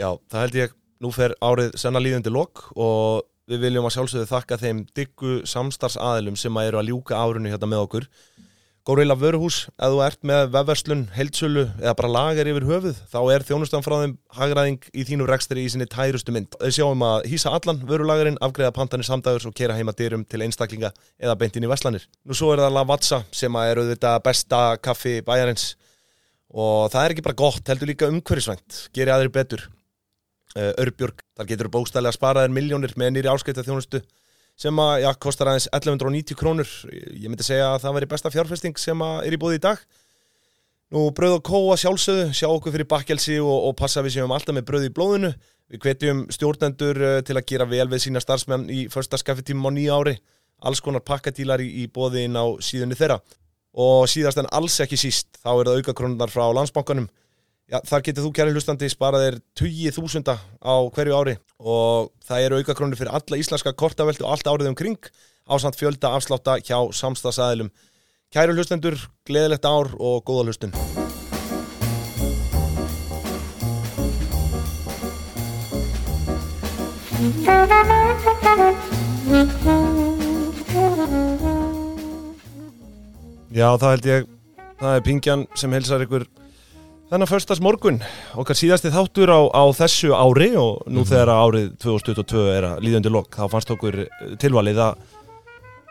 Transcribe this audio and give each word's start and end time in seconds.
Já, 0.00 0.08
það 0.32 0.44
held 0.44 0.58
ég, 0.60 0.78
nú 1.02 1.10
fer 1.12 1.34
árið 1.42 1.74
senna 1.80 2.00
líðandi 2.02 2.32
lok 2.32 2.64
og 2.78 3.26
við 3.50 3.66
viljum 3.66 3.88
að 3.88 3.96
sjálfsögðu 3.96 4.30
þakka 4.30 4.60
þeim 4.62 4.84
diggu 4.96 5.40
samstarfsaðilum 5.50 6.38
sem 6.38 6.56
að 6.56 6.70
eru 6.70 6.80
að 6.80 6.88
ljúka 6.92 7.18
árunni 7.18 7.52
hérna 7.52 7.68
með 7.68 7.84
okkur. 7.86 8.08
Górilla 8.82 9.14
Vöruhús, 9.14 9.68
ef 9.78 9.92
þú 9.92 9.98
ert 10.02 10.24
með 10.26 10.48
vefverslun, 10.56 11.02
heildsölu 11.14 11.62
eða 11.76 11.92
bara 12.00 12.08
lagar 12.10 12.48
yfir 12.50 12.64
höfuð, 12.66 12.96
þá 13.12 13.18
er 13.30 13.44
þjónustan 13.46 13.84
frá 13.86 13.94
þeim 14.00 14.14
hagræðing 14.34 14.88
í 14.90 15.04
þínu 15.06 15.28
rekstri 15.30 15.62
í 15.62 15.68
sinni 15.70 15.86
tærustu 15.86 16.34
mynd. 16.34 16.56
Þau 16.58 16.74
sjáum 16.74 17.04
að 17.06 17.28
hýsa 17.30 17.52
allan 17.54 17.78
vörulagarinn, 17.86 18.40
afgreða 18.42 18.74
pantanir 18.74 19.06
samdægurs 19.06 19.46
og 19.46 19.54
kera 19.54 19.76
heima 19.78 19.94
dyrum 19.94 20.24
til 20.26 20.42
einstaklinga 20.42 20.90
eða 21.22 21.36
beintin 21.38 21.62
í 21.62 21.70
veslanir. 21.70 22.08
Nú 22.26 22.34
svo 22.34 22.50
er 22.56 22.64
það 22.64 22.74
Lavazza 22.80 23.20
sem 23.30 23.60
er 23.62 23.82
auðvitað 23.84 24.18
besta 24.26 24.64
kaffi 24.82 25.20
bæjarins 25.28 25.68
og 26.50 26.90
það 26.90 27.04
er 27.04 27.14
ekki 27.14 27.26
bara 27.28 27.38
gott, 27.38 27.62
heldur 27.70 27.92
líka 27.92 28.10
umhverfisvænt, 28.10 28.88
gerir 28.90 29.14
aðri 29.14 29.30
betur. 29.38 29.68
Örbjörg, 30.54 31.22
þar 31.38 31.48
getur 31.48 31.70
bóstælega 31.72 32.12
sparaðir 32.12 32.52
miljónir 32.52 32.92
með 33.00 33.14
nýri 33.14 33.30
áskæta 33.32 33.64
þjónustu 33.64 34.02
sem 34.58 34.78
að, 34.82 34.92
já, 35.04 35.10
kostar 35.22 35.50
aðeins 35.50 35.68
1190 35.72 36.38
krónur. 36.38 36.70
Ég 36.92 37.28
myndi 37.30 37.46
segja 37.46 37.72
að 37.72 37.86
það 37.86 37.96
veri 37.98 38.08
besta 38.10 38.32
fjárfesting 38.32 38.78
sem 38.80 39.04
að 39.04 39.26
er 39.26 39.36
í 39.36 39.40
búið 39.40 39.58
í 39.58 39.62
dag. 39.64 39.82
Nú 40.92 41.06
bröð 41.16 41.38
og 41.38 41.46
kóa 41.48 41.78
sjálfsögðu 41.80 42.26
sjá 42.36 42.50
okkur 42.50 42.74
fyrir 42.74 42.88
bakkelsi 42.90 43.38
og, 43.40 43.68
og 43.70 43.76
passa 43.78 44.02
við 44.04 44.18
séum 44.18 44.34
alltaf 44.34 44.52
með 44.52 44.66
bröð 44.68 44.90
í 44.90 44.92
blóðinu. 44.92 45.30
Við 45.72 45.86
hvetjum 45.86 46.26
stjórnendur 46.36 47.00
uh, 47.00 47.14
til 47.24 47.38
að 47.38 47.46
gera 47.48 47.66
vel 47.70 47.86
við 47.88 48.04
sína 48.04 48.20
starfsmenn 48.20 48.68
í 48.68 48.82
första 48.92 49.16
skaffetímum 49.20 49.72
á 49.72 49.76
nýja 49.78 49.96
ári. 49.96 50.18
Alls 50.62 50.84
konar 50.84 51.00
pakkadílar 51.00 51.64
í, 51.64 51.70
í 51.80 51.86
bóðin 51.88 52.36
á 52.36 52.44
síðunni 52.60 52.98
þeirra. 52.98 53.22
Og 53.72 54.04
síðast 54.12 54.42
en 54.42 54.50
alls 54.52 54.76
ekki 54.84 55.00
síst 55.00 55.40
þá 55.40 55.54
er 55.54 55.70
það 55.70 55.80
aukakrónunar 55.80 56.32
frá 56.32 56.44
landsbankanum 56.52 57.08
Já, 57.70 57.78
þar 57.86 58.02
getur 58.04 58.24
þú 58.26 58.30
kæri 58.36 58.52
hlustandi 58.56 58.88
sparað 58.90 59.22
þér 59.24 59.36
20.000 59.60 60.34
á 60.66 60.74
hverju 60.92 61.14
ári 61.14 61.34
og 61.62 62.10
það 62.26 62.46
eru 62.46 62.58
aukakrónir 62.58 62.98
fyrir 62.98 63.14
alla 63.14 63.38
íslenska 63.38 63.72
kortaveldu 63.78 64.26
allt 64.26 64.50
árið 64.50 64.72
um 64.72 64.76
kring 64.76 64.98
á 65.46 65.54
samt 65.62 65.78
fjölda 65.78 66.10
afslátta 66.16 66.58
hjá 66.58 66.78
samstagsæðilum. 66.90 67.70
Kæri 68.34 68.56
hlustendur, 68.56 68.98
gleðilegt 69.28 69.64
ár 69.68 69.92
og 69.94 70.26
góða 70.26 70.50
hlustun. 70.50 70.74
Já, 83.52 83.68
það 83.78 83.90
held 83.90 84.06
ég, 84.08 84.30
það 84.80 84.94
er 84.96 85.02
Pingjan 85.06 85.48
sem 85.54 85.74
helsar 85.76 86.02
ykkur 86.04 86.26
Þannig 87.12 87.28
að 87.28 87.32
förstas 87.34 87.58
morgun, 87.60 87.98
okkar 88.40 88.56
síðasti 88.56 88.88
þáttur 88.88 89.28
á, 89.28 89.40
á 89.52 89.68
þessu 89.76 90.14
ári 90.16 90.54
og 90.56 90.86
nú 90.86 91.02
mm 91.02 91.02
-hmm. 91.02 91.08
þegar 91.10 91.28
árið 91.28 91.66
2022 91.84 92.44
er 92.48 92.64
að 92.64 92.78
líðandi 92.86 93.10
lokk, 93.12 93.36
þá 93.36 93.44
fannst 93.52 93.72
okkur 93.74 93.98
tilvalið 94.40 94.80
að, 94.80 94.94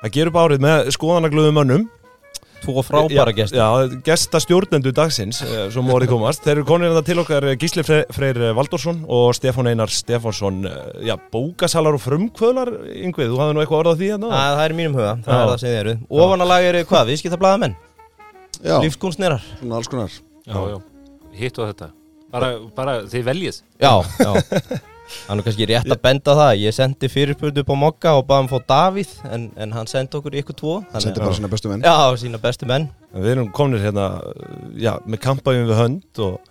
að 0.02 0.14
gera 0.16 0.32
upp 0.32 0.40
árið 0.42 0.64
með 0.66 0.90
skoðanaglöðum 0.98 1.62
önnum. 1.62 1.86
Tvo 2.64 2.82
frábæra 2.82 3.36
gestur. 3.38 3.58
Já, 3.58 4.02
gestastjórnendu 4.02 4.92
dagsins, 4.98 5.44
sem 5.46 5.86
voruð 5.86 6.10
komast. 6.10 6.42
Þeir 6.42 6.56
eru 6.56 6.66
konir 6.66 6.90
þetta 6.90 7.06
til 7.06 7.20
okkar 7.22 7.50
Gísli 7.54 7.86
Freyr 7.86 8.54
Valdorsson 8.58 9.06
og 9.06 9.34
Stefán 9.38 9.70
Einar 9.70 9.94
Stefánsson. 9.94 10.66
Já, 11.06 11.18
bókasalar 11.32 11.94
og 11.94 12.02
frumkvöðlar, 12.02 12.70
yngvið, 12.98 13.30
þú 13.30 13.42
hafði 13.42 13.54
nú 13.54 13.62
eitthvað 13.62 13.84
orðað 13.84 13.98
því 14.02 14.14
hérna? 14.16 14.30
Að, 14.30 14.54
það 14.58 14.66
er 14.66 14.78
mínum 14.78 14.98
huga, 14.98 15.18
það 15.22 15.34
já. 15.34 15.42
er 15.42 15.50
það 15.54 15.60
sem 15.62 15.70
þið 15.70 15.82
eru. 15.86 15.98
Ofanalag 16.10 16.70
eru 16.70 16.86
hvað, 16.86 17.10
viðskiptablaðamenn? 17.14 17.76
Konar. 19.90 20.10
Já, 20.46 20.58
já 20.70 20.82
hitt 21.38 21.60
og 21.60 21.72
þetta. 21.72 21.92
Bara, 22.32 22.54
bara 22.76 22.96
þið 23.12 23.28
veljið. 23.28 23.62
Já, 23.82 23.94
já. 24.22 24.80
Þannig 25.12 25.48
kannski 25.48 25.68
rétt 25.68 25.90
að 25.92 26.00
benda 26.06 26.36
það. 26.38 26.52
Ég 26.62 26.76
sendi 26.76 27.10
fyrirspurnu 27.12 27.64
upp 27.64 27.72
á 27.74 27.78
Mokka 27.82 28.14
og 28.20 28.30
hann 28.32 28.48
fóð 28.52 28.64
Davíð 28.70 29.12
en, 29.28 29.50
en 29.60 29.74
hann 29.76 29.90
sendi 29.92 30.16
okkur 30.20 30.38
ykkur 30.40 30.58
tvo 30.62 30.76
Sendi 30.94 31.20
bara 31.20 31.36
sína 31.36 31.50
bestu 31.52 31.72
menn. 31.72 31.84
Já, 31.84 32.16
sína 32.22 32.40
bestu 32.42 32.70
menn. 32.70 32.88
Við 33.12 33.34
erum 33.34 33.52
kominir 33.52 33.84
hérna 33.84 34.08
já, 34.80 34.94
með 35.04 35.24
kampæjum 35.26 35.68
við 35.68 35.82
hönd 35.82 36.24
og 36.24 36.51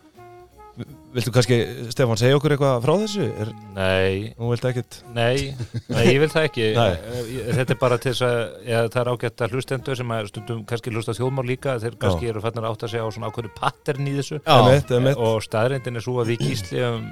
Viltu 1.11 1.33
kannski, 1.35 1.57
Stefán, 1.91 2.19
segja 2.21 2.37
okkur 2.39 2.53
eitthvað 2.55 2.85
frá 2.85 2.93
þessu? 3.01 3.25
Er, 3.43 3.49
nei. 3.75 4.29
Þú 4.37 4.51
vilt 4.53 4.67
ekkert? 4.69 4.99
Nei, 5.11 5.57
nei, 5.89 6.03
ég 6.07 6.21
vil 6.23 6.29
það 6.31 6.45
ekki. 6.47 6.67
Þetta 6.77 7.75
er 7.75 7.81
bara 7.81 7.97
til 7.99 8.13
þess 8.13 8.27
að 8.29 8.69
ja, 8.69 8.83
það 8.85 9.01
er 9.01 9.11
ágætt 9.11 9.43
að 9.43 9.57
hlustendur 9.57 9.99
sem 9.99 10.13
að 10.15 10.29
stundum 10.31 10.61
kannski 10.71 10.93
hlusta 10.95 11.15
þjóðmár 11.19 11.49
líka 11.49 11.75
þeir 11.83 11.97
kannski 12.05 12.29
Já. 12.29 12.31
eru 12.31 12.43
fannar 12.45 12.69
átt 12.71 12.85
að 12.87 12.93
segja 12.95 13.09
á 13.11 13.15
svona 13.17 13.31
ákveðu 13.33 13.51
pattern 13.57 14.07
í 14.07 14.15
þessu. 14.21 14.39
Emitt, 14.55 14.93
emitt. 15.01 15.19
og 15.19 15.43
staðreindin 15.49 15.99
er 15.99 16.07
svo 16.07 16.15
að 16.23 16.31
við 16.31 16.45
gísli 16.47 16.85
um, 16.87 17.09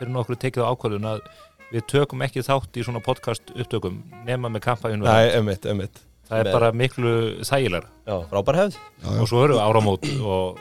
fyrir 0.00 0.12
nokkur 0.16 0.40
tekið 0.42 0.66
á 0.66 0.70
ákvöðun 0.74 1.10
að 1.12 1.22
við 1.70 1.86
tökum 1.94 2.26
ekki 2.26 2.42
þátt 2.42 2.80
í 2.80 2.86
svona 2.88 3.04
podcast 3.04 3.54
upptökum 3.54 4.00
nema 4.26 4.50
með 4.50 4.66
kampæjun 4.66 5.06
Nei, 5.06 5.30
emitt, 5.38 5.68
emitt 5.70 6.02
Það 6.28 6.42
er 6.42 6.50
bara 6.52 6.72
miklu 6.76 7.12
þægilar 7.46 7.86
Frábær 8.32 8.58
hefð. 8.64 8.82
Og 9.14 9.30
svo 9.30 9.46
eru 9.46 9.60
áramót 9.62 10.04
og 10.18 10.58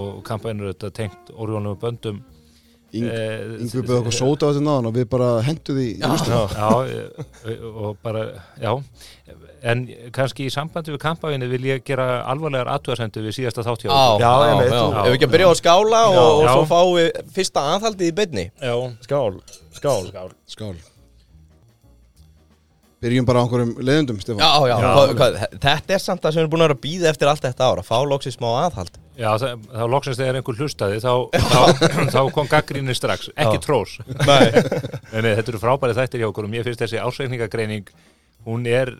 og 0.00 0.20
kampænir 0.26 0.72
þetta 0.72 0.92
tengt 1.00 1.32
orðjónum 1.36 1.78
böndum. 1.80 2.20
Yngvi 2.90 3.84
byrði 3.84 3.96
okkur 4.00 4.14
sóta 4.16 4.48
á 4.48 4.50
þetta 4.50 4.62
náðan 4.66 4.88
og 4.90 4.94
við 4.96 5.04
bara 5.12 5.28
hendu 5.46 5.76
því 5.76 5.86
já, 6.00 6.08
já, 6.58 6.70
og 7.70 8.00
bara, 8.02 8.24
já. 8.58 8.72
En 9.62 9.84
kannski 10.16 10.48
í 10.48 10.50
sambandi 10.50 10.90
við 10.90 11.02
kampæni 11.04 11.46
vil 11.52 11.62
ég 11.68 11.84
gera 11.86 12.24
alvarlegar 12.32 12.72
aðtúarsendu 12.74 13.22
við 13.28 13.36
síðasta 13.38 13.62
þáttjóð 13.66 13.92
Já, 13.92 14.02
já, 14.18 14.32
já, 14.66 14.84
ef 15.04 15.06
við 15.06 15.18
ekki 15.18 15.28
að 15.28 15.34
byrja 15.36 15.50
á 15.52 15.60
skála 15.60 16.04
og, 16.10 16.30
og 16.40 16.46
svo 16.48 16.64
fáum 16.72 16.94
við 16.96 17.10
fyrsta 17.36 17.66
aðhaldið 17.76 18.10
í 18.10 18.16
byrni 18.22 18.46
Já, 18.56 18.74
skál, 19.06 19.36
skál. 19.76 20.08
Skál, 20.10 20.32
skál 20.56 20.74
Byrjum 23.00 23.24
bara 23.24 23.40
á 23.40 23.44
einhverjum 23.46 23.70
leðundum, 23.80 24.18
Stefán. 24.20 24.42
Já, 24.44 24.68
já, 24.68 24.74
já. 24.76 24.88
Hvað, 24.92 25.10
hvað, 25.16 25.36
þetta 25.62 25.94
er 25.94 26.02
samt 26.04 26.26
að 26.26 26.34
sem 26.34 26.36
við 26.36 26.42
erum 26.42 26.52
búin 26.52 26.60
að 26.60 26.66
vera 26.66 26.76
að 26.76 26.82
býða 26.84 27.08
eftir 27.14 27.30
allt 27.30 27.46
þetta 27.46 27.68
ára, 27.70 27.84
fá 27.86 27.96
loksins 28.04 28.36
smá 28.36 28.48
aðhald. 28.50 28.98
Já, 29.16 29.30
það, 29.40 29.62
þá 29.72 29.84
loksins 29.94 30.20
þegar 30.20 30.38
einhver 30.40 30.60
hlustaði, 30.60 30.98
þá, 31.00 31.14
þá, 31.32 31.62
þá 32.12 32.20
kom 32.36 32.50
gaggrínir 32.50 32.98
strax, 32.98 33.30
ekki 33.32 33.56
já. 33.56 33.64
trós. 33.64 33.96
Nei. 34.04 34.44
Nei, 35.16 35.30
þetta 35.30 35.54
eru 35.54 35.62
frábærið 35.64 36.02
þættir 36.02 36.24
hjá 36.24 36.28
okkur 36.28 36.50
og 36.50 36.52
mér 36.52 36.68
finnst 36.68 36.84
þessi 36.84 37.00
ásreikningagreining, 37.00 37.88
hún 38.44 38.68
er, 38.68 38.92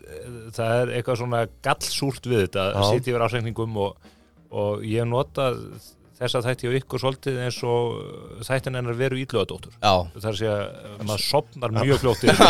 það 0.57 0.75
er 0.79 0.95
eitthvað 0.97 1.21
svona 1.21 1.45
gallsúrt 1.61 2.25
við 2.25 2.47
þetta, 2.47 2.67
að 2.81 2.89
sitja 2.95 3.13
yfir 3.13 3.27
ásreikningum 3.27 3.81
og, 3.85 4.11
og 4.49 4.81
ég 4.89 5.05
nota 5.09 5.51
þess 6.21 6.37
að 6.37 6.47
þætti 6.47 6.69
á 6.69 6.77
ykkur 6.79 7.01
svolítið 7.01 7.39
eins 7.45 7.59
og 7.65 8.43
þættin 8.47 8.77
ennar 8.79 8.97
veru 8.99 9.19
ílluðadóttur 9.21 9.73
þar 10.21 10.37
sé 10.37 10.49
að 10.51 11.05
maður 11.07 11.23
sopnar 11.25 11.75
mjög 11.79 12.01
fljóttið 12.03 12.43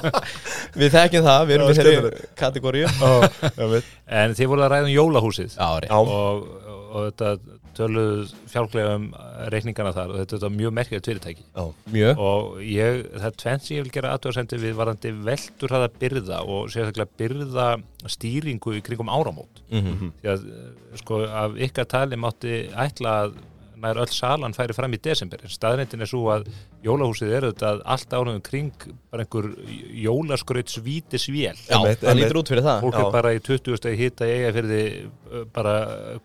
Við 0.80 0.96
þekkjum 0.96 1.26
það, 1.26 1.44
við 1.48 1.56
erum 1.56 1.70
í 1.70 1.76
þeirri 1.78 2.24
kategóriu 2.36 2.88
En 4.06 4.34
þið 4.36 4.50
voruð 4.50 4.66
að 4.66 4.72
ræða 4.72 4.86
um 4.86 4.92
jólahúsið. 4.92 5.54
Já, 5.56 5.96
og, 5.96 6.44
og 6.92 7.06
þetta 7.08 7.30
töluð 7.76 8.32
fjálglega 8.50 8.94
um 8.98 9.06
reikningana 9.52 9.92
þar 9.96 10.14
og 10.14 10.20
þetta 10.22 10.40
er 10.48 10.54
mjög 10.56 10.76
merkilegt 10.78 11.10
fyrirtæki 11.10 11.44
mjög. 11.94 12.22
og 12.28 12.62
ég, 12.62 13.02
það 13.16 13.28
er 13.30 13.36
tvenn 13.42 13.64
sem 13.64 13.76
ég 13.76 13.86
vil 13.86 13.94
gera 13.96 14.14
aðtöðarsendi 14.16 14.60
við 14.62 14.78
varandi 14.80 15.12
veldur 15.28 15.74
hraða 15.74 15.90
byrða 16.00 16.40
og 16.44 16.70
sérstaklega 16.74 17.20
byrða 17.22 17.66
stýringu 18.16 18.76
í 18.78 18.84
kringum 18.86 19.12
áramót 19.12 19.62
mm 19.70 19.82
-hmm. 19.82 20.14
því 20.22 20.32
að 20.34 20.48
sko 21.02 21.20
af 21.26 21.60
ykkar 21.68 21.90
tali 21.92 22.16
mátti 22.16 22.66
ætla 22.72 23.20
að 23.24 23.38
nær 23.76 24.00
öll 24.00 24.12
salan 24.12 24.54
færi 24.56 24.74
fram 24.76 24.94
í 24.96 25.00
desember 25.02 25.42
staðrindin 25.52 26.04
er 26.04 26.10
svo 26.10 26.30
að 26.32 26.48
jólahúsið 26.86 27.34
eru 27.38 27.50
þetta 27.52 27.72
allt 27.94 28.16
ánum 28.16 28.40
kring 28.44 28.86
bara 29.12 29.24
einhver 29.24 29.48
jólaskraut 30.06 30.72
svíti 30.72 31.20
svél 31.20 31.58
Já, 31.58 31.78
það 32.00 32.18
lítur 32.20 32.40
út 32.40 32.52
fyrir 32.52 32.66
það. 32.66 32.86
Fólk 32.86 32.98
er 33.00 33.12
bara 33.18 33.34
í 33.36 33.42
20 33.42 33.80
stegi 33.80 34.00
hitta 34.00 34.30
eiga 34.30 34.54
fyrir 34.56 34.72
því 34.72 35.44
bara 35.56 35.76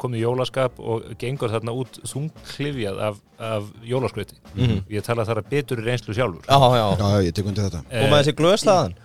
komið 0.02 0.26
jólaskap 0.26 0.82
og 0.82 1.14
gengur 1.22 1.54
þarna 1.54 1.76
út 1.84 2.02
þungklifjað 2.08 3.06
af, 3.10 3.22
af 3.52 3.70
jólaskrauti. 3.88 4.38
Mm 4.56 4.66
-hmm. 4.66 4.84
ég 4.98 5.08
tala 5.08 5.28
þar 5.28 5.44
að 5.44 5.54
betur 5.56 5.82
í 5.82 5.88
reynslu 5.88 6.18
sjálfur. 6.18 6.46
Já, 6.48 6.60
já, 6.78 6.86
já 7.00 7.30
ég 7.30 7.34
tek 7.34 7.46
undir 7.46 7.70
þetta. 7.70 7.86
Og 7.90 8.12
með 8.12 8.22
þessi 8.22 8.38
glöðslaðan 8.38 9.00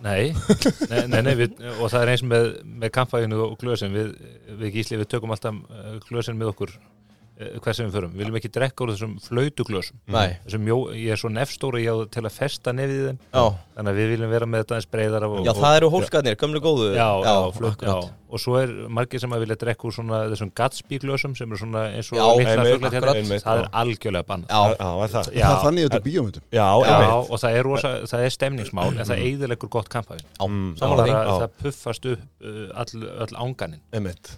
Nei, 0.00 0.32
nei, 0.90 1.02
nei, 1.12 1.20
nei 1.26 1.34
við, 1.36 1.58
og 1.76 1.90
það 1.92 2.02
er 2.02 2.10
eins 2.14 2.22
með, 2.24 2.46
með 2.64 2.92
kampæðinu 2.96 3.40
og 3.44 3.58
glöðsinn 3.60 3.92
við, 3.92 4.14
við 4.62 4.78
gísli, 4.78 4.96
við 5.00 5.10
tökum 5.12 5.34
alltaf 5.34 5.58
glöðsinn 6.06 6.38
með 6.40 6.54
okkur. 6.54 6.72
Eh, 6.72 6.89
hvað 7.40 7.76
sem 7.78 7.88
við 7.88 7.96
förum, 7.96 8.12
við 8.14 8.22
viljum 8.24 8.38
ekki 8.40 8.52
drekka 8.52 8.84
úr 8.84 8.92
þessum 8.94 9.16
flautuglösum. 9.24 10.00
Þessum 10.44 10.64
mjó, 10.66 10.78
ég 10.98 11.14
er 11.14 11.20
svo 11.20 11.32
nefnstóri 11.32 11.84
til 12.12 12.24
að 12.24 12.32
festa 12.36 12.74
nefið 12.76 13.04
þeim. 13.10 13.20
Já. 13.32 13.44
þannig 13.76 13.92
að 13.94 14.00
við 14.00 14.10
viljum 14.14 14.32
vera 14.34 14.48
með 14.50 14.64
þetta 14.64 14.78
eins 14.80 14.88
breyðar 14.92 15.28
Já, 15.46 15.52
það 15.56 15.76
eru 15.80 15.92
hólkarnir, 15.94 16.36
gömlu 16.40 16.60
góðu. 16.64 16.90
Já, 16.96 17.08
já, 17.24 17.94
og 18.30 18.38
svo 18.42 18.56
er 18.60 18.70
margir 18.92 19.22
sem 19.22 19.32
að 19.34 19.42
vilja 19.44 19.56
drekka 19.58 19.88
úr 19.88 19.94
svona 19.94 20.20
þessum 20.30 20.50
Gatsby-glösum 20.60 21.34
sem 21.38 21.50
er 21.54 21.60
svona 21.60 21.82
eins 21.96 22.10
og 22.12 22.20
það 22.44 23.62
er 23.62 23.68
algjörlega 23.82 24.28
bann 24.28 24.46
Það? 25.10 25.30
Er 25.34 25.64
þannig 25.64 25.88
þetta 25.88 26.02
bíómyndum. 26.06 26.46
Já, 26.54 26.66
og 27.24 27.34
það 27.42 27.58
er, 27.58 27.66
rosa, 27.66 27.92
það 28.10 28.26
er 28.26 28.34
stemningsmál 28.36 28.88
en 28.92 29.02
það 29.10 29.24
eiðilegur 29.26 29.72
gott 29.72 29.90
kampæðin 29.92 30.26
það 31.42 31.46
puffast 31.64 32.10
upp 32.12 32.46
uh, 32.46 32.64
all 32.84 33.34
ánganin 33.44 33.82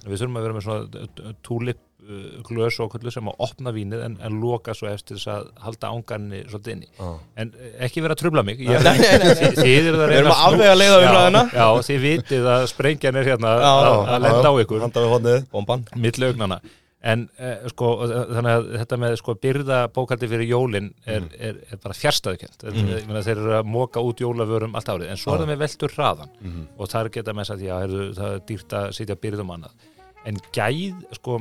við 0.06 0.22
þurfum 0.22 0.40
að 0.40 0.46
vera 0.48 0.58
með 0.58 0.68
svona 0.68 1.34
tulip 1.46 1.88
uh, 2.12 2.42
glös 2.48 2.78
og 2.80 2.86
okkur 2.90 3.10
sem 3.14 3.30
að 3.32 3.40
opna 3.46 3.72
vínið 3.74 4.04
en, 4.06 4.16
en 4.28 4.36
loka 4.42 4.74
svo 4.76 4.90
eftir 4.90 5.16
þess 5.18 5.30
að 5.34 5.48
halda 5.64 5.92
ángarni 5.94 6.42
svolítið 6.50 6.74
inni 6.76 6.90
Já. 6.98 7.08
en 7.42 7.54
eh, 7.58 7.72
ekki 7.88 8.04
vera 8.04 8.16
að 8.18 8.22
trubla 8.24 8.44
mig 8.46 8.60
ég, 8.60 8.76
Nei, 8.84 8.98
nei, 9.00 9.16
nei. 9.22 9.32
Þið, 9.40 9.58
þið 9.62 9.88
eruð 9.92 10.04
að 10.04 10.12
reyna 10.12 10.36
að 10.44 10.78
leiða 10.82 11.00
Já. 11.02 11.42
Já, 11.56 11.66
þið 11.88 12.04
vitið 12.06 12.52
að 12.58 12.68
sprengjan 12.74 13.18
er 13.22 13.32
hérna 13.32 13.56
Já, 13.56 13.72
að, 13.72 13.98
að 14.16 14.22
lenda 14.28 14.52
á 14.52 14.54
ykkur 14.66 14.86
Handa 14.86 15.04
við 15.06 15.12
hodnið 15.16 15.50
Bomban 15.56 15.84
milli 15.96 16.30
augnana 16.30 16.60
en 17.02 17.24
eh, 17.42 17.64
sko, 17.72 17.88
þannig 18.06 18.52
að 18.52 18.66
þetta 18.78 18.96
með 19.02 19.14
sko 19.18 19.34
byrða 19.42 19.78
bókaldi 19.90 20.28
fyrir 20.30 20.46
jólin 20.52 20.92
er, 21.02 21.24
Mhm. 21.24 21.32
er, 21.48 21.56
er 21.74 21.80
bara 21.82 21.96
fjärstaðukent 21.98 22.62
mm. 22.62 23.16
þeir 23.26 23.32
eru 23.40 23.56
að 23.58 23.66
móka 23.74 24.04
út 24.06 24.22
jólavörum 24.22 24.76
allt 24.78 24.92
árið 24.92 25.10
en 25.10 25.18
svo 25.18 25.34
er 25.34 25.42
það 25.42 25.50
með 25.50 25.64
veldur 25.64 25.96
hraðan 25.96 26.30
Mhm. 26.38 26.60
og 26.78 26.92
þar 26.92 27.10
geta 27.16 27.34
með 27.34 27.48
sagt, 27.50 27.64
já, 27.66 27.74
heyrðu, 27.82 28.06
það 28.20 28.36
er 28.36 28.44
dýrt 28.52 28.76
að 28.78 28.86
sitja 29.00 29.16
byrðum 29.18 29.50
annað 29.56 29.88
en 30.30 30.38
gæð, 30.54 31.02
sko 31.18 31.40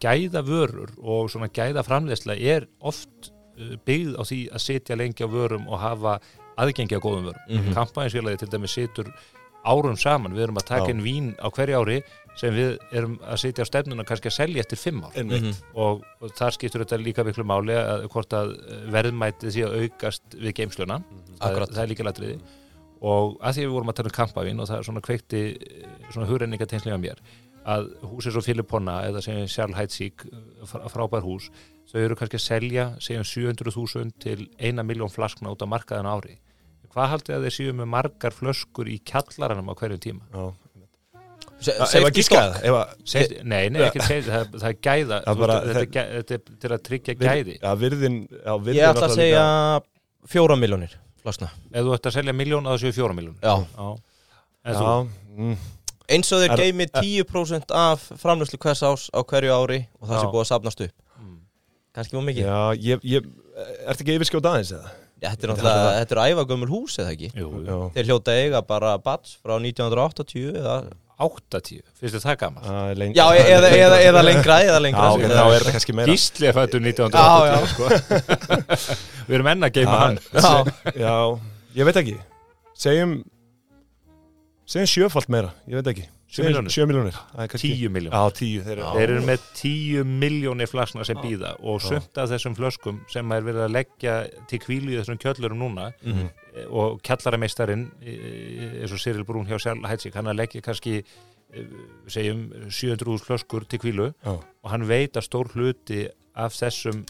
gæða 0.00 0.42
vörur 0.46 0.94
og 1.02 1.30
svona 1.32 1.50
gæða 1.52 1.84
framleysla 1.86 2.36
er 2.36 2.68
oft 2.80 3.30
uh, 3.58 3.76
byggð 3.86 4.16
á 4.16 4.22
því 4.24 4.40
að 4.50 4.64
sitja 4.66 4.96
lengi 4.96 5.24
á 5.24 5.28
vörum 5.28 5.68
og 5.68 5.80
hafa 5.82 6.18
aðgengi 6.56 6.96
á 6.96 7.02
góðum 7.02 7.30
vörum 7.30 7.42
mm. 7.48 7.74
-hmm. 7.74 8.36
til 8.38 8.48
dæmis 8.48 8.74
situr 8.74 9.12
árum 9.64 9.96
saman, 9.96 10.34
við 10.36 10.48
erum 10.48 10.60
að 10.60 10.66
taka 10.68 10.88
Já. 10.88 10.92
inn 10.92 11.02
vín 11.04 11.28
á 11.40 11.48
hverju 11.48 11.78
ári 11.80 12.00
sem 12.38 12.54
við 12.54 12.74
erum 12.92 13.14
að 13.22 13.40
sitja 13.44 13.64
á 13.64 13.70
stefnuna 13.70 14.04
kannski 14.06 14.28
að 14.28 14.36
selja 14.36 14.64
eftir 14.64 14.80
fimm 14.80 15.04
ár 15.06 15.16
Einmitt 15.16 15.42
Mhm. 15.42 15.54
og, 15.74 16.02
og 16.20 16.34
þar 16.34 16.56
skiptur 16.56 16.84
þetta 16.84 16.98
líka 17.00 17.24
miklu 17.24 17.44
máli 17.46 17.76
að 17.78 18.08
hvort 18.12 18.32
að 18.36 18.52
eh, 18.58 18.82
verðmætið 18.92 19.54
sé 19.54 19.64
að 19.64 19.78
aukast 19.84 20.22
við 20.34 20.52
geimsluna 20.58 21.00
það, 21.00 21.48
Akkurat. 21.48 21.70
það 21.70 21.82
er 21.82 21.88
líka 21.88 22.04
latriði 22.08 22.38
og 23.04 23.38
að 23.40 23.54
því 23.54 23.64
við 23.64 23.74
vorum 23.76 23.88
að 23.92 23.96
tala 24.00 24.10
um 24.10 24.18
kampavín 24.18 24.60
og 24.60 24.68
það 24.68 24.78
er 24.78 24.88
svona 24.88 25.04
kveikti 25.04 25.42
eh, 25.54 25.88
svona 26.10 26.28
hugrenninga 26.28 26.66
teinslega 26.66 27.00
mér 27.00 27.22
að 27.64 27.86
hús 28.10 28.26
eins 28.28 28.36
og 28.36 28.44
Filiponna 28.44 28.98
eða 29.08 29.22
segjum 29.24 29.48
Sjálf 29.48 29.76
Hætsík 29.78 30.24
frábær 30.92 31.24
hús, 31.24 31.50
þau 31.90 32.00
eru 32.04 32.16
kannski 32.18 32.36
að 32.40 32.44
selja 32.48 32.84
segjum 33.00 33.24
700.000 33.24 34.12
til 34.20 34.48
1 34.58 34.82
miljón 34.84 35.12
flaskna 35.12 35.52
út 35.54 35.62
á 35.64 35.68
markaðan 35.68 36.10
ári. 36.10 36.38
Hvað 36.94 37.08
haldið 37.10 37.34
að 37.38 37.46
þeir 37.48 37.54
séu 37.56 37.72
með 37.74 37.88
margar 37.90 38.34
flöskur 38.36 38.86
í 38.92 39.00
kjallaranum 39.02 39.72
á 39.72 39.74
hverjum 39.74 40.02
tíma? 40.04 40.28
Já. 40.30 40.44
Se- 41.64 41.72
Ef 41.74 41.80
að 41.80 41.88
Safety 41.88 42.22
stock. 42.22 43.44
nei, 43.46 43.68
nei, 43.72 43.80
ekki 43.86 44.02
segja, 44.04 44.22
það, 44.28 44.56
það 44.60 44.68
er 44.68 44.78
gæða 44.84 45.18
bara- 45.38 45.56
veist, 45.64 45.74
þetta, 45.74 45.80
er 45.80 45.86
gæ- 45.86 46.10
þetta 46.18 46.34
er 46.34 46.58
til 46.64 46.70
að 46.76 46.82
tryggja 46.88 47.14
gæði. 47.20 47.54
Já, 47.62 47.70
virðin 47.80 48.18
Já, 48.28 48.52
virðin 48.58 48.78
Ég 48.80 48.88
ætla 48.90 49.08
að 49.08 49.14
segja 49.14 49.44
fjóra 50.34 50.56
miljónir 50.60 50.96
flaskna. 51.22 51.48
Ef 51.72 51.84
þú 51.86 51.94
ætti 51.96 52.10
að 52.10 52.16
selja 52.18 52.34
miljón 52.36 52.66
að 52.68 52.74
það 52.76 52.82
séu 52.84 52.92
fjóra 52.98 53.16
miljón 53.16 53.36
Já. 53.40 53.54
En 54.64 54.74
þú, 54.74 54.84
Já, 54.84 55.08
mm, 55.38 55.56
Eins 56.12 56.32
og 56.36 56.42
þeir 56.42 56.52
Er- 56.52 56.60
geimi 56.60 56.86
10% 56.92 57.70
af 57.72 58.02
framlöslu 58.20 58.58
hvers 58.60 58.82
ás 58.84 59.06
á 59.14 59.20
hverju 59.24 59.54
ári 59.56 59.86
og 60.00 60.08
það 60.08 60.16
Já. 60.16 60.20
sé 60.20 60.32
búið 60.34 60.42
að 60.44 60.50
safnast 60.50 60.80
upp. 60.84 60.92
Mm. 61.20 61.38
Kannski 61.96 62.16
mjög 62.16 62.26
mikið. 62.28 62.44
Já, 62.44 62.60
ég, 62.90 63.00
ég 63.14 63.32
Ertu 63.86 64.02
ekki 64.02 64.16
yfirskjóta 64.18 64.50
aðeins 64.50 64.72
eða? 64.74 64.90
Já, 65.22 65.28
Þetta 65.30 65.46
er 65.46 65.50
náttúrulega, 65.52 65.90
þetta 66.00 66.14
er 66.16 66.34
æfagömmul 66.34 66.68
hús 66.68 66.98
eða 66.98 67.12
ekki? 67.14 67.28
Jú, 67.38 67.48
jú. 67.54 67.64
Já, 67.64 67.76
Þeir 67.94 68.08
hljóta 68.10 68.34
eiga 68.34 68.60
bara 68.66 68.98
bats 68.98 69.36
frá 69.40 69.54
1980 69.62 70.58
eða? 70.58 70.76
80, 71.22 71.78
finnst 71.94 72.16
þið 72.18 72.24
það 72.26 72.88
er 72.90 72.98
lengi 72.98 73.14
Já, 73.14 73.24
e- 73.30 73.44
eða, 73.54 73.68
eða, 73.70 73.98
eða 74.02 74.22
lengra, 74.26 74.56
eða 74.66 74.80
lengra. 74.82 75.04
Já, 75.14 75.28
þá 75.30 75.44
er 75.46 75.62
þetta 75.62 75.74
kannski 75.76 75.94
meira. 75.94 76.10
Gísli 76.10 76.48
er 76.50 76.56
fættur 76.56 76.82
Já, 76.82 76.90
1980 76.90 77.70
sko. 77.70 77.84
Við 79.28 79.36
erum 79.38 79.50
enn 79.54 79.68
að 79.68 79.76
geima 79.78 80.00
hann. 80.02 80.18
Já, 80.34 80.50
Já, 80.98 81.14
ég 81.78 81.88
veit 81.88 82.00
ekki. 82.02 82.16
Segjum 82.74 83.14
Segjum 84.64 84.88
sjöfalt 84.88 85.28
meira, 85.28 85.50
ég 85.68 85.76
veit 85.76 85.88
ekki. 85.92 86.04
Sjö 86.34 86.46
miljónir 86.48 87.12
Það 87.14 87.42
er 87.44 87.48
kannski- 87.52 87.68
10 87.76 87.90
miljón 87.94 88.14
Já, 88.16 88.22
tíu 88.34 88.62
þeir 88.64 88.78
eru 88.80 88.86
Þeir 88.96 89.10
eru 89.12 89.20
með 89.28 89.42
10 89.60 90.04
miljónir 90.08 90.66
flaskna 90.70 91.04
sem 91.06 91.16
býða 91.22 91.50
og 91.60 91.82
sumt 91.84 92.18
af 92.18 92.30
þessum 92.32 92.56
flöskum 92.56 92.96
sem 93.12 93.30
er 93.36 93.42
verið 93.44 93.66
að 93.68 93.74
leggja 93.76 94.14
til 94.50 94.58
kvílu 94.58 94.90
í 94.90 94.98
þessum 94.98 95.18
kjöllurum 95.20 95.60
núna 95.60 95.92
Mhm. 96.02 96.30
eh, 96.56 96.64
og 96.70 97.02
kjallarameistarinn 97.02 97.84
eh, 98.02 98.80
eins 98.82 98.92
og 98.92 98.98
Cyril 98.98 99.22
Brún 99.24 99.46
hjá 99.46 99.58
Sjálf 99.60 99.84
Hætsík 99.84 100.14
hann 100.14 100.26
að 100.26 100.36
leggja 100.40 100.62
kannski 100.62 101.04
eh, 101.52 101.66
segjum 102.08 102.50
700.000 102.66 103.22
flöskur 103.22 103.68
til 103.68 103.78
kvílu 103.78 104.12
Já. 104.24 104.32
og 104.64 104.70
hann 104.70 104.88
veit 104.88 105.12
að 105.12 105.28
stór 105.28 105.52
hluti 105.54 106.08
af 106.34 106.52
þessum 106.52 107.04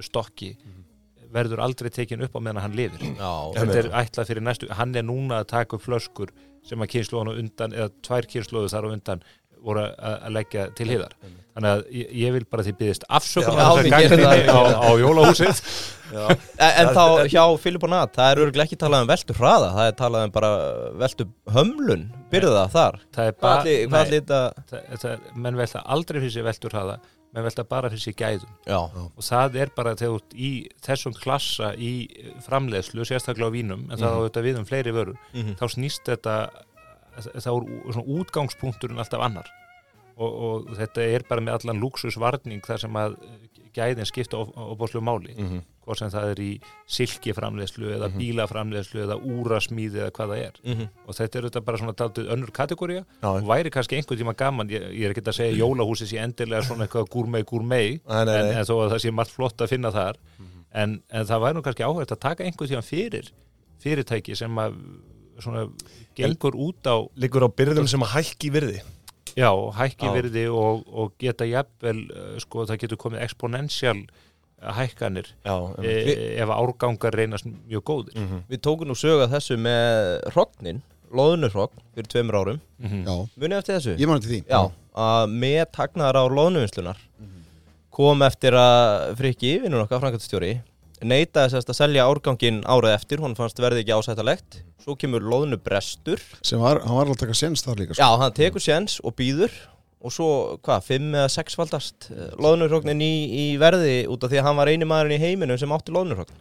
stokki 0.00 0.56
verður 1.32 1.62
aldrei 1.64 1.88
tekin 1.88 2.20
upp 2.26 2.34
á 2.36 2.40
meðan 2.44 2.60
hann 2.60 2.74
lifir. 2.76 3.00
Já, 3.16 3.32
þetta 3.56 3.76
er 3.78 3.88
ætlað 4.04 4.26
fyrir 4.28 4.42
næstu 4.44 4.68
hann 4.68 4.94
er 4.94 5.02
núna 5.02 5.40
að 5.40 5.46
taka 5.46 5.76
upp 5.76 5.82
flöskur 5.86 6.28
sem 6.66 6.82
að 6.84 6.92
kynnslóðan 6.96 7.32
á 7.32 7.38
undan 7.42 7.76
eða 7.76 7.92
tvær 8.06 8.28
kynnslóðu 8.34 8.72
þar 8.72 8.86
á 8.86 8.94
undan 8.94 9.24
voru 9.62 9.86
að 9.86 10.18
að 10.26 10.34
leggja 10.36 10.66
til 10.74 10.86
hliðar. 10.88 11.12
þannig 11.52 11.70
að 11.70 11.82
ég, 11.94 12.12
ég 12.22 12.32
vil 12.34 12.44
bara 12.50 12.64
því 12.66 12.72
byggðist 12.80 13.04
afsökun 13.18 13.58
Já, 13.58 13.62
á 13.62 13.72
á, 14.82 14.88
jólahúsið. 15.02 15.60
En, 16.12 16.72
en 16.82 16.90
þá 16.96 17.04
hjá 17.32 17.44
Filip 17.62 17.84
og 17.86 17.92
Nat, 17.92 18.12
það 18.16 18.30
er 18.32 18.40
örgulega 18.46 18.66
ekki 18.66 18.78
talað 18.80 19.04
um 19.04 19.10
veltu 19.12 19.36
hraða, 19.38 19.70
það 19.76 19.90
er 19.90 19.96
talað 20.00 20.26
um 20.26 20.34
bara 20.34 20.50
veltu 21.04 21.28
hömlun, 21.54 22.02
byrða 22.32 22.66
þar. 22.74 22.98
það 23.16 23.30
er 23.30 23.38
Hvað 23.92 24.12
þetta, 24.16 24.42
það, 24.72 24.90
það, 25.04 25.28
menn 25.46 25.60
velta 25.62 25.84
aldrei 25.96 26.18
fyrir 26.20 26.34
sér 26.36 26.48
veltur 26.50 26.76
hafa 26.76 26.98
menn 27.32 27.46
velta 27.46 27.64
bara 27.64 27.88
fyrir 27.92 28.02
sér 28.04 28.16
gæðum. 28.18 28.52
Já, 28.68 28.78
og 28.82 29.24
það 29.24 29.56
er 29.62 29.72
bara 29.76 29.94
þegar 29.96 30.36
í 30.36 30.50
þessum 30.84 31.16
klassa 31.16 31.72
í 31.74 31.92
framleiðslu 32.44 33.06
sérstaklega 33.08 33.48
á 33.48 33.54
vínum 33.54 33.86
en 33.88 33.98
það 33.98 34.18
á 34.20 34.24
þetta 34.26 34.44
við 34.44 34.60
um 34.60 34.68
fleiri 34.68 34.92
vörur 34.92 35.18
mhm, 35.32 35.56
þá 35.60 35.64
snýst 35.72 36.04
þetta 36.10 36.36
þá 37.16 37.50
er 37.52 37.66
svona 37.92 38.06
útgangspunkturinn 38.18 39.00
alltaf 39.00 39.24
annar. 39.24 39.48
Og, 40.12 40.32
og 40.32 40.72
þetta 40.76 41.04
er 41.08 41.24
bara 41.28 41.40
með 41.44 41.58
allan 41.58 41.80
luxusvarning 41.80 42.60
þar 42.66 42.82
sem 42.84 42.98
að 43.00 43.16
gæðin 43.72 44.08
skipta 44.08 44.42
á 44.44 44.72
bóðslu 44.76 45.00
máli. 45.04 45.36
Mhm. 45.36 45.62
Hvort 45.84 45.98
sem 45.98 46.10
það 46.12 46.30
er 46.32 46.40
í 46.44 46.50
silkiframleiðslu 46.86 47.88
eða 47.96 48.08
Mhm. 48.10 48.18
bílaframleiðslu 48.20 49.02
eða 49.04 49.16
úrasmíði 49.20 49.98
eða 50.02 50.10
hvað 50.16 50.32
það 50.32 50.42
er. 50.46 50.54
Mhm, 50.64 50.88
og 51.08 51.14
þetta 51.18 51.36
er 51.38 51.42
þetta 51.48 51.64
bara 51.64 51.78
svona 51.78 51.94
daldið 51.98 52.30
önnur 52.36 52.52
kategória 52.52 53.04
og 53.22 53.42
væri 53.48 53.70
kannski 53.70 53.96
einhvern 53.98 54.18
tíma 54.20 54.36
gaman 54.36 54.68
ég, 54.70 54.82
ég 54.92 55.04
er 55.04 55.10
ekki 55.14 55.24
að 55.26 55.38
segja 55.40 55.58
jólahúsi 55.58 56.06
sé 56.06 56.18
endilega 56.22 56.62
svona 56.62 56.86
eitthvað 56.86 57.08
gúrmei 57.10 57.42
gúrmei 57.44 58.00
en, 58.08 58.28
en 58.28 58.64
þó 58.64 58.74
að 58.86 58.92
það 58.94 59.00
sé 59.06 59.10
margt 59.12 59.30
flott 59.34 59.58
að 59.60 59.68
finna 59.68 59.90
þar 59.90 60.16
en, 60.74 61.02
en 61.10 61.26
það 61.26 61.40
væri 61.42 61.54
nú 61.58 61.62
kannski 61.62 61.82
áhægt 61.84 62.12
að 62.12 62.20
taka 62.20 62.44
einhvern 62.44 62.68
tíma 62.70 62.82
fyrir 62.86 63.32
fyrirtæki 63.82 64.36
sem 64.36 64.54
að 64.62 64.76
svona 65.42 65.66
gengur 66.14 66.54
út 66.54 66.86
á 66.86 66.96
Liggur 67.16 67.42
á 67.42 67.50
byrðum 67.50 67.88
sem 67.88 68.00
að 68.04 68.12
hækki 68.14 68.50
virði. 68.52 68.80
Já, 69.34 69.48
hækki 69.74 70.06
virði 70.12 70.42
og, 70.52 70.84
og 70.92 71.12
geta 71.18 71.44
jafnvel, 71.48 72.02
uh, 72.12 72.38
sko, 72.38 72.66
það 72.68 72.78
getur 72.84 72.98
komið 73.00 73.22
exponential 73.24 73.96
hækkanir 74.62 75.26
Já, 75.44 75.54
e, 75.82 76.38
ef 76.42 76.48
árgangar 76.54 77.12
reynast 77.18 77.44
mjög 77.46 77.82
góðir 77.90 78.16
Mhm. 78.16 78.42
Við 78.50 78.60
tókum 78.62 78.88
nú 78.88 78.94
sögað 78.98 79.32
þessu 79.34 79.56
með 79.58 80.22
hrognin, 80.32 80.82
loðnurhrogn, 81.12 81.78
fyrir 81.94 82.08
tveimur 82.08 82.38
árum. 82.40 82.60
mm 82.80 83.04
Já, 83.06 83.28
Munið 83.38 83.58
eftir 83.58 83.74
þessu? 83.78 83.96
ég 83.98 84.08
man 84.08 84.20
til 84.20 84.30
því 84.30 84.44
Já, 84.48 84.70
að 84.96 85.30
með 85.30 85.64
tagnaðar 85.72 86.16
á 86.20 86.24
loðnuvinslunar 86.28 86.96
kom 87.92 88.22
eftir 88.24 88.52
að 88.56 89.16
Frikki, 89.18 89.60
vinnur 89.62 89.82
okkar, 89.84 90.00
framkvæmstjóri, 90.00 90.54
neitaði 91.04 91.50
sérst 91.52 91.68
að 91.68 91.76
selja 91.76 92.06
árgangin 92.08 92.62
árað 92.64 92.94
eftir, 92.96 93.18
hún 93.20 93.34
fannst 93.36 93.58
verði 93.60 93.82
ekki 93.82 93.92
ásættalegt. 93.92 94.62
Svo 94.82 94.94
kemur 94.96 95.20
loðnubrestur 95.20 96.18
sem 96.42 96.58
var, 96.62 96.80
hann 96.80 96.96
var 96.96 97.04
alveg 97.04 97.18
að 97.18 97.24
taka 97.26 97.36
séns 97.36 97.62
þar 97.66 97.76
líka 97.82 97.94
sko. 97.94 98.00
Já, 98.02 98.16
hann 98.22 98.32
tekur 98.32 98.60
séns 98.64 99.00
og 99.04 99.14
býður 99.18 99.50
og 100.02 100.12
svo, 100.14 100.28
hvað, 100.66 100.84
fimm 100.88 101.14
eða 101.14 101.30
sexfaldast 101.30 102.10
loðnurhróknin 102.42 103.02
í, 103.02 103.12
í 103.30 103.46
verði 103.62 104.02
út 104.10 104.24
af 104.26 104.32
því 104.32 104.42
að 104.42 104.46
hann 104.48 104.58
var 104.58 104.70
eini 104.72 104.88
maðurinn 104.90 105.16
í 105.18 105.22
heiminum 105.22 105.58
sem 105.60 105.72
átti 105.74 105.94
loðnurhrókn. 105.94 106.36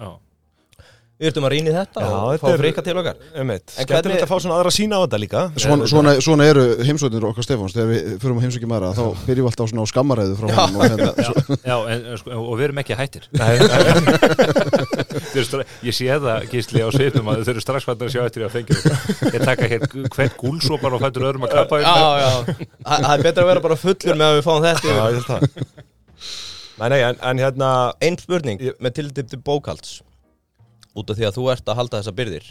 Já. 1.21 1.27
Við 1.27 1.29
ertum 1.29 1.45
að 1.45 1.51
rýna 1.53 1.69
í 1.69 1.73
þetta 1.75 2.01
Já, 2.01 2.09
og 2.17 2.29
þetta 2.33 2.41
fá 2.41 2.49
er- 2.51 2.61
frika 2.63 2.81
til 2.81 2.95
okkar. 2.97 3.15
Skemmtilegt 3.21 3.91
hvernig- 3.91 4.23
að 4.25 4.29
fá 4.31 4.37
svona 4.41 4.55
aðra 4.57 4.71
sína 4.73 4.97
á 4.97 5.01
þetta 5.05 5.19
líka. 5.21 5.41
Svona, 5.61 5.85
svona, 5.91 6.11
svona 6.25 6.43
eru 6.49 6.63
heimsveitinur 6.81 7.27
okkar 7.29 7.45
Stefáns. 7.45 7.73
Þegar 7.77 7.87
við 7.91 8.01
fyrir 8.23 8.33
að 8.33 8.41
heimsveikja 8.47 8.69
maður 8.71 8.95
þá 8.97 9.05
byrjum 9.27 9.45
við 9.45 9.51
alltaf 9.51 9.69
svona 9.69 9.83
á 9.85 9.87
skammaræðu 9.91 10.35
frá 10.41 10.47
hann 10.57 10.75
og 10.75 10.81
hérna, 10.81 11.13
Já, 11.21 11.29
já 11.61 11.77
en, 11.93 12.17
sko, 12.17 12.29
og 12.41 12.57
við 12.57 12.63
erum 12.65 12.81
ekki 12.81 12.97
hættir. 12.97 13.23
Ég 15.31 15.93
sé 15.95 16.09
það 16.09 16.45
gísli 16.51 16.81
á 16.81 16.89
svipum 16.93 17.29
að 17.31 17.45
þau 17.45 17.51
eru 17.53 17.61
strax 17.63 17.85
fattar 17.87 18.09
að 18.09 18.13
sjá 18.15 18.21
eftir 18.27 18.45
að 18.45 18.53
fengja 18.55 18.75
ég 19.35 19.45
taka 19.45 19.69
hér 19.71 19.85
hvern 20.11 20.33
gúlsópan 20.41 20.95
og 20.97 21.01
fættur 21.05 21.25
öðrum 21.29 21.45
að 21.47 21.53
kappa 21.55 21.79
Já, 21.81 21.95
já, 22.21 22.31
Þa- 22.81 23.01
það 23.05 23.13
er 23.15 23.23
betra 23.27 23.43
að 23.45 23.49
vera 23.51 23.63
bara 23.65 23.77
fullur 23.79 24.15
með 24.19 24.27
að 24.27 24.37
við 24.39 24.45
fáum 24.47 24.65
þetta 24.65 24.87
já, 24.87 24.91
yfir. 24.91 25.01
ég 25.01 25.15
held 25.15 25.27
það. 25.29 25.41
Nei, 26.81 26.87
nei, 26.95 27.01
en, 27.05 27.17
en 27.31 27.41
hérna 27.43 27.67
Einn 28.01 28.17
spurning. 28.17 28.57
Með 28.81 28.95
tildip 28.97 29.27
til 29.31 29.41
bókalds 29.45 29.99
út 30.97 31.11
af 31.13 31.17
því 31.19 31.27
að 31.27 31.37
þú 31.37 31.47
ert 31.53 31.71
að 31.71 31.79
halda 31.79 32.01
þessa 32.01 32.15
byrðir. 32.19 32.47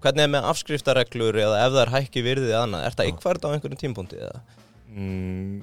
Hvernig 0.00 0.24
er 0.24 0.32
með 0.32 0.48
afskriftareglur 0.50 1.36
eða 1.42 1.58
ef 1.64 1.74
það 1.74 1.82
er 1.82 1.92
hækki 1.94 2.22
virðið 2.24 2.54
eða 2.54 2.62
annað? 2.66 2.86
Er 2.88 2.96
það 2.96 3.10
ykkvært 3.12 3.44
á 3.44 3.48
einhverjum 3.52 3.80
tímpúndi 3.82 4.20
eða? 4.20 4.40
mm, 4.90 5.58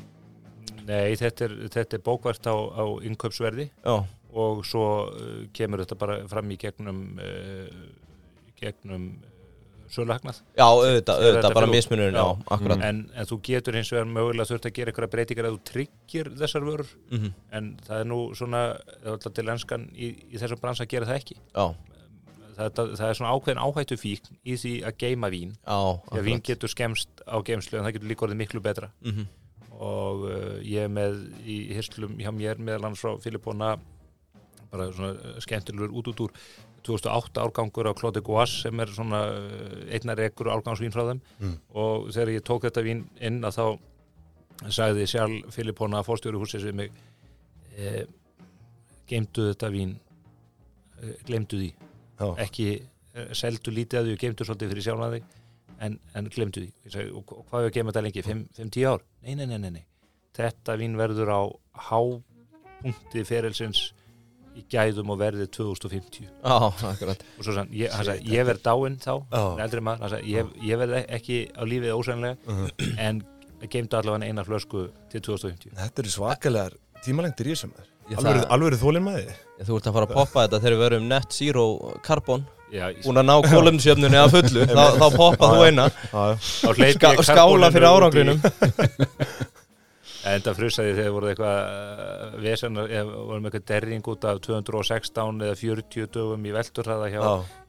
Nei, 0.88 1.16
þetta 1.20 1.48
er, 1.48 1.56
þetta 1.74 1.98
er 1.98 2.04
bókvært 2.06 2.48
á, 2.48 2.56
á 2.56 2.86
innkaupsverði 3.04 3.66
Já, 3.68 3.96
og 4.38 4.62
svo 4.68 4.86
uh, 5.10 5.40
kemur 5.56 5.82
þetta 5.84 5.98
bara 6.00 6.20
fram 6.32 6.54
í 6.54 6.60
gegnum 6.62 7.02
uh, 7.20 7.82
gegnum 8.60 9.10
uh, 9.18 9.34
söluhagnað. 9.92 10.40
Já, 10.58 10.66
auðvitað, 10.68 11.22
auðvitað, 11.24 11.54
bara 11.56 11.68
mismunurinn, 11.72 12.18
já, 12.20 12.46
akkurat. 12.56 12.82
En, 12.84 12.98
en 13.16 13.28
þú 13.30 13.38
getur 13.48 13.78
hins 13.80 13.92
vegar 13.94 14.10
mögulega 14.12 14.50
þurft 14.50 14.68
að 14.68 14.74
gera 14.76 14.92
einhverja 14.92 15.12
breytingar 15.14 15.48
að 15.48 15.54
þú 15.58 15.62
tryggir 15.72 16.32
þessar 16.42 16.66
vörur. 16.68 16.90
Mhm. 17.12 17.36
en 17.58 17.70
það 17.88 18.02
er 18.04 18.10
nú 18.12 18.18
svona 18.36 18.64
alltaf 19.08 19.36
til 19.38 19.48
enskan 19.54 19.88
í, 19.96 20.12
í 20.28 20.42
þessum 20.42 20.62
brans 20.64 20.84
að 20.84 20.92
gera 20.92 21.08
það 21.08 21.22
ekki. 21.22 21.40
Já, 21.56 21.66
það, 22.58 22.94
það, 22.98 23.08
er 23.08 23.20
svona 23.20 23.34
ákveðin 23.34 23.64
áhættu 23.64 23.98
fík 24.02 24.30
í 24.44 24.58
því 24.60 24.74
að 24.90 25.02
geima 25.04 25.32
vín. 25.34 25.56
Já, 25.64 25.80
því 26.10 26.22
að 26.22 26.30
vín 26.30 26.46
getur 26.50 26.74
skemst 26.74 27.26
á 27.26 27.38
geimslu 27.46 27.80
en 27.80 27.88
það 27.88 27.98
getur 27.98 28.12
líka 28.12 28.28
orðið 28.28 28.42
miklu 28.44 28.64
betra. 28.70 28.94
Mhm. 29.06 29.28
og 29.78 30.24
uh, 30.26 30.56
ég 30.66 30.88
er 30.88 30.90
með 30.90 31.20
í 31.46 31.56
hirslum 31.78 32.16
hjá 32.18 32.32
mér 32.34 32.58
meðal 32.58 32.88
annars 32.88 33.04
frá 33.04 33.20
Filipona 33.22 33.76
bara 34.72 34.88
svona 34.90 35.12
uh, 35.14 35.36
skemmtilegur 35.38 35.94
út 35.94 36.10
út 36.10 36.24
úr 36.26 36.32
2008 36.88 37.44
árgangur 37.44 37.86
á 37.86 37.94
Claude 37.94 38.24
Gouas 38.26 38.56
sem 38.64 38.80
er 38.82 38.90
svona 38.90 39.20
uh, 39.36 39.76
einnar 39.94 40.18
ekkur 40.26 40.50
árgangsvín 40.50 40.96
frá 40.96 41.04
þeim. 41.12 41.22
Og 41.78 42.10
þegar 42.10 42.34
ég 42.34 42.48
tók 42.50 42.66
þetta 42.66 42.86
vín 42.88 43.06
inn 43.22 43.44
að 43.46 43.60
þá 43.60 43.66
sagði 44.74 45.06
sjálf 45.10 45.54
Filipona 45.54 46.02
fórstjóri 46.06 46.40
húsins 46.40 46.66
við 46.66 46.78
mig 46.82 46.96
eh, 47.78 48.04
geimdu 49.10 49.52
þetta 49.52 49.70
vín 49.74 49.94
eh, 51.02 51.14
glemdu 51.28 51.62
því 51.62 51.70
Já. 52.18 52.30
ekki 52.48 52.70
eh, 52.78 53.28
seldu 53.38 53.74
lítið 53.74 54.02
að 54.02 54.14
og 54.14 54.24
geimdu 54.24 54.48
svolítið 54.48 54.74
fyrir 54.74 54.88
sjálf 54.88 55.06
að 55.08 55.18
því 55.18 55.22
en, 55.86 56.00
en 56.18 56.32
glemdu 56.34 56.64
því. 56.64 56.72
Segi, 56.90 57.12
og, 57.14 57.36
og 57.36 57.46
hvað 57.50 57.66
er 57.66 57.70
að 57.70 57.78
geima 57.78 57.94
þetta 57.94 58.06
lengi? 58.08 58.26
5-10 58.26 58.90
ár? 58.90 59.06
Nei, 59.24 59.36
nei, 59.38 59.46
nei, 59.46 59.60
nei, 59.62 59.72
nei. 59.78 59.86
Þetta 60.38 60.76
vín 60.82 60.98
verður 60.98 61.34
á 61.34 61.42
hápunkti 61.88 63.24
ferelsins 63.28 63.88
í 64.58 64.64
gæðum 64.72 65.14
og 65.14 65.20
verðið 65.22 65.52
2050 65.58 66.26
Já, 66.26 66.56
akkurat. 66.90 67.24
Og 67.38 67.46
svo 67.46 67.54
sann, 67.58 67.70
ég, 67.78 67.92
hann 67.94 68.08
sagði, 68.08 68.32
ég 68.34 68.48
verð 68.48 68.64
dáinn 68.66 68.98
þá 69.02 69.12
er 69.38 69.64
eldri 69.68 69.84
maður, 69.86 70.14
sagði, 70.16 70.32
ég, 70.34 70.54
ég 70.66 70.82
verð 70.82 70.98
ekki 71.04 71.40
á 71.54 71.62
lífið 71.70 71.94
ósænlega 71.94 72.56
en 73.06 73.22
geimdu 73.70 74.00
allavega 74.00 74.32
eina 74.32 74.46
flösku 74.48 74.88
til 75.12 75.22
2050 75.30 75.78
Þetta 75.78 76.04
eru 76.04 76.14
svakalegar 76.16 76.78
tímalengdir 77.06 77.52
í 77.52 77.54
þessum 77.54 77.74
maður. 77.76 77.94
Alveg, 78.16 78.44
alveg 78.56 78.78
þólinn 78.82 79.04
með 79.04 79.18
þið 79.20 79.66
Þú 79.68 79.78
ert 79.80 79.88
að 79.90 79.96
fara 79.98 80.06
að 80.08 80.14
poppa 80.16 80.44
þetta 80.46 80.60
þegar 80.64 80.76
við 80.78 80.84
verum 80.86 81.08
net 81.10 81.34
zero 81.34 81.64
carbon. 82.06 82.44
Búin 83.04 83.18
að 83.20 83.26
ná 83.28 83.36
kólumsjöfnunni 83.52 84.20
að 84.22 84.34
fullu. 84.38 84.66
Þá, 84.70 84.84
þá 85.02 85.08
poppa 85.18 85.50
þú 85.54 85.64
eina. 85.68 85.86
Ska, 86.94 87.14
Skála 87.26 87.72
fyrir 87.74 87.88
karbóninu 87.88 87.88
út 87.88 87.88
í- 87.88 87.92
árangrinum 87.92 88.40
En 90.28 90.42
það 90.44 90.58
frusaði 90.58 90.96
þegar 90.98 91.14
voru 91.16 91.30
eitthvað 91.32 91.60
uh, 91.64 92.32
vesen, 92.44 92.76
eða 92.84 93.04
voru 93.30 93.38
með 93.40 93.48
eitthvað 93.54 93.68
derring 93.72 94.10
út 94.12 94.26
af 94.28 94.42
216 94.44 95.46
eða 95.48 95.56
40 95.62 96.10
dögum 96.18 96.48
í 96.50 96.52
velturhraða 96.52 97.08
hjá, 97.14 97.22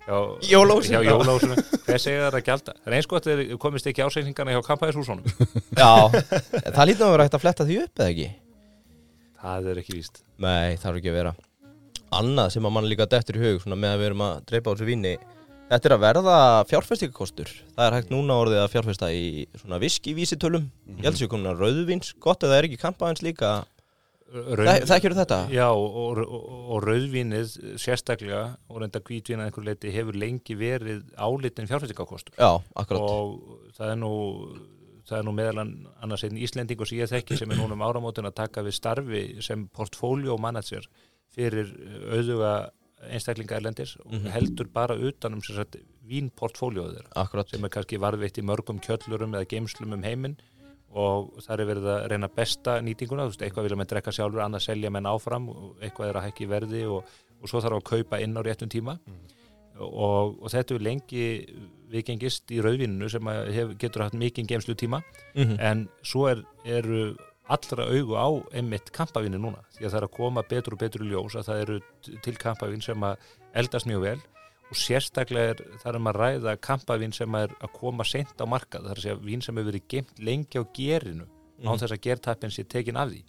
Já. 0.08 0.16
hjá 0.48 0.98
jólahúsinu. 1.06 1.54
Hvað 1.86 2.00
segir 2.02 2.24
það 2.24 2.38
að 2.40 2.44
gjalda? 2.48 2.74
Það 2.80 2.90
er 2.90 2.96
eins 2.98 3.08
gott 3.12 3.28
að 3.30 3.42
þeir 3.44 3.60
komist 3.62 3.86
ekki 3.92 4.02
ásækningana 4.08 4.56
hjá 4.56 4.60
kampæðishúsunum. 4.72 5.30
Já, 5.78 5.92
það 6.10 6.84
lítur 6.90 7.06
að 7.06 7.14
vera 7.14 7.28
hægt 7.28 7.38
að 7.38 7.44
fletta 7.46 7.68
því 7.68 7.78
upp 7.84 8.02
eða 8.02 8.10
ekki 8.16 8.28
Það 9.42 9.68
er 9.72 9.80
ekki 9.82 9.96
víst. 9.98 10.22
Nei, 10.42 10.76
það 10.80 10.90
er 10.90 11.00
ekki 11.00 11.10
að 11.12 11.18
vera. 11.20 11.32
Annað 12.18 12.52
sem 12.54 12.64
að 12.66 12.72
mann 12.74 12.88
líka 12.88 13.06
dettur 13.10 13.36
í 13.38 13.42
hug 13.44 13.66
með 13.68 13.90
að 13.92 13.98
við 14.00 14.06
erum 14.08 14.22
að 14.24 14.38
dreipa 14.48 14.70
á 14.70 14.74
þessu 14.74 14.86
víni 14.88 15.10
Þetta 15.68 15.88
er 15.90 15.92
að 15.92 16.00
verða 16.06 16.36
fjárfestingakostur 16.70 17.50
Það 17.76 17.82
er 17.84 17.96
hægt 17.98 18.12
núna 18.14 18.38
orðið 18.40 18.60
að 18.62 18.70
fjárfesta 18.72 19.10
í 19.12 19.26
svona 19.60 19.76
viski 19.82 20.14
vísitölum 20.16 20.70
Ég 20.94 21.02
held 21.04 21.18
sér 21.20 21.28
komin 21.28 21.50
að 21.50 21.60
rauðvins 21.66 22.14
Gott 22.24 22.46
að 22.46 22.54
það 22.54 22.60
er 22.62 22.68
ekki 22.70 22.78
kampaðins 22.80 23.20
líka. 23.26 23.50
Raun- 24.32 24.86
Þekkjur 24.88 25.14
þetta? 25.20 25.38
Já, 25.52 25.66
og, 25.68 26.00
og, 26.24 26.48
og 26.72 26.82
rauðvínið 26.88 27.52
sérstaklega 27.80 28.40
og 28.72 28.80
reynda 28.80 29.04
hvítvínað 29.04 29.50
einhver 29.50 29.68
leiti 29.68 29.92
hefur 29.92 30.16
lengi 30.20 30.56
verið 30.60 31.04
álitin 31.20 31.68
fjárfæstingakostur 31.68 32.40
Já, 32.40 32.50
akkurat. 32.72 33.04
Og 33.04 33.70
það 33.76 33.92
er 33.92 34.00
nú 34.00 34.12
það 35.08 35.18
er 35.18 35.26
nú 35.26 35.34
meðal 35.36 35.62
annars 35.64 36.24
einn 36.26 36.40
Íslendingur 36.40 36.88
sem 36.88 37.00
ég 37.00 37.10
þekki 37.10 37.38
sem 37.40 37.50
er 37.52 37.60
núna 37.60 37.76
um 37.76 37.84
áramótin 37.86 38.28
að 38.28 38.38
taka 38.42 38.64
við 38.66 38.76
starfi 38.78 39.22
sem 39.44 39.66
portfóljó 39.74 40.38
manager 40.40 40.86
fyrir 41.34 41.72
auðuga 42.12 42.52
einstaklinga 43.08 43.58
erlendis 43.58 43.94
og 44.02 44.26
heldur 44.34 44.68
bara 44.74 44.96
utanum 44.96 45.42
vínportfóljóður 46.08 47.08
sem 47.50 47.64
er 47.64 47.72
kannski 47.72 48.00
varðveitt 48.00 48.40
í 48.40 48.46
mörgum 48.46 48.80
kjöllurum 48.82 49.36
eða 49.36 49.50
geimslum 49.50 49.94
um 49.94 50.06
heiminn 50.06 50.38
og 50.88 51.34
það 51.44 51.60
er 51.60 51.68
verið 51.68 51.88
að 51.92 52.04
reyna 52.12 52.28
besta 52.32 52.78
nýtinguna, 52.80 53.26
þú 53.26 53.32
veist, 53.34 53.42
eitthvað 53.44 53.66
vilja 53.66 53.78
menn 53.78 53.90
drekka 53.90 54.14
sjálfur 54.16 54.44
annað 54.44 54.64
selja 54.64 54.92
menn 54.92 55.08
áfram 55.08 55.48
eitthvað 55.84 56.08
er 56.08 56.18
að 56.18 56.28
hækki 56.28 56.48
verði 56.48 56.84
og, 56.88 57.10
og 57.42 57.50
svo 57.50 57.60
þarf 57.60 57.80
að 57.80 57.88
kaupa 57.90 58.20
inn 58.24 58.38
á 58.38 58.42
réttum 58.46 58.72
tíma. 58.72 58.96
Og, 59.78 60.38
og 60.40 60.48
þetta 60.50 60.74
er 60.74 60.86
lengi 60.86 61.26
vikengist 61.90 62.50
í 62.54 62.60
rauðvinnu 62.64 63.08
sem 63.10 63.26
hef, 63.54 63.74
getur 63.78 64.02
haft 64.06 64.14
mikinn 64.14 64.46
geimslu 64.48 64.74
tíma 64.78 65.02
Mhm. 65.34 65.56
en 65.60 65.88
svo 66.02 66.28
er, 66.30 66.42
eru 66.64 67.16
allra 67.48 67.84
augu 67.88 68.14
á 68.16 68.28
einmitt 68.52 68.90
kampavinni 68.92 69.38
núna 69.40 69.62
því 69.78 69.86
að 69.86 69.90
það 69.92 69.96
er 70.02 70.06
að 70.08 70.16
koma 70.16 70.42
betur 70.42 70.72
og 70.74 70.78
betur 70.82 71.00
í 71.06 71.08
ljós 71.10 71.34
að 71.34 71.46
það 71.48 71.62
eru 71.62 71.80
til 72.22 72.34
kampavinn 72.36 72.82
sem 72.84 73.00
að 73.00 73.16
eldast 73.54 73.86
mjög 73.88 74.00
vel 74.02 74.18
og 74.68 74.76
sérstaklega 74.76 75.54
er 75.54 75.62
það 75.80 75.86
er 75.88 75.96
um 75.96 76.08
að 76.10 76.18
ræða 76.20 76.56
kampavinn 76.60 77.14
sem 77.14 77.34
er 77.34 77.48
að 77.48 77.72
koma 77.72 78.04
sent 78.04 78.36
á 78.36 78.44
markað, 78.44 78.84
það 78.84 78.90
er 78.90 78.98
að 79.00 79.06
segja 79.06 79.16
vín 79.24 79.42
sem 79.42 79.56
hefur 79.56 79.72
verið 79.72 79.88
geimt 79.88 80.18
lengi 80.20 80.60
á 80.60 80.64
gerinu 80.76 81.24
án 81.64 81.78
þess 81.80 81.92
að 81.96 82.02
gertappin 82.04 82.50
sé 82.52 82.62
tekin 82.68 82.96
af 82.96 83.08
því. 83.08 83.22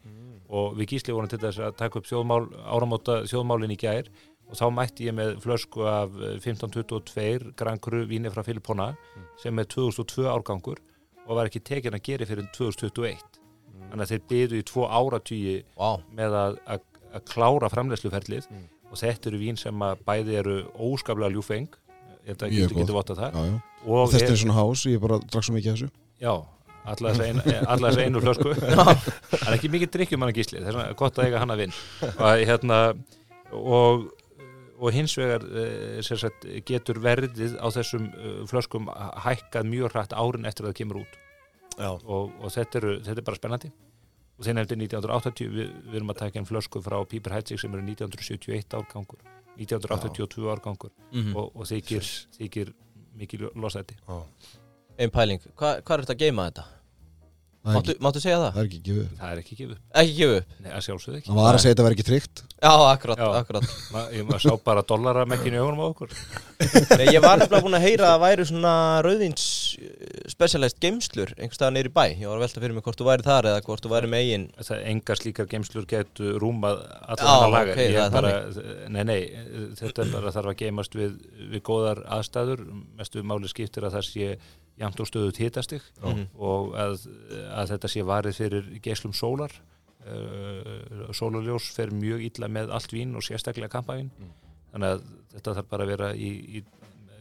Og 0.49 0.75
við 0.75 0.87
gísli 0.89 1.13
vorum 1.13 1.29
til 1.29 1.39
þess 1.39 1.59
að 1.59 1.77
taka 1.77 1.99
upp 1.99 2.05
þjóðmál, 2.09 2.49
áramóta 2.65 3.23
þjóðmálin 3.25 3.71
í 3.71 3.77
gær 3.77 4.09
og 4.49 4.57
þá 4.57 4.65
mætti 4.73 5.09
ég 5.09 5.15
með 5.17 5.35
flösku 5.43 5.85
af 5.89 6.15
eh, 6.17 6.37
1522 6.41 7.53
Grand 7.59 7.81
Cru 7.83 8.03
víni 8.09 8.31
frá 8.33 8.43
Filipona 8.47 8.91
sem 9.41 9.61
er 9.61 9.69
2002 9.69 10.27
árgangur 10.31 10.81
og 11.27 11.37
var 11.37 11.49
ekki 11.49 11.61
tekin 11.61 11.97
að 11.97 12.05
gera 12.09 12.29
fyrir 12.29 12.49
2021 12.57 13.21
þannig 13.89 14.03
að 14.05 14.13
þeir 14.13 14.25
byðu 14.31 14.59
í 14.59 14.65
tvo 14.69 14.87
áratugji 14.89 15.55
Vá, 15.77 15.99
með 16.15 16.37
að, 16.39 16.59
að, 16.75 16.87
að 17.13 17.27
klára 17.29 17.69
framlegsluferlið 17.71 18.49
og 18.89 18.97
þetta 18.97 19.29
eru 19.29 19.41
vín 19.41 19.59
sem 19.59 19.85
að 19.85 20.01
bæði 20.07 20.41
eru 20.41 20.57
óskaplega 20.75 21.33
ljúfeng 21.35 21.77
ég 22.29 22.69
getur 22.73 22.93
votta 22.93 23.15
það. 23.17 23.33
Já, 23.33 23.49
já. 23.49 23.57
og 23.85 24.13
Þetta 24.13 24.31
er 24.31 24.39
svona 24.43 24.57
hás, 24.57 24.85
ég 24.89 25.01
bara 25.01 25.19
drakk 25.23 25.47
svo 25.47 25.55
mikið 25.55 25.75
þessu. 25.75 25.89
Já, 26.21 26.33
alla 26.89 27.13
þessa 27.13 28.05
einu, 28.07 28.23
flösku. 28.23 28.53
Það 28.59 29.49
er 29.49 29.57
ekki 29.57 29.71
mikið 29.73 29.91
drikkjum 29.95 30.25
hann 30.25 30.33
að 30.33 30.39
gísli 30.39 30.63
vegna 30.63 30.85
er 30.89 30.97
gott 30.99 31.19
að 31.19 31.29
eiga 31.29 31.41
hann 31.43 31.53
að 31.53 31.63
vinn 31.63 31.75
og, 32.09 32.43
hérna, 32.49 32.79
og, 33.55 34.07
og 34.79 34.93
hins 34.95 35.15
vegar 35.19 35.43
eh, 35.43 35.99
sem 36.05 36.19
sagt, 36.19 36.47
getur 36.67 37.01
verðið 37.03 37.57
á 37.59 37.67
þessum 37.75 38.07
eh, 38.09 38.39
flöskum 38.49 38.87
hækkað 39.25 39.67
mjög 39.69 39.93
hrætt 39.93 40.15
árin 40.15 40.47
eftir 40.49 40.65
að 40.65 40.71
það 40.73 40.79
kemur 40.81 41.01
út. 41.03 41.19
Já. 41.79 41.93
og, 41.95 42.33
og 42.43 42.51
þetta, 42.51 42.79
eru, 42.81 42.93
þetta 43.05 43.21
er 43.21 43.27
bara 43.27 43.39
spennandi. 43.39 43.71
Og 44.39 44.47
þeir 44.47 44.55
nefndi 44.55 44.77
1980 44.79 45.51
við, 45.51 45.69
við 45.85 45.99
erum 45.99 46.11
að 46.13 46.21
taka 46.21 46.39
einn 46.39 46.47
flösku 46.47 46.81
frá 46.83 46.97
Píper 47.07 47.35
Heidsig 47.35 47.59
sem 47.59 47.75
eru 47.75 47.83
1971 47.83 48.75
árgangur 48.79 49.21
1982 49.59 50.47
árgangur. 50.51 50.91
Mhm. 51.11 51.35
og, 51.35 51.51
og 51.55 51.67
þykir, 51.67 52.07
þykir 52.37 52.73
mikið 53.19 53.49
losæti. 53.59 53.97
Ein 54.99 55.11
pæling. 55.11 55.43
Hva, 55.55 55.79
Hvað 55.83 55.95
er 55.95 56.05
þetta 56.05 56.15
að 56.15 56.23
geima 56.23 56.47
þetta? 56.49 56.67
Það 57.59 57.73
Máttu, 57.75 57.93
máttu 57.99 58.19
segja 58.23 58.37
það? 58.39 58.51
það 58.55 58.59
er 58.61 58.67
ekki 58.69 58.77
gefið 58.85 58.99
upp. 59.03 59.15
það 59.19 59.31
er 59.33 59.39
ekki 59.41 59.55
gefið, 59.59 59.79
Ekki 59.99 60.13
gefa 60.19 60.35
upp? 60.39 60.51
Nei, 60.63 60.69
að 60.71 60.83
sjálfsögðu 60.85 61.17
ekki. 61.19 61.27
Það 61.29 61.39
var 61.39 61.57
að 61.57 61.59
segja 61.59 61.69
að 61.69 61.73
þetta 61.75 61.85
verði 61.85 61.97
ekki 61.99 62.05
tryggt. 62.09 62.41
Já, 62.59 62.71
akkurat, 62.93 63.19
Já. 63.19 63.27
akkurat. 63.39 63.65
Ma, 63.93 64.03
ég 64.15 64.23
maður 64.29 64.43
sá 64.45 64.53
bara 64.69 64.83
dollaramekkinu 64.87 65.57
í 65.57 65.59
augunum 65.59 65.81
á 65.83 65.87
okkur. 65.89 66.13
Nei, 66.95 67.05
Ég 67.11 67.19
var 67.25 67.35
nefnilega 67.41 67.65
búin 67.67 67.75
að 67.75 67.83
heyra 67.83 68.05
að 68.07 68.13
það 68.15 68.23
væri 68.23 68.45
svona 68.47 68.73
rauðvins 69.03 69.43
specialist 70.31 70.79
geimslur 70.83 71.33
einhvers 71.35 71.59
staðar 71.59 71.75
neyri 71.75 71.91
bæ. 71.91 72.03
Ég 72.15 72.27
var 72.31 72.39
að 72.39 72.45
velta 72.45 72.63
fyrir 72.63 72.75
mig 72.79 72.85
hvort 72.87 72.99
þú 73.03 73.07
væri 73.09 73.27
þar 73.27 73.49
eða 73.51 73.63
hvort 73.67 73.83
þú 73.85 73.91
væri 73.91 74.11
með 74.11 74.23
eigin 74.23 74.45
það 74.63 74.83
engar 74.93 75.19
slíkar 75.19 75.49
geimslur 75.51 75.87
getu 75.89 76.31
rúmað 76.39 76.79
allar 77.11 77.27
hann 77.43 77.53
laga 77.57 77.75
ok, 77.75 77.81
Ég 77.83 77.99
það 77.99 78.07
er 78.07 78.15
bara, 78.15 78.31
nei, 78.95 79.03
nei, 79.03 79.19
þetta 79.79 80.07
bara 80.15 80.31
þarf 80.35 80.53
að 80.53 80.59
geimast 80.63 80.95
við, 80.95 81.11
við 81.51 81.63
jæmt 84.79 84.99
og 85.03 85.07
stöðut 85.09 85.37
hitastig 85.41 85.81
Mhm. 86.03 86.27
og 86.39 86.73
að, 86.79 87.07
að 87.51 87.69
þetta 87.73 87.87
sé 87.91 88.03
varið 88.07 88.37
fyrir 88.39 88.69
geislum 88.81 89.13
sólar 89.13 89.51
uh, 90.07 91.11
sólarljós 91.15 91.69
fer 91.75 91.91
mjög 91.93 92.23
illa 92.29 92.47
með 92.51 92.71
allt 92.75 92.93
vín 92.95 93.15
og 93.15 93.23
sérstaklega 93.25 93.69
kampavín 93.73 94.09
Mm. 94.19 94.31
þannig 94.73 94.93
að 94.95 95.01
þetta 95.35 95.55
þarf 95.57 95.69
bara 95.69 95.83
að 95.85 95.91
vera 95.93 96.09
í, 96.15 96.29
í 96.59 96.63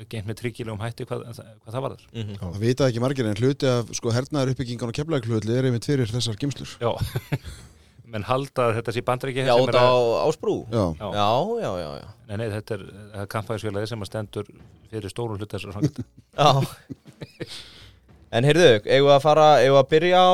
geimt 0.08 0.28
með 0.28 0.36
tryggilegum 0.38 0.78
hætti 0.80 1.04
hvað, 1.08 1.24
hvað 1.34 1.72
það 1.74 1.82
varðar 1.82 2.04
Mhm. 2.14 2.36
Það 2.38 2.58
vita 2.62 2.86
ekki 2.88 3.00
margir 3.02 3.26
en 3.26 3.34
hluti 3.40 3.66
af 3.66 3.88
sko, 3.96 4.10
hernaðar 4.14 4.52
uppbyggingan 4.54 4.88
og 4.88 4.94
keflækulhulli 4.94 5.56
er 5.58 5.64
einmitt 5.66 5.84
fyrir 5.88 6.06
þessar 6.06 6.36
gimslur 6.38 6.76
Já, 6.78 6.92
menn 8.12 8.22
halda 8.24 8.68
að 8.70 8.76
þetta 8.78 8.92
sé 8.94 9.02
bandræki 9.04 9.42
Já, 9.44 9.56
út 9.58 9.74
á 9.74 9.90
ásbrú 10.30 10.64
Já, 10.70 10.84
Já. 11.00 11.08
Já, 11.12 11.28
já, 11.60 11.72
já, 11.82 11.90
já 11.98 12.08
Nei, 12.28 12.36
nei, 12.36 12.48
þetta 12.52 12.74
er, 12.78 12.82
er 13.22 13.26
kampæðisfélagi 13.26 13.88
sem 13.88 14.00
að 14.04 14.06
stendur 14.12 14.46
fyrir 14.90 15.08
stórum 15.10 15.38
hlut 15.40 15.48
þessar 15.48 15.72
fangit. 15.72 15.98
Já 16.36 16.48
En 18.38 18.44
heyrðu, 18.44 18.70
eigum 18.84 19.06
við 19.08 19.14
að 19.14 19.22
fara, 19.24 19.44
eigum 19.62 19.76
við 19.78 19.80
að 19.80 19.92
byrja 19.94 20.18
á 20.20 20.32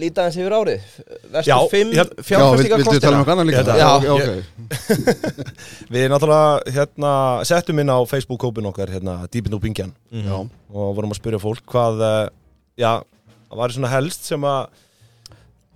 líta 0.00 0.22
eins 0.24 0.36
yfir 0.40 0.54
árið? 0.56 0.84
Já, 0.88 1.34
Vestur 1.34 1.66
5 1.68 1.90
hérna- 1.98 2.22
Já, 2.32 2.44
vil- 2.56 2.70
viltu 2.80 3.00
tala 3.04 3.18
um 3.20 3.26
annað 3.34 3.48
líka? 3.50 3.60
Ég 3.60 3.66
Já, 3.68 3.74
Já, 3.76 3.90
já, 4.00 4.12
ok 4.16 5.10
Við 5.92 6.06
náttúrulega 6.08 6.72
hérna, 6.78 7.10
settum 7.48 7.82
inn 7.82 7.92
á 7.92 7.98
Facebook-kópin 8.08 8.70
okkar 8.70 8.92
hérna, 8.94 9.18
Dýpin 9.28 9.52
og 9.58 9.60
Bingjan 9.66 9.92
Já, 10.16 10.38
og 10.72 10.94
vorum 10.96 11.12
að 11.12 11.20
spyrja 11.20 11.42
fólk 11.42 11.60
hvað 11.74 12.00
uh, 12.00 12.22
já, 12.80 12.92
það 13.50 13.60
var 13.60 13.76
svona 13.76 13.92
helst 13.92 14.24
sem 14.32 14.48
að 14.48 14.80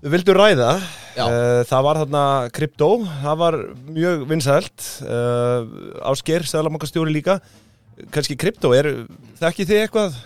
við 0.06 0.12
vildum 0.16 0.36
ræða. 0.40 0.70
Já. 1.16 1.24
uh, 1.26 1.60
það 1.68 1.84
var 1.90 2.00
þarna 2.02 2.24
kryptó, 2.56 2.88
það 3.24 3.38
var 3.40 3.56
mjög 3.90 4.24
vinsælt. 4.32 4.88
Uh, 5.04 5.68
Ásker, 6.12 6.44
Sæðlamakastjóri 6.48 7.12
líka 7.16 7.38
kannski 8.14 8.36
kryptó, 8.40 8.72
er, 8.76 8.90
þekki 9.40 9.68
þið 9.68 9.82
eitthvað 9.84 10.20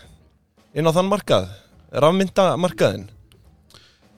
inn 0.74 0.90
á 0.90 0.92
þann 0.96 1.10
markað? 1.10 1.48
Rafmynda 1.90 2.52
markaðin 2.60 3.08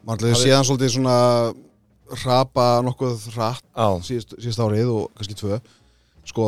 maður 0.02 0.26
ætlaði 0.26 0.40
séðan 0.40 0.66
svolítið 0.66 0.94
svona 0.96 1.16
rapa 2.22 2.66
nokkuð 2.84 3.28
rætt 3.36 3.64
Já, 3.72 3.86
síðust, 4.04 4.34
síðust 4.42 4.62
árið 4.62 4.90
og 4.92 5.06
kannski 5.16 5.38
tvö. 5.38 5.58
Sko, 6.28 6.46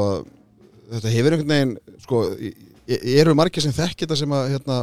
þetta 0.90 1.14
hefur 1.14 1.36
einhvern 1.36 1.54
veginn 1.54 2.02
sko, 2.04 2.20
eru 3.14 3.34
margir 3.38 3.64
sem 3.64 3.74
þekki 3.74 4.04
þetta 4.04 4.20
sem 4.20 4.36
að 4.36 4.50
hérna, 4.54 4.78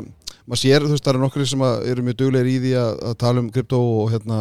maður 0.46 0.62
sér, 0.64 0.88
þú 0.88 0.96
veist, 0.96 1.06
það 1.06 1.14
eru 1.14 1.24
nokkri 1.26 1.48
sem 1.52 1.64
að 1.68 1.88
eru 1.92 2.06
mjög 2.08 2.20
duglegir 2.24 2.52
í 2.52 2.58
því 2.66 2.74
að, 2.82 2.92
að 3.12 3.18
tala 3.24 3.44
um 3.44 3.52
kryptó 3.54 3.82
og 4.02 4.14
hérna, 4.16 4.40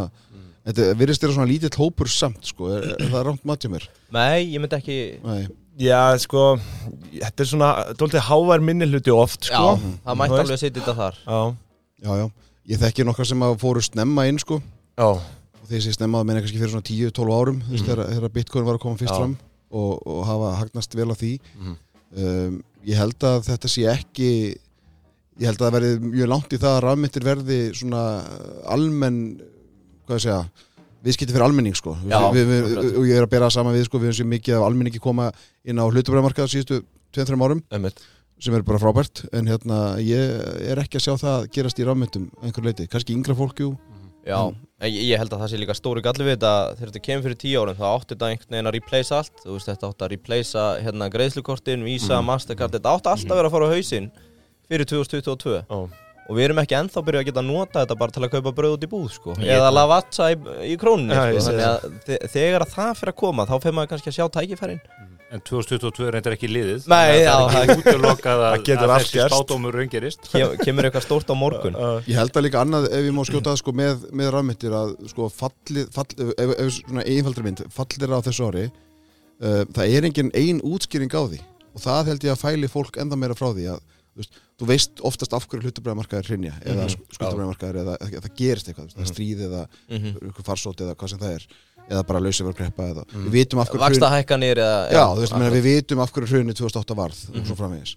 þetta 0.69 0.89
virðist 1.03 1.25
þér 1.25 1.35
svona 1.37 1.51
lítill 1.51 1.75
hópur 1.77 2.13
samt, 2.13 2.53
sko, 2.55 2.71
er, 2.77 2.89
er 2.97 3.13
það 3.13 3.27
rámt 3.29 3.47
matjum 3.51 3.77
mér? 3.77 3.89
Nei, 4.17 4.47
ég 4.55 4.63
myndi 4.63 4.79
ekki 4.81 4.99
Nei, 5.27 5.43
já 5.81 6.01
sko 6.21 6.45
þetta 7.11 7.45
er 7.45 7.49
svona, 7.51 7.71
tóltið 7.99 8.25
hávær 8.29 8.65
minni 8.65 8.89
hluti 8.91 9.13
oft 9.15 9.49
sko. 9.49 9.75
Já, 9.77 9.91
það 10.07 10.21
mætti 10.23 10.41
alveg 10.45 10.63
setja 10.63 10.79
þetta 10.79 10.97
þar. 11.01 11.21
Já, 11.25 11.41
já, 12.05 12.13
já, 12.21 12.27
ég 12.73 12.83
þekki 12.85 13.07
nokkra 13.09 13.29
sem 13.31 13.45
að 13.47 13.59
fóru 13.63 13.85
snemma 13.85 14.27
inn, 14.31 14.41
sko. 14.43 14.61
Já, 15.01 15.09
og 15.11 15.67
þegar 15.67 15.79
ég 15.79 15.87
sé 15.87 15.95
snemma 15.97 16.23
að 16.23 16.31
meina 16.31 16.43
kannski 16.45 16.61
fyrir 16.61 16.75
svona 16.75 16.89
10-12 16.89 17.37
árum 17.37 17.61
þú 17.67 17.77
veist, 17.77 17.87
þegar, 17.89 18.11
þegar 18.15 18.35
Bitcoin 18.37 18.67
var 18.69 18.79
að 18.79 18.85
koma 18.87 19.01
fyrst 19.01 19.15
Já. 19.15 19.21
fram 19.21 19.37
og, 19.71 19.93
og 20.03 20.25
hafa 20.29 20.57
hagnast 20.61 20.99
vel 20.99 21.11
á 21.11 21.17
því. 21.17 21.33
Mhm. 21.61 21.79
um, 22.17 22.59
ég 22.89 22.97
held 22.97 23.29
að 23.29 23.45
þetta 23.51 23.69
sé 23.71 23.87
ekki 23.93 24.31
ég 25.41 25.47
held 25.49 25.61
að 25.61 25.67
það 25.67 25.75
verði 25.77 26.11
mjög 26.11 26.31
langt 26.33 26.55
í 26.55 26.59
það 26.61 26.75
að 26.77 26.83
rafmyndir 26.87 27.27
verði 27.27 27.59
svona 27.77 28.03
almenn 28.73 29.21
hvað 30.09 30.17
ég 30.17 30.25
segja 30.25 30.41
viðskipti 31.05 31.35
fyrir 31.35 31.47
almenning 31.47 31.77
sko. 31.79 31.97
Já, 32.05 32.19
við, 32.35 32.47
við, 32.49 32.65
akkurat. 32.69 32.97
og 33.01 33.09
ég 33.09 33.19
er 33.19 33.27
að 33.27 33.33
bera 33.35 33.49
það 33.49 33.57
saman 33.57 33.77
við 33.77 33.85
sko 33.89 34.01
við 34.01 34.11
höfum 34.11 34.19
sér 34.21 34.31
mikið 34.31 34.57
af 34.57 34.65
almenningi 34.69 35.03
koma 35.03 35.29
inn 35.65 35.81
á 35.81 35.85
hlutabræðmarkað 35.87 36.51
síðustu 36.55 36.81
2-3 37.17 37.39
árum 37.41 37.63
einmitt. 37.71 38.03
sem 38.41 38.57
er 38.57 38.65
bara 38.67 38.81
frábært. 38.81 39.25
En 39.37 39.49
hérna 39.51 39.79
ég 40.05 40.67
er 40.71 40.83
ekki 40.83 41.01
að 41.01 41.07
sjá 41.07 41.15
það 41.21 41.49
gerast 41.57 41.81
í 41.81 41.87
rafmyndum 41.89 42.29
einhver 42.43 42.69
leiti, 42.69 42.89
kannski 42.91 43.17
yngra 43.17 43.37
fólk 43.39 43.65
jú. 43.65 43.75
Já, 44.21 44.53
en 44.53 44.91
ég, 44.93 45.01
ég 45.09 45.21
held 45.21 45.33
að 45.33 45.41
það 45.41 45.51
sé 45.51 45.59
líka 45.63 45.75
stóri 45.79 46.03
galli 46.05 46.27
við 46.27 46.37
þetta. 46.37 46.55
Þegar 46.77 46.91
þetta 46.93 47.05
kemur 47.07 47.25
fyrir 47.25 47.39
tíu 47.41 47.63
árum 47.63 47.79
þá 47.79 47.87
átti 47.89 48.13
þetta 48.13 48.29
einhvern 48.29 48.55
veginn 48.57 48.69
að 48.69 48.77
replace 48.77 49.15
allt. 49.17 49.39
Þú 49.45 49.55
veist 49.55 49.71
þetta 49.71 49.89
átti 49.89 50.05
að 50.05 50.13
replacea 50.13 50.67
hérna 50.85 51.09
greiðslukortin, 51.15 51.87
Visa, 51.89 52.21
Mastercard, 52.21 52.77
þetta 52.77 52.93
átti 52.93 53.13
alltaf 53.15 53.33
að 53.33 53.41
vera 53.41 53.49
að 53.49 53.57
fara 53.57 53.71
á 53.73 53.73
hausinn 53.73 54.11
fyrir 54.71 54.87
2022 54.87 55.57
Já, 55.65 55.79
og 56.31 56.39
við 56.39 56.45
erum 56.47 56.61
ekki 56.63 56.77
ennþá 56.79 57.03
byrjuð 57.07 57.21
að 57.25 57.29
geta 57.33 57.43
nota 57.43 57.83
þetta 57.83 57.99
bara 58.01 58.15
til 58.15 58.23
að 58.27 58.33
kaupa 58.37 58.53
brauð 58.55 58.77
út 58.79 58.85
í 58.87 58.91
búð 58.95 59.09
sko. 59.19 59.35
Eða 59.43 59.71
lavatsa 59.75 60.31
í, 60.31 60.37
í 60.71 60.77
ég 61.35 61.41
sko. 61.43 61.51
þannig 61.51 61.67
að 61.67 61.87
þe- 62.07 62.21
þegar 62.37 62.65
að 62.67 62.75
það 62.79 62.93
fyrir 63.01 63.13
að 63.15 63.21
koma 63.25 63.47
þá 63.51 63.55
fyrir 63.65 63.77
maður 63.81 63.91
kannski 63.95 64.13
að 64.13 64.19
sjá 64.21 64.29
tækifærin. 64.39 64.83
En 65.31 65.39
2022 65.47 66.07
er 66.09 66.15
reyndar 66.17 66.35
ekki 66.35 66.49
liðið. 66.51 66.87
Nei, 66.91 67.21
já, 67.23 67.35
það 67.39 67.57
er 67.61 67.69
ekki 67.71 67.83
útilokað 67.85 68.41
að, 68.47 68.55
það 68.55 68.65
getur 68.67 68.87
að 68.89 68.95
allt 68.97 69.11
þessi 69.13 69.27
spátómur 69.31 69.77
raungerist. 69.79 70.25
Kem, 70.33 70.55
kemur 70.65 70.89
eitthvað 70.89 71.05
stórt 71.07 71.31
á 71.31 71.35
morgun. 71.39 71.77
Ég 72.11 72.19
held 72.19 72.35
að 72.41 72.47
líka 72.49 72.63
annað 72.65 72.89
ef 72.91 73.05
ég 73.07 73.15
má 73.15 73.23
skjóta 73.29 73.53
það 73.53 73.61
sko 73.61 73.75
með, 73.79 74.09
með 74.19 74.33
rafmyndir 74.35 74.75
að 74.81 74.97
sko 75.13 75.29
fallið, 75.31 75.87
fall, 75.95 76.09
ef, 76.35 76.55
ef 76.57 76.73
svona 76.81 77.05
einfaldri 77.07 77.47
mynd, 77.47 77.63
fallir 77.79 78.11
á 78.11 78.19
þessu 78.27 78.49
ári 78.51 78.65
uh, 78.67 79.63
það 79.71 79.95
er 80.01 80.09
engin 80.11 80.33
ein 80.43 80.59
útskýring 80.67 81.15
á 81.15 81.23
því. 81.31 81.41
Og 81.79 81.85
það 81.87 82.11
held 82.11 82.27
ég 82.27 82.35
að 82.35 82.43
fæli 82.43 82.73
fólk 82.75 82.99
enda 82.99 83.15
meira 83.23 83.39
frá 83.39 83.53
því 83.55 83.69
að 83.77 83.85
þú 84.61 84.67
veist, 84.67 85.01
oftast 85.01 85.33
af 85.33 85.47
hverju 85.49 85.63
hlutabræðamarkaðir 85.71 86.27
hrinja 86.31 86.53
eða 86.65 86.85
Mhm. 86.85 87.01
mm 87.01 87.17
skuldabræðamarkaðir 87.17 87.77
eða 87.83 87.97
eða 88.01 88.21
það 88.27 88.37
gerist 88.37 88.69
eitthvað, 88.69 88.87
þú 88.87 88.87
veist, 88.87 88.99
það 89.01 89.13
stríð 89.15 89.41
eða 89.49 89.63
mm 89.89 90.31
ykkur 90.31 90.45
farsót 90.45 90.81
eða 90.85 90.95
hvað 90.95 91.09
sem 91.11 91.19
það 91.19 91.35
er 91.35 91.47
eða 91.91 92.03
bara 92.07 92.21
kreppa 92.55 92.83
eða 92.93 93.05
við 93.11 93.31
vitum 93.31 93.59
af 93.61 93.69
hverju 93.69 93.81
hrun- 93.81 93.89
Vaksta 93.89 94.11
hækkanir 94.15 94.57
eða 94.59 94.91
Já, 94.93 95.05
þú 95.15 95.21
veist, 95.21 95.33
meina, 95.33 95.51
við 95.57 95.63
vitum 95.71 95.99
af 96.01 96.13
hverju 96.13 96.29
hrunni 96.29 96.55
2008 96.55 96.95
varð 96.97 97.21
og 97.35 97.47
svo 97.47 97.57
framvegis. 97.57 97.97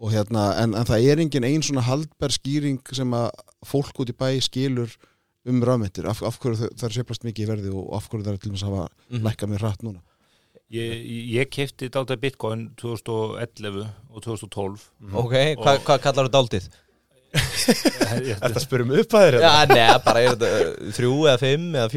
Og 0.00 0.10
hérna, 0.12 0.58
en, 0.62 0.74
en 0.74 0.84
það 0.84 1.04
er 1.12 1.18
engin 1.20 1.44
ein 1.44 1.62
svona 1.62 1.82
haldbær 1.82 2.32
skýring 2.32 2.80
sem 2.92 3.10
að 3.10 3.30
fólk 3.64 3.92
út 4.00 4.08
í 4.10 4.16
bæ 4.16 4.40
skilur 4.42 4.90
um 5.46 5.60
rafmyndir, 5.62 6.06
af, 6.08 6.22
af 6.22 6.38
hverju 6.40 6.70
það 6.72 6.84
er 6.88 6.94
seplast 6.96 7.22
mikið 7.24 7.44
í 7.44 7.48
verði 7.50 7.70
og 7.74 7.92
af 7.94 8.08
hverju 8.08 8.24
það 8.24 8.32
er 8.32 8.36
til 8.38 8.50
dæmis 8.50 8.62
að 8.64 8.70
hafa 8.72 8.88
Mhm. 9.10 9.22
lækkað 9.28 9.48
mjög 9.52 9.60
hratt 9.60 9.82
núna 9.84 10.00
Ég, 10.72 11.02
ég 11.36 11.48
kefti 11.52 11.90
dálta 11.92 12.16
bitcoin 12.16 12.70
2011 12.80 13.84
og 14.14 14.22
2012 14.24 14.86
Ok, 15.12 15.34
hvað 15.60 15.82
hva 15.84 15.98
kallar 16.00 16.30
þú 16.30 16.32
dáltið? 16.38 16.68
Ég- 18.24 18.38
Þetta 18.42 18.62
spyrum 18.62 18.94
upp 18.94 19.16
að 19.18 19.26
þér 19.26 19.36
Já, 19.42 19.50
neða, 19.70 19.98
bara 20.06 20.22
er 20.24 20.36
þetta 20.36 20.50
uh, 20.62 20.92
þrjú 20.96 21.12
eða 21.28 21.40
fimm 21.42 21.68
eða 21.74 21.90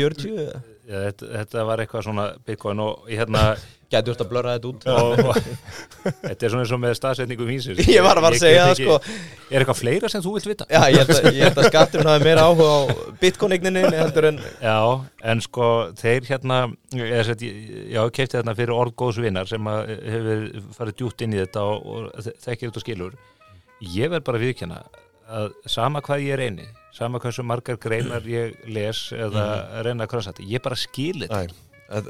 Já, 0.88 1.00
þetta, 1.10 1.32
þetta 1.34 1.64
var 1.68 1.84
eitthvað 1.84 2.06
svona 2.08 2.26
bitcoin 2.48 2.80
og 2.86 3.10
ég 3.12 3.20
hérna 3.24 3.50
Gæti 3.88 4.12
úrst 4.12 4.20
að 4.20 4.32
blöra 4.34 4.54
þetta 4.58 4.68
út. 4.68 4.86
Og, 4.92 5.20
og, 5.32 5.38
þetta 6.26 6.44
er 6.44 6.52
svona 6.52 6.64
eins 6.66 6.72
og 6.76 6.80
með 6.84 6.96
staðsetningu 6.98 7.46
vísir 7.48 7.78
Ég 7.88 8.04
var 8.04 8.20
að 8.20 8.26
fara 8.26 8.36
að 8.36 8.42
segja 8.42 8.66
það 8.68 8.82
sko. 8.82 8.98
Er 9.48 9.64
eitthvað 9.64 9.80
fleira 9.80 10.10
sem 10.12 10.24
þú 10.26 10.34
vilt 10.36 10.50
vita? 10.50 10.68
Já, 10.68 10.82
ég 10.92 10.98
held 11.00 11.14
að, 11.16 11.28
ég 11.38 11.62
að 11.62 11.70
skatturinn 11.70 12.10
hafi 12.12 12.28
meira 12.28 12.44
áhuga 12.50 12.68
á 12.68 12.80
bitcoin-eigninni 13.22 13.86
en 13.88 14.42
Já, 14.60 14.80
en 15.32 15.44
sko 15.46 15.70
þeir 16.02 16.28
hérna 16.28 16.60
ég, 17.00 17.32
já, 17.96 18.02
kefti 18.12 18.36
þarna 18.36 18.58
fyrir 18.60 18.76
orð 18.76 18.98
góðs 19.00 19.22
vinnar 19.24 19.48
sem 19.48 19.72
að 19.72 19.94
hefur 20.04 20.44
farið 20.82 21.00
djúpt 21.00 21.24
inn 21.24 21.38
í 21.38 21.42
þetta 21.46 21.64
og, 21.64 21.88
og 21.88 22.28
þekkir 22.44 22.74
þetta 22.74 22.84
skilur. 22.84 23.16
Ég 23.96 24.12
verð 24.12 24.28
bara 24.28 24.42
að 24.42 24.50
viðkjanna 24.50 24.84
að 25.38 25.56
sama 25.72 26.04
hvað 26.04 26.28
ég 26.28 26.42
reyni 26.44 26.68
sama 26.98 27.20
hversu 27.22 27.44
margar 27.46 27.78
greinar 27.78 28.26
ég 28.28 28.58
les 28.74 29.06
eða 29.14 29.48
reyna 29.86 30.06
að 30.08 30.12
krasa 30.16 30.34
þetta. 30.34 30.50
Ég 30.50 30.64
bara 30.66 30.76
skilir 30.80 31.30
þetta 31.32 31.56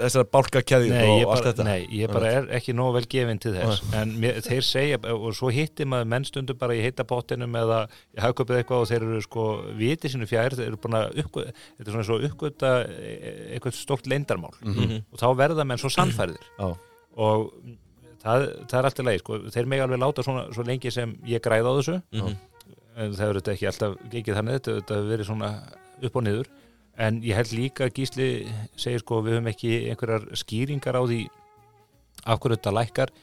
þessar 0.01 0.23
bálkakeðjur 0.33 0.89
Nei, 0.89 1.01
og 1.05 1.19
ég 1.19 1.27
allt 1.27 1.43
bara, 1.43 1.49
þetta. 1.51 1.65
nei, 1.67 1.81
ég 1.99 2.09
bara 2.09 2.29
er 2.33 2.47
ekki 2.57 2.73
nóg 2.73 2.95
vel 2.95 3.03
gefin 3.13 3.37
til 3.43 3.51
þess. 3.53 3.83
En 3.99 4.15
mér, 4.17 4.39
þeir 4.41 4.63
segja, 4.65 4.97
og 5.13 5.27
svo 5.37 5.51
hittir 5.53 5.85
maður 5.85 6.07
menn 6.15 6.25
stundum 6.25 6.57
bara 6.57 6.73
í 6.73 6.81
heita 6.81 7.05
pottinum 7.05 7.53
eða 7.59 7.83
ég 8.17 8.23
hafa 8.25 8.39
köpið 8.39 8.57
eitthvað 8.63 8.81
og 8.81 8.89
þeir 8.89 9.05
eru 9.05 9.21
sko 9.21 9.43
vitið 9.77 10.15
sínu 10.15 10.29
fjær, 10.31 10.55
þeir 10.57 10.71
eru 10.71 10.79
búin 10.81 10.97
að 10.97 11.19
uppgöta 11.21 11.53
þetta 11.77 11.85
er 11.85 11.93
svona 11.93 12.07
svo 12.09 12.17
uppgöta 12.25 12.71
eitthvað 13.53 13.77
stórt 13.77 14.09
leindarmál 14.09 14.55
Mhm. 14.65 15.03
og 15.13 15.19
þá 15.21 15.27
verða 15.43 15.65
menn 15.69 15.77
svo 15.77 15.93
sannfærðir. 15.93 16.41
Já. 16.63 16.73
og 17.17 17.51
það, 18.23 18.47
það 18.65 18.79
er 18.79 18.85
alltaf 18.89 19.05
leið 19.05 19.19
sko. 19.21 19.37
þeir 19.53 19.65
megi 19.69 19.85
alveg 19.85 20.01
láta 20.01 20.23
svona 20.25 20.47
svo 20.57 20.63
lengi 20.65 20.91
sem 20.91 21.13
ég 21.29 21.39
græða 21.45 21.69
á 21.69 21.77
þessu. 21.77 22.01
Mhm. 22.17 22.37
En 22.97 23.17
það 23.17 23.37
þetta 23.39 23.53
ekki 23.53 23.67
alltaf 23.69 23.97
gengið 24.11 24.39
þannig 24.39 24.57
þetta, 24.57 24.77
þetta 24.79 24.97
hefur 24.97 25.11
verið 25.13 25.29
svona 25.29 25.51
upp 26.07 26.17
og 26.17 26.25
niður. 26.25 26.49
En 26.97 27.19
ég 27.21 27.37
held 27.37 27.53
líka 27.53 27.85
að 27.85 27.93
Gísli 27.99 28.29
segir 28.79 29.03
sko 29.03 29.19
við 29.21 29.37
höfum 29.37 29.51
ekki 29.51 29.73
einhverjar 29.91 30.25
skýringar 30.41 30.97
á 30.97 31.03
því 31.05 31.19
af 32.25 32.41
hverju 32.41 32.57
þetta 32.57 32.73
lækkar. 32.73 33.13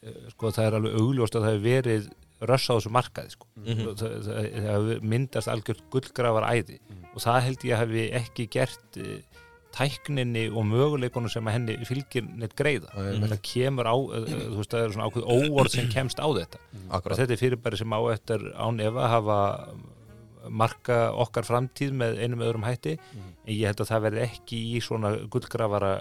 Eh, 0.00 0.22
sko 0.32 0.52
það 0.54 0.68
er 0.68 0.78
alveg 0.78 0.96
augljóst 1.02 1.36
að 1.36 1.44
það 1.44 1.52
hefur 1.52 1.66
verið 1.68 2.08
röss 2.48 2.70
á 2.70 2.74
þessu 2.78 2.92
markaði 2.94 3.34
sko. 3.34 3.48
Mhm. 3.58 3.84
það, 3.98 3.98
það, 3.98 4.16
það, 4.28 4.68
það 4.68 5.08
myndast 5.12 5.52
algjört 5.52 5.84
gullgrafar 5.92 6.48
æði. 6.54 6.78
Og 7.12 7.20
það 7.24 7.40
held 7.48 7.68
ég 7.68 7.74
að 7.74 7.82
hefði 7.84 8.04
ekki 8.22 8.48
gert 8.54 9.00
uh, 9.02 9.14
tækninni 9.78 10.44
og 10.50 10.66
möguleikunum 10.68 11.30
sem 11.32 11.46
að 11.48 11.56
henni 11.56 11.76
fylgir 11.88 12.26
neitt 12.28 12.56
greiða. 12.58 12.90
Ég 12.98 13.20
þetta 13.22 13.38
kemur 13.46 13.88
á, 13.88 13.94
uh, 13.94 14.24
þú 14.26 14.56
veist 14.58 14.74
það 14.74 14.84
er 14.84 14.96
svona 14.96 15.06
ákveð 15.08 15.28
óorð 15.36 15.74
sem 15.76 15.92
kemst 15.92 16.18
á 16.18 16.26
þetta. 16.26 16.60
Akkurat. 16.90 17.20
Þetta 17.22 17.36
er 17.36 17.42
fyrirbæri 17.42 17.80
sem 17.80 17.94
á 17.94 18.00
eftir 18.12 18.44
án 18.58 18.82
efa 18.82 19.04
að 19.06 19.14
hafa 19.14 19.38
marka 20.48 20.98
okkar 21.12 21.46
framtíð 21.46 21.94
með 21.98 22.20
einum 22.24 22.42
öðrum 22.46 22.66
hætti. 22.66 22.96
En 23.44 23.52
ég 23.54 23.66
held 23.68 23.82
að 23.84 23.90
það 23.92 24.04
verði 24.08 24.24
ekki 24.26 24.60
í 24.74 24.82
svona 24.84 25.14
gullgrafara 25.30 25.92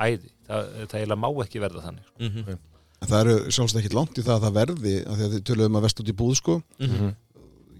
æði. 0.00 0.30
Það, 0.48 0.70
það 0.90 0.98
eiginlega 1.00 1.22
má 1.22 1.28
ekki 1.44 1.62
verða 1.62 1.86
þannig 1.88 2.06
sko. 2.08 2.28
Mhm. 2.28 2.60
en 3.02 3.08
það 3.10 3.20
eru 3.24 3.50
sjálfsagt 3.50 3.78
ekkit 3.80 3.94
langt 3.98 4.18
í 4.18 4.22
það 4.22 4.36
að 4.36 4.44
það 4.44 4.52
verði 4.60 4.90
af 5.02 5.16
því 5.18 5.24
að 5.24 5.32
þið 5.32 5.40
töluðum 5.48 5.78
að 5.78 5.84
vest 5.88 6.00
út 6.02 6.10
í 6.12 6.14
búð 6.20 6.34
sko. 6.38 6.54
Mhm. 6.78 7.08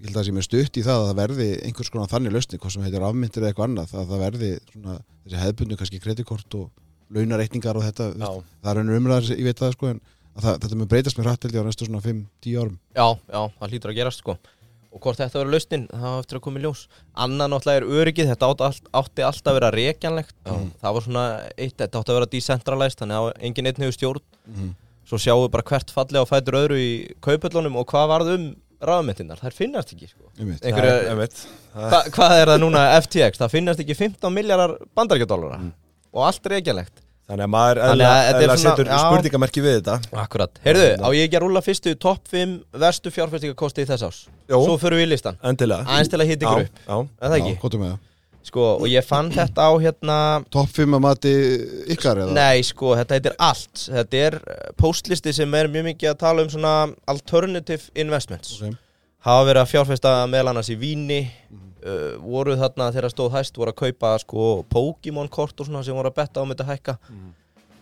Ég 0.03 0.09
held 0.09 0.17
að 0.17 0.19
það 0.19 0.27
sé 0.27 0.35
mér 0.35 0.47
stutt 0.47 0.77
í 0.77 0.83
það 0.83 1.01
að 1.01 1.05
það 1.09 1.19
verði 1.21 1.49
einhvers 1.63 1.91
konar 1.93 2.09
þannig 2.11 2.33
lausni, 2.35 2.59
hvað 2.59 2.73
sem 2.75 2.83
heitir 2.83 3.05
afmyndir 3.07 3.43
eða 3.43 3.51
eitthvað 3.53 3.69
annað, 3.69 3.93
að 3.95 4.09
það 4.09 4.23
verði 4.23 4.49
svona, 4.73 4.95
þessi 5.23 5.39
hefðbundu 5.43 5.77
kannski 5.79 6.01
kreditkort 6.03 6.57
og 6.59 6.65
launareikningar 7.13 7.79
og 7.79 7.85
þetta, 7.87 8.09
veist, 8.17 8.49
það 8.59 8.73
er 8.73 8.81
ennur 8.81 8.99
umræðar 8.99 9.29
ég 9.31 9.47
veit 9.47 9.63
það 9.63 9.77
sko, 9.77 9.93
en 9.93 10.01
að 10.33 10.43
það, 10.47 10.59
þetta 10.65 10.79
mun 10.81 10.91
breytast 10.91 11.19
mér 11.19 11.29
hrætt 11.29 11.47
held 11.47 11.55
ég 11.55 11.63
á 11.63 11.67
næstu 11.69 11.87
svona 11.87 12.03
5-10 12.03 12.59
árum. 12.59 12.75
Já, 12.97 13.07
já, 13.31 13.41
það 13.61 13.73
hlýtur 13.73 13.93
að 13.93 13.97
gerast 14.01 14.23
sko. 14.23 14.37
Og 14.93 15.01
hvort 15.01 15.17
þetta 15.17 15.39
verður 15.39 15.55
lausnin, 15.55 15.85
það 15.89 16.19
eftir 16.19 16.37
að 16.37 16.43
koma 16.45 16.59
í 16.59 16.63
ljós. 16.63 16.81
Anna 17.25 17.47
náttúrulega 17.49 17.81
er 17.81 18.01
öryggið, 18.01 18.27
þetta 18.29 18.49
átti, 18.51 18.89
átti 18.99 19.25
alltaf 19.25 19.49
að 19.49 19.57
vera 19.57 19.71
rekjanlegt. 19.73 20.35
Það 20.45 20.97
var 20.97 21.05
svona 21.07 21.23
eitt, 21.57 21.77
þetta 21.79 22.01
átti 22.01 22.13
að 22.13 22.19
vera 22.19 22.29
decentralized 22.33 23.01
Þannig 23.01 23.21
að 23.21 23.29
engin 23.49 23.69
einn 23.71 23.85
hefur 23.85 23.97
stjórn. 23.97 24.25
Mhm. 24.45 24.73
Svo 25.09 25.19
sjáum 25.19 25.41
við 25.43 25.51
bara 25.55 25.65
hvert 25.67 25.89
falli 25.91 26.21
á 26.21 26.25
fætur 26.29 26.59
öðru 26.61 26.77
í 26.79 26.91
kaupöllunum 27.25 27.75
Og 27.75 27.89
hvað 27.89 28.05
varð 28.07 28.29
um 28.37 28.45
rafmyndirnar, 28.89 29.39
þær 29.43 29.55
finnast 29.57 29.93
ekki 29.95 30.09
sko. 30.11 30.27
Einhverja, 30.39 31.15
Nei, 31.15 31.27
hva, 31.73 32.03
hvað 32.13 32.35
er 32.41 32.51
það 32.53 32.59
núna 32.65 32.83
FTX 32.99 33.41
það 33.41 33.53
finnast 33.55 33.79
ekki 33.83 33.95
15 33.97 34.33
miljardar 34.35 34.75
bandaríkjadólara 34.95 35.59
og 36.13 36.27
allt 36.27 36.51
Þannig 37.23 37.45
að 37.47 37.51
maður 37.53 37.79
Þannig 37.79 38.07
að 38.11 38.21
er 38.27 38.35
eðla 38.35 38.55
svona- 38.59 38.75
setur 38.75 38.89
spurningamerki 38.99 39.61
við 39.63 39.75
þetta. 39.77 39.93
Akkurat, 40.19 40.59
heyrðu, 40.65 40.87
á 40.99 41.07
ég 41.15 41.23
ekki 41.29 41.37
að 41.39 41.43
rúla 41.45 41.61
fyrstu 41.63 41.93
topp 41.95 42.27
5 42.27 42.55
verstu 42.83 43.13
fjárfæstingakosti 43.15 43.85
í 43.85 43.87
þess 43.87 44.03
ás 44.03 44.17
Jó. 44.51 44.59
Svo 44.59 44.75
förum 44.77 44.99
við 44.99 45.07
í 45.07 45.11
listan 45.13 45.37
Aðeins 45.39 46.11
til 46.11 46.19
að 46.19 46.27
hitta 46.27 46.45
ykkur 46.45 46.65
upp, 46.67 46.81
er 47.23 47.29
það 47.31 47.37
ekki? 47.39 47.55
Já, 47.55 47.97
Sko, 48.43 48.63
og 48.75 48.89
ég 48.91 49.05
fann 49.07 49.29
þetta 49.31 49.69
á 49.69 49.71
hérna 49.79 50.15
Topp 50.51 50.73
5 50.75 50.97
að 50.97 51.03
mati 51.05 51.33
ykkar 51.95 52.19
eða? 52.25 52.33
Nei, 52.35 52.63
sko, 52.67 52.91
þetta 52.99 53.15
heitir 53.15 53.35
allt. 53.39 53.85
Þetta 53.87 54.19
er 54.19 54.35
eh, 54.35 54.65
postlisti 54.79 55.31
sem 55.35 55.55
er 55.55 55.69
mjög 55.71 55.87
mikið 55.93 56.11
að 56.11 56.17
tala 56.25 56.43
um 56.43 56.49
svona 56.51 56.73
alternative 57.13 57.87
investments. 58.03 58.57
Ok. 58.59 58.75
Hafa 59.23 59.45
verið 59.47 59.61
að 59.61 59.71
fjárfesta 59.71 60.15
meðal 60.27 60.51
annars 60.51 60.73
í 60.73 60.75
víni 60.75 61.21
uh, 61.23 62.19
Voru 62.19 62.57
þarna 62.59 62.89
þegar 62.91 63.13
stóð 63.13 63.37
hæst 63.37 63.55
voru 63.55 63.71
að 63.71 63.79
kaupa 63.85 64.11
sko 64.19 64.47
Pokémon 64.67 65.31
kort 65.31 65.63
og 65.63 65.69
svona 65.69 65.85
sem 65.87 65.95
voru 65.95 66.11
að 66.11 66.17
betta 66.19 66.43
á 66.43 66.47
með 66.47 66.57
þetta 66.57 66.71
hækka. 66.73 66.97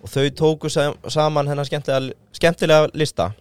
Og 0.01 0.09
þau 0.09 0.27
tóku 0.37 0.69
sam 0.69 0.97
saman 1.09 1.49
hennar 1.49 1.65
skemmtilega, 1.65 2.13
skemmtilega 2.33 2.89
lista 2.97 3.31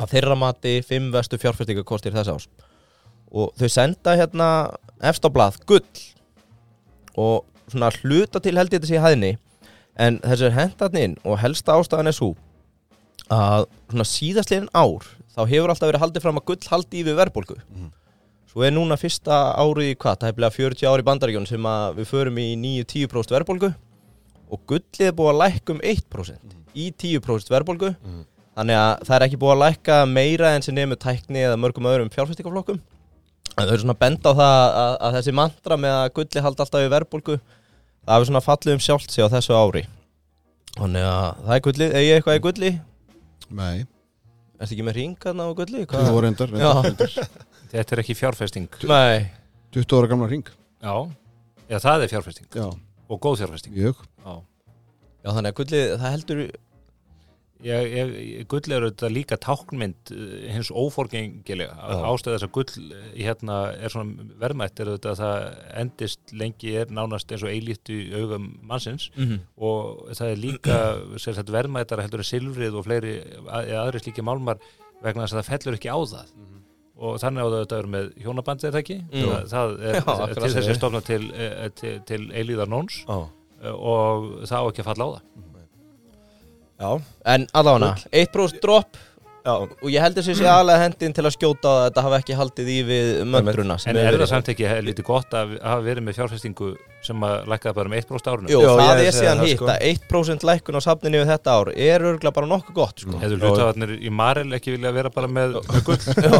Að 0.00 0.14
þeirra 0.14 0.36
mati 0.38 0.76
5 0.86 1.10
vestu 1.14 1.38
fjárfestingakostir 1.42 2.14
þess 2.14 2.30
ás 2.30 2.46
Og 3.30 3.50
þau 3.58 3.68
senda 3.70 4.14
hérna 4.18 4.46
efst 5.02 5.26
á 5.26 5.30
blað 5.34 5.58
gull 5.66 5.82
og 7.18 7.46
svona 7.70 7.90
hluta 8.00 8.42
til 8.42 8.56
held 8.58 8.72
ég 8.74 8.80
þetta 8.80 8.90
sé 8.90 9.02
hæðinni 9.02 9.32
en 10.00 10.18
þessi 10.24 10.46
er 10.48 10.56
hendatni 10.56 11.06
inn 11.08 11.16
og 11.24 11.38
helsta 11.42 11.76
ástæðan 11.78 12.10
er 12.10 12.16
svo 12.16 12.34
að 13.30 13.66
svona 13.90 14.06
síðastlegin 14.08 14.70
ár 14.74 15.06
þá 15.34 15.42
hefur 15.46 15.72
alltaf 15.72 15.88
verið 15.90 16.02
haldið 16.04 16.24
fram 16.24 16.40
að 16.40 16.46
gull 16.50 16.70
haldi 16.72 17.02
yfir 17.02 17.18
verðbólgu. 17.18 17.56
Svo 18.50 18.64
er 18.66 18.72
núna 18.74 18.96
fyrsta 18.98 19.36
árið 19.54 19.92
í 19.92 19.94
hvað, 19.94 20.16
það 20.20 20.32
hefði 20.32 20.50
40 20.56 20.88
ári 20.90 21.06
bandaríkjón 21.06 21.46
sem 21.46 21.66
að 21.70 22.00
við 22.00 22.08
förum 22.10 22.40
í 22.42 22.48
9-10% 22.58 23.34
verðbólgu 23.36 23.70
og 24.50 24.62
gullið 24.66 25.06
er 25.06 25.14
búið 25.14 25.30
að 25.30 25.40
lækka 25.44 25.76
um 25.76 25.82
1% 25.86 26.56
í 26.74 26.88
10% 26.90 27.52
verðbólgu. 27.54 27.92
Þannig 28.58 28.80
að 28.80 29.04
það 29.06 29.14
er 29.16 29.24
ekki 29.28 29.38
búið 29.38 29.52
að 29.54 29.62
lækka 29.62 30.00
meira 30.10 30.54
en 30.56 30.62
sem 30.66 30.74
nefnir 30.74 30.98
tækni 30.98 31.44
eða 31.46 31.60
mörgum 31.62 31.86
öðrum 31.86 32.10
fjárfæstingaflokkum 32.10 32.80
þau 33.68 33.74
eru 33.74 33.82
svona 33.84 33.98
bend 34.00 34.26
á 34.26 34.32
það 34.32 34.58
að, 34.80 34.92
að 35.06 35.16
þessi 35.18 35.34
mantra 35.36 35.76
með 35.80 35.96
að 35.96 36.12
gulli 36.18 36.44
haldi 36.44 36.64
alltaf 36.64 36.84
í 36.84 36.90
verðbólgu 36.94 37.36
það 37.40 38.12
hefur 38.14 38.28
svona 38.30 38.44
fallið 38.44 38.76
um 38.76 38.82
sjálft 38.84 39.14
sig 39.14 39.24
á 39.26 39.32
þessu 39.32 39.56
ári. 39.56 39.82
Þannig 40.76 41.06
að 41.10 41.40
það 41.46 41.54
er 41.56 41.64
gulli, 41.66 41.88
ég 41.90 42.12
eitthvað 42.16 42.38
í 42.38 42.44
gulli? 42.46 42.70
Nei, 43.50 43.86
Ertu 44.60 44.74
ekki 44.76 44.84
með 44.84 44.96
ringarna 44.98 45.46
á 45.48 45.50
gulli? 45.56 45.86
það 45.88 46.10
voru 46.12 46.26
reyndar, 46.28 46.50
reyndar. 46.52 47.14
Þetta 47.70 47.94
er 47.96 48.02
ekki 48.02 48.16
fjárfesting. 48.18 48.66
Nei. 48.90 49.30
20 49.74 49.94
ára 50.00 50.10
gamla 50.10 50.26
ring 50.30 50.48
Já, 50.82 50.94
eða 51.70 51.80
það 51.84 52.04
er 52.04 52.10
fjárfesting. 52.12 52.48
Já, 52.58 52.66
og 53.08 53.20
góð 53.22 53.38
fjárfesting. 53.42 53.76
Mjög. 53.76 54.02
Já, 54.24 54.32
Já 55.24 55.30
þannig 55.36 55.52
að 55.52 55.58
gulli, 55.60 55.82
það 56.00 56.14
heldur 56.16 56.42
gull 57.60 58.72
er 58.72 58.86
auðvitað 58.86 59.12
líka 59.12 59.36
táknmynd 59.40 60.12
eh, 60.14 60.48
hins 60.54 60.70
óforgengilega. 60.72 61.74
Ástæð 62.08 62.36
þess 62.36 62.46
að 62.46 62.52
gull 62.56 62.92
eh, 62.96 63.08
hérna 63.20 63.58
er 63.76 63.92
svona 63.92 64.28
verðmætt 64.40 64.80
er 64.80 64.92
auðvitað 64.92 65.12
að 65.12 65.20
það 65.20 65.66
endist 65.82 66.34
lengi 66.40 66.74
er 66.80 66.94
nánast 66.96 67.32
eins 67.32 67.44
og 67.44 67.52
eilítt 67.52 67.92
í 67.92 67.98
augum 68.16 68.52
mannsins. 68.66 69.10
Mm 69.16 69.26
-hmm. 69.26 69.42
og 69.56 70.14
það 70.16 70.30
er 70.30 70.44
líka 70.44 70.78
sagt, 71.18 71.52
verðmættara 71.52 72.06
heldur 72.06 72.24
en 72.24 72.30
silfrið 72.30 72.78
og 72.78 72.86
fleiri 72.88 73.18
aðri 73.50 74.00
slíki 74.00 74.24
málmar 74.24 74.62
vegna 75.02 75.26
þess 75.26 75.36
að 75.36 75.42
það 75.42 75.50
fellur 75.52 75.78
ekki 75.78 75.92
á 75.92 75.98
það. 76.00 76.32
Og 77.00 77.16
þannig 77.16 77.40
á 77.40 77.48
það 77.48 77.60
að 77.60 77.76
vera 77.76 77.88
með 77.96 78.08
hjónabandi 78.20 78.66
er 78.66 78.72
það 78.72 78.82
ekki? 78.82 78.98
Mm. 79.08 79.28
það, 79.28 79.46
það 79.52 79.70
er 79.80 79.94
Já, 79.94 80.34
til 80.34 80.42
þess 80.42 80.52
segir. 80.52 80.70
að 80.70 80.80
stofna 80.80 81.00
til, 81.00 81.22
eh, 81.32 81.68
til, 81.72 81.94
til 82.08 82.22
eilíðar 82.32 82.68
nóns. 82.68 83.04
Og 83.60 84.44
það 84.48 84.60
á 84.60 84.68
ekki 84.68 84.84
að 84.84 84.90
falla 84.90 85.04
á 85.04 85.10
það. 85.16 85.22
Já, 85.30 85.49
En 86.80 87.46
allavega, 87.52 87.94
1% 88.12 88.60
drop 88.62 88.96
já. 89.44 89.52
og 89.56 89.86
ég 89.92 90.00
heldur 90.04 90.24
sér 90.24 90.36
sé 90.38 90.46
aðlega 90.48 90.82
hendin 90.86 91.14
til 91.16 91.24
að 91.28 91.34
skjóta 91.36 91.70
að 91.72 91.82
þetta 91.86 92.04
hafi 92.06 92.16
ekki 92.20 92.36
haldið 92.38 92.70
í 92.72 92.78
við 92.88 93.10
möndruna 93.28 93.76
sem 93.80 93.90
En 93.92 94.00
er 94.00 94.08
verið. 94.10 94.22
það 94.24 94.30
samt 94.32 94.48
ekki 94.52 94.68
lítið 94.88 95.06
gott 95.08 95.36
að 95.36 95.54
hafa 95.60 95.84
verið 95.84 96.06
með 96.06 96.18
fjárfestingu 96.20 96.70
sem 97.04 97.24
að 97.24 97.46
lækkaði 97.52 97.76
bara 97.78 97.90
um 97.90 97.96
1% 98.00 98.30
árunum? 98.32 98.50
Jú, 98.52 98.60
Já, 98.64 98.70
það 98.80 99.02
er 99.04 99.16
síðan 99.16 99.42
hitt 99.46 99.56
sko. 99.56 99.68
að 99.72 99.86
1% 99.90 100.46
lækkun 100.50 100.76
á 100.76 100.82
safninu 100.84 101.22
við 101.22 101.32
þetta 101.34 101.56
ár 101.56 101.72
er 101.76 102.04
örgulega 102.10 102.34
bara 102.36 102.50
nokkuð 102.50 102.76
gott 102.80 103.04
sko. 103.04 103.16
Hefur 103.22 103.40
hlutafarnir 103.44 103.94
í 104.00 104.12
Marel 104.12 104.52
ekki 104.58 104.74
vilja 104.76 104.92
vera 104.96 105.12
bara 105.14 105.28
með, 105.28 105.56
gull? 105.84 106.00
Já, 106.26 106.36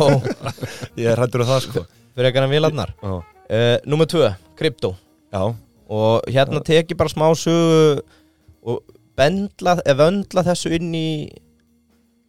Ég 1.01 1.09
er 1.15 1.21
hættur 1.25 1.45
á 1.45 1.51
það 1.55 1.67
sko 1.69 1.85
fyrir 2.17 2.31
ekki 2.31 2.41
hann 2.43 2.53
vilarnar 2.53 2.91
Já, 3.01 3.13
uh, 3.17 3.77
Númer 3.89 4.09
2, 4.11 4.25
krypto 4.59 4.95
já, 5.33 5.45
og 5.91 6.27
hérna 6.29 6.61
teki 6.67 6.97
bara 6.99 7.09
smá 7.13 7.29
sögu 7.39 8.01
og 8.67 8.83
bendla, 9.21 9.77
vöndla 10.01 10.45
þessu 10.47 10.73
inn 10.79 10.95
í 10.97 11.07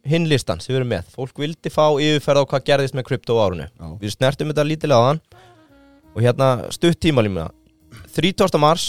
hinlistan 0.08 0.60
sem 0.60 0.72
við 0.74 0.80
erum 0.80 0.90
með 0.96 1.10
fólk 1.14 1.38
vildi 1.38 1.70
fá 1.70 1.84
yfirferð 2.02 2.42
á 2.42 2.48
hvað 2.50 2.64
gerðist 2.68 2.96
með 2.98 3.06
krypto 3.08 3.36
á 3.38 3.42
árunu 3.46 3.66
Já. 3.70 3.86
við 4.02 4.14
snertum 4.16 4.50
þetta 4.50 4.64
lítilega 4.66 4.98
á 4.98 5.04
þann 5.08 5.20
og 6.12 6.24
hérna 6.26 6.48
stutt 6.74 6.98
tímalíma 7.02 7.48
30. 8.16 8.58
mars 8.60 8.86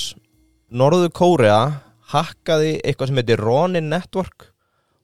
Norðu 0.73 1.11
Kórea 1.13 1.59
hakkaði 2.13 2.79
eitthvað 2.81 3.11
sem 3.11 3.19
heitir 3.21 3.41
Ronin 3.45 3.91
Network 3.93 4.49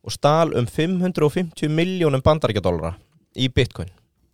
og 0.04 0.14
stal 0.16 0.50
um 0.58 0.66
550 0.66 1.70
miljónum 1.70 2.24
bandaríkjadólara 2.26 2.96
í 3.38 3.48
bitcoin 3.54 3.92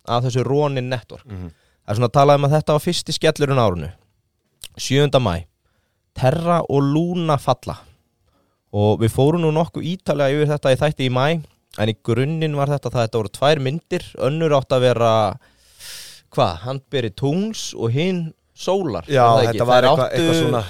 af 0.08 0.24
þessu 0.24 0.44
Ronin 0.48 0.88
Network 0.88 1.26
Mhm. 1.28 1.50
það 1.86 1.92
er 1.92 1.98
svona 2.00 2.08
að 2.08 2.16
tala 2.18 2.34
um 2.40 2.44
að 2.48 2.54
þetta 2.56 2.72
var 2.78 2.84
fyrsti 2.86 3.12
skellurinn 3.18 3.60
á 3.60 3.66
árunu 3.68 3.90
7. 4.80 5.20
mæ 5.20 5.44
Terra 6.16 6.62
og 6.70 6.80
Luna 6.82 7.36
falla 7.36 7.76
og 8.72 9.00
við 9.02 9.12
fórum 9.14 9.44
nú 9.44 9.52
nokkuð 9.54 9.86
ítalega 9.92 10.34
yfir 10.34 10.50
þetta 10.54 10.72
í 10.74 10.80
þætti 10.80 11.06
í 11.06 11.12
mæ 11.14 11.26
en 11.76 11.92
í 11.92 11.96
grunninn 12.06 12.56
var 12.56 12.72
þetta 12.72 12.90
það 12.92 13.06
þetta 13.06 13.20
voru 13.20 13.32
tvær 13.36 13.62
myndir 13.66 14.06
önnur 14.26 14.54
átt 14.56 14.72
að 14.76 14.84
vera 14.88 15.12
hvað, 16.34 16.54
handberi 16.64 17.10
tungls 17.16 17.68
og 17.76 17.92
hinn 17.94 18.22
sólar 18.56 19.06
já 19.08 19.24
þetta 19.44 19.68
var 19.68 19.84
eitthvað 19.86 20.06
áttu- 20.06 20.20
eitthva 20.20 20.38
svona, 20.40 20.62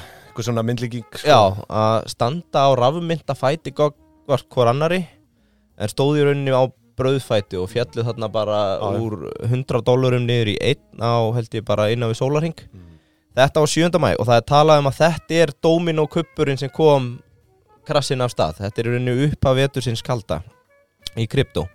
svona 0.47 0.65
myndlíking 0.67 1.07
sko. 1.13 1.29
Já, 1.29 1.41
að 1.71 2.09
standa 2.13 2.67
á 2.67 2.71
rafmynda 2.77 3.37
fæti 3.39 3.73
gott 3.75 3.97
hvor 4.27 4.69
annari 4.73 5.05
en 5.79 5.89
stóði 5.93 6.25
í 6.25 6.27
rauninni 6.27 6.53
á 6.57 6.67
brauðfæti 6.97 7.59
og 7.61 7.69
fjallu 7.71 8.03
þarna 8.07 8.29
bara 8.33 8.59
já. 8.81 8.89
úr 9.01 9.31
100 9.45 9.83
dólarum 9.85 10.25
niður 10.27 10.55
í 10.55 10.59
einn 10.61 11.03
á 11.05 11.29
held 11.37 11.53
ég 11.55 11.65
bara 11.65 11.91
innan 11.93 12.11
við 12.13 12.21
sólarhing 12.23 12.59
Þetta 13.37 13.61
var 13.61 13.69
7. 13.69 13.99
mæ 14.01 14.11
og 14.17 14.25
það 14.25 14.39
er 14.41 14.45
talað 14.49 14.79
um 14.81 14.87
að 14.89 14.99
þetta 15.03 15.35
er 15.45 15.51
domino 15.61 16.07
kuppurinn 16.09 16.57
sem 16.57 16.71
kom 16.73 17.19
krassin 17.87 18.25
af 18.25 18.35
stað 18.35 18.61
Þetta 18.65 18.83
er 18.83 18.89
í 18.89 18.95
rauninni 18.95 19.29
upp 19.31 19.49
af 19.51 19.59
vetur 19.61 19.87
sinns 19.87 20.05
kalda 20.05 20.43
í 21.17 21.27
krypto 21.31 21.67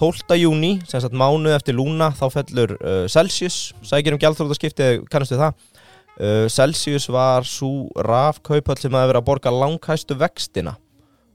12. 0.00 0.32
júni, 0.40 0.78
sem 0.88 1.02
sagt 1.02 1.12
mánuð 1.12 1.52
eftir 1.58 1.76
Luna 1.76 2.08
þá 2.16 2.24
fellur 2.38 2.72
uh, 2.80 3.04
Celsius 3.12 3.74
sækir 3.84 4.16
um 4.16 4.20
gjaldþrótaskipti, 4.22 4.86
kannastu 5.12 5.36
það 5.36 5.52
uh, 5.52 6.46
Celsius 6.48 7.08
var 7.12 7.44
svo 7.48 7.90
rafkaupall 8.08 8.78
sem 8.80 8.96
að 8.96 9.10
vera 9.10 9.20
að 9.20 9.28
borga 9.28 9.52
langhæstu 9.52 10.16
vextina 10.20 10.78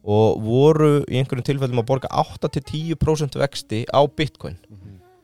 og 0.06 0.42
voru 0.46 0.90
í 1.06 1.20
einhverjum 1.20 1.46
tilfellum 1.46 1.82
að 1.82 1.90
borga 1.92 2.10
8-10% 2.42 3.38
vexti 3.42 3.84
á 3.90 4.02
bitcoin 4.06 4.58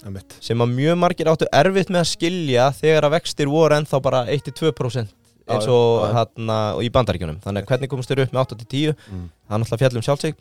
Einmitt. 0.05 0.37
sem 0.41 0.61
að 0.61 0.77
mjög 0.77 1.01
margir 1.01 1.29
áttu 1.29 1.49
erfitt 1.53 1.89
með 1.93 2.03
að 2.03 2.11
skilja 2.13 2.69
þegar 2.77 3.09
að 3.09 3.15
vextir 3.17 3.49
voru 3.49 3.77
ennþá 3.77 4.01
bara 4.05 4.23
1-2% 4.33 5.17
eins 5.55 5.67
og 5.71 6.07
hérna 6.15 6.57
í 6.81 6.89
bandaríkjunum. 6.93 7.41
Þannig 7.43 7.65
að 7.65 7.73
hvernig 7.73 7.91
komast 7.91 8.11
þeir 8.11 8.23
upp 8.25 8.33
með 8.33 8.41
8-10 8.45 8.95
Mm. 9.11 9.27
það 9.47 9.55
er 9.55 9.61
náttúrulega 9.61 9.81
fjallum 9.83 10.05
sjálfsig 10.07 10.35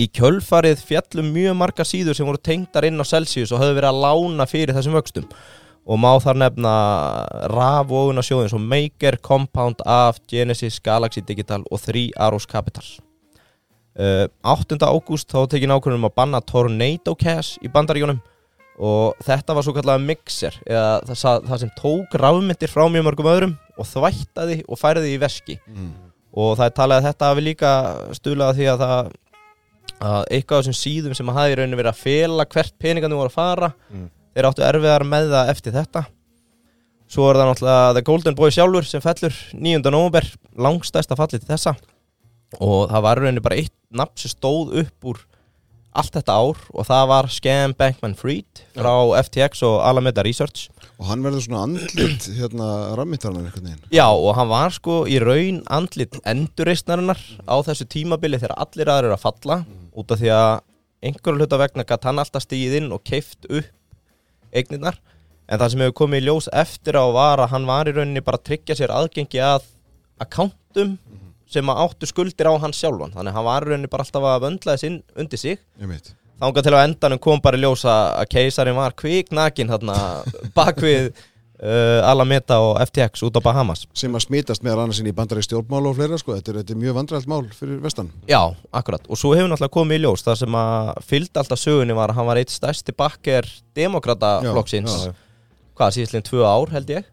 í 0.00 0.06
kjölfarið 0.08 0.84
fjallum 0.88 1.32
mjög 1.34 1.56
marga 1.58 1.84
síður 1.84 2.16
sem 2.16 2.26
voru 2.26 2.40
tengdar 2.40 2.86
inn 2.88 3.00
á 3.00 3.04
Celsius 3.04 3.52
og 3.52 3.60
höfðu 3.60 3.76
verið 3.80 3.90
að 3.90 4.02
lána 4.06 4.46
fyrir 4.48 4.74
þessum 4.76 4.96
vöxtum. 4.96 5.26
Og 5.82 5.98
má 5.98 6.12
þar 6.22 6.38
nefna 6.38 6.72
raf 7.50 7.90
og 7.90 8.06
oguna 8.06 8.22
sjóðin 8.22 8.52
svo 8.52 8.60
Maker, 8.62 9.16
Compound, 9.18 9.82
AF, 9.84 10.20
Genesis, 10.30 10.78
Galaxy 10.78 11.20
Digital 11.26 11.64
og 11.70 11.80
3 11.82 12.12
Arrows 12.16 12.46
Capital. 12.46 12.84
Uh, 13.98 14.24
8. 14.46 14.78
ágúst 14.78 15.28
þá 15.28 15.42
tekin 15.50 15.74
ákvörðum 15.74 16.06
að 16.08 16.14
banna 16.16 16.40
Tornado 16.40 17.12
Cash 17.18 17.58
í 17.60 17.68
bandaríunum 17.68 18.22
og 18.78 19.18
þetta 19.26 19.54
var 19.54 19.66
svo 19.66 19.74
kallega 19.76 20.00
mixer 20.02 20.54
eða 20.66 21.02
það, 21.12 21.42
það 21.50 21.58
sem 21.60 21.72
tók 21.78 22.14
rafmyndir 22.22 22.70
frá 22.72 22.86
mjög 22.88 23.04
mörgum 23.08 23.28
öðrum 23.32 23.52
og 23.78 23.86
þvættaði 23.90 24.62
og 24.68 24.80
færði 24.80 25.12
í 25.14 25.18
veski 25.22 25.58
Mm. 25.68 25.90
og 26.32 26.54
það 26.56 26.64
er 26.70 26.76
talið 26.78 26.96
að 26.96 27.06
þetta 27.10 27.28
hafi 27.32 27.42
líka 27.44 27.72
stuðlað 28.16 28.56
því 28.56 28.68
að 28.72 28.82
það 28.86 29.12
að 30.02 30.24
eitthvað 30.32 30.58
af 30.58 30.64
þessum 30.64 30.78
síðum 30.80 31.14
sem 31.18 31.28
hafi 31.36 31.52
í 31.52 31.56
rauninni 31.60 31.78
verið 31.78 31.92
að 31.92 32.00
fela 32.02 32.46
hvert 32.48 32.74
peningandi 32.80 33.18
voru 33.18 33.30
að 33.30 33.36
fara 33.36 33.72
Mm. 33.92 34.08
þeir 34.34 34.48
áttu 34.48 34.64
erfiðar 34.66 35.04
með 35.06 35.28
það 35.34 35.50
eftir 35.52 35.72
þetta 35.76 36.04
svo 37.12 37.26
er 37.28 37.36
það 37.36 37.50
náttúrulega 37.50 37.92
The 37.98 38.02
Golden 38.08 38.34
Boy 38.38 38.50
sjálfur 38.50 38.86
sem 38.88 39.00
fellur 39.04 39.34
9. 39.52 39.90
november 39.92 40.24
langstæsta 40.56 41.14
fallið 41.18 41.44
til 41.44 41.52
þessa 41.52 41.74
og 42.60 42.88
það 42.90 43.02
var 43.04 43.16
í 43.20 43.20
rauninni 43.26 43.44
bara 43.44 43.56
eitt 43.60 43.74
nafn 43.92 44.16
sem 44.16 44.32
stóð 44.32 44.72
upp 44.82 45.04
úr 45.12 45.20
allt 45.92 46.14
þetta 46.16 46.36
ár 46.40 46.60
og 46.72 46.86
það 46.88 47.04
var 47.10 47.28
Scam 47.32 47.74
Bankman 47.76 48.14
Fried 48.16 48.62
frá 48.76 48.92
FTX 49.20 49.62
og 49.68 49.76
Alameda 49.84 50.24
Research. 50.24 50.70
Og 50.96 51.08
hann 51.10 51.24
verður 51.24 51.44
svona 51.44 51.64
andlit 51.66 52.28
hérna 52.36 52.68
rammittarnar 52.98 53.46
einhvern 53.46 53.68
veginn. 53.68 53.86
Já 53.92 54.06
og 54.08 54.32
hann 54.38 54.50
var 54.52 54.74
sko 54.74 55.02
í 55.10 55.18
raun 55.22 55.62
andlit 55.72 56.18
endurreistnarinnar 56.24 57.20
á 57.44 57.56
þessu 57.66 57.88
tímabili 57.90 58.40
þegar 58.40 58.56
allir 58.64 58.92
aðrir 58.92 59.10
eru 59.10 59.18
að 59.18 59.24
falla 59.26 59.58
út 59.92 60.14
af 60.14 60.22
því 60.22 60.32
að 60.36 60.52
einhverju 61.02 61.40
hluta 61.42 61.58
vegna 61.60 61.86
gætt 61.88 62.06
hann 62.08 62.22
alltaf 62.22 62.46
stíð 62.46 62.78
inn 62.80 62.92
og 62.94 63.02
keift 63.04 63.48
upp 63.50 63.68
eignirnar. 64.54 64.98
En 65.50 65.58
það 65.60 65.74
sem 65.74 65.82
hefur 65.84 65.98
komið 66.04 66.22
í 66.22 66.26
ljós 66.28 66.48
eftir 66.54 66.96
á 66.96 67.04
var 67.12 67.42
að 67.42 67.52
hann 67.56 67.68
var 67.68 67.90
í 67.90 67.96
rauninni 67.96 68.22
bara 68.24 68.38
að 68.40 68.46
tryggja 68.48 68.78
sér 68.78 68.94
aðgengi 68.94 69.42
að 69.42 69.66
akkántum 70.22 70.96
sem 71.54 71.72
áttu 71.74 72.08
skuldir 72.08 72.48
á 72.50 72.54
hann 72.62 72.74
sjálfan. 72.76 73.14
Þannig 73.14 73.32
að 73.32 73.38
hann 73.38 73.48
var 73.48 73.68
rauninni 73.68 73.90
bara 73.92 74.06
alltaf 74.06 74.28
að 74.28 74.44
vöndla 74.46 74.76
þess 74.76 74.88
inn 74.88 75.00
undir 75.18 75.40
sig. 75.40 75.60
Þángar 76.42 76.64
til 76.66 76.74
að 76.74 76.86
endanum 76.88 77.20
kom 77.22 77.42
bara 77.42 77.58
í 77.58 77.62
ljós 77.62 77.84
að 77.86 78.24
keisarin 78.32 78.78
var 78.78 78.96
kviknakin 78.98 79.70
þarna 79.70 79.96
bakvið 80.58 81.12
uh, 81.62 82.10
Alameda 82.10 82.58
og 82.64 82.80
FTX 82.88 83.22
út 83.28 83.38
á 83.38 83.42
Bahamas. 83.44 83.84
Sem 83.94 84.14
að 84.18 84.24
smítast 84.26 84.64
meðal 84.66 84.84
annars 84.84 84.98
inn 85.02 85.10
í 85.10 85.14
bandari 85.14 85.44
stjórnmál 85.46 85.84
og 85.90 85.96
fleira 85.98 86.18
sko, 86.18 86.34
þetta 86.38 86.52
er, 86.52 86.60
þetta 86.62 86.74
er 86.74 86.80
mjög 86.82 86.98
vandrælt 86.98 87.30
mál 87.30 87.44
fyrir 87.54 87.78
vestan. 87.84 88.10
Já, 88.30 88.40
akkurat, 88.74 89.06
og 89.06 89.20
svo 89.20 89.34
hefur 89.36 89.52
náttúrulega 89.52 89.76
komið 89.78 90.00
í 90.00 90.02
ljós 90.06 90.26
það 90.26 90.40
sem 90.42 90.58
að 90.62 90.92
fylgdi 91.12 91.42
alltaf 91.44 91.62
sögunni 91.62 91.98
var 91.98 92.12
að 92.12 92.18
hann 92.20 92.30
var 92.32 92.42
eitt 92.42 92.54
stærsti 92.54 92.96
bakker 92.98 93.48
demokrataflokksins 93.78 94.98
hvað, 95.78 95.94
síðastlega 95.96 96.26
tvö 96.28 96.42
ár 96.48 96.74
held 96.74 96.90
ég 96.96 97.06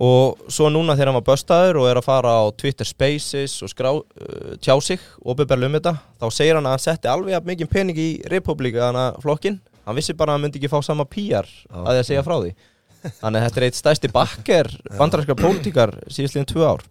og 0.00 0.46
svo 0.48 0.70
núna 0.72 0.94
þegar 0.96 1.10
hann 1.10 1.18
var 1.18 1.26
böstaður 1.26 1.82
og 1.82 1.88
er 1.90 1.98
að 2.00 2.06
fara 2.06 2.32
á 2.40 2.44
Twitter 2.56 2.88
Spaces 2.88 3.58
og 3.64 3.72
skrá, 3.72 3.90
uh, 3.92 4.52
tjá 4.62 4.72
sig 4.80 5.02
ofinberlega 5.20 5.68
um 5.68 5.76
þetta, 5.76 5.94
þá 6.22 6.26
segir 6.32 6.56
hann 6.56 6.68
að 6.68 6.76
hann 6.76 6.84
setti 6.86 7.10
alveg 7.12 7.48
mikið 7.50 7.72
pening 7.72 8.00
í 8.00 8.10
republikana 8.32 9.10
flokkin, 9.20 9.58
hann 9.84 9.98
vissi 9.98 10.16
bara 10.16 10.32
að 10.32 10.38
hann 10.38 10.46
myndi 10.46 10.60
ekki 10.60 10.72
fá 10.72 10.78
sama 10.86 11.04
PR 11.04 11.48
að 11.68 11.90
því 11.90 11.98
að 11.98 12.06
segja 12.08 12.24
frá 12.26 12.36
því. 12.38 12.54
Þannig 13.00 13.40
að 13.40 13.44
þetta 13.46 13.60
er 13.60 13.66
eitt 13.66 13.78
stærsti 13.78 14.10
bakker 14.12 14.70
bandaræskar 15.00 15.38
pólitíkar 15.40 15.92
síðastlega 16.08 16.48
tvö 16.48 16.64
ár. 16.68 16.86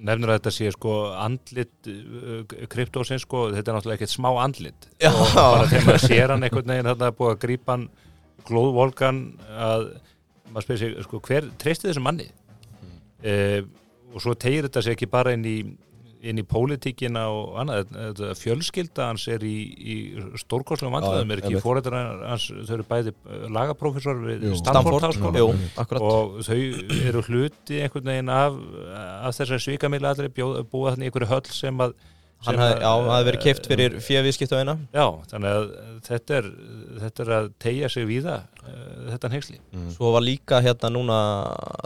Nefnir 0.00 0.30
að 0.32 0.38
þetta 0.38 0.52
sé 0.54 0.70
sko 0.72 0.92
andlit 1.12 1.90
uh, 1.90 2.54
kryptósins 2.72 3.26
sko, 3.26 3.48
þetta 3.52 3.72
er 3.72 3.76
náttúrulega 3.76 3.98
ekkert 3.98 4.14
smá 4.14 4.30
andlit. 4.40 4.86
Já. 5.02 5.10
og 5.10 5.34
bara 5.34 5.66
þegar 5.66 5.88
maður 5.88 6.06
sér 6.06 6.32
hann 6.32 6.46
einhvern 6.46 6.72
veginn 6.72 6.88
þarna 6.92 7.10
búið 7.18 7.34
að 7.34 7.42
grípa 7.42 7.74
hann 7.74 7.84
glóðvolgan 8.48 9.20
að 9.60 9.90
maður 10.50 10.66
spyrir 10.66 10.82
sig 10.82 11.06
sko, 11.06 11.22
hver 11.26 11.50
treysti 11.60 11.90
þessu 11.90 12.02
manni 12.04 12.26
mm. 12.30 13.70
og 14.14 14.24
svo 14.24 14.34
tegir 14.34 14.68
þetta 14.68 14.84
sig 14.86 14.98
ekki 14.98 15.10
bara 15.10 15.36
inn 15.36 15.46
í 15.46 15.56
inn 16.20 16.40
í 16.40 16.44
pólitíkina 16.44 17.22
og 17.32 17.54
annað 17.62 17.92
þetta 17.94 18.34
fjölskylda 18.36 19.06
hans 19.08 19.24
er 19.32 19.44
í, 19.46 19.54
í 19.80 19.94
stórkostlegum 20.42 20.96
vandræðum, 20.98 21.32
er 21.32 21.42
ekki 21.42 21.62
fórættar 21.64 21.96
hans, 21.96 22.48
þau 22.68 22.74
eru 22.76 22.86
bæði 22.90 23.14
lagaprófessor 23.56 24.20
við. 24.26 24.46
Stanford 24.60 25.06
Háskóla 25.06 25.46
og 26.00 26.40
þau 26.44 26.58
eru 26.98 27.24
hluti 27.24 27.80
einhvern 27.80 28.12
veginn 28.12 28.32
af, 28.34 28.58
af 29.00 29.38
þessar 29.38 29.64
svikamila 29.64 30.12
allir 30.12 30.32
búa 30.36 30.92
þannig 30.94 31.08
einhverju 31.08 31.30
höll 31.32 31.52
sem 31.56 31.84
að 31.86 31.96
Hann 32.46 32.56
hafði, 32.56 32.74
að- 32.74 32.80
já, 32.80 32.90
hann 32.96 33.10
hafði 33.12 33.26
verið 33.28 33.42
keift 33.44 33.66
fyrir 33.68 33.94
fjöviðskipt 34.00 34.52
á 34.56 34.60
eina. 34.62 34.74
Já, 34.96 35.06
þannig 35.28 35.56
að 35.56 35.64
þetta 36.06 36.36
er, 36.38 36.46
þetta 37.02 37.24
er 37.26 37.32
að 37.36 37.48
tegja 37.60 37.88
sig 37.92 38.06
víða 38.08 38.36
uh, 38.64 39.10
þetta 39.10 39.30
hengsli. 39.34 39.58
Svo 39.92 40.12
var 40.14 40.24
líka 40.24 40.60
hérna 40.64 40.88
núna 40.94 41.18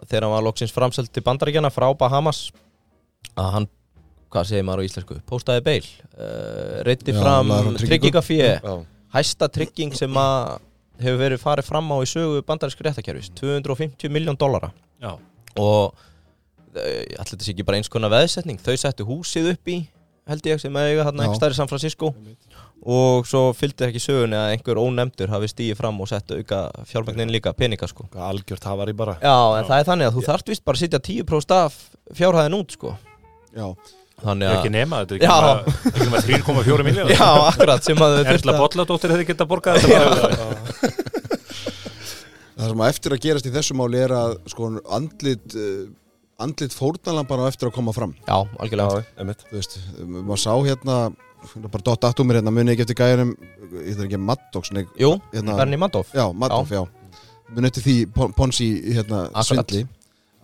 þegar 0.07 0.29
hann 0.29 0.35
var 0.37 0.45
loksins 0.47 0.75
framselt 0.77 1.11
til 1.11 1.25
bandaríkjana 1.27 1.73
frá 1.75 1.89
Bahamas 1.99 2.45
að 3.35 3.51
hann, 3.57 3.67
hvað 4.31 4.47
segir 4.53 4.67
maður 4.69 4.85
á 4.85 4.87
íslensku? 4.87 5.19
Postaði 5.27 5.65
beil, 5.67 5.89
uh, 6.15 6.79
reytti 6.87 7.11
Já, 7.17 7.19
fram 7.19 7.51
tryggingafíi 7.83 8.53
Já. 8.63 8.75
hæsta 9.17 9.49
trygging 9.51 9.95
sem 9.99 10.15
að 10.23 10.61
hefur 11.03 11.19
verið 11.25 11.43
farið 11.43 11.67
fram 11.67 11.91
á 11.91 11.99
í 11.99 12.07
sögu 12.07 12.45
bandarísku 12.47 12.87
réttakerfis 12.87 13.33
250 13.35 14.07
miljón 14.15 14.39
dollara. 14.39 14.71
Já, 15.03 15.17
og 15.59 15.99
allir 16.75 17.43
sé 17.43 17.53
ekki 17.55 17.67
bara 17.67 17.79
eins 17.79 17.91
konar 17.91 18.11
veðsetning 18.15 18.59
þau 18.63 18.75
settu 18.79 19.05
húsið 19.07 19.53
upp 19.53 19.71
í 19.71 19.77
held 20.31 20.47
ég 20.49 20.61
sem 20.63 20.77
eiga 20.81 21.05
Já. 21.05 21.11
ekki 21.27 21.39
stærri 21.41 21.57
San 21.59 21.71
Francisco 21.71 22.13
og 22.85 23.27
svo 23.29 23.43
fylgdi 23.57 23.87
ekki 23.89 24.03
sögunni 24.03 24.37
að 24.37 24.55
einhver 24.55 24.81
ónefndur 24.81 25.33
hafi 25.33 25.49
stíið 25.53 25.79
fram 25.79 26.01
og 26.05 26.09
sett 26.11 26.33
auka 26.37 26.67
fjármagnin 26.89 27.33
líka 27.33 27.55
peninga 27.57 27.89
sko 27.89 28.09
algjört 28.13 28.65
hafari 28.69 28.97
bara 28.97 29.19
Já, 29.23 29.37
en 29.59 29.69
það 29.69 29.77
er 29.79 29.91
þannig 29.91 30.11
að 30.11 30.17
þú 30.19 30.25
þarft 30.29 30.53
vist 30.53 30.65
bara 30.65 30.81
að 30.81 30.85
sitja 30.85 31.03
10% 31.09 31.55
af 31.59 31.79
fjárhæðin 32.17 32.59
út 32.61 32.77
sko 32.77 32.97
Já, 33.55 33.69
Þannig 34.25 34.53
ekki 34.55 34.71
að 34.71 34.75
nema, 34.77 35.01
þetta 35.05 35.27
Já. 35.27 35.39
ekki 35.91 36.05
nema 36.07 36.21
3,4 36.23 36.85
miljóður. 36.87 37.13
Já, 37.19 37.27
akkurat 37.51 37.85
sem 37.87 37.99
að 38.07 38.15
Erla 38.23 38.55
að 38.55 38.61
Bolladóttir 38.63 39.13
hefði 39.13 39.27
getað 39.33 39.51
borgað 39.51 39.81
þetta 39.83 40.21
bara. 40.23 40.93
það 42.55 42.71
sem 42.71 42.85
að 42.85 42.93
eftir 42.93 43.17
að 43.17 43.23
gerast 43.27 43.49
í 43.51 43.53
þessu 43.57 43.77
máli 43.79 44.01
er 44.05 44.15
að 44.15 44.37
sko 44.53 44.71
andlit 44.97 45.57
uh, 45.59 45.83
andlit 46.43 46.75
fórnalampana 46.75 47.47
á 47.47 47.51
eftir 47.53 47.69
að 47.71 47.75
koma 47.77 47.93
fram. 47.95 48.15
Já, 48.27 48.37
algjörlega. 48.59 49.05
Þú 49.17 49.53
veist, 49.59 49.79
maður 50.05 50.43
sá 50.43 50.53
hérna 50.67 50.97
bara 51.71 51.83
dott 51.85 52.05
aftur 52.09 52.25
mér 52.25 52.41
hérna, 52.41 52.51
muni 52.55 52.73
ekki 52.73 52.87
eftir 52.87 52.97
gæðinum 52.97 53.35
ég 53.85 53.97
þarf 53.99 54.07
ekki 54.09 54.21
Maddox, 54.21 54.71
nei, 54.73 54.87
Jú, 54.99 55.21
Hérna- 55.35 55.57
Bernie 55.59 55.77
Madoff. 55.77 56.13
Já, 56.17 56.33
Maddox, 56.33 56.71
já, 56.71 56.87
muni 57.55 57.69
eftir 57.69 57.83
því 57.85 57.97
Pon- 58.15 58.33
Ponzi, 58.33 58.69
hérna, 58.97 59.27
svindli 59.45 59.87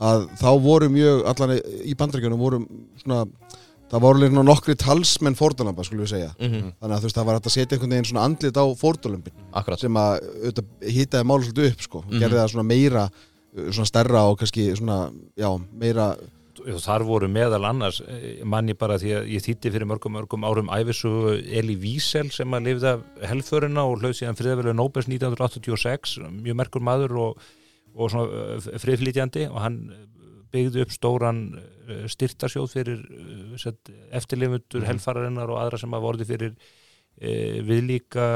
að 0.01 0.29
þá 0.41 0.51
voru 0.61 0.89
mjög, 0.93 1.25
allan 1.29 1.57
í 1.85 1.95
bandaríkjunum 1.97 2.39
voru 2.41 2.61
svona 3.03 3.25
það 3.91 4.01
voru 4.05 4.21
líka 4.23 4.45
nokkri 4.45 4.77
talsmenn 4.79 5.35
fórnalampa, 5.35 5.83
skulum 5.85 6.05
við 6.05 6.13
segja. 6.13 6.31
Mm 6.39 6.73
þannig 6.81 6.95
að 6.95 7.01
þú 7.01 7.09
veist, 7.09 7.17
það 7.17 7.25
var 7.27 7.35
hægt 7.41 7.49
að 7.51 7.57
setja 7.57 7.77
einhvern 7.77 7.91
veginn 7.97 8.09
svona 8.13 8.25
andlit 8.29 8.61
á 8.61 8.65
fórnalömpin 8.79 9.81
sem 9.81 9.95
að 9.95 10.61
hýtaði 10.85 11.25
mál 11.27 11.41
svolítið 11.43 11.73
upp 11.73 11.81
sko, 11.83 12.05
Mhm. 12.07 12.21
gerði 12.21 12.39
það 12.39 12.53
svona 12.53 12.67
meira 12.71 13.11
svona 13.55 13.89
stærra 13.89 14.27
og 14.31 14.39
kannski 14.41 14.71
svona 14.79 15.09
já, 15.39 15.51
meira, 15.73 16.15
Þar 16.61 17.05
voru 17.09 17.29
meðal 17.31 17.65
annars, 17.65 18.01
eh, 18.05 18.43
manni 18.45 18.75
bara 18.75 18.99
því 19.01 19.13
að 19.17 19.29
ég 19.33 19.45
þýtti 19.45 19.71
fyrir 19.73 19.89
mörgum 19.89 20.13
mörgum 20.13 20.45
árum 20.45 20.69
æfisugu 20.69 21.39
Eli 21.47 21.77
Wiesel 21.77 22.31
sem 22.31 22.51
að 22.53 22.67
lifði 22.67 22.89
af 22.91 23.05
helförina 23.31 23.85
og 23.89 24.01
hlaut 24.01 24.19
síðan 24.19 24.37
friðavelu 24.37 24.75
Nobels 24.75 25.09
1986, 25.09 26.19
mjög 26.43 26.59
merkur 26.61 26.85
maður 26.85 27.17
og, 27.17 27.41
og 27.95 28.11
svona 28.13 28.43
eh, 28.59 28.79
friðflýtjandi 28.83 29.47
og 29.49 29.61
hann 29.65 29.79
byggði 30.53 30.85
upp 30.85 30.93
stóran 30.93 31.41
eh, 31.57 32.05
styrtarsjóð 32.11 32.69
fyrir 32.75 33.01
eh, 33.09 33.73
eftirlifundur 34.19 34.85
helfararinnar 34.89 35.55
og 35.55 35.63
aðra 35.63 35.81
sem 35.81 35.97
hafa 35.97 36.13
orðið 36.13 36.35
fyrir 36.35 36.57
e, 37.21 37.63
viðlíka 37.67 38.27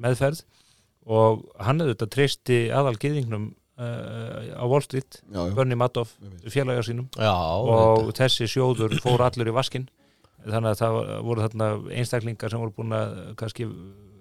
meðferð. 0.00 0.42
Og 1.06 1.44
hann 1.62 1.80
hefði 1.80 1.94
þetta 1.94 2.10
treysti 2.10 2.58
aðal 2.74 2.96
gyðingnum 2.98 3.50
uh, 3.52 3.65
á 3.76 4.64
Wall 4.64 4.82
Street, 4.84 5.20
já, 5.20 5.40
já, 5.42 5.54
Bernie 5.54 5.76
Madoff 5.76 6.16
félagar 6.48 6.86
sínum. 6.86 7.08
Já, 7.18 7.34
og 7.34 8.10
þessi 8.16 8.48
sjóður 8.48 8.96
fór 9.04 9.26
allur 9.26 9.52
í 9.52 9.54
vaskin 9.56 9.88
þannig 10.46 10.72
að 10.72 10.80
það 10.80 10.96
voru 11.26 11.44
þarna 11.44 11.68
einstaklingar 11.98 12.52
sem 12.52 12.62
voru 12.62 12.74
búin 12.76 12.94
að 12.96 13.14
kannski 13.40 13.66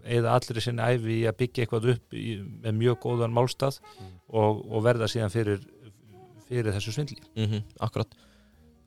eða 0.05 0.35
allir 0.37 0.59
í 0.59 0.63
sinni 0.65 0.85
æfi 0.85 1.17
í 1.19 1.23
að 1.29 1.39
byggja 1.41 1.65
eitthvað 1.65 1.89
upp 1.95 2.17
í, 2.17 2.35
með 2.65 2.77
mjög 2.81 2.99
góðan 3.05 3.33
málstað 3.33 3.79
og, 4.29 4.61
og 4.65 4.85
verða 4.85 5.09
síðan 5.11 5.33
fyrir 5.33 5.63
fyrir 6.45 6.75
þessu 6.75 6.93
svindli. 6.93 7.21
Mm 7.37 7.63
akkurat. 7.81 8.11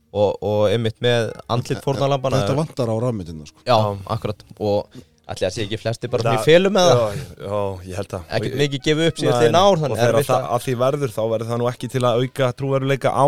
Og, 0.08 0.38
og 0.40 0.62
einmitt 0.72 1.02
með 1.04 1.34
andlit 1.52 1.82
fórnalambana 1.84 2.40
þetta 2.40 2.56
vantar 2.56 2.88
á 2.88 2.96
rafmyndina 2.96 3.44
sko. 3.48 3.60
Já, 3.66 3.76
akkurat. 4.08 4.44
Og 4.56 4.94
ætli 5.28 5.46
að 5.48 5.52
sé 5.54 5.64
ekki 5.66 5.78
flesti 5.82 6.08
bara 6.10 6.22
Það- 6.24 6.38
í 6.38 6.44
félum 6.48 6.72
með 6.78 6.88
það 6.88 6.98
Já, 6.98 7.06
já, 7.44 7.58
ég 7.90 7.94
held 8.00 8.08
það 8.14 8.22
ég- 8.48 8.56
mikið 8.62 8.82
gefið 8.88 9.08
upp 9.12 9.18
síðan 9.22 9.34
Nei, 9.38 9.42
þeir 9.44 9.58
ár 9.58 9.84
og 9.90 9.96
þegar 9.98 10.18
það, 10.28 10.44
að- 10.56 10.64
því 10.66 10.74
verður 10.84 11.14
þá 11.16 11.22
verður 11.32 11.48
það 11.52 11.58
nú 11.62 11.68
ekki 11.72 11.88
til 11.94 12.02
að 12.08 12.20
auka 12.22 12.52
trúveruleika 12.58 13.10
á 13.12 13.26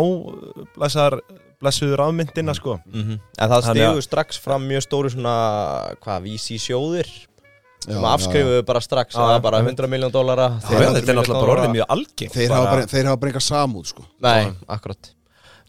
blessar, 0.75 1.19
blessuður 1.61 1.99
afmyndina 2.07 2.55
sko. 2.57 2.79
Mhm. 2.89 3.19
En 3.37 3.49
það 3.49 3.67
stigur 3.69 4.01
strax 4.01 4.39
fram 4.41 4.63
mjög 4.67 4.81
stóri 4.87 5.11
svona, 5.13 5.35
hvað, 6.01 6.23
vísi 6.25 6.57
sjóðir? 6.57 7.05
Já, 7.81 7.93
sem 7.97 8.03
afskrifuðu 8.05 8.65
bara 8.65 8.79
strax 8.79 9.15
að 9.15 9.31
já, 9.37 9.41
bara 9.41 9.57
já. 9.61 9.65
100 9.65 9.87
miljón 9.89 10.11
dólara 10.13 10.59
þetta 10.61 10.97
er 11.01 11.15
náttúrulega 11.17 11.41
bara 11.41 11.53
orðið 11.55 11.71
mjög 11.73 11.85
algengt 11.89 12.33
þeir, 12.35 12.49
hafa 12.53 12.65
bara, 12.69 12.85
þeir 12.85 13.05
hafa 13.09 13.17
bara 13.17 13.31
enga 13.31 13.41
samúð 13.41 13.85
sko. 13.89 14.03
Nei, 14.21 14.51
akkurat 14.69 15.09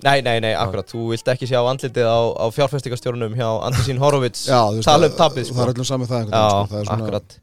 Nei, 0.02 0.18
nei, 0.26 0.40
nei, 0.42 0.50
akkurat, 0.58 0.88
þú 0.90 1.12
vilt 1.12 1.28
ekki 1.30 1.46
sjá 1.46 1.60
andlitið 1.62 2.08
á, 2.10 2.20
á 2.42 2.46
fjárfestingastjórnum 2.50 3.36
hjá 3.38 3.48
Andesín 3.68 4.00
Horowitz. 4.02 4.48
Tala 4.48 5.08
um 5.08 5.16
tapið 5.18 5.46
það 5.46 5.48
er 5.48 5.52
sko. 5.52 5.70
öllum 5.70 5.88
saman 5.88 6.10
það, 6.10 6.28
Já, 6.32 6.42
sko. 6.42 6.66
það 6.72 6.86
svona, 6.88 6.98
akkurat. 6.98 7.36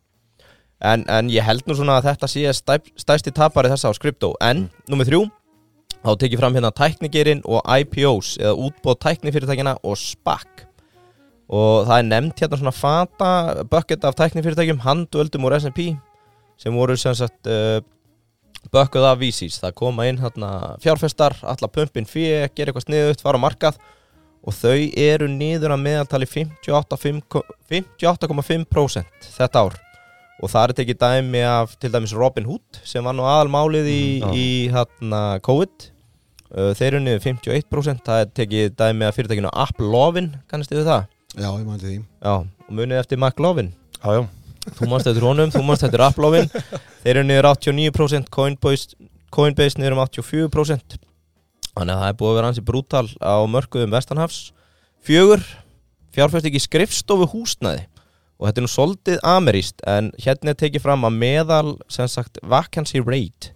En, 0.80 1.04
en 1.12 1.32
ég 1.32 1.44
held 1.44 1.68
nú 1.68 1.76
svona 1.76 2.00
að 2.00 2.10
þetta 2.12 2.32
sé 2.32 2.54
stæp, 2.56 2.92
stæsti 3.00 3.36
tapari 3.36 3.72
þessa 3.72 3.92
á 3.92 3.94
skriptó 3.96 4.30
En, 4.40 4.70
nummið 4.88 5.10
þrjú 5.12 5.24
Þá 6.00 6.12
tekið 6.16 6.40
fram 6.40 6.56
hérna 6.56 6.72
tæknigerinn 6.72 7.42
og 7.44 7.66
IPOs 7.68 8.38
eða 8.40 8.56
útbóð 8.56 9.00
tæknifyrirtækina 9.04 9.74
og 9.84 9.98
SPAC. 10.00 10.64
Og 11.52 11.90
það 11.90 11.96
er 11.98 12.06
nefnt 12.08 12.44
hérna 12.44 12.60
svona 12.62 12.76
fata 12.76 13.32
bucket 13.68 14.06
af 14.08 14.16
tæknifyrirtækjum, 14.16 14.80
handöldum 14.86 15.48
og 15.50 15.58
S&P 15.58 15.90
sem 16.60 16.76
voru 16.76 16.96
sem 17.00 17.16
sagt 17.16 17.50
uh, 17.52 17.80
bökkuð 18.74 19.08
af 19.10 19.20
VCs 19.22 19.60
það 19.64 19.76
koma 19.80 20.08
inn 20.10 20.20
hérna 20.22 20.76
fjárfestar 20.84 21.36
alla 21.48 21.70
pumpin 21.72 22.08
fyrir, 22.10 22.50
gera 22.54 22.72
eitthvað 22.72 22.88
sniðut, 22.88 23.24
fara 23.24 23.40
á 23.40 23.46
markað. 23.46 23.80
Og 24.40 24.56
þau 24.56 24.78
eru 24.96 25.28
niður 25.28 25.74
að 25.76 25.84
meðaltali 25.84 26.28
58,5 26.30 27.42
58,5% 27.70 29.30
þetta 29.36 29.64
ár. 29.66 29.78
Og 30.40 30.52
það 30.52 30.64
er 30.64 30.76
tekið 30.78 31.00
dæmi 31.02 31.42
af 31.44 31.74
til 31.82 31.92
dæmis 31.92 32.16
Robin 32.16 32.48
Hood 32.48 32.80
sem 32.88 33.04
var 33.04 33.18
nú 33.18 33.26
aðalmálið 33.28 33.90
í, 33.92 34.04
já. 34.22 34.30
í 34.32 34.48
hérna, 34.72 35.24
COVID. 35.44 35.90
Þeir 36.80 36.88
eru 36.88 37.02
niður 37.04 37.26
51% 37.28 38.06
það 38.08 38.24
er 38.24 38.32
tekið 38.40 38.72
dæmi 38.80 39.06
af 39.06 39.20
fyrirtækinu 39.20 39.52
Applovin 39.52 40.32
kannast 40.50 40.72
þið 40.72 40.82
við 40.82 40.88
það? 40.94 41.04
Já, 41.36 41.50
ég 41.52 41.68
mæti 41.68 41.86
því. 41.86 41.98
Já, 42.24 42.34
og 42.40 42.72
munið 42.74 43.02
eftir 43.04 43.20
McLovin 43.20 43.74
Já, 44.00 44.14
já, 44.16 44.22
Þú 44.78 44.90
mannst 44.92 45.10
eftir 45.10 45.26
honum, 45.26 45.52
þú 45.54 45.62
mannst 45.66 45.86
eftir 45.88 46.04
Applovin 46.06 46.50
Þeir 47.04 47.12
eru 47.16 47.24
niður 47.28 47.48
89% 47.52 48.30
Coinbase, 48.34 48.96
Coinbase 49.34 49.80
niður 49.80 49.98
um 49.98 50.02
84% 50.06 50.98
Þannig 51.74 51.94
að 51.96 52.02
það 52.02 52.10
er 52.10 52.18
búið 52.20 52.32
að 52.32 52.38
vera 52.40 52.50
hansi 52.50 52.64
brútal 52.66 53.06
á 53.24 53.36
mörkuðum 53.48 53.94
Vestanhafs. 53.94 54.40
Fjögur 55.06 55.46
Fjárfæst 56.16 56.48
ekki 56.50 56.60
skrifstofu 56.64 57.28
húsnæði. 57.32 57.86
Og 58.40 58.48
þetta 58.48 58.60
er 58.60 58.66
nú 58.66 58.72
soldið 58.74 59.22
ameríst 59.30 59.86
En 59.88 60.10
hérna 60.20 60.54
er 60.56 60.60
tekið 60.60 60.84
fram 60.84 61.06
að 61.08 61.20
meðal 61.22 61.76
sem 61.92 62.10
sagt 62.12 62.42
vacancy 62.42 63.00
rate 63.06 63.54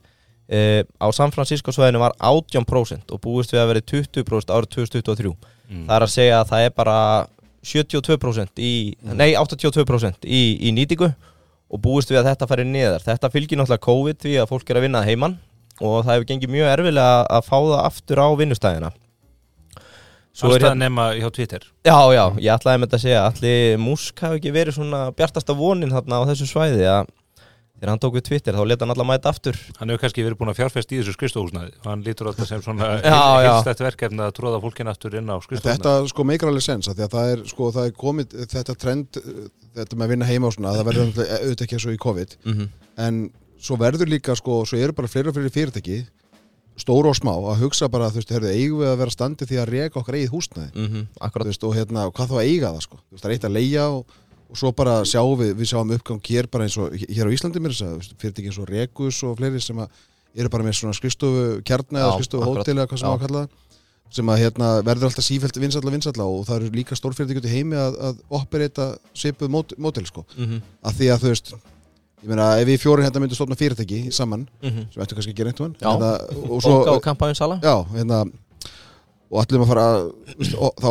uh, 0.51 0.83
Á 0.99 1.07
San 1.15 1.33
Francisco 1.35 1.73
svæðinu 1.75 2.03
var 2.03 2.15
18% 2.19 3.11
Og 3.11 3.23
búist 3.23 3.51
við 3.55 3.63
að 3.63 3.73
vera 3.73 3.85
20% 3.93 4.55
árið 4.55 4.71
2023 4.77 5.35
Mm. 5.73 5.85
Það 5.87 5.95
er 5.95 6.03
að 6.05 6.11
segja 6.11 6.39
að 6.41 6.49
það 6.51 6.65
er 6.67 6.73
bara 6.77 6.97
72% 7.63 8.59
í, 8.59 8.73
nei 9.15 9.33
82% 9.39 10.27
í, 10.27 10.41
í 10.67 10.73
nýtingu 10.75 11.09
og 11.73 11.81
búist 11.81 12.11
við 12.11 12.21
að 12.21 12.33
þetta 12.33 12.49
færi 12.49 12.65
niður. 12.69 13.05
Þetta 13.05 13.31
fylgir 13.33 13.59
náttúrulega 13.59 13.85
COVID 13.87 14.19
því 14.25 14.35
að 14.41 14.49
fólk 14.51 14.69
er 14.69 14.79
að 14.79 14.85
vinna 14.87 15.01
að 15.01 15.09
heiman 15.09 15.37
og 15.79 16.03
það 16.03 16.11
hefur 16.13 16.27
gengið 16.29 16.53
mjög 16.53 16.73
erfilega 16.73 17.23
að 17.33 17.47
fá 17.47 17.55
það 17.57 17.79
aftur 17.79 18.21
á 18.21 18.27
vinnustæðina. 18.41 18.91
Svo 20.33 20.49
er 20.49 20.63
Ástæða 20.63 20.69
hérna, 20.71 20.81
nema 20.81 21.03
hjá 21.13 21.27
Twitter 21.29 21.65
já, 21.85 21.97
já, 22.09 22.23
ég 22.41 22.55
ætlaði 22.55 22.79
með 22.81 22.87
þetta 22.87 22.97
að 22.97 23.03
segja 23.03 23.25
allir 23.27 23.75
Musk 23.77 24.23
hafi 24.25 24.39
ekki 24.39 24.53
verið 24.55 24.77
svona 24.79 25.01
bjartasta 25.13 25.53
vonin 25.53 25.93
þarna 25.93 26.21
á 26.25 26.27
þessu 26.31 26.47
svæði 26.49 26.87
að 26.89 27.11
þegar 27.79 27.91
hann 27.91 28.01
tók 28.03 28.17
við 28.17 28.25
Twitter 28.29 28.57
þá 28.57 28.63
leta 28.69 28.85
hann 28.85 28.93
alla 28.95 29.07
mæta 29.07 29.31
aftur. 29.33 29.57
Hann 29.79 29.91
hefur 29.91 30.03
kannski 30.05 30.25
verið 30.25 30.39
búin 30.39 30.53
að 30.53 30.59
fjárfest 30.61 30.93
í 30.93 30.99
þessu 31.01 31.15
skrifstofuhúsnaði 31.17 31.73
og 31.81 31.89
hann 31.89 32.05
lítur 32.05 32.29
alltaf 32.31 32.49
sem 32.49 32.61
svona 32.63 32.91
heilstætt 33.03 33.83
verkefni 33.83 34.23
að 34.23 34.35
tróða 34.37 34.61
fólkin 34.63 34.91
aftur 34.91 35.17
inn 35.19 35.31
á 35.31 35.37
skrifstofuhúsnaði 35.43 35.81
Þetta 35.81 36.13
sko 36.13 36.27
meikar 36.29 36.53
alveg 36.53 36.67
sens 36.67 36.91
af 36.91 36.95
því 36.99 37.07
að 37.07 37.17
það 37.17 37.33
er, 37.33 37.43
sko, 37.51 37.71
það 37.75 37.89
er 37.89 37.97
komið 38.05 38.37
þetta 38.53 38.77
trend, 38.85 39.19
uh, 39.19 39.43
þetta 39.81 39.99
með 39.99 40.07
að 40.07 40.15
vinna 40.15 40.29
heima 40.29 40.49
og 40.49 40.55
svona 40.55 40.77
það 40.77 40.89
verður 40.91 41.09
náttúrulega 41.09 41.41
auðvitað 41.43 41.67
ekki 41.67 41.83
svo 41.83 41.93
í 41.97 42.01
COVID. 42.07 42.37
Mm 42.47 42.71
en 42.97 43.23
svo 43.63 43.77
verður 43.79 44.11
líka 44.11 44.35
sko, 44.37 44.63
svo 44.67 44.77
eru 44.77 44.95
bara 44.95 45.09
fleiri 45.09 45.31
og 45.31 45.37
fleiri 45.37 45.53
fyrirtæki 45.53 46.03
stóru 46.79 47.11
og 47.11 47.17
smá 47.17 47.33
að 47.37 47.61
hugsa 47.61 47.89
bara 47.91 48.09
þú 48.09 48.21
veist, 48.21 48.31
heyrðu, 48.33 48.49
eigum 48.49 48.81
við 48.81 48.89
að 48.89 48.99
vera 49.03 49.13
standi 49.13 49.47
því 49.49 49.59
að 49.61 49.69
-hmm, 54.53 54.61
og 54.61 54.61
hérna, 54.61 54.61
og, 54.61 54.61
og 54.61 54.61
svo 54.61 54.71
bara 54.71 55.03
sjáum 55.03 55.39
við, 55.39 55.53
við 55.57 55.67
sjáum 55.71 55.91
uppgang 55.91 56.21
hér 56.29 56.47
bara 56.47 56.63
eins 56.63 56.77
og 56.77 56.93
hér 56.93 57.27
á 57.27 57.33
Íslandi 57.33 57.59
mér 57.59 57.73
að 57.73 58.13
fyrirtæki 58.21 58.47
eins 58.47 58.59
og 58.59 58.69
Regus 58.69 59.23
og 59.23 59.37
fleiri 59.37 59.61
sem 59.61 59.77
að 59.77 59.89
eru 60.35 60.49
bara 60.49 60.63
með 60.63 60.77
svona 60.77 60.93
skristofu 60.93 61.61
kjarna 61.65 61.99
eða 61.99 62.13
skristofu 62.17 62.43
hótel 62.43 62.77
eða 62.77 62.87
hvað 62.87 62.99
sem 62.99 63.07
Já. 63.07 63.13
á 63.13 63.15
að 63.15 63.23
kalla 63.25 63.43
það 63.43 63.49
sem 64.13 64.29
að 64.29 64.41
hérna, 64.43 64.81
verður 64.85 65.09
alltaf 65.09 65.25
sífælt 65.25 65.57
vinsalla 65.57 65.91
vinsalla 65.91 66.25
og 66.29 66.45
það 66.45 66.55
eru 66.55 66.75
líka 66.77 66.95
stórfyrirtæki 66.95 67.41
út 67.41 67.47
í 67.49 67.53
heimi 67.53 67.75
að, 67.75 67.95
að 67.97 68.19
operata 68.29 68.97
svipuð 69.17 69.49
mót, 69.49 69.73
mótel 69.77 70.05
sko. 70.05 70.25
mm 70.37 70.45
-hmm, 70.45 70.61
að 70.85 70.93
því 70.93 71.07
að 71.09 71.23
þú 71.23 71.27
veist 71.27 71.53
ég 72.23 72.29
meina 72.29 72.59
ef 72.59 72.67
við 72.67 72.77
fjórin 72.77 73.05
hérna 73.05 73.19
myndum 73.19 73.35
stofna 73.35 73.55
fyrirtæki 73.55 74.11
saman 74.11 74.47
mm 74.61 74.85
sem 74.93 75.03
ættu 75.03 75.15
kannski 75.15 75.31
að 75.33 75.37
gera 75.37 75.49
einhvern 75.49 75.75
veginn 75.81 76.49
og 76.49 76.87
og 76.93 77.01
kampænsala 77.01 77.59
Já, 77.63 77.85
hérna 77.95 78.25
og 79.31 79.41
allir 79.41 79.61
að 79.61 79.67
fara 79.67 79.81
að 79.81 80.11
og, 80.57 80.71
þá 80.77 80.89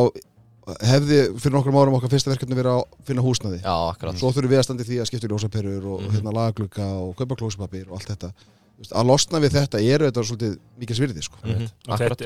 hefði 0.83 1.17
fyrir 1.43 1.55
nokkrum 1.57 1.77
árum 1.81 1.97
okkar 1.99 2.13
fyrsta 2.13 2.31
verkefni 2.33 2.55
verið 2.59 2.77
að 2.79 2.83
finna 3.09 3.23
húsnaði 3.25 3.61
Já, 3.63 3.75
akkurat. 3.93 4.19
Svo 4.21 4.31
þurfum 4.31 4.53
við 4.53 4.61
að 4.61 4.67
standa 4.69 4.85
í 4.85 4.89
því 4.91 4.99
að 5.03 5.09
skipta 5.11 5.27
í 5.27 5.33
ljósaperur 5.33 5.87
og 5.93 6.01
Mhm. 6.03 6.13
hérna 6.17 6.35
lagaglugga 6.39 6.87
og 7.03 7.17
kaupa 7.19 7.37
klósupapir 7.41 7.89
og 7.91 7.99
allt 7.99 8.09
þetta. 8.13 8.31
Þú 8.33 8.79
veist, 8.83 8.93
að 8.99 9.07
losna 9.07 9.41
við 9.43 9.51
þetta 9.59 9.81
eru 9.83 10.07
þetta 10.11 10.23
svolítið 10.29 10.55
mikið 10.81 10.97
svirði 10.99 11.23
sko. 11.23 11.37
Mhm, 11.45 11.69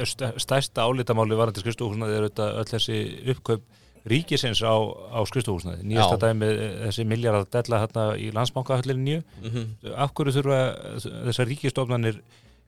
er 0.01 0.07
st- 0.07 0.39
stærsta 0.39 0.85
álitamáli 0.85 1.37
varandi 1.37 1.61
skrifstofuhúsnaði 1.61 2.17
er 2.17 2.23
auðvitað 2.29 2.55
öll 2.61 2.71
þessi 2.77 3.31
uppkaup 3.35 3.63
ríkisins 4.07 4.61
á, 4.63 4.75
á 5.11 5.19
skrifstofuhúsnaði 5.27 5.83
nýjasta 5.83 6.17
Já. 6.17 6.23
dæmi 6.31 6.47
eh, 6.47 6.87
þessi 6.87 7.07
miljard 7.07 7.47
að 7.47 7.51
della 7.51 7.81
hérna 7.83 8.05
í 8.21 8.31
landsbankahöllinu 8.33 9.03
nýju. 9.03 9.23
Mhm. 9.43 9.95
af 9.97 10.13
hverju 10.15 10.33
þurfa 10.37 10.61
þessar 11.27 11.47
ríkistofnanir 11.51 12.21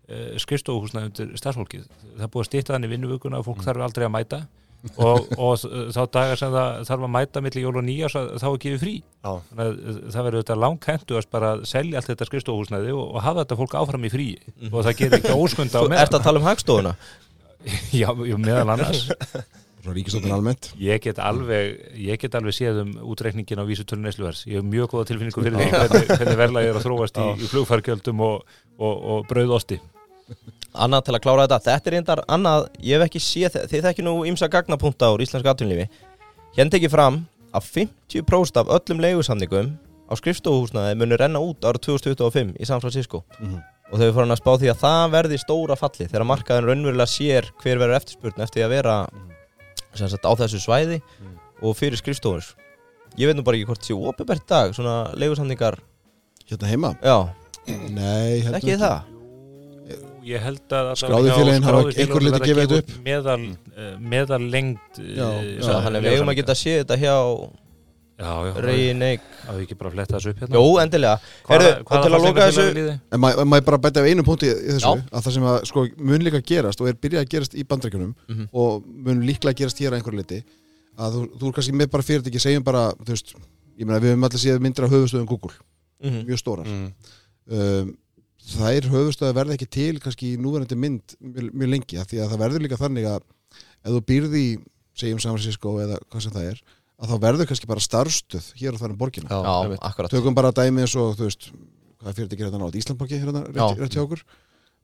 uh, 0.08 0.38
skrifstofuhúsnaði 0.40 1.04
undir 1.12 1.36
starfsfólkið? 1.36 1.84
Það 2.16 2.24
er 2.24 2.32
búið 2.32 2.44
að 2.44 2.48
stýta 2.50 2.74
þannig 2.74 2.90
vinnuvökunna 2.96 3.38
og 3.38 3.44
fólk 3.46 3.62
þarf 3.62 3.84
aldrei 3.86 4.06
að 4.08 4.14
mæta 4.16 4.46
og, 4.96 5.28
og 5.34 5.62
þá 5.94 6.00
dagar 6.14 6.38
sem 6.38 6.52
það 6.54 6.82
þarf 6.88 7.06
að 7.06 7.12
mæta 7.14 7.42
milli 7.42 7.62
jól 7.64 7.78
og 7.80 7.86
nýjás 7.86 8.14
þá 8.14 8.46
er 8.48 8.58
gefið 8.62 8.82
frí. 8.84 8.94
Já, 9.02 9.30
þannig 9.50 9.64
að 9.64 9.72
uh, 9.74 10.00
það 10.14 10.26
verður 10.28 10.38
auðvitað 10.38 10.60
langkentu 10.64 11.18
að 11.18 11.30
bara 11.34 11.52
selja 11.68 12.00
allt 12.00 12.10
þetta 12.12 12.28
skrifstofuhúsnaði 12.30 12.92
og, 12.94 13.06
og 13.08 13.24
hafa 13.26 13.44
þetta 13.44 13.60
fólk 13.62 13.78
áfram 13.82 14.06
í 14.06 14.12
frí. 14.12 14.28
Og 14.70 14.78
það 14.80 15.00
gerir 15.00 15.18
ekki 15.18 15.38
óskunda 15.38 15.82
á 15.82 15.84
Þú 15.84 15.98
ert 15.98 16.18
að 16.18 16.28
tala 16.28 16.42
um 16.42 16.46
hagstofuna? 16.48 16.94
Já, 17.90 18.12
já, 18.14 18.36
meðal 18.38 18.70
annars. 18.70 19.08
Ríkistofnun 19.88 20.34
almennt. 20.36 20.70
Ég 20.80 21.00
get 21.02 21.18
alveg 21.22 21.78
ég 21.98 22.20
get 22.20 22.36
alveg 22.38 22.54
séð 22.54 22.82
um 22.84 22.92
útreikningin 23.12 23.62
á 23.62 23.64
vísutölu 23.66 24.04
nesluvers 24.04 24.44
ég 24.46 24.60
hef 24.60 24.66
mjög 24.66 24.92
góða 24.92 25.08
tilfinningu 25.10 25.42
fyrir 25.42 25.56
því 25.58 25.68
hvernig, 25.72 26.10
hvernig 26.12 26.40
verðlagi 26.42 26.70
er 26.70 26.78
að 26.78 26.86
þróast 26.86 27.20
í, 27.22 27.26
í 27.38 27.50
flugfargjöldum 27.52 28.24
og, 28.26 28.58
og, 28.78 28.94
og 29.14 29.28
brauðosti 29.30 29.80
Annað 30.74 31.04
til 31.06 31.14
að 31.16 31.22
klára 31.24 31.46
þetta. 31.48 31.58
Þetta 31.64 31.88
er 31.90 31.94
reyndar 31.96 32.20
annað, 32.28 32.66
ég 32.84 32.98
hef 32.98 33.06
ekki 33.08 33.20
séð 33.24 33.54
þið 33.56 33.68
Þið 33.72 33.86
þekki 33.88 34.04
nú 34.04 34.14
ímsa 34.28 34.48
gagnapunta 34.52 35.08
úr 35.14 35.22
íslenska 35.24 35.54
atvinnlífi 35.54 35.88
Hérna 36.58 36.74
tekið 36.74 36.92
fram 36.92 37.16
að 37.56 37.88
50% 38.12 38.60
af 38.60 38.68
öllum 38.76 39.00
leigusamningum 39.00 39.72
á 40.08 40.12
skrifstofuhúsnaði 40.16 40.96
munu 41.00 41.16
renna 41.20 41.40
út 41.40 41.64
ára 41.64 41.80
2025 41.80 42.54
í 42.60 42.66
San 42.68 42.80
Francisco. 42.80 43.24
Mhm. 43.40 43.58
og 43.88 43.98
þau 44.00 44.12
hann 44.20 44.30
að 44.34 44.40
spá 44.42 44.50
því 44.60 44.68
að 44.68 44.80
það 44.82 45.10
verði 45.14 45.36
stóra 45.40 45.76
falli 45.80 46.06
þegar 46.10 46.24
markaðin 46.28 46.66
raunverulega 46.68 47.08
sér 47.08 47.46
hver 47.62 47.78
verður 47.80 47.96
eftirspurn 47.96 48.42
eftir 48.44 48.66
að 48.66 48.74
vera 48.74 48.96
sem 49.94 50.08
sagt, 50.12 50.26
á 50.28 50.32
þessu 50.36 50.60
svæði 50.60 50.98
og 51.62 51.72
fyrir 51.74 51.96
skrifstofur. 51.96 52.44
Ég 53.16 53.26
veit 53.30 53.36
nú 53.38 53.42
bara 53.46 53.56
ekki 53.56 53.66
hvort 53.70 53.88
séu 53.88 54.02
opibert 54.10 54.44
dag 54.46 54.74
svona 54.76 55.14
leigusamningar. 55.16 55.78
Hérna 56.50 56.68
heima? 56.68 56.90
Já, 57.00 57.32
Nei, 57.66 58.42
hérna 58.44 58.60
ekki. 58.60 58.76
það 58.76 59.17
ég 60.28 60.42
held 60.44 60.64
að 60.68 60.90
allavega 60.92 61.00
Skráðu 61.02 61.28
hjá 61.30 61.36
félögin 61.38 61.66
hafa 61.68 61.84
einhver 61.92 62.26
verða 62.26 62.40
gefið 62.42 62.50
gefa 62.50 62.66
þetta 62.66 62.78
út 62.78 63.06
meðal, 63.08 63.38
uh, 63.76 63.94
meðal 64.14 64.42
lengd 64.52 65.00
Já, 65.00 65.28
já, 65.28 65.62
Já, 65.62 65.72
þannig 65.86 65.98
að 65.98 66.04
við 66.08 66.12
eigum 66.18 66.32
að 66.34 66.38
geta 66.42 66.56
séð 66.62 66.78
þetta 66.82 66.98
hjá 67.02 67.14
já, 68.18 68.30
já, 68.48 68.52
Reyni 68.64 68.94
Neik 68.98 69.26
að 69.48 69.58
við 69.58 69.64
ekki 69.68 69.76
bara 69.78 69.92
fletta 69.94 70.16
þessu 70.18 70.32
upp 70.32 70.40
hérna? 70.42 70.58
Jó, 70.58 70.62
endilega. 70.82 71.18
Heyrðu, 71.48 71.68
og 71.84 72.02
til 72.02 72.14
að 72.18 72.24
loka 72.26 72.46
þessu 72.48 72.64
En 73.14 73.20
maður 73.22 73.46
ma 73.52 73.60
bara 73.68 73.78
bæta 73.84 74.02
af 74.02 74.08
einu 74.10 74.24
punkti 74.26 74.48
í 74.50 74.56
þessu 74.74 74.90
Já. 74.90 75.04
að 75.12 75.22
það 75.28 75.36
sem 75.36 75.46
að 75.52 75.58
sko 75.70 75.84
mun 76.10 76.24
líka 76.26 76.40
gerast 76.50 76.82
og 76.82 76.88
er 76.90 76.98
byrjað 76.98 77.22
að 77.24 77.30
gerast 77.36 77.54
í 77.54 77.66
bandrækjunum 77.70 78.14
Mhm. 78.28 78.48
og 78.52 78.82
mun 79.06 79.22
líklega 79.28 79.54
gerast 79.62 79.78
hér 79.78 79.92
að 79.94 80.00
einhverju 80.00 80.18
liti 80.24 80.40
að 80.98 81.14
þú, 81.14 81.22
þú 81.38 81.46
er 81.48 81.54
kannski 81.60 81.76
með 81.78 81.90
bara 81.94 82.02
fyrirtæki 82.08 82.40
segjum 82.42 82.64
bara, 82.66 82.82
þú 82.98 83.14
veist, 83.14 83.34
ég 83.78 83.86
meina 83.86 84.00
við 84.02 84.10
höfum 84.16 84.26
allir 84.26 84.42
séð 84.42 84.58
myndir 84.66 84.84
af 84.84 84.90
höfustöðum 84.90 85.26
Google, 85.30 85.54
Mhm. 86.02 86.26
mjög 86.26 86.38
stórar. 86.42 86.66
Mm, 86.66 86.92
um, 87.54 87.96
þær 88.48 88.88
höfustöða 88.92 89.36
verða 89.36 89.56
ekki 89.58 89.68
til 89.76 89.98
kannski 90.02 90.32
í 90.34 90.40
núverandi 90.40 90.76
mynd 90.78 91.14
mjög, 91.20 91.50
mjög 91.52 91.70
lengi, 91.74 91.98
af 92.00 92.08
því 92.10 92.20
að 92.24 92.32
það 92.32 92.42
verður 92.44 92.64
líka 92.64 92.80
þannig 92.80 93.08
að 93.10 93.22
ef 93.84 93.92
þú 93.94 94.02
býrði 94.08 94.42
í, 94.42 94.50
segjum 94.98 95.20
San 95.22 95.34
Francisco 95.36 95.74
eða 95.82 95.98
hvað 96.08 96.24
sem 96.26 96.34
það 96.34 96.48
er, 96.52 96.62
að 96.98 97.12
þá 97.12 97.16
verður 97.26 97.50
kannski 97.52 97.68
bara 97.70 97.84
starfstöð 97.84 98.46
hér 98.58 98.74
og 98.74 98.80
þar 98.82 98.94
um 98.94 98.98
borgina. 98.98 99.28
Já, 99.30 99.76
akkurat. 99.90 100.10
Tökum 100.10 100.34
bara 100.38 100.50
dæmi 100.56 100.82
eins 100.82 100.96
og 100.98 101.12
þú 101.18 101.28
veist 101.28 101.50
hvað 101.98 102.22
er 102.24 102.30
þetta 102.32 102.58
nátt, 102.62 102.78
Íslandbanki 102.80 103.20
hérna 103.20 103.44
rétt, 103.46 103.78
rétt 103.82 103.94
hjá 103.98 104.02
okkur? 104.06 104.24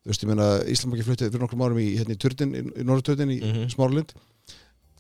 Þú 0.05 0.13
veist, 0.13 0.23
ég 0.25 0.31
meina 0.31 0.47
Íslandbanki 0.71 1.07
fluttið 1.09 1.31
fyrir 1.33 1.43
nokkrum 1.47 1.65
árum 1.65 1.81
í, 1.83 1.89
hérna 1.99 2.15
í 2.15 2.21
Turtin, 2.21 2.55
í, 2.55 2.63
í 2.63 2.87
Norðurturtin 2.87 3.33
í 3.35 3.41
Mhm. 3.41 3.69
Smáralind 3.73 4.15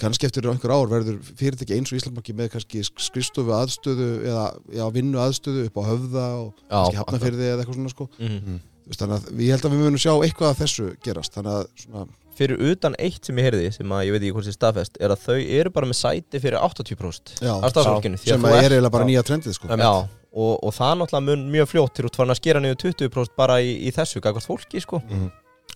kannski 0.00 0.26
eftir 0.26 0.48
einhver 0.50 0.74
ár 0.74 0.90
verður 0.90 1.20
fyrirtæki 1.38 1.76
eins 1.76 1.92
og 1.92 2.00
Íslandbanki 2.00 2.34
með 2.36 2.50
kannski 2.56 2.82
skrifstofu 2.82 3.54
aðstöðu 3.54 4.08
eða 4.26 4.46
já, 4.74 4.84
vinnu 4.94 5.20
aðstöðu 5.22 5.68
upp 5.68 5.78
á 5.78 5.82
höfða 5.92 6.26
og 6.40 6.50
Já, 6.58 6.74
kannski 6.74 7.00
hafnafyrði 7.02 7.48
eða 7.52 7.62
eitthvað 7.62 7.78
svona 7.78 7.94
sko. 7.94 8.08
Þú 8.18 8.90
veist, 8.90 9.00
þannig 9.00 9.16
að 9.30 9.44
ég 9.46 9.54
held 9.54 9.64
að 9.68 9.74
við 9.74 9.82
munum 9.84 10.02
sjá 10.02 10.12
eitthvað 10.16 10.50
af 10.50 10.60
þessu 10.64 10.88
gerast 11.06 11.38
þannig 11.38 11.58
að 11.60 11.66
svona, 11.84 12.06
Fyrir 12.34 12.58
utan 12.66 12.96
eitt 12.98 13.28
sem 13.28 13.38
ég 13.38 13.46
heyrði 13.46 13.68
sem 13.76 13.92
að 13.94 14.00
ég 14.08 14.14
veit 14.16 14.24
ekki 14.24 14.34
hvort 14.34 14.48
þið 14.48 14.56
staðfest 14.56 14.96
er 14.98 15.12
að 15.14 15.20
þau 15.22 15.36
eru 15.38 15.70
bara 15.70 15.86
með 15.86 15.98
sæti 16.00 16.40
fyrir 16.42 16.56
80% 16.58 17.34
já, 17.38 17.52
af 17.54 17.70
starfsfólkinu 17.70 18.18
því 18.18 18.32
sem 18.32 18.46
að 18.48 18.56
er 18.58 18.74
eiginlega 18.74 18.94
bara 18.96 19.06
nýja 19.06 19.22
trendið 19.28 19.54
sko. 19.54 19.70
Já, 19.70 19.92
og, 20.34 20.52
og 20.58 20.74
það 20.74 20.96
náttúrulega 20.98 21.26
mun 21.28 21.44
mjög 21.52 21.70
fljótt 21.70 21.94
til 21.94 22.26
að 22.26 22.34
skera 22.40 22.62
niður 22.64 22.80
20% 22.82 23.36
bara 23.38 23.60
í, 23.62 23.76
í 23.86 23.94
þessu 23.94 24.22
gagvart 24.24 24.48
fólki 24.50 24.82
sko. 24.82 24.98
Mhm. 25.06 25.30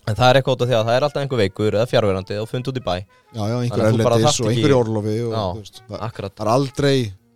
En 0.09 0.15
það 0.17 0.29
er 0.31 0.39
eitthvað 0.39 0.55
út 0.55 0.63
af 0.63 0.69
því 0.69 0.75
að 0.79 0.85
það 0.87 0.95
er 0.97 1.05
alltaf 1.05 1.21
einhver 1.21 1.39
veikur 1.43 1.75
eða 1.77 1.89
fjárverandi 1.91 2.37
og 2.41 2.47
fund 2.49 2.69
út 2.71 2.77
í 2.79 2.81
bæ 2.85 2.93
já, 2.97 3.43
já, 3.45 3.55
einhver 3.59 3.83
erlendis 3.89 4.39
og 4.41 4.47
einhver 4.49 4.71
í 4.73 4.77
orlofi 4.79 5.15
og, 5.27 5.33
Já. 5.35 5.43
þú 5.43 5.59
veist, 5.59 5.81
það, 5.89 5.99
Akkurat 6.07 6.33
það 6.39 6.45
er 6.47 6.51
aldrei 6.55 6.95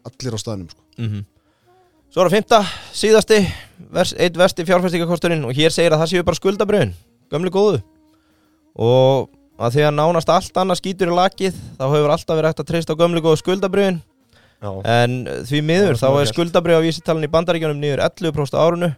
allir 0.09 0.33
á 0.33 0.39
staðnum 0.41 0.69
sko. 0.73 0.81
mm 0.97 1.21
Svo 2.13 2.21
er 2.21 2.27
að 2.29 2.33
fymta, 2.35 2.59
síðasti 2.93 3.37
vers, 3.93 4.11
eitt 4.21 4.35
versti 4.37 4.65
fjárfæstingakosturinn 4.69 5.45
og 5.49 5.53
hér 5.57 5.73
segir 5.73 5.93
að 5.95 6.03
það 6.03 6.11
séu 6.11 6.25
bara 6.27 6.37
skuldabröðin 6.37 6.91
gömlu 7.33 7.49
góðu 7.53 7.79
og 8.77 9.29
að 9.61 9.75
því 9.77 9.85
að 9.87 9.95
nánast 9.97 10.29
allt 10.33 10.57
annað 10.61 10.79
skýtur 10.81 11.11
í 11.13 11.17
lakið 11.17 11.57
þá 11.77 11.83
hefur 11.89 12.13
alltaf 12.13 12.37
verið 12.37 12.49
hægt 12.51 12.61
að 12.63 12.69
treysta 12.69 12.93
á 12.93 12.99
gömlu 13.01 13.21
góðu 13.25 13.41
skuldabriðin 13.41 13.99
Já, 14.63 14.69
en 14.87 15.15
því 15.49 15.59
miður 15.67 15.97
Það 15.97 16.03
þá 16.03 16.07
er 16.13 16.21
hér. 16.21 16.31
skuldabrið 16.31 16.77
á 16.79 16.85
vísitalan 16.85 17.27
í 17.27 17.31
bandaríkjunum 17.33 17.81
niður 17.81 18.03
11% 18.05 18.55
á 18.55 18.63
árunu 18.63 18.89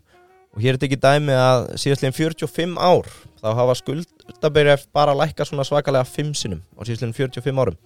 og 0.55 0.63
hér 0.63 0.73
er 0.73 0.79
þetta 0.79 0.87
ekki 0.87 1.01
dæmi 1.03 1.35
að 1.35 1.65
síðastlegin 1.83 2.15
45 2.15 2.77
ár 2.79 3.09
þá 3.41 3.47
hafa 3.59 3.75
skuldabrið 3.81 4.85
bara 4.95 5.15
lækkað 5.19 5.51
svona 5.51 5.65
svakalega 5.67 6.07
5 6.07 6.31
sinum 6.39 6.63
á 6.79 6.81
síðastlegin 6.87 7.17
45 7.17 7.61
árum. 7.65 7.77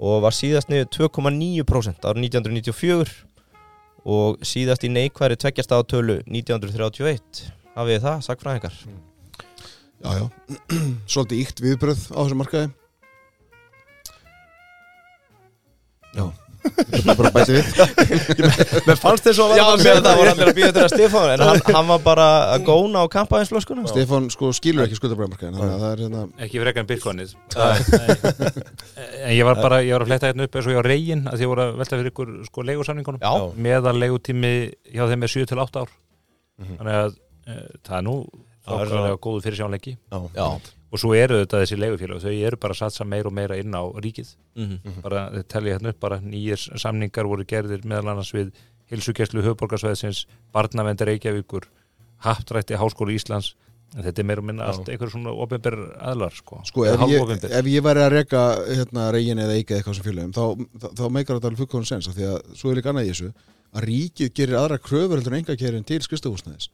Og 0.00 0.22
var 0.24 0.32
síðast 0.32 0.72
niður 0.72 0.88
2,9% 0.96 2.08
árið 2.08 2.26
1994 2.30 3.12
og 4.08 4.40
síðast 4.48 4.88
í 4.88 4.92
neikværi 4.92 5.36
tveggjast 5.36 5.76
á 5.76 5.78
tölu 5.84 6.22
1931 6.24 7.44
hafið 7.76 8.04
það, 8.06 8.24
sagfræðingar 8.24 8.80
Já, 10.00 10.16
já, 10.16 10.26
svolítið 11.12 11.42
íkt 11.42 11.58
viðbröð 11.60 12.06
á 12.16 12.24
þessu 12.24 12.36
markaði. 12.40 12.70
Já, 16.16 16.24
þetta 16.60 17.14
bara 17.18 17.30
að 17.30 17.36
bæti 17.36 17.56
við. 17.56 17.64
Mér 18.88 19.00
fannst 19.00 19.26
þess 19.26 19.40
að 19.40 19.54
það 19.54 20.18
var 20.20 20.30
allir 20.32 20.50
að 20.50 20.58
býja 20.58 20.70
þetta 20.70 20.84
að 20.86 20.94
Stefán 20.94 21.32
en 21.34 21.44
hann, 21.46 21.62
hann 21.70 21.88
var 21.90 22.02
bara 22.04 22.26
að 22.56 22.66
góna 22.68 23.04
á 23.04 23.06
kampaðinsflöskuna 23.14 23.86
Stefán 23.90 24.28
sko 24.34 24.52
skilur 24.56 24.86
ekki 24.86 24.98
að 25.10 25.16
er 25.90 26.04
hérna 26.04 26.26
ekki 26.46 26.62
frekar 26.64 26.84
en 26.84 26.90
Bitcoinið. 26.90 27.34
En 29.20 29.34
ég 29.36 29.44
var 29.44 29.58
bara, 29.60 29.80
ég 29.84 29.92
var 29.94 30.04
að 30.04 30.08
fletta 30.10 30.30
hérna 30.30 30.46
upp 30.48 30.54
eins 30.56 30.66
og 30.68 30.72
ég 30.72 30.80
á 30.80 30.84
reygin 30.84 31.26
að 31.28 31.36
því 31.36 31.44
ég 31.44 31.50
voru 31.50 31.64
að 31.64 31.74
velta 31.80 31.98
fyrir 31.98 32.12
ykkur 32.12 32.30
sko 32.48 32.64
leigusamningunum. 32.64 33.20
Já, 33.20 33.32
meðal 33.68 33.96
leigutími 34.00 34.52
hjá 34.94 35.04
þeim 35.10 35.26
er 35.26 35.32
7-8 35.34 35.82
ár. 35.84 35.92
Mhm. 36.60 36.76
þannig 36.80 36.98
að 37.00 37.16
e, 37.48 37.56
það 37.86 37.96
er 37.98 38.06
nú 38.06 38.16
er 38.20 38.84
þokkalega 38.90 39.20
góðu 39.24 39.42
fyrir 39.46 39.60
sjánleiki 39.60 39.96
já 40.36 40.46
og 40.90 40.98
svo 40.98 41.14
eru 41.14 41.38
þetta 41.42 41.62
þessi 41.62 41.78
leigufélag 41.78 42.22
þau 42.24 42.32
eru 42.34 42.58
bara 42.60 42.74
að 42.74 42.80
satsa 42.82 43.04
meira 43.06 43.30
og 43.30 43.34
meira 43.36 43.56
inn 43.60 43.74
á 43.74 43.82
ríkið. 44.02 44.34
Mhm. 44.56 45.00
bara 45.02 45.30
þau 45.30 45.42
telja 45.48 45.78
hérna 45.78 45.92
upp 45.94 46.00
bara 46.00 46.20
nýjir 46.20 46.58
samningar 46.78 47.26
voru 47.30 47.44
gerðir 47.44 47.84
meðal 47.84 48.10
annars 48.14 48.32
við 48.34 48.50
hilsugjæslu 48.90 49.42
höfborgarsvæðsins, 49.46 50.24
barnavendir 50.52 51.06
Reykjavíkur 51.06 51.68
Happdrætti 52.26 52.74
Háskóli 52.74 53.14
Íslands. 53.14 53.54
En 53.96 54.04
þetta 54.04 54.22
er 54.22 54.26
meira 54.26 54.38
og 54.42 54.46
minna 54.46 54.66
allt 54.70 54.86
einhver 54.86 55.10
svona 55.10 55.32
opinber 55.34 55.74
aðlar 55.98 56.30
sko, 56.30 56.60
Sko 56.62 56.84
ef 56.86 57.00
ég, 57.10 57.44
ef 57.50 57.66
ég 57.66 57.82
væri 57.82 58.02
að 58.04 58.12
reka 58.12 58.42
hérna, 58.68 59.08
regin 59.10 59.38
eða 59.42 59.56
eika 59.58 59.74
eitthvað 59.74 59.96
sem 59.98 60.04
félagum 60.06 60.34
þá, 60.36 60.44
þá, 60.78 60.86
þá 60.94 61.02
meikar 61.10 61.40
þetta 61.40 61.50
alveg 61.50 61.58
fullkomum 61.58 61.88
sens 61.88 62.06
af 62.06 62.14
því 62.14 62.28
að 62.30 62.52
svo 62.54 62.70
er 62.70 62.78
líka 62.78 62.92
annað 62.92 63.08
í 63.08 63.10
þessu 63.10 63.32
að 63.74 63.86
ríkið 63.90 64.30
gerir 64.38 64.60
aðra 64.60 64.78
kröfur 64.78 65.18
heldur 65.18 65.34
en 65.34 65.40
enga 65.40 65.56
kerin 65.58 65.88
til 65.90 65.98
skristahúsnæðis 66.06 66.68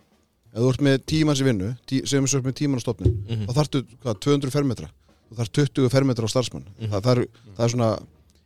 ef 0.57 0.63
þú 0.65 0.71
ert 0.73 0.83
með 0.89 0.97
tímans 1.13 1.43
í 1.43 1.47
vinnu 1.47 1.71
tí, 1.87 2.01
sem 2.09 2.25
er 2.25 2.33
svo 2.33 2.41
með 2.41 2.57
tíman 2.63 2.81
á 2.81 2.85
stopnum 2.87 3.13
Mhm. 3.29 3.45
þá 3.47 3.53
þarftu 3.61 3.83
hvað, 4.01 4.19
200 4.25 4.51
fermetra 4.57 4.89
þú 5.29 5.37
þarf 5.43 5.53
20 5.61 5.91
fermetra 5.93 6.25
á 6.25 6.31
starfsmann 6.33 6.65
það, 6.81 7.01
það, 7.05 7.13
er, 7.13 7.27
það 7.57 7.65
er 7.67 7.73
svona 7.77 7.91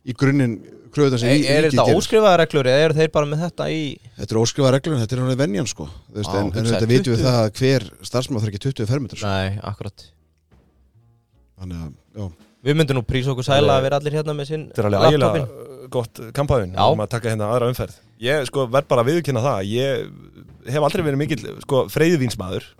í 0.01 0.13
grunninn 0.17 0.55
kröfuðan 0.91 1.19
sem 1.21 1.29
Er, 1.29 1.37
rí- 1.37 1.45
er 1.47 1.63
ríkið 1.63 1.71
þetta 1.77 1.85
gerir. 1.87 1.99
óskrifaða 2.01 2.37
reglur 2.41 2.67
eða 2.67 2.83
eru 2.83 2.93
þeir 2.97 3.11
bara 3.15 3.25
með 3.31 3.43
þetta 3.45 3.65
í 3.71 3.81
Þetta 4.19 4.31
er 4.35 4.39
óskrifa 4.41 4.71
reglur 4.75 4.95
en 4.97 5.01
þetta 5.05 5.15
er 5.15 5.21
hann 5.23 5.37
venjan 5.39 5.67
sko 5.71 5.85
Þú 5.87 6.17
veist, 6.19 6.33
Já, 6.33 6.39
en, 6.41 6.47
en 6.51 6.65
þetta 6.71 6.89
vitum 6.91 7.13
við 7.13 7.21
20. 7.21 7.23
það 7.23 7.37
að 7.45 7.51
hver 7.61 7.85
starfsmann 8.09 8.41
þarf 8.41 8.51
ekki 8.51 8.63
20 8.65 8.89
fermetra 8.91 9.17
sko. 9.21 9.27
Nei, 9.31 9.59
akkurat 9.71 10.03
þannig 11.61 11.77
að 11.85 11.91
já, 12.17 12.31
Við 12.61 12.75
myndum 12.77 12.97
nú 12.99 13.01
prísa 13.07 13.31
okkur 13.33 13.45
sæla 13.47 13.77
að 13.79 13.85
vera 13.87 13.97
allir 14.01 14.13
hérna 14.19 14.33
með 14.37 14.49
sinn 14.51 14.65
Þetta 14.69 14.81
er 14.83 14.87
alveg 14.89 15.15
ægilega 15.15 15.89
gott 15.95 16.19
kampaðun 16.37 16.75
Já. 16.75 16.83
um 16.93 16.99
að 17.01 17.09
taka 17.15 17.31
hérna 17.31 17.47
aðra 17.55 17.69
umferð 17.71 17.95
Ég 18.21 18.45
sko 18.51 18.67
verð 18.69 18.87
bara 18.91 19.01
að 19.01 19.09
viðkynna 19.15 19.41
það 19.41 19.71
Ég 19.71 20.11
hef 20.67 20.87
aldrei 20.87 21.05
verið 21.09 21.21
mikill 21.23 21.43
sko 21.65 21.85
freyðivínsmaður 21.91 22.71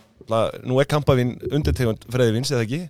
Nú 0.63 0.77
er 0.79 0.87
kampavín 0.87 1.35
undirtegund 1.51 2.03
freyðivíns 2.13 2.51
eða 2.53 2.65
ekki? 2.67 2.81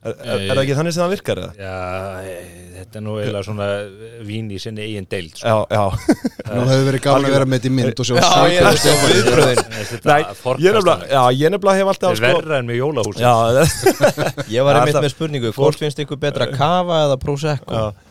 Er, 0.00 0.14
er, 0.24 0.30
er 0.46 0.54
það 0.54 0.60
ekki 0.62 0.74
þannig 0.78 0.94
sem 0.96 1.02
það 1.02 1.10
virkar 1.12 1.38
eða? 1.42 1.48
Já, 1.60 1.72
e, 2.24 2.36
þetta 2.78 2.96
er 2.96 3.02
nú 3.04 3.16
eiginlega 3.20 3.42
svona 3.44 3.66
vín 4.24 4.46
í 4.48 4.60
sinni 4.62 4.86
eigin 4.86 5.08
deild 5.10 5.34
sko. 5.36 5.50
Já, 5.50 5.56
já. 5.76 6.14
Nú 6.54 6.62
hefur 6.70 6.86
verið 6.86 7.02
gaman 7.04 7.26
að 7.28 7.34
vera 7.36 7.48
með 7.50 7.58
þetta 7.58 7.68
í 7.68 7.74
mynd 7.76 8.00
og 8.00 8.08
sjá 8.08 8.14
Já, 8.16 8.30
ég 8.48 8.62
er 8.62 8.68
að 8.70 8.78
sjá 8.80 8.94
viðbröðin 9.02 9.60
já, 11.10 11.20
ég 11.36 11.52
nefnilega 11.52 11.82
hef 11.82 11.90
alltaf 11.92 12.14
Þetta 12.14 12.30
er 12.30 12.32
sko 12.32 12.40
verra 12.40 12.62
en 12.62 12.70
með 12.70 12.80
jólahúsi 12.80 13.20
Já, 13.20 13.34
Ég 14.56 14.64
var 14.64 14.78
einmitt 14.80 14.94
Alltaf- 14.94 15.04
með 15.04 15.12
spurningu 15.12 15.52
Hvort 15.58 15.82
finnst 15.84 16.00
ykkur 16.06 16.22
betra 16.24 16.48
kafa 16.54 17.02
eða 17.04 17.20
prosecco? 17.20 17.68
já 17.76 18.09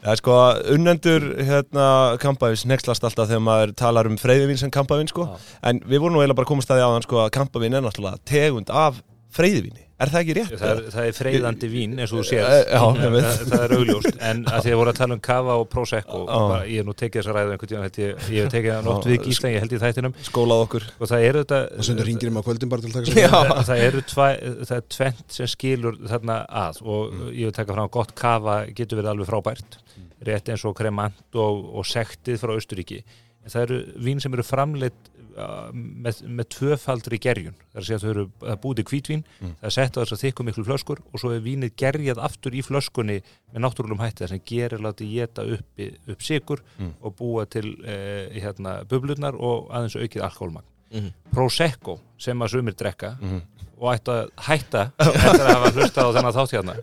Já, 0.00 0.14
sko, 0.16 0.36
unnendur 0.72 1.26
hérna 1.44 2.16
kampavíns 2.22 2.64
nexlast 2.68 3.04
alltaf 3.04 3.28
þegar 3.28 3.44
maður 3.44 3.74
talar 3.76 4.08
um 4.08 4.16
freyðivín 4.20 4.56
sem 4.60 4.72
kampavín, 4.72 5.10
sko. 5.12 5.28
En 5.66 5.82
við 5.84 6.00
vorum 6.06 6.16
nú 6.16 6.22
eiginlega 6.24 6.40
bara 6.40 6.48
komast 6.54 6.72
að 6.72 6.80
því 6.80 6.88
áðan, 6.88 7.04
sko, 7.08 7.20
að 7.26 7.30
kampavín 7.36 7.76
er 7.76 7.84
náttúrulega 7.84 8.22
tegund 8.32 8.72
af 8.72 9.02
freyðivíni. 9.36 9.84
Er 10.00 10.08
það 10.08 10.22
ekki 10.22 10.34
rétt? 10.38 10.52
Það 10.56 10.70
er, 10.72 10.78
það 10.94 11.06
er 11.10 11.16
freyðandi 11.18 11.68
vín 11.68 11.98
eins 12.00 12.12
og 12.16 12.22
þú 12.22 12.28
sér 12.30 12.46
Eh, 12.48 12.60
já, 12.72 12.80
ég 13.04 13.10
veit. 13.12 13.26
það, 13.26 13.50
það 13.50 13.64
er 13.66 13.72
augljóst. 13.76 14.14
En 14.30 14.38
að 14.48 14.62
því 14.64 14.70
að 14.72 14.78
voru 14.80 14.92
að 14.94 14.96
tala 14.96 15.16
um 15.18 15.20
kava 15.26 15.56
og 15.60 15.66
prosecco 15.74 16.20
bara, 16.24 16.60
ég 16.64 16.80
hef 16.80 16.86
nú 16.88 16.94
tekið 16.96 17.20
þessa 17.20 17.34
ræðu 17.36 17.52
einhvern 17.52 17.70
tíðan 17.74 17.84
ég, 18.00 18.22
ég 18.32 18.46
hef 18.46 18.54
tekið 18.54 18.72
það 18.72 18.88
nótt 18.88 19.08
við 19.10 19.26
gísla 19.26 19.50
ég 19.52 19.60
held 19.66 19.74
í 19.76 19.80
þættinum. 19.82 20.14
Skólað 20.30 20.64
okkur. 20.64 20.86
Og 21.04 21.10
það 21.12 21.26
eru 21.28 21.42
þetta 21.44 21.60
og 21.76 21.88
sendur 21.90 22.08
ringir 22.08 22.32
um 22.32 22.40
að 22.40 22.46
kvöldin 22.48 22.72
bara 22.72 22.86
til 22.86 22.88
að 22.88 22.96
taka 22.96 23.12
sér 23.12 23.20
Já. 23.20 23.28
það, 23.36 23.60
það 23.68 23.84
eru 23.90 24.02
það 24.16 24.74
er 24.80 24.88
tvent 24.96 25.36
sem 25.36 25.52
skilur 25.52 26.00
þarna 26.14 26.38
að. 26.64 26.80
Og 26.88 27.20
ég 27.36 27.44
vil 27.50 27.56
taka 27.60 27.76
fram 27.76 27.90
að 27.90 27.94
gott 28.00 28.16
kafa 28.24 28.56
getur 28.72 29.02
verið 29.02 29.12
alveg 29.12 29.28
frábært 29.28 29.78
rétt 30.26 30.48
eins 30.52 30.64
og 30.68 30.76
kremant 30.76 31.34
og, 31.34 31.64
og 31.80 31.86
sektið 31.88 32.40
frá 32.42 32.52
Austuríki 32.56 33.02
en 33.44 33.48
það 33.54 33.62
eru 33.62 33.78
vín 34.04 34.18
sem 34.20 34.34
eru 34.36 34.42
framleitt 34.44 35.06
uh, 35.38 35.70
með, 35.72 36.18
með 36.28 36.48
tvöfaldri 36.52 37.18
gerjun 37.24 37.54
það 37.56 37.78
er 37.78 37.80
að 37.80 37.86
segja 37.88 37.96
að 37.96 38.02
þau 38.04 38.10
eru 38.10 38.24
það 38.42 38.50
er 38.52 38.58
búið 38.64 38.76
til 38.80 38.84
hvítvín 38.90 39.22
það 39.40 39.68
er 39.70 39.74
sett 39.78 39.96
á 39.96 40.00
þess 40.02 40.12
að 40.16 40.22
þykku 40.26 40.44
miklu 40.50 40.64
flöskur 40.66 41.00
og 41.08 41.22
svo 41.22 41.30
er 41.32 41.40
vínið 41.46 41.72
gerjað 41.80 42.20
aftur 42.26 42.52
í 42.58 42.60
flöskunni 42.66 43.16
með 43.54 43.64
náttúrulegum 43.64 44.02
hætti 44.04 44.26
þess 44.26 44.36
að 44.36 44.44
gerir 44.52 44.84
látið 44.84 45.14
geta 45.14 45.46
upp, 45.56 45.86
upp 46.14 46.26
sigur 46.26 46.60
Mm. 46.80 46.92
og 47.00 47.16
búa 47.16 47.46
til 47.48 47.72
uh, 47.80 48.28
hérna, 48.36 48.82
bublurnar 48.88 49.34
og 49.40 49.70
aðeins 49.72 49.96
aukið 49.96 50.26
alkoholmagn 50.28 50.68
Mhm. 50.90 51.10
Prosecco 51.30 52.00
sem 52.18 52.40
að 52.42 52.48
sumir 52.56 52.74
drekka 52.74 53.12
Mhm. 53.22 53.40
og 53.78 53.92
ætti 53.94 54.10
að 54.10 54.30
hætta 54.48 54.80
eftir 54.98 55.44
að 55.46 55.52
hafa 55.54 55.70
hlustað 55.76 56.08
á 56.10 56.14
þennan 56.16 56.34
þátt 56.34 56.54
hérna 56.56 56.74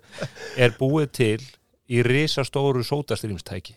er 0.63 0.71
búið 0.79 1.11
til 1.11 1.41
í 1.89 2.01
risastóru 2.03 2.83
sótastrýmstæki. 2.83 3.75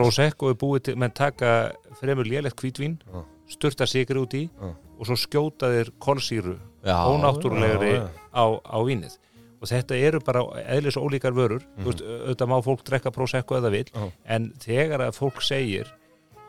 Prosecco 0.00 0.50
er 0.50 0.56
búið 0.58 0.82
til, 0.88 0.96
menn 0.98 1.12
taka 1.14 1.70
fremur 2.00 2.26
lélegt 2.26 2.58
hvítvín 2.60 2.96
Já. 3.06 3.20
sturta 3.48 3.86
sigri 3.86 4.18
út 4.18 4.34
í 4.34 4.48
Já. 4.50 4.72
og 4.98 5.06
svo 5.06 5.16
skjóta 5.16 5.70
þeir 5.70 5.92
kolsýru 6.02 6.56
ónáttúrulegri 6.84 7.92
á, 8.34 8.44
á 8.58 8.76
vínið. 8.82 9.16
Og 9.60 9.68
þetta 9.68 9.94
eru 10.00 10.20
bara 10.24 10.40
eðlis 10.72 10.96
ólíkar 10.96 11.34
vörur. 11.36 11.60
Mm 11.76 11.84
veist, 11.84 12.00
auðvitað 12.02 12.48
má 12.48 12.58
fólk 12.64 12.82
drekka 12.88 13.10
Prosecco 13.12 13.56
eða 13.58 13.70
vil 13.70 13.84
Já. 13.92 14.10
en 14.24 14.52
þegar 14.58 15.00
að 15.08 15.14
fólk 15.20 15.42
segir 15.44 15.86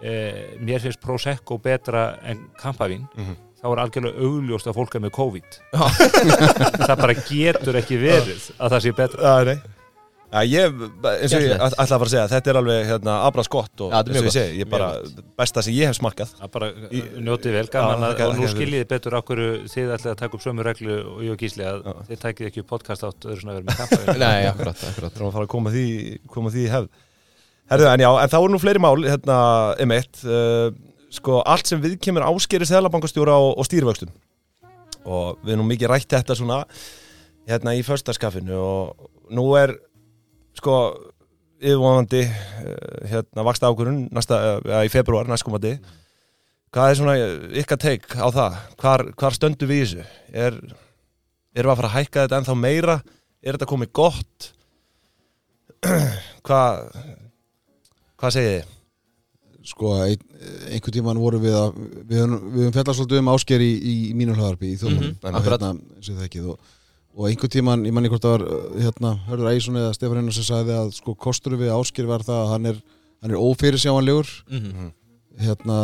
eh, 0.02 0.58
mér 0.60 0.80
finnst 0.82 0.99
Prosecco 1.02 1.58
betra 1.62 2.18
en 2.24 2.47
kampavín 2.58 3.06
Mhm. 3.16 3.36
þá 3.62 3.68
er 3.72 3.78
algjörlega 3.84 4.18
augljóst 4.26 4.66
að 4.68 4.74
fólk 4.74 4.95
er 4.95 5.02
með 5.02 5.12
COVID. 5.12 5.60
Það 6.88 6.97
bara 6.97 7.14
getur 7.14 7.76
ekki 7.78 7.97
verið 8.02 8.47
að 8.58 8.72
það 8.74 8.82
sé 8.82 8.91
betra 8.97 9.36
Já, 10.32 10.45
ég, 10.47 10.75
eins 11.03 11.34
og 11.36 11.41
ég 11.43 11.51
ætla 11.59 11.84
að 11.84 11.89
fara 11.91 12.05
að 12.05 12.11
segja, 12.13 12.27
þetta 12.32 12.51
er 12.53 12.57
alveg 12.61 12.86
hérna, 12.88 13.15
abras 13.27 13.49
gott 13.51 13.82
og 13.84 13.91
eins 13.97 14.15
og 14.21 14.27
ég 14.29 14.32
segi, 14.32 14.61
ég 14.61 14.69
bara, 14.71 14.86
besta 15.41 15.63
sem 15.65 15.75
ég 15.75 15.89
hef 15.91 15.97
smakkað. 15.97 16.29
Það 16.39 16.51
bara 16.53 16.69
Í- 16.88 17.01
njótið 17.25 17.57
vel. 17.57 17.63
Gaman 17.73 18.05
að, 18.07 18.13
og 18.13 18.15
nú 18.15 18.21
þakka 18.21 18.38
fyrir. 18.38 18.53
skiljið 18.53 18.86
betur 18.93 19.17
okkur 19.19 19.41
þið 19.73 19.91
ætlaði 19.97 20.13
að 20.13 20.21
taka 20.21 20.39
upp 20.39 20.45
sömu 20.45 20.63
reglu 20.69 20.95
og 21.01 21.19
ég 21.25 21.34
og 21.36 21.43
Gísli 21.43 21.67
að 21.67 21.82
þið 22.07 22.21
takið 22.23 22.47
ekki 22.47 22.63
upp 22.63 22.71
podcast 22.71 23.03
átt 23.09 23.27
öðru 23.27 23.43
svona 23.43 23.57
vera 23.57 23.67
með 23.67 23.82
kampavín 23.82 24.21
Nei, 24.23 24.47
akkurat, 24.53 24.86
akkurat. 24.93 25.17
Þurfum 25.17 25.27
að 25.27 25.36
fara 25.36 25.49
að 25.49 25.51
koma 25.57 25.75
því, 25.75 25.86
koma 26.38 26.53
því 26.55 26.63
í 26.63 26.71
hefð. 26.77 26.89
Herðu, 27.71 27.89
en 27.91 28.05
já, 28.05 28.09
en 28.23 28.32
þá 28.32 28.39
eru 28.39 28.55
nú 28.55 28.63
fleiri 28.63 28.86
mál 28.88 28.95
hérna, 29.03 29.38
emitt 29.84 30.23
uh, 30.23 30.71
sko, 31.11 31.41
allt 31.43 31.67
sem 31.67 31.84
við 31.84 31.99
kemur 32.07 32.23
áskeri 32.32 32.71
seðlabankastjóra 32.71 33.36
og, 33.36 33.53
og 33.59 33.67
stýrivöxtum. 33.67 34.15
Og 35.03 35.43
við 35.43 35.57
erum 35.57 35.65
nú 35.65 35.71
mikið 35.75 35.91
rætt 35.91 36.11
þetta 36.15 36.39
svona 36.39 36.63
hérna 37.51 37.75
í 37.75 37.84
förstaskafinu 37.84 38.55
og 38.55 39.09
nú 39.34 39.45
er 39.59 39.75
sko 40.58 40.76
yfirvonandi 41.62 42.22
uh, 42.26 43.10
hérna 43.12 43.45
vaksta 43.45 43.70
næsta, 44.12 44.39
uh, 44.66 44.82
í 44.86 44.89
februar 44.93 45.30
næstkomandi. 45.30 45.76
Hvað 46.72 46.89
er 46.93 46.99
svona 47.02 47.16
ykkar 47.62 47.80
teik 47.84 48.06
á 48.16 48.28
það? 48.32 48.58
Hvar, 48.80 49.04
hvar 49.20 49.36
stöndu 49.36 49.68
við 49.68 49.82
þessu? 49.84 50.06
Er, 50.32 50.56
erum 51.54 51.68
við 51.68 51.74
að 51.74 51.82
fara 51.82 51.89
að 51.91 51.97
hækka 51.99 52.24
þetta 52.26 52.39
ennþá 52.41 52.56
meira? 52.62 52.95
Er 53.43 53.58
þetta 53.58 53.68
komið 53.74 53.91
gott? 53.97 54.52
Hvað 56.47 56.86
hvað 58.22 58.36
segið 58.38 58.54
þið? 58.60 58.78
sko, 59.72 59.91
ein, 60.02 60.22
einhvern 60.74 60.95
tíman 60.95 61.20
vorum 61.22 61.43
við 61.43 61.54
að 61.54 61.76
við 62.10 62.22
höfum, 62.24 62.72
fjallast 62.74 62.97
svolítið 62.97 63.20
um 63.22 63.30
ásker 63.36 63.62
í, 63.62 63.68
í 63.78 63.95
mínu 64.18 64.34
hlaðarpi 64.34 64.72
í 64.74 64.78
Mhm, 64.97 65.12
og 65.22 65.36
akkurat. 65.38 65.62
hérna, 65.62 65.99
og 66.02 66.18
það 66.18 66.26
ekki 66.28 66.41
og, 66.49 66.72
og 67.16 67.28
einhvern 67.28 67.51
tíman, 67.51 67.86
ég 67.86 67.91
manni 67.93 68.09
hvort 68.09 68.24
það 68.24 68.32
var 68.38 68.43
uh, 68.47 68.80
hérna, 68.82 69.09
Hörður 69.28 69.49
Ægjesson 69.51 69.76
eða 69.82 69.93
Stefán 69.97 70.18
Einar 70.22 70.34
sem 70.38 70.43
sagði 70.47 70.76
að 70.80 70.91
sko 70.95 71.16
kostur 71.16 71.57
við 71.59 71.72
ásker 71.76 72.07
var 72.07 72.24
það 72.24 72.39
að 72.45 72.51
hann 72.53 72.66
er 72.72 72.82
hann 73.22 73.32
er 73.32 73.38
ófyrirsjáanlegur 73.38 74.30
Mhm. 74.49 74.91
hérna, 75.41 75.76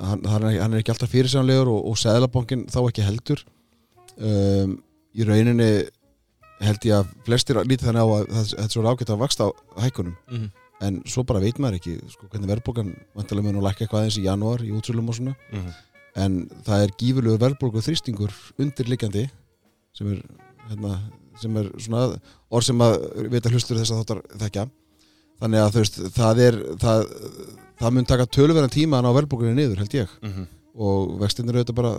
hann, 0.00 0.22
hann, 0.26 0.44
er, 0.48 0.60
hann 0.62 0.72
er 0.74 0.80
ekki 0.82 0.92
alltaf 0.94 1.10
fyrirsjáanlegur 1.12 1.68
og, 1.68 1.84
og 1.90 1.96
Sæðlabankin 2.00 2.66
þá 2.70 2.78
ekki 2.88 3.02
heldur 3.06 3.42
um, 4.20 4.76
í 5.14 5.26
rauninni 5.26 5.70
held 6.60 6.84
ég 6.84 6.96
að 7.00 7.12
flestir 7.26 7.56
lítið 7.64 7.86
þannig 7.88 8.04
á 8.04 8.08
að 8.14 8.32
þetta 8.36 8.64
er 8.64 8.72
svo 8.74 8.82
ágætt 8.90 9.12
að 9.14 9.22
vaksta 9.22 9.46
á 9.48 9.50
hækkunum 9.84 10.16
Mhm. 10.30 10.50
en 10.80 11.02
svo 11.04 11.22
bara 11.28 11.40
veit 11.40 11.58
maður 11.60 11.76
ekki 11.80 11.94
sko, 12.08 12.26
hvernig 12.32 12.48
verðbólgan 12.48 12.94
vantilega 13.16 13.44
mun 13.44 13.58
að 13.60 13.66
lækka 13.68 13.84
eitthvað 13.84 14.00
aðeins 14.04 14.18
í 14.20 14.24
janúar 14.24 14.62
í 14.64 14.70
útsölum 14.72 15.08
og 15.08 15.14
svona 15.18 15.34
Mhm. 15.52 15.72
en 16.16 16.50
það 16.64 16.82
er 16.84 16.90
gífurlegur 16.98 17.38
verðbólgu 17.44 17.82
þrýstingur 17.84 18.32
undirliggjandi 18.58 19.28
sem 19.92 20.12
er, 20.12 20.22
hérna, 20.70 20.94
sem 21.40 21.56
er 21.60 21.72
svona 21.78 22.06
orð 22.50 22.68
sem 22.70 22.84
að 22.84 22.96
vita 23.32 23.52
hlustur 23.52 23.80
þess 23.80 23.94
að 23.94 24.02
þáttar 24.02 24.22
þekka 24.44 24.68
þannig 25.40 25.62
að 25.64 25.74
þú 25.74 25.84
veist, 25.84 26.00
það 26.16 26.42
er 26.46 26.58
það, 26.80 27.04
það 27.80 27.94
mun 27.96 28.08
taka 28.08 28.26
töluverðan 28.36 28.74
tíma 28.74 28.98
að 28.98 29.06
ná 29.06 29.14
verðbólgunni 29.16 29.56
niður 29.56 29.84
held 29.84 30.00
ég. 30.00 30.16
Mhm. 30.26 30.48
og 30.80 31.16
vextinir 31.20 31.56
auðvitað 31.58 31.76
bara 31.76 31.90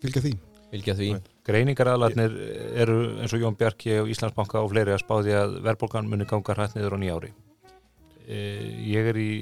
fylgja 0.00 0.20
því. 0.22 0.30
Fylgja 0.70 0.94
því. 0.96 1.08
Greiningaraðlarnir 1.44 2.36
eru 2.82 2.98
eins 3.20 3.34
og 3.34 3.42
Jón 3.42 3.56
Bjarki 3.58 3.98
og 4.00 4.08
Íslandsbanka 4.08 4.62
og 4.62 4.70
fleiri 4.70 4.94
að 4.94 5.02
spáði 5.02 5.34
að 5.36 5.56
verðbólgan 5.66 6.08
muni 6.08 6.24
ganga 6.30 6.54
hrætt 6.54 6.76
niður 6.76 6.96
á 6.96 6.98
nýjári. 7.02 7.32
E, 8.24 8.38
ég 8.86 9.10
er 9.10 9.18
í, 9.18 9.32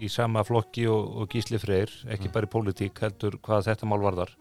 í 0.00 0.08
sama 0.08 0.44
flokki 0.46 0.86
og, 0.88 1.10
og 1.18 1.28
gísli 1.34 1.60
freyr, 1.60 1.92
ekki 2.14 2.30
bara 2.32 2.48
í 2.48 2.52
pólitík, 2.54 3.02
heldur 3.04 3.36
hvað 3.42 3.68
þetta 3.68 3.90
mál 3.90 4.00
varðar. 4.06 4.32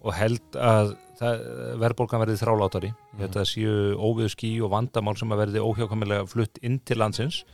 Og 0.00 0.14
held 0.14 0.56
að 0.56 0.94
verðbólgan 1.20 2.22
verði 2.24 2.38
þrálátari. 2.40 2.90
Að 3.18 3.36
það 3.36 3.50
séu 3.50 3.74
óviðu 3.98 4.32
skí 4.32 4.50
og 4.64 4.72
vandamál 4.72 5.16
sem 5.18 5.34
að 5.34 5.44
verði 5.44 5.62
óhjákamilega 5.64 6.26
flutt 6.30 6.58
inn 6.62 6.80
til 6.84 6.98
landsins 7.02 7.44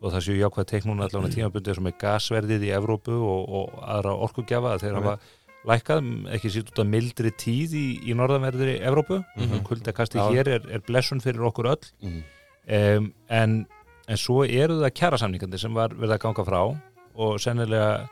og 0.00 0.14
það 0.14 0.24
séu 0.26 0.38
jákvæð 0.38 0.68
teiknúna 0.70 1.06
allavega 1.06 1.34
tímabundið 1.34 1.76
sem 1.76 1.90
er 1.90 1.96
gasverðið 2.00 2.64
í 2.64 2.72
Evrópu 2.76 3.16
og, 3.20 3.42
og 3.58 3.82
aðra 3.84 4.14
orkugjafa 4.26 4.74
að 4.74 4.84
þeir 4.84 4.96
hafa 4.96 5.16
lækkað, 5.68 6.06
ekki 6.36 6.52
sýt 6.54 6.70
út 6.72 6.80
að 6.80 6.92
mildri 6.94 7.32
tíð 7.36 7.74
í, 7.76 7.86
í 8.08 8.16
norðanverðri 8.16 8.78
Evrópu, 8.80 9.18
mm. 9.20 9.42
-hmm. 9.42 9.64
kuldakasti 9.68 10.20
Já. 10.20 10.30
hér 10.32 10.48
er, 10.56 10.70
er 10.72 10.84
blessun 10.86 11.20
fyrir 11.20 11.44
okkur 11.50 11.68
öll 11.74 11.90
um, 12.00 13.10
en, 13.28 13.58
en 14.08 14.20
svo 14.20 14.44
eru 14.44 14.80
það 14.80 14.96
kjærasamningandi 15.02 15.60
sem 15.60 15.76
var 15.76 15.92
verið 15.92 16.16
að 16.16 16.22
ganga 16.24 16.46
frá 16.48 16.62
og 17.20 17.36
sennilega 17.42 18.08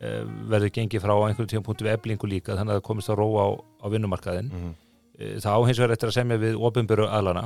verður 0.00 0.70
gengið 0.76 1.02
frá 1.04 1.12
einhverjum 1.16 1.50
tímapunkti 1.54 1.84
við 1.84 1.92
eblingu 1.98 2.28
líka 2.30 2.54
þannig 2.56 2.72
að 2.72 2.78
það 2.80 2.86
komist 2.88 3.10
að 3.12 3.18
róa 3.20 3.42
á, 3.44 3.48
á 3.84 3.86
vinnumarkaðin 3.92 4.50
Mhm. 4.52 4.70
Eh, 5.20 5.34
það 5.36 5.52
á 5.52 5.60
hins 5.68 5.78
vegar 5.78 5.92
eftir 5.92 6.08
að 6.08 6.16
semja 6.16 6.38
við 6.40 6.54
ofinböru 6.56 7.04
aðlana 7.12 7.42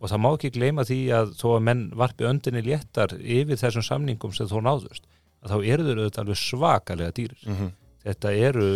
og 0.00 0.08
það 0.10 0.18
má 0.24 0.28
ekki 0.34 0.50
gleyma 0.56 0.82
því 0.82 0.98
að 1.14 1.28
þó 1.38 1.46
að 1.56 1.62
menn 1.62 1.82
varpi 1.94 2.24
öndinni 2.26 2.62
léttar 2.66 3.14
yfir 3.18 3.54
þessum 3.60 3.84
samningum 3.86 4.34
sem 4.34 4.46
þó 4.50 4.58
náðust 4.66 5.04
að 5.44 5.52
þá 5.52 5.56
eru 5.70 5.84
þeir 5.86 6.00
auðvitað 6.02 6.22
alveg 6.24 6.40
svakalega 6.42 7.12
dýrir. 7.14 7.42
Mhm. 7.46 7.70
þetta 8.08 8.30
eru, 8.34 8.66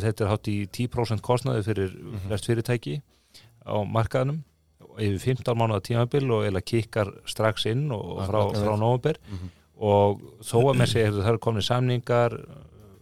þetta 0.00 0.20
er 0.24 0.28
hátt 0.28 0.48
í 0.48 0.68
10% 0.68 1.20
kostnaði 1.22 1.62
fyrir 1.64 1.90
flest 2.26 2.46
fyrirtæki 2.48 3.00
á 3.64 3.76
markaðnum 3.88 4.42
yfir 4.98 5.18
15 5.36 5.56
mánuða 5.56 5.80
tímabil 5.84 6.30
og 6.32 6.44
eða 6.48 6.60
kikkar 6.64 7.12
strax 7.24 7.64
inn 7.66 7.90
og 7.92 8.26
frá, 8.28 8.40
frá 8.52 8.76
nóvember 8.76 9.16
og 9.80 10.20
þó 10.44 10.56
að 10.70 10.76
með 10.82 10.90
sig 10.92 11.06
það 11.12 11.28
eru 11.32 11.38
komin 11.46 11.64
samningar 11.64 12.34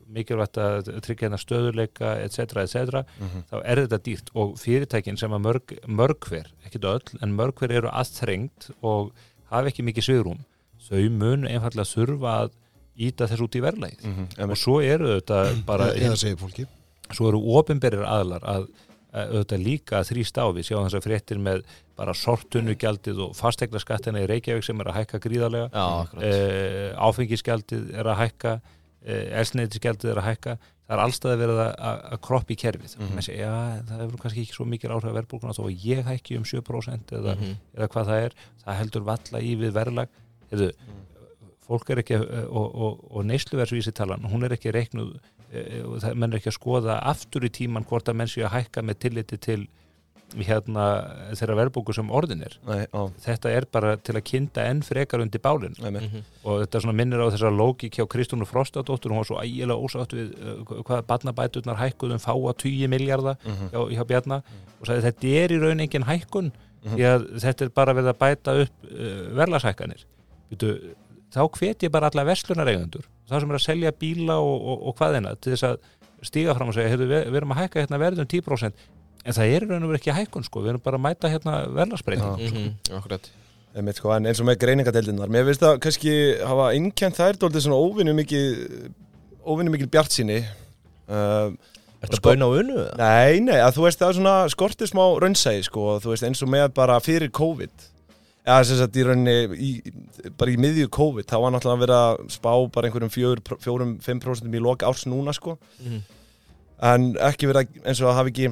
mikilvægt 0.09 0.57
að 0.62 0.87
tryggja 1.05 1.26
hérna 1.29 1.39
stöðuleika 1.43 2.12
etc. 2.24 2.62
etc. 2.62 3.03
Mhm. 3.20 3.43
þá 3.51 3.57
er 3.64 3.83
þetta 3.85 3.99
dýrt 4.07 4.31
og 4.35 4.55
fyrirtækin 4.57 5.18
sem 5.20 5.35
að 5.37 5.43
mörg, 5.45 5.74
mörg 5.87 6.29
hver, 6.31 6.47
ekki 6.64 6.81
öll 6.81 7.18
en 7.22 7.35
mörg 7.37 7.59
hver 7.61 7.74
eru 7.83 7.91
aðþrengt 7.93 8.70
og 8.83 9.12
hafa 9.51 9.68
ekki 9.68 9.85
mikið 9.85 10.07
svigrúm 10.09 10.41
þau 10.89 11.05
mun 11.12 11.45
einfallega 11.45 11.91
þurfa 11.93 12.33
að 12.47 12.51
íta 12.99 13.29
þess 13.29 13.45
út 13.45 13.55
í 13.59 13.61
verðlægið 13.62 14.05
Mhm. 14.09 14.51
og 14.51 14.57
svo 14.57 14.81
eru 14.83 15.20
þetta 15.20 15.64
bara 15.66 15.91
eða 15.93 16.16
segir 16.16 16.37
fólki 16.41 16.66
svo 17.12 17.29
eru 17.29 17.41
ofinberir 17.61 18.05
aðlar 18.05 18.41
að, 18.43 18.68
að 18.68 18.88
auðvitað 19.12 19.62
líka 19.64 19.98
að 20.00 20.09
þrýsta 20.12 20.44
á 20.44 20.48
við 20.52 20.66
sjáum 20.68 20.86
þess 20.86 20.98
að 20.98 21.06
fréttir 21.06 21.38
með 21.40 21.62
bara 21.98 22.14
sortunugjaldið 22.14 23.20
og 23.24 23.36
fastegna 23.38 23.80
skattina 23.82 24.20
í 24.22 24.26
Reykjavík 24.28 24.66
sem 24.66 24.80
er 24.82 24.90
að 24.90 24.98
hækka 25.00 25.20
gríðarlega. 25.24 25.70
Já, 25.72 25.86
e, 26.20 26.32
áfengisgjaldið 27.09 27.94
er 27.98 28.11
að 28.12 28.20
hækka 28.22 28.52
e, 29.02 29.16
elsneitisgjaldið 29.40 30.12
er 30.12 30.20
að 30.20 30.28
hækka. 30.28 30.59
Það 30.88 30.94
er 30.96 31.02
allstað 31.04 31.42
að, 31.44 31.50
að, 31.59 31.98
að 32.12 32.20
kroppa 32.24 32.52
í 32.52 32.59
kerfið. 32.61 32.94
Mm. 32.98 33.09
-hmm. 33.09 33.24
segja, 33.24 33.48
já, 33.48 33.82
það 33.88 34.04
hefur 34.04 34.22
kannski 34.22 34.44
ekki 34.44 34.56
svo 34.56 34.64
mikil 34.68 34.92
áhrif 34.94 35.11
að 35.11 35.18
verðbólkuna 35.18 35.56
þó 35.56 35.64
að 35.66 35.84
ég 35.84 36.06
hækki 36.06 36.38
um 36.38 36.46
7% 36.48 37.12
eða, 37.18 37.34
Mhm. 37.36 37.59
eða 37.76 37.88
hvað 37.92 38.09
það 38.12 38.22
er. 38.28 38.38
Það 38.64 38.78
heldur 38.82 39.04
valla 39.04 39.40
í 39.40 39.52
við 39.56 39.74
verðlag. 39.76 40.09
Hefðu, 40.52 40.70
fólk 41.68 41.90
er 41.90 42.00
ekki 42.00 42.16
og, 42.48 42.68
og, 42.72 43.02
og 43.11 43.24
neysluversvísitalan 43.28 44.24
hún 44.32 44.44
er 44.44 44.54
ekki 44.56 44.72
reiknuð 44.72 45.18
menn 45.53 46.32
er 46.32 46.38
ekki 46.40 46.51
að 46.53 46.59
skoða 46.61 46.99
aftur 47.09 47.46
í 47.49 47.51
tíman 47.51 47.86
hvort 47.88 48.09
að 48.11 48.18
menn 48.20 48.28
séu 48.30 48.44
að 48.49 48.57
hækka 48.59 48.82
með 48.84 48.99
tilliti 49.07 49.38
til 49.40 49.61
hérna 50.44 50.82
þeirra 51.38 51.55
verðbóku 51.57 51.94
sem 51.96 52.11
orðin 52.12 52.42
er 52.44 52.57
Nei, 52.68 52.82
þetta 53.24 53.49
er 53.57 53.64
bara 53.72 53.94
til 53.96 54.12
að 54.18 54.26
kynda 54.28 54.66
enn 54.68 54.82
frekar 54.84 55.22
undir 55.24 55.40
bálinn 55.40 55.72
nei, 55.80 55.88
nei. 55.94 56.03
Mhm. 56.05 56.24
og 56.44 56.66
þetta 56.66 56.92
minnir 56.92 57.22
á 57.24 57.32
þessar 57.32 57.55
lógik 57.57 57.96
hjá 57.96 58.05
Kristúnu 58.12 58.44
Frostadóttur, 58.44 59.09
hún 59.14 59.22
var 59.22 59.28
svo 59.30 59.40
ægilega 59.40 59.80
ósátt 59.80 60.12
við 60.12 60.34
uh, 60.36 60.82
hvað 60.84 61.07
barnabæturnar 61.09 61.80
hækkuðum 61.80 62.20
fá 62.20 62.34
að 62.36 62.59
20 62.61 62.88
miljardar 62.92 63.38
Mhm. 63.44 63.70
hjá, 63.72 63.80
hjá 63.96 64.05
Bjarna 64.05 64.42
og 64.80 64.86
sagði 64.86 65.07
þetta 65.09 65.32
er 65.40 65.49
í 65.57 65.61
raun 65.64 65.80
engin 65.80 66.05
hækkun 66.05 66.53
Mhm. 66.84 66.94
því 66.94 67.05
að 67.09 67.24
þetta 67.42 67.64
er 67.64 67.68
bara 67.74 67.92
verið 67.94 68.12
að 68.12 68.18
bæta 68.20 68.61
upp 68.62 68.84
uh, 68.84 69.34
verðlagshækkanir 69.40 70.05
Vitu, 70.51 70.68
þá 71.32 71.40
hvet 71.57 71.82
ég 71.82 71.90
bara 71.90 72.11
alla 72.12 72.24
verslunareigundur 72.28 73.05
þá 73.29 73.35
sem 73.43 73.51
er 73.53 73.59
að 73.59 73.64
selja 73.66 73.93
bíla 74.03 74.37
og, 74.43 74.55
og, 74.72 74.87
og 74.91 74.97
hvaðina 75.01 75.35
til 75.39 75.53
þess 75.55 75.66
að 75.68 75.79
stíga 76.29 76.55
fram 76.59 76.70
og 76.72 76.74
segja 76.79 76.91
heyrðu, 76.93 77.07
við, 77.12 77.26
við 77.31 77.41
erum 77.43 77.53
að 77.55 77.61
hækka 77.62 77.83
hérna 77.85 78.01
verðum 78.03 78.26
10% 78.33 78.87
en 79.29 79.37
það 79.37 79.53
er 79.55 79.66
í 79.66 79.68
raun 79.68 79.85
og 79.85 79.91
verið 79.93 80.01
ekki 80.01 80.16
hækkun 80.16 80.47
sko, 80.47 80.62
við 80.64 80.72
erum 80.72 80.83
bara 80.87 80.99
að 80.99 81.05
mæta 81.05 81.31
hérna 81.33 81.57
verðlagsbreyting 81.76 82.43
Mhm, 82.49 82.68
Akkurat. 82.99 83.29
Einmitt, 83.79 83.99
sko, 84.01 84.11
en 84.16 84.26
eins 84.26 84.41
og 84.41 84.47
með 84.49 84.57
greiningadeildinnar 84.64 85.31
mér 85.31 85.45
finnst 85.47 85.62
það 85.62 85.76
kannski 85.85 86.14
hafa 86.49 86.70
innkjent 86.79 87.18
þær 87.20 87.37
dóltið 87.43 87.66
svona 87.66 87.79
óvinnu 87.85 88.14
mikið 88.16 88.47
óvinnu 89.45 89.74
mikið 89.74 89.91
bjart 89.93 90.14
síni 90.16 90.39
uh, 90.43 91.53
Ertu 91.99 92.16
Sko- 92.18 92.31
að 92.31 92.39
bauna 92.39 92.49
á 92.49 92.51
unnu? 92.62 92.79
eða? 92.79 92.97
Nei, 93.03 93.41
nei, 93.45 93.59
að 93.59 93.76
þú 93.76 93.85
veist 93.85 94.01
það 94.03 94.09
er 94.12 94.18
svona 94.20 94.35
skortið 94.55 94.91
smá 94.93 95.05
raunsæði 95.22 95.62
sko, 95.68 95.87
þú 96.03 96.12
veist 96.14 96.26
eins 96.29 96.43
og 96.47 96.51
með 96.55 96.66
bara 96.79 96.99
fyrir 97.05 97.31
COVID 97.35 97.87
eða 98.47 98.64
sem 98.64 98.76
sagt 98.78 98.97
í 98.97 99.05
rauninni 99.05 99.57
í, 99.57 99.70
bara 100.39 100.51
í 100.51 100.57
miðju 100.57 100.89
COVID, 100.91 101.26
þá 101.28 101.36
var 101.43 101.53
náttúrulega 101.53 101.82
verið 101.84 101.99
að 101.99 102.30
spá 102.32 102.53
bara 102.72 102.89
einhverjum 102.89 103.11
fjögur- 103.12 103.59
fjórum, 103.61 103.97
fimm 104.03 104.20
prósentum 104.20 104.55
í 104.55 104.61
loka 104.62 104.86
árs 104.89 105.05
núna 105.07 105.34
sko 105.34 105.59
Mhm. 105.84 106.01
en 106.82 107.14
ekki 107.14 107.47
verið 107.51 107.66
að, 107.66 107.82
eins 107.84 108.01
og 108.01 108.09
það 108.09 108.18
hafi 108.20 108.30
ekki 108.32 108.49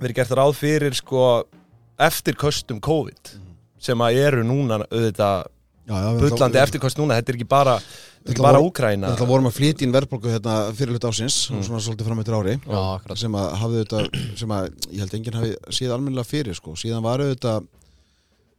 verið 0.00 0.14
gert 0.14 0.30
ráð 0.38 0.54
fyrir 0.54 0.94
sko 0.94 1.44
eftirköstum 1.98 2.80
COVID 2.80 3.32
sem 3.80 3.98
að 3.98 4.18
eru 4.26 4.42
núna 4.46 4.80
auðvitað 4.86 5.46
já, 5.88 5.96
já, 5.96 6.10
bullandi 6.20 6.60
eftirköst 6.62 6.98
núna, 7.00 7.16
þetta 7.18 7.32
er 7.32 7.38
ekki 7.38 7.48
bara 7.48 7.74
þetta 7.78 8.28
er 8.28 8.34
ekki 8.34 8.42
bara 8.44 8.58
vor- 8.60 8.70
Úkraina 8.70 9.10
Þetta 9.14 9.26
vorum 9.30 9.46
að 9.50 9.56
flytja 9.58 9.86
inn 9.86 9.92
verðbólgu 9.94 10.30
hérna 10.34 10.56
fyrir 10.76 10.94
hlut 10.94 11.06
ásins 11.10 11.50
Mm. 11.50 11.58
og 11.58 11.64
svona 11.64 11.80
svolítið 11.82 12.06
fram 12.06 12.18
eftir 12.20 12.34
ári 12.38 12.54
Já, 12.66 13.16
sem 13.16 13.32
að 13.32 13.52
hafði 13.62 13.84
þetta 13.84 14.36
sem 14.38 14.48
að 14.48 14.68
ég 14.92 14.98
held 14.98 15.14
enginn 15.14 15.34
hafi 15.34 15.56
séð 15.70 15.92
almennilega 15.96 16.26
fyrir 16.26 16.54
sko. 16.54 16.72
síðan 16.74 17.02
var 17.02 17.18
auðvitað 17.18 17.66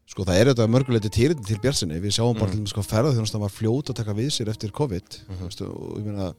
sko 0.09 0.25
það 0.25 0.39
er 0.41 0.49
auðvitað 0.51 0.71
mörguleiti 0.73 1.11
týrindi 1.13 1.45
til 1.45 1.59
bjartsinni 1.63 1.99
við 2.01 2.15
sjáum 2.17 2.33
bara 2.39 2.49
Mm. 2.49 2.51
til 2.51 2.59
dæmis 2.63 2.73
hvað 2.73 2.87
ferðarþjónustan 2.93 3.43
var 3.45 3.53
fljót 3.53 3.89
að 3.91 3.95
taka 4.01 4.13
við 4.17 4.29
sér 4.33 4.49
eftir 4.49 4.71
COVID 4.71 5.19
Mhm. 5.29 5.43
veistu, 5.45 5.65
og 5.69 5.97
ég 5.99 6.05
meina 6.05 6.33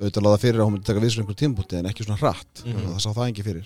auðvitað 0.00 0.22
láða 0.26 0.38
fyrir 0.42 0.58
að 0.60 0.66
hún 0.66 0.72
myndi 0.74 0.84
taka 0.86 1.00
við 1.00 1.10
sér 1.14 1.22
einhver 1.22 1.38
tímpúti 1.38 1.78
en 1.78 1.86
ekki 1.86 2.04
svona 2.04 2.18
hratt 2.18 2.64
Mhm. 2.64 2.88
það 2.94 3.00
sá 3.00 3.10
það 3.14 3.30
ekki 3.32 3.44
fyrir 3.44 3.64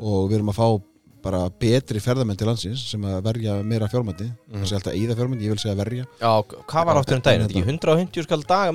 og 0.00 0.30
við 0.30 0.34
erum 0.34 0.50
að 0.50 0.58
fá 0.58 0.82
bara 1.24 1.48
betri 1.48 2.00
ferðarmenn 2.04 2.36
til 2.36 2.46
landsins 2.46 2.82
sem 2.90 3.00
að 3.00 3.22
verja 3.22 3.62
meira 3.64 3.88
fjármændi 3.88 4.26
Mhm. 4.50 4.60
það 4.60 4.66
sé 4.68 4.74
alltaf 4.76 4.92
eigða 4.92 5.14
fjármændi, 5.16 5.44
ég 5.46 5.48
vil 5.54 5.58
segja 5.58 5.76
verja 5.76 6.04
Já, 6.20 6.42
hvað 6.44 6.84
var 6.86 6.96
áttur 6.96 7.14
um 7.14 7.20
daginn? 7.22 7.40
Er 7.40 7.48
þetta 7.48 7.54
ekki 7.54 7.64
150 7.64 8.22
skall 8.24 8.42
daga 8.42 8.72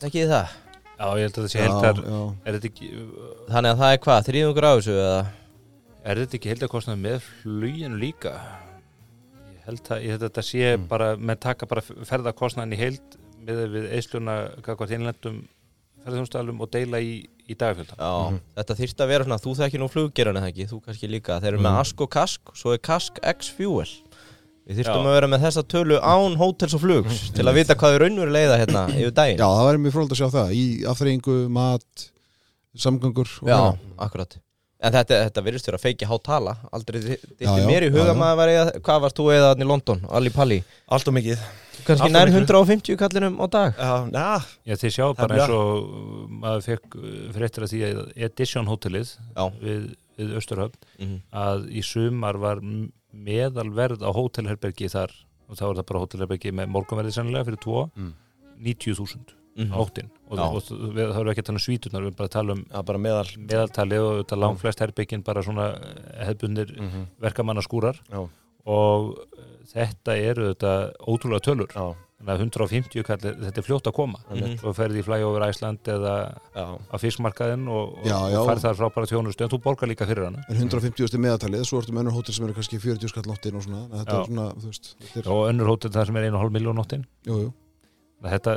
Þið 0.00 0.28
það? 0.28 0.48
Já, 0.98 1.06
ég 1.14 1.22
held 1.28 1.36
að 1.38 1.44
það 1.44 1.52
sé 1.52 1.60
heldar 1.62 1.98
er 2.44 2.56
þetta 2.58 2.68
ekki 2.72 2.88
Þannig 3.48 3.70
að 3.74 3.82
það 3.82 3.92
er 3.94 4.00
hvað, 4.06 4.24
þrýðungur 4.28 4.66
á 4.66 4.72
þessu 4.78 4.96
eða? 4.98 5.20
Er 6.08 6.16
þetta 6.22 6.36
ekki 6.38 6.50
heldarkostnað 6.52 6.98
með 7.04 7.18
fluginu 7.42 7.98
líka? 8.00 8.32
Ég 9.52 9.62
held 9.68 9.90
að, 9.92 10.02
ég 10.02 10.10
held 10.14 10.22
að 10.22 10.28
þetta 10.30 10.44
sé 10.48 10.64
Mm. 10.78 10.88
bara 10.88 11.08
með 11.16 11.38
taka 11.44 11.66
bara 11.66 11.82
ferðarkostnaðin 11.82 12.74
í 12.74 12.80
heild 12.80 13.16
með 13.46 13.62
við 13.76 13.86
eisluna 13.98 14.34
kakvart 14.64 14.90
innlendum 14.96 15.38
ferðarþjónstælum 16.04 16.60
og 16.64 16.70
deila 16.72 16.98
í, 17.02 17.26
í 17.48 17.54
dagfjölda. 17.58 17.94
Já, 17.98 18.12
Mhm. 18.30 18.40
þetta 18.56 18.74
þyrfti 18.80 19.02
að 19.04 19.08
vera 19.08 19.24
svona, 19.24 19.38
þú 19.44 19.54
þekkir 19.58 19.80
nú 19.82 19.88
fluggeran 19.92 20.36
eða 20.40 20.48
ekki, 20.52 20.66
þú 20.70 20.82
kannski 20.84 21.08
líka, 21.10 21.40
þeir 21.40 21.52
eru 21.54 21.58
með 21.58 21.72
Mhm. 21.74 21.80
Ask 21.80 22.00
og 22.00 22.10
Kask, 22.10 22.40
svo 22.54 22.72
er 22.74 22.78
Kask 22.78 23.18
X 23.22 23.48
Fuel 23.50 23.86
Við 24.68 24.82
þyrftum 24.82 25.06
Já. 25.06 25.08
að 25.08 25.14
vera 25.16 25.28
með 25.32 25.44
þessa 25.46 25.62
tölu 25.72 25.96
án 26.04 26.34
hótels 26.36 26.74
og 26.76 26.82
flugs 26.82 27.20
til 27.32 27.46
að 27.48 27.56
vita 27.56 27.76
hvað 27.80 27.94
við 27.94 28.02
raunverulega 28.04 28.36
leiða 28.36 28.58
hérna 28.60 28.82
yfir 29.00 29.14
daginn. 29.16 29.38
Já, 29.40 29.46
það 29.48 29.68
væri 29.70 29.80
mjög 29.86 29.94
fróld 29.96 30.12
að 30.12 30.20
sjá 30.20 30.28
það. 30.34 30.50
Í 30.58 30.64
afþreyingu, 30.92 31.36
mat, 31.56 32.04
samgöngur 32.78 33.30
og 33.42 33.48
Já, 33.48 33.56
fleira. 33.56 33.78
akkurat. 34.06 34.36
En 34.78 34.92
þetta, 34.94 35.16
þetta 35.26 35.42
virðist 35.42 35.66
vera 35.66 35.78
feiki 35.82 36.06
hátala 36.06 36.52
Aldrei 36.70 37.00
Já, 37.02 37.16
þetta 37.40 37.54
já, 37.58 37.64
mér 37.66 37.86
í 37.88 37.88
huga 37.90 38.12
maður 38.14 38.36
var 38.38 38.50
eða, 38.52 38.74
Hvað 38.86 39.00
varst 39.02 39.16
þú 39.18 39.24
eða 39.34 39.48
þannig 39.50 39.66
í 39.66 39.70
London, 39.72 40.04
Ali 40.14 40.30
Palli? 40.30 40.58
Allt 40.94 41.08
og 41.10 41.16
mikið. 41.16 41.40
Of 41.88 42.04
nær 42.14 42.30
miklu. 42.30 42.44
150 42.44 42.98
kallinum 43.00 43.40
á 43.42 43.46
dag. 43.50 43.74
Já, 43.80 43.96
na, 44.12 44.26
Já, 44.68 44.76
þið 44.78 44.92
sjá 44.94 45.04
er 45.08 45.16
bara 45.18 45.40
eins 45.40 45.54
og 45.56 45.72
uh, 45.82 46.20
maður 46.44 46.62
fekk 46.68 46.96
fréttir 47.34 47.66
að 47.66 47.72
því 47.74 47.80
að 47.88 48.00
Edition 48.28 48.70
hótelið 48.70 49.10
við, 49.64 49.82
við 50.20 50.36
Östurhöfn 50.42 50.78
Mhm. 51.02 51.18
að 51.42 51.66
í 51.74 51.82
sumar 51.86 52.38
var 52.42 52.62
meðalverð 53.12 54.02
á 54.04 54.10
hótelherbergi 54.12 54.88
þar 54.92 55.12
og 55.48 55.56
þá 55.56 55.64
er 55.70 55.76
það 55.80 55.86
bara 55.90 56.00
hótelherbergi 56.04 56.52
með 56.52 56.70
morgunverði 56.74 57.12
sennilega 57.16 57.44
fyrir 57.48 57.62
tvo 57.64 57.90
Mm. 57.96 58.14
90.000 58.58 59.34
Mhm. 59.58 59.72
áttin 59.74 60.08
og, 60.30 60.38
og, 60.38 60.62
erum 60.70 60.94
við 60.94 61.30
ekki 61.32 61.42
að 61.42 61.46
tala 61.48 61.58
um 61.58 61.64
svítunar 61.64 62.02
við 62.02 62.06
erum 62.06 62.16
bara 62.18 62.28
að 62.28 62.34
tala 62.36 62.52
um 62.54 62.64
bara 62.86 62.98
meðal 62.98 63.30
meðaltali 63.38 63.98
og 63.98 64.12
þetta 64.20 64.38
langflest 64.38 64.78
herbyggin 64.84 65.24
bara 65.24 65.42
svona 65.42 65.64
hefbundir 66.26 66.70
mm 66.78 66.88
-hmm. 66.88 67.06
verkamannaskúrar. 67.18 67.98
Og 68.66 69.18
uh, 69.18 69.44
þetta 69.66 70.14
eru 70.16 70.54
þetta 70.54 70.92
ótrúlega 71.00 71.40
tölur. 71.40 71.68
Já, 71.74 71.96
þannig 72.18 72.32
að 72.34 72.40
150 72.42 73.04
kallir, 73.06 73.34
þetta 73.44 73.58
er 73.62 73.66
fljótt 73.68 73.86
að 73.86 73.94
koma 73.94 74.18
Mhm. 74.30 74.56
svo 74.58 74.72
ferði 74.74 74.98
í 74.98 75.04
flyover 75.06 75.44
Æsland 75.48 75.78
eða 75.86 76.14
já, 76.54 76.64
á 76.90 76.96
fiskmarkaðin 76.98 77.68
og, 77.70 77.94
og, 78.02 78.10
og 78.10 78.48
færð 78.50 78.64
þar 78.66 78.78
frábæra 78.80 79.06
þjónustu 79.12 79.44
en 79.46 79.52
þú 79.54 79.60
borgar 79.62 79.88
líka 79.88 80.06
fyrir 80.06 80.24
hana 80.26 80.42
En 80.50 80.56
150 80.56 81.14
meðatalið, 81.18 81.62
svo 81.64 81.78
ertu 81.80 81.92
með 81.94 82.02
önnur 82.08 82.16
hótel 82.18 82.34
sem 82.34 82.44
eru 82.48 82.54
kannski 82.58 82.80
40 82.82 83.08
skall 83.08 83.22
náttin 83.30 83.54
og 83.54 83.62
svona 83.62 83.86
Þetta 83.92 84.12
Já. 84.12 84.20
er 84.20 84.26
svona, 84.26 84.48
veist 84.66 84.96
þetta 84.98 85.18
er, 85.24 85.30
og 85.32 85.48
önnur 85.52 85.70
hótel 85.70 85.90
þar 85.94 86.06
sem 86.06 86.16
er 86.16 86.30
1,5 86.32 86.50
miljón 86.58 86.74
nóttin 86.82 87.04
jú, 87.24 87.38
jú. 87.46 87.52
Þetta, 88.24 88.54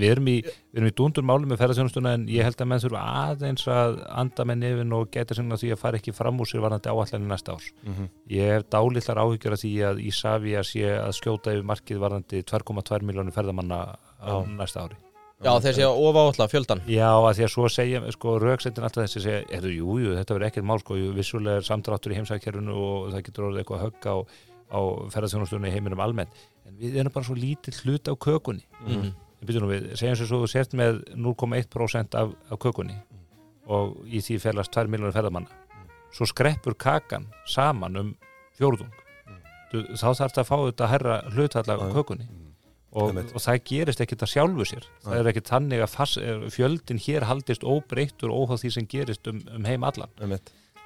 við 0.00 0.06
erum 0.14 0.30
í, 0.32 0.36
í 0.72 0.92
dúndur 0.96 1.26
máli 1.26 1.48
með 1.48 1.60
ferðarþjónustuna 1.60 2.14
en 2.16 2.26
ég 2.32 2.46
held 2.46 2.60
að 2.62 2.70
menn 2.70 2.82
þurfa 2.82 3.02
aðeins 3.26 3.66
að 3.68 4.00
anda 4.22 4.46
með 4.48 4.60
nefin 4.62 4.96
og 4.96 5.12
geta 5.12 5.36
sinna 5.36 5.58
því 5.60 5.74
að 5.74 5.82
fara 5.82 6.00
ekki 6.00 6.16
fram 6.16 6.40
úr 6.40 6.48
sér 6.48 6.64
varandi 6.64 6.92
áallanir 6.92 7.28
næsta 7.28 7.56
árs. 7.56 7.70
Mm 7.84 8.10
ég 8.32 8.48
hef 8.48 8.68
dálitlar 8.72 9.20
áhyggjur 9.20 9.52
af 9.52 9.60
því 9.60 9.72
að 9.84 10.02
Ísafía 10.08 10.62
sé 10.64 10.88
að 10.96 11.16
skjóta 11.18 11.52
yfir 11.52 11.68
markið 11.68 11.98
varandi 12.00 12.42
2,2 12.42 13.02
miljónir 13.04 13.34
ferðamanna 13.34 13.80
á 14.22 14.34
næsta 14.48 14.86
ári. 14.86 14.96
Já, 15.42 15.56
þessi 15.58 15.82
ofa 15.82 16.22
áalla, 16.22 16.46
fjöldan 16.46 16.80
Já, 16.86 17.08
að 17.18 17.32
því 17.36 17.44
að 17.46 17.50
svo 17.50 17.68
segja, 17.72 18.00
sko, 18.14 18.36
rauksettin 18.38 18.84
alltaf 18.86 19.08
þessi 19.08 19.22
segja, 19.24 19.40
er 19.50 19.64
það, 19.64 19.72
jú, 19.74 19.96
jú, 19.98 20.12
þetta 20.14 20.36
verður 20.36 20.48
ekkert 20.48 20.68
mál, 20.68 20.78
sko, 20.78 20.98
vissulega 21.16 21.58
er 21.58 21.66
samdráttur 21.66 22.14
í 22.14 22.18
heimsækjarinu 22.20 22.76
og 22.78 23.08
það 23.10 23.24
getur 23.26 23.46
orðið 23.48 23.62
eitthvað 23.64 23.82
högg 23.82 24.06
á, 24.06 24.16
á 24.72 24.80
ferðarþjónustunni 25.12 25.72
heiminum 25.72 26.00
almennt, 26.02 26.32
en 26.66 26.78
við 26.80 26.98
erum 27.02 27.14
bara 27.14 27.28
svo 27.28 27.36
lítill 27.36 27.76
hlut 27.84 28.08
á 28.08 28.14
kökunni. 28.16 28.64
Við 29.42 29.48
byrjum 29.50 29.70
við, 29.70 29.88
segjum 29.98 30.18
sem 30.20 30.28
svo 30.30 30.42
þú 30.42 30.50
sért 30.50 30.76
með 30.78 31.02
0,1% 31.18 32.16
af, 32.18 32.34
af 32.48 32.60
kökunni 32.62 32.96
og 33.72 33.96
í 34.06 34.22
því 34.22 34.38
felast 34.42 34.74
2 34.74 34.90
miljónir 34.90 35.14
ferðamanna. 35.14 35.50
Svo 36.12 36.26
skreppur 36.28 36.76
kakan 36.78 37.28
saman 37.48 37.98
um 37.98 38.12
fjórðung. 38.58 38.92
Þá 39.72 40.08
þarf 40.12 40.32
þetta 40.32 40.42
að 40.42 40.48
fá 40.48 40.56
þetta 40.60 40.88
herra 40.92 41.18
hlutalla 41.32 41.78
já. 41.80 41.92
kökunni 41.96 42.28
og, 42.92 43.08
Einmitt. 43.08 43.32
og 43.32 43.42
það 43.42 43.62
gerist 43.70 44.02
ekkit 44.04 44.24
að 44.26 44.32
sjálfu 44.34 44.66
sér 44.68 44.88
það 45.04 45.18
er 45.18 45.30
ekkit 45.30 45.52
þannig 45.52 45.84
að 45.84 45.92
fast, 45.94 46.18
fjöldin 46.52 47.00
hér 47.00 47.26
haldist 47.28 47.64
óbreyttur 47.64 48.34
óháð 48.34 48.64
því 48.64 48.72
sem 48.76 48.88
gerist 48.90 49.30
um, 49.32 49.40
um 49.56 49.68
heim 49.68 49.86
allan 49.88 50.12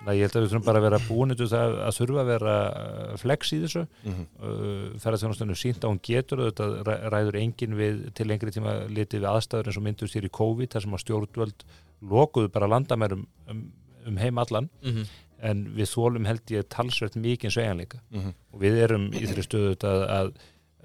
að 0.07 0.19
ég 0.19 0.27
held 0.27 0.37
að 0.37 0.43
við 0.45 0.51
þurfum 0.53 0.65
bara 0.67 0.79
að 0.81 0.85
vera 0.87 0.99
búin 1.09 1.33
það 1.37 1.77
að 1.87 1.95
þurfa 1.97 2.21
að 2.23 2.29
vera 2.31 2.55
uh, 2.71 3.17
flex 3.19 3.53
í 3.57 3.61
þessu 3.65 3.83
Mhm. 4.05 4.25
uh, 4.39 4.99
ferðarþjónastunum 5.03 5.57
sínt 5.59 5.81
að 5.85 5.91
hún 5.95 6.01
getur 6.05 6.43
og 6.45 6.51
þetta 6.53 6.67
ræ- 6.87 7.09
ræður 7.15 7.39
engin 7.41 7.75
við 7.79 8.03
til 8.15 8.27
lengri 8.29 8.51
tíma 8.55 8.75
litið 8.89 9.21
við 9.25 9.31
aðstæður 9.33 9.67
eins 9.73 9.79
og 9.81 9.87
myndust 9.89 10.15
hér 10.15 10.29
í 10.29 10.33
COVID 10.41 10.69
þar 10.77 10.83
sem 10.87 10.93
að 10.99 11.05
stjórnvöld 11.07 11.65
lokuðu 12.03 12.53
bara 12.53 12.69
landamærum 12.69 13.27
um, 13.49 13.63
um 14.07 14.17
heim 14.17 14.39
allan 14.39 14.69
Mhm. 14.83 15.07
en 15.43 15.65
við 15.77 15.91
þólum 15.97 16.27
held 16.27 16.47
ég 16.51 16.69
talsvert 16.69 17.17
mikið 17.17 17.51
sveigjanleika 17.57 17.99
Mhm. 18.13 18.35
og 18.53 18.61
við 18.61 18.79
erum 18.85 19.11
í 19.13 19.25
þeirri 19.27 19.43
stöðu 19.49 19.75
að, 19.81 20.05
að, 20.09 20.33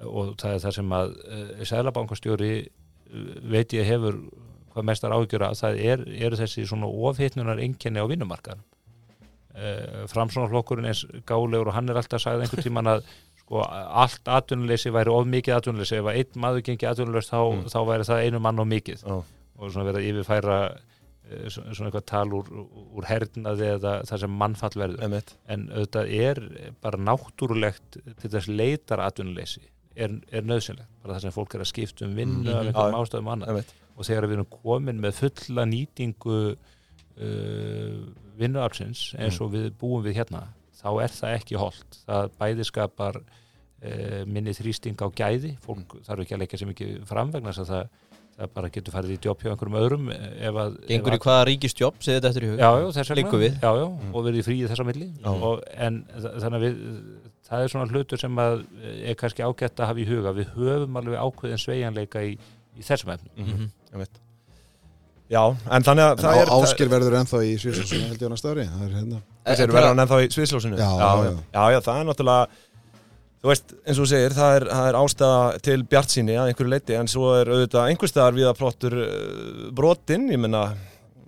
og 0.07 0.36
það 0.38 0.53
er 0.55 0.59
það 0.66 0.74
sem 0.80 0.89
að 0.89 1.09
uh, 1.28 1.64
Sælabankastjóri 1.66 2.53
uh, 3.14 3.39
veit 3.51 3.70
ég 3.74 3.86
hefur 3.86 4.18
hvað 4.74 4.86
mestar 4.88 5.12
áhyggjur 5.12 5.43
að 5.45 5.59
það 5.62 5.80
er, 5.84 6.03
eru 6.26 6.36
þessi 6.39 6.66
svona 6.66 6.88
ofhittnunar 6.88 7.59
einkenni 7.59 7.99
á 7.99 8.07
vinnumarkar 8.07 8.57
uh, 8.57 8.64
framsónarflokkurinn 10.12 10.86
eins 10.91 11.06
gálegur 11.28 11.68
og 11.68 11.74
hann 11.76 11.89
er 11.89 11.99
alltaf 12.02 12.22
sagði 12.24 12.45
einhvern 12.45 12.64
tíman 12.66 12.88
að 12.95 13.04
sko, 13.41 13.64
allt 13.68 14.32
atvinnuleysi 14.32 14.91
væri 14.95 15.12
of 15.12 15.26
mikið 15.28 15.58
atvinnuleysi. 15.58 15.97
Ef 15.99 16.08
einn 16.14 16.41
maður 16.45 16.64
gengi 16.70 16.88
atvinnulegs 16.88 17.30
þá, 17.32 17.39
Mm. 17.52 17.66
þá 17.74 17.80
væri 17.89 18.08
það 18.08 18.24
einu 18.26 18.39
mann 18.39 18.60
of 18.60 18.68
mikið. 18.68 19.04
Já, 19.04 19.24
og 19.60 19.72
svona 19.72 19.86
verið 19.91 19.99
að 20.02 20.08
yfirfæra 20.12 20.60
eh, 21.32 21.49
svona 21.49 21.89
eitthvað 21.91 22.06
tal 22.06 22.28
úr, 22.34 22.47
úr 22.97 23.06
hernaði 23.08 23.68
eða 23.78 23.91
það 24.08 24.20
sem 24.20 24.32
mannfall 24.41 24.74
verður. 24.76 25.04
Einmitt. 25.06 25.36
En 25.47 25.68
auðvitað 25.70 26.10
er 26.12 26.41
bara 26.82 26.97
náttúrulegt 26.97 27.99
til 28.20 28.30
þess 28.34 28.47
leitar 28.49 28.99
atvinnuleysi 28.99 29.62
er, 29.95 30.10
er 30.32 30.41
nöðsynlegt, 30.47 30.88
bara 31.04 31.16
það 31.18 31.22
sem 31.22 31.32
fólk 31.36 31.56
er 31.56 31.62
að 31.64 31.70
skipta 31.72 32.06
um 32.06 32.16
vinnu 32.16 32.43
Mhm. 32.43 32.56
af 32.56 32.66
einhverjum 32.66 32.95
Já. 32.95 33.04
ástæðum 33.04 33.28
og 33.28 33.34
annað. 33.38 33.47
Einmitt. 33.49 33.74
Og 33.97 34.06
þegar 34.06 34.28
við 34.28 34.32
erum 34.34 34.45
komin 34.64 34.99
með 35.02 35.14
fulla 35.22 35.66
nýtingu 35.68 36.56
uh, 37.22 37.97
vinnuafsins 38.42 39.06
eins 39.22 39.39
og 39.44 39.52
við 39.56 39.70
búum 39.82 40.04
við 40.06 40.18
hérna 40.22 40.46
þá 40.82 40.88
er 41.06 41.14
það 41.14 41.36
ekki 41.39 41.60
holdt 41.62 42.00
það 42.08 42.30
bæði 42.42 42.66
skapar 42.68 43.20
uh, 43.22 44.22
minni 44.26 44.54
þrýsting 44.58 44.98
á 45.02 45.08
gæði. 45.14 45.56
Fólk 45.66 45.98
þarf 46.08 46.24
ekki 46.26 46.38
að 46.38 46.42
leggja 46.46 46.62
sem 46.62 46.72
ekki 46.74 46.88
fram 47.10 47.32
vegna 47.34 47.54
þess 47.54 47.66
að 47.66 47.72
það, 47.72 47.92
það 48.38 48.52
bara 48.56 48.70
getur 48.74 48.96
farið 48.96 49.14
í 49.14 49.20
jobb 49.28 49.44
hjá 49.44 49.52
einhverjum 49.54 49.78
öðrum 49.82 50.10
eh, 50.16 50.24
ef 50.50 50.60
að 50.64 50.78
Gengur 50.89 51.18
í 51.18 51.20
hvaða 51.26 51.44
ríkistjobb, 51.52 52.00
segði 52.02 52.16
þetta 52.18 52.32
eftir 52.32 52.46
í 52.48 52.50
hug 52.52 52.62
Já, 52.64 52.70
já, 52.82 52.88
þess 52.96 53.12
vegna. 53.12 53.20
Liggur 53.22 53.44
við. 53.44 53.60
Já, 53.62 53.72
já, 53.82 53.86
Mm. 53.92 54.16
og 54.16 54.26
verið 54.26 54.39
í 54.42 54.46
fríi 54.48 54.70
þessa 54.72 54.86
milli. 54.88 55.10
Og, 55.30 55.62
en 55.88 56.00
þa- 56.16 56.34
þannig 56.42 56.58
að 56.58 56.66
við 56.66 56.82
það 57.52 57.66
er 57.68 57.72
svona 57.76 57.92
hlutur 57.92 58.22
sem 58.24 58.42
að 58.42 58.66
er 59.12 59.16
kannski 59.20 59.46
ágætt 59.46 59.84
að 59.84 59.89
hafa 59.92 60.02
í 60.02 60.08
huga. 60.10 60.34
Við 60.39 60.52
höfum 60.56 60.98
alveg 61.02 61.20
ákveðin 61.22 61.62
sveigjanleika 61.66 62.24
í, 62.26 62.34
í 62.80 62.82
þessum 62.88 63.14
efnum. 63.14 63.34
Mhm. 63.38 63.70
einmitt 63.92 64.22
Já, 65.32 65.44
en 65.72 65.86
þannig 65.88 66.04
að 66.06 66.18
En 66.18 66.26
það 66.26 66.42
er 66.42 66.52
á, 66.52 66.56
ásker 66.58 66.92
verður 66.92 67.16
ennþá 67.22 67.40
í 67.48 67.54
Svíðsjónsson 67.62 68.10
held 68.10 68.20
ég 68.26 68.28
á 68.28 68.34
næsta 68.34 68.52
ári. 68.52 68.66
Það 68.68 68.84
er 68.88 68.98
hérna. 68.98 69.22
Þessi 69.48 69.64
eru 69.66 69.78
hann 69.80 70.04
ennþá 70.04 70.20
í 70.20 70.28
sviðsljósinu 70.36 70.82
Já, 70.82 70.90
já, 70.92 71.10
já. 71.24 71.32
já, 71.56 71.64
já, 71.72 71.80
það 71.88 72.02
er 72.02 72.10
náttúrulega 72.10 72.68
Þú 73.42 73.50
veist, 73.50 73.72
eins 73.82 73.98
og 73.98 74.04
þú 74.06 74.10
segir, 74.12 74.34
það 74.38 74.56
er, 74.60 74.64
það 74.70 74.88
er 74.88 74.96
ástæða 75.00 75.38
til 75.66 75.78
bjart 75.90 76.12
síni 76.14 76.36
að 76.38 76.52
einhverju 76.52 76.72
leiti 76.76 76.94
en 76.94 77.08
svo 77.10 77.32
er 77.40 77.50
auðvitað 77.50 77.88
einhverstaðar 77.90 78.36
við 78.38 78.50
að 78.52 78.60
plottur 78.60 78.96
uh, 79.02 79.64
brotinn, 79.80 80.28
ég 80.30 80.44
menna 80.44 80.62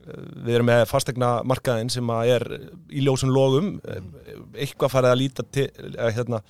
við 0.03 0.57
erum 0.57 0.67
með 0.67 0.83
fastegna 0.91 1.31
markaðinn 1.47 1.89
sem 1.89 2.11
að 2.13 2.31
er 2.35 2.45
í 2.91 3.03
ljósum 3.05 3.31
logum. 3.33 3.73
Eh, 3.87 4.03
eitthvað 4.65 4.93
farið 4.93 5.13
að 5.13 5.19
líta 5.21 5.45
til 5.55 5.67
hérna, 5.95 6.41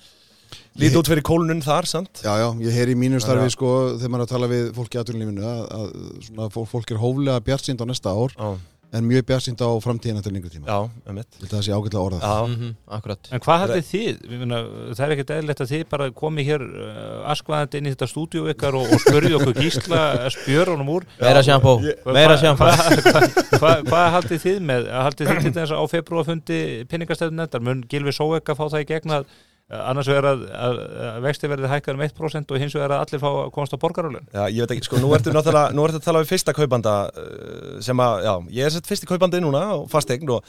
líta 0.80 0.98
út 1.02 1.10
fyrir 1.12 1.22
kólunum 1.26 1.62
þar, 1.64 1.86
sant? 1.86 2.22
Já, 2.24 2.32
já, 2.42 2.48
ég 2.66 2.74
heyri 2.74 2.96
í 2.96 2.98
mínu 2.98 3.20
starfi 3.22 3.50
sko 3.54 3.72
þegar 3.98 4.10
maður 4.14 4.24
er 4.24 4.28
að 4.28 4.34
tala 4.36 4.52
við 4.54 4.70
fólk 4.74 4.94
í 4.98 5.02
atvinnulífinu 5.04 5.48
að, 5.48 5.64
að 5.78 5.90
svona, 6.28 6.48
fólk, 6.56 6.90
er 6.94 7.02
hóflega 7.02 7.42
bjartsýnd 7.46 7.84
á 7.84 7.86
næsta 7.90 8.14
ár 8.14 8.34
Já, 8.34 8.48
en 8.94 9.06
mjög 9.10 9.24
bjartsýnd 9.26 9.58
á 9.58 9.70
framtíðina 9.82 10.20
til 10.22 10.30
lengri 10.36 10.50
tíma. 10.54 10.66
Já, 10.70 10.76
að 11.10 11.48
það 11.50 11.62
sé 11.66 11.72
ágætlega 11.74 12.02
orðað. 12.06 12.20
Já, 12.22 12.34
Mhm, 12.46 12.68
Akkurat. 12.94 13.30
En 13.34 13.40
hvað 13.42 13.62
haldið 13.64 13.86
þið? 13.88 14.20
Minna, 14.38 14.58
það 14.94 15.02
er 15.06 15.14
ekkert 15.16 15.32
eðlilegt 15.34 15.62
að 15.64 15.70
þið 15.72 15.82
bara 15.90 16.06
komi 16.20 16.44
hér 16.46 16.62
uh, 16.62 17.32
askvaðandi 17.32 17.80
inn 17.80 17.88
í 17.90 17.94
þetta 17.96 18.08
stúdíu 18.12 18.44
ykkar 18.52 18.78
og, 18.78 18.86
og 18.94 19.02
spurði 19.02 19.32
okkur 19.40 19.58
gísla 19.58 20.02
spjörunum 20.36 20.92
úr. 20.94 21.08
Meira 21.18 21.42
sjampó, 21.42 21.72
meira 22.06 22.36
sjampó 22.38 22.68
Hvað 22.70 23.02
hva, 23.08 23.24
hva, 23.58 23.72
hva 23.90 24.04
haldið 24.14 24.44
þið 24.46 24.62
með? 24.70 24.86
Haldið 24.94 25.32
þið 25.32 25.42
til 25.48 25.54
þess 25.58 25.74
að 25.74 25.82
á 25.82 25.84
februarfundi 25.96 26.60
penningastöðun 26.92 27.42
nefndar? 27.42 27.66
Mun 27.66 27.82
Gilvi 27.90 28.14
Sóek 28.14 28.46
að 28.54 28.62
fá 28.62 28.64
það 28.76 28.84
í 28.86 28.88
gegn 28.94 29.16
að 29.18 29.26
annars 29.72 30.08
vegar 30.10 30.26
að, 30.28 30.42
að, 30.52 30.78
að 31.08 31.22
vexti 31.24 31.48
verði 31.48 31.70
hækkar 31.72 31.96
um 31.96 32.02
1% 32.04 32.52
og 32.52 32.60
hins 32.60 32.74
vegar 32.76 32.92
að 32.92 33.04
allir 33.06 33.22
fá 33.22 33.28
að 33.30 33.50
komast 33.54 33.72
á 33.72 33.78
borgarálun? 33.80 34.26
Já, 34.28 34.42
ég 34.52 34.60
veit 34.60 34.74
ekki, 34.76 34.86
sko, 34.90 35.00
nú 35.00 35.12
ertu 35.16 35.32
náttúrulega, 35.32 35.72
nú 35.72 35.86
ertu 35.86 36.00
að 36.02 36.04
tala 36.04 36.20
við 36.20 36.32
fyrsta 36.34 36.54
kaupanda 36.56 36.94
uh, 37.08 37.70
sem 37.84 38.02
að, 38.04 38.16
já, 38.26 38.34
ég 38.58 38.68
er 38.68 38.74
sett 38.74 38.90
fyrsti 38.90 39.08
kaupandi 39.08 39.40
núna 39.40 39.62
á 39.72 39.76
fastegn 39.88 40.34
og 40.36 40.44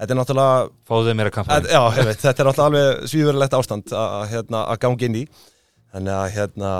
þetta 0.00 0.16
er 0.16 0.18
náttúrulega, 0.18 0.64
Fáðu 0.90 1.06
þið 1.10 1.18
meira 1.20 1.30
að, 1.30 1.36
kampaði? 1.38 1.70
já, 1.76 1.82
veit, 2.10 2.24
þetta 2.24 2.42
er 2.42 2.50
náttúrulega 2.50 2.66
alveg 2.72 3.12
svífurlegt 3.12 3.56
ástand 3.60 3.94
að, 3.94 4.08
að, 4.18 4.26
hérna, 4.34 4.64
að 4.74 4.82
gangi 4.82 5.08
inn 5.10 5.20
í. 5.22 5.24
Þannig 5.94 6.16
að, 6.16 6.26
hérna, 6.34 6.72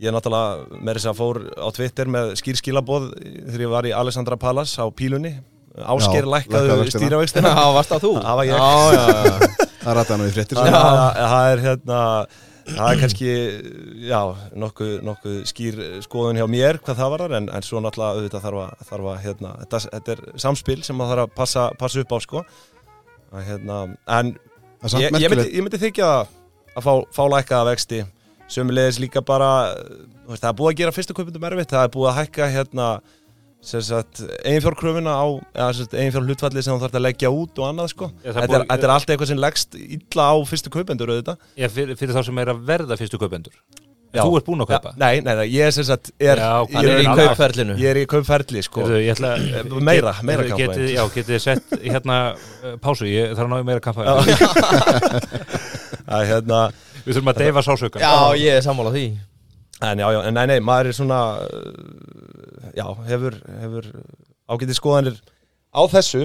ég 0.00 0.08
er 0.10 0.16
náttúrulega 0.16 0.80
með 0.80 0.98
þess 0.98 1.10
að 1.12 1.20
fór 1.20 1.42
á 1.60 1.68
Twitter 1.76 2.10
með 2.16 2.32
skýrskilaboð 2.40 3.12
þegar 3.20 3.64
ég 3.66 3.72
var 3.76 3.86
í 3.90 3.94
Alessandra 4.00 4.40
Palace 4.40 4.80
á 4.80 4.86
pílunni. 4.88 5.36
Ásker 5.94 6.26
lækkaðu 6.28 6.66
lækkaðu 6.68 6.82
vextina. 6.82 7.00
stýravextina. 7.02 7.54
Já, 7.54 7.64
varst 7.78 7.90
það 7.94 8.04
þú? 8.04 8.12
Það 8.24 8.36
var 8.40 8.44
ég. 8.44 8.52
Já, 8.58 8.70
já, 8.92 9.06
já 9.08 9.66
Það 9.78 9.96
rætti 9.98 10.12
hann 10.14 10.24
við 10.26 10.32
fréttir 10.36 10.58
Það 10.58 10.70
það- 10.74 11.18
það 11.32 11.52
er 11.52 11.64
hérna 11.64 12.00
það 12.68 12.90
er 12.92 12.98
kannski, 13.00 13.28
já, 14.10 14.18
nokkuð, 14.60 14.90
nokkuð 15.08 15.36
skýr 15.48 15.78
skoðun 16.04 16.36
hjá 16.36 16.44
mér 16.52 16.78
hvað 16.84 16.98
það 17.00 17.12
var 17.14 17.22
en, 17.38 17.46
en 17.48 17.64
svo 17.64 17.80
náttúrulega 17.80 18.18
auðvitað 18.18 18.42
þarf 18.44 18.58
að, 18.64 18.82
þarf 18.90 19.06
að 19.12 19.22
hérna, 19.24 19.52
þetta, 19.62 19.80
þetta 19.94 20.12
er 20.12 20.20
samspil 20.44 20.82
sem 20.84 20.98
maður 21.00 21.14
þarf 21.14 21.24
að 21.30 21.32
passa, 21.38 21.64
passa 21.80 22.02
upp 22.04 22.12
á 22.12 22.18
sko 22.26 22.42
að, 22.44 23.40
hérna, 23.48 23.78
en 24.18 24.34
Það 24.84 25.00
ég, 25.00 25.16
ég, 25.18 25.32
myndi, 25.32 25.62
myndi 25.64 25.80
þykja 25.80 26.10
að 26.76 26.84
fá, 26.84 26.92
fá 27.16 27.22
lækkaða 27.32 27.70
vexti 27.72 28.02
sömulegis 28.52 29.00
líka 29.02 29.20
bara 29.24 29.48
þú 29.74 30.34
veist, 30.34 30.42
það 30.44 30.50
er 30.52 30.58
búið 30.60 30.70
að 30.74 30.78
gera 30.82 30.94
fyrstu 30.98 31.16
kaupundum 31.16 31.48
erfitt 31.48 31.72
það 31.72 31.86
er 31.88 31.94
búið 31.96 32.10
að 32.12 32.18
hækka 32.20 32.50
hérna 32.52 32.86
eiginfjárkröfuna 33.62 35.12
á 35.18 35.26
eða 35.54 35.72
sem 35.74 35.84
sagt 35.84 35.94
eiginfjár 35.98 36.24
hlutfalli 36.28 36.62
sem 36.62 36.74
þú 36.76 36.80
þarf 36.84 36.94
að 37.00 37.04
leggja 37.08 37.30
út 37.34 37.58
og 37.58 37.66
annað 37.72 37.88
sko. 37.94 38.06
Já, 38.22 38.30
þetta, 38.32 38.46
búið- 38.46 38.60
er, 38.60 38.66
þetta 38.70 38.86
er 38.88 38.94
alltaf 38.94 39.12
eitthvað 39.16 39.32
sem 39.32 39.42
leggst 39.42 39.74
illa 39.78 40.24
á 40.30 40.34
fyrstu 40.46 40.70
kaupendur 40.70 41.10
auðvitað. 41.12 41.36
Já, 41.58 41.68
fyrir, 41.74 41.96
fyrir 41.98 42.14
þá 42.16 42.22
sem 42.28 42.38
er 42.44 42.48
að 42.54 42.62
verða 42.70 42.96
fyrstu 43.00 43.18
kaupendur. 43.20 43.52
Já. 44.08 44.22
Þú 44.24 44.38
ert 44.38 44.46
búin 44.48 44.62
að 44.64 44.70
kaupa? 44.70 44.90
Nei, 44.96 45.20
nei, 45.20 45.34
nei, 45.36 45.46
ég 45.52 45.66
er 45.68 45.72
sem 45.76 45.84
sagt 45.84 46.08
er, 46.16 46.38
Já, 46.40 46.64
ég, 46.64 46.78
er 46.80 47.02
í 47.02 47.04
er- 47.04 47.18
kaupferlinu. 47.18 47.74
ég 47.76 47.90
er 47.92 47.98
í 48.00 48.06
kaupferli 48.08 48.62
sko. 48.64 48.86
Ætla, 48.88 49.34
Eh, 49.36 49.62
meira, 49.84 50.14
meira 50.24 50.46
kampavín. 50.48 50.62
getið, 50.62 50.94
Já, 50.94 51.02
getið 51.12 51.34
þið 51.34 51.42
sett 51.44 51.76
hérna 51.84 52.16
uh, 52.64 52.76
pásu, 52.80 53.04
ég 53.04 53.34
þarf 53.36 53.44
að 53.44 53.52
ná 53.52 53.58
í 53.60 53.66
meira 53.68 53.80
kampa 53.84 54.06
hérna, 56.08 56.62
Við 57.04 57.14
þurfum 57.18 57.30
að 57.34 57.38
deyfa 57.42 57.62
sásaukan 57.68 58.00
Já, 58.02 58.14
ég 58.40 58.56
er 58.56 58.64
sammála 58.64 58.92
því 58.96 59.04
en 59.82 60.00
já, 60.02 60.06
já, 60.16 60.20
en 60.26 60.34
nei, 60.34 60.44
nei, 60.50 60.58
maður 60.64 60.90
er 60.90 60.96
svona 60.98 61.18
uh, 61.44 62.70
já, 62.74 62.84
hefur, 63.10 63.36
hefur 63.62 63.88
ágætið 64.50 64.78
skoðanir 64.78 65.18
á 65.70 65.82
þessu. 65.92 66.24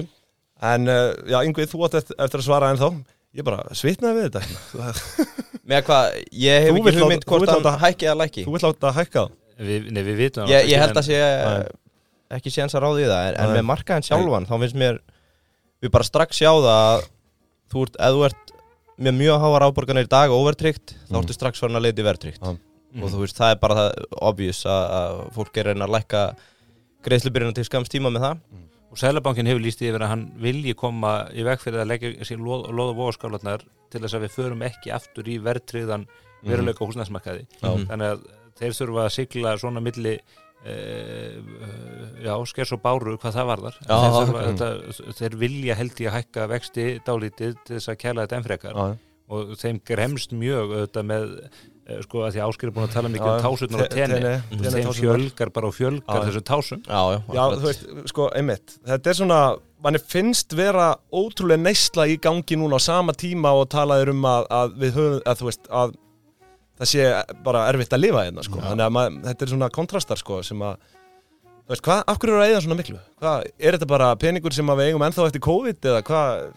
En 0.64 0.88
uh, 0.88 1.12
já, 1.28 1.38
Yngvið, 1.46 1.68
þú 1.72 1.84
átt 1.86 1.98
eftir, 2.00 2.18
að 2.24 2.44
svara 2.46 2.70
en 2.74 2.80
þá 2.80 2.88
ég 3.34 3.46
bara 3.46 3.64
svitnaði 3.76 4.24
við 4.24 4.36
þetta. 4.36 4.90
Með 5.70 5.86
hvað, 5.88 6.18
ég 6.44 6.66
hef 6.66 6.74
Þú 6.74 6.82
ekki 6.84 7.00
hugmynd 7.02 7.24
hvort 7.30 7.48
hann 7.50 7.62
láta- 7.64 7.80
hækki 7.82 8.06
eða 8.10 8.18
lækki. 8.20 8.44
þú 8.46 8.52
vill 8.54 8.64
láta 8.66 8.92
hækka 8.98 9.24
það 9.24 9.68
við, 9.70 9.88
Nei, 9.94 10.02
við 10.06 10.18
vitum 10.20 10.50
ég, 10.50 10.66
ég 10.70 10.82
held 10.82 10.98
að 11.00 11.06
sé 11.08 11.18
ekki 12.34 12.50
séns 12.52 12.74
að 12.76 12.82
ráði 12.84 13.04
í 13.04 13.08
það 13.10 13.28
en, 13.30 13.36
en 13.44 13.52
með 13.54 13.64
markaðin 13.70 14.06
sjálfan 14.08 14.46
þá 14.48 14.54
finnst 14.64 14.78
mér 14.80 14.98
við 15.84 15.92
bara 15.94 16.06
strax 16.08 16.40
sjá 16.40 16.50
það 16.50 16.70
að 16.74 17.04
þú 17.74 17.84
ert, 17.86 17.98
ef 18.08 18.14
þú 18.16 18.24
ert 18.28 18.52
með 19.08 19.16
mjög 19.20 19.42
háar 19.44 19.66
áborganir 19.68 20.06
í 20.08 20.10
dag 20.14 20.32
og 20.34 20.42
overtryggt 20.44 20.94
þá 20.96 21.14
Mm. 21.14 21.20
ertu 21.22 21.36
strax 21.36 21.62
farin 21.62 21.78
að 21.80 21.84
leita 21.88 22.02
í 22.02 22.06
vertryggt 22.08 22.42
Já. 22.94 23.02
og 23.02 23.10
þú 23.10 23.22
veist, 23.24 23.38
það 23.38 23.54
er 23.54 23.62
bara 23.62 23.78
það 23.80 24.04
obvious 24.30 24.60
að, 24.70 24.84
að 25.00 25.22
fólk 25.34 25.58
er 25.58 25.70
reyna 25.70 25.88
að 25.88 25.96
lækka 25.96 26.22
greiðslubyrjunum 27.04 27.56
til 27.58 27.66
skams 27.66 27.90
tíma 27.92 28.12
með 28.14 28.28
það 28.28 28.44
Og 28.94 29.00
Sælabankin 29.00 29.48
hefur 29.50 29.62
líst 29.64 29.80
yfir 29.82 29.98
að 29.98 30.12
hann 30.12 30.20
vilji 30.38 30.70
koma 30.78 31.24
í 31.34 31.42
veg 31.42 31.58
fyrir 31.58 31.82
að 31.82 31.88
leggja 31.90 32.26
sín 32.28 32.44
loð, 32.46 32.68
loð 32.70 32.92
og 32.92 33.00
vóaskálanar 33.00 33.64
til 33.90 34.02
þess 34.04 34.14
að 34.14 34.22
við 34.22 34.36
förum 34.36 34.62
ekki 34.62 34.92
aftur 34.94 35.26
í 35.26 35.40
verðtriðan 35.42 36.04
veruleika 36.46 36.86
húsnæðsmarkaði. 36.86 37.42
Já. 37.58 37.72
Þannig 37.88 38.12
að 38.12 38.22
þeir 38.60 38.76
þurfa 38.78 39.02
að 39.02 39.10
sigla 39.16 39.56
svona 39.58 39.82
milli 39.82 40.12
e, 40.14 40.76
já, 42.22 42.32
skers 42.52 42.74
og 42.76 42.84
báru 42.84 43.16
hvað 43.18 43.34
það 43.40 43.50
varðar. 43.50 43.80
Já, 43.82 43.96
þeir, 43.96 44.14
þurfa, 44.20 44.46
þetta, 44.46 45.10
þeir 45.24 45.36
vilja 45.42 45.78
held 45.80 46.04
ég 46.04 46.12
að 46.12 46.16
hækka 46.20 46.48
vexti 46.54 46.86
dálítið 47.10 47.58
til 47.64 47.74
þess 47.74 47.90
að 47.90 48.00
kæla 48.04 48.28
þetta 48.28 48.40
ennfrekar 48.40 48.82
og 49.34 49.54
þeim 49.58 49.82
gremst 49.90 50.38
mjög 50.38 50.70
auðvitað 50.70 51.10
með 51.10 51.30
sko 52.06 52.22
að 52.24 52.30
því 52.34 52.40
að 52.40 52.48
Áskir 52.48 52.68
er 52.70 52.72
búin 52.76 52.86
að 52.88 52.94
tala 52.94 53.10
mikið 53.12 53.28
Já, 53.28 53.34
um 53.34 53.42
tásurnar 53.44 53.82
og 53.84 53.90
te- 53.92 54.06
tenni. 54.06 54.70
þeim 54.74 54.92
fjölgar 54.96 55.50
bara 55.52 55.68
og 55.68 55.74
fjölgar 55.76 56.16
Já. 56.20 56.24
þessum 56.30 56.44
tásum. 56.48 56.80
Já, 56.88 57.00
já, 57.12 57.18
já, 57.36 57.42
þú 57.58 57.66
veist, 57.68 57.84
sko, 58.12 58.28
einmitt. 58.40 58.76
Þetta 58.88 59.10
er 59.12 59.18
svona, 59.18 59.40
manni 59.84 60.00
finnst 60.00 60.56
vera 60.56 60.86
ótrúlega 61.12 61.60
neysla 61.60 62.06
í 62.08 62.16
gangi 62.24 62.56
núna 62.56 62.80
á 62.80 62.86
sama 62.86 63.12
tíma 63.12 63.52
og 63.52 63.68
talaður 63.74 64.14
um 64.14 64.24
að, 64.30 64.46
að 64.48 64.74
við 64.80 64.96
höfum, 64.96 65.20
að 65.28 65.38
þú 65.42 65.50
veist, 65.50 65.68
að 65.68 65.94
það 66.80 66.90
sé 66.94 67.08
bara 67.44 67.66
erfitt 67.70 67.92
að 67.94 68.00
lifa 68.06 68.24
hérna, 68.26 68.42
sko. 68.48 68.60
Þannig 68.64 68.86
að 68.88 68.94
mað, 68.96 69.18
þetta 69.28 69.44
er 69.44 69.52
svona 69.52 69.68
kontrastar, 69.76 70.18
sko 70.24 70.40
sem 70.42 70.64
að, 70.64 70.78
þú 71.68 71.74
veist, 71.76 71.84
hvað, 71.84 72.00
af 72.08 72.18
hverju 72.18 72.32
eru 72.34 72.40
að 72.42 72.48
eigða 72.48 72.62
svona 72.64 72.78
miklu? 72.80 72.96
Hvað, 73.20 73.44
er 73.60 73.76
þetta 73.76 73.90
bara 73.92 74.08
peningur 74.16 74.56
sem 74.56 74.72
að 74.72 74.80
við 74.80 74.88
eigum 74.90 75.04
ennþá 75.06 75.28
eftir 75.28 75.44
COVID 75.44 75.90
eða 75.92 76.00
hvað? 76.08 76.48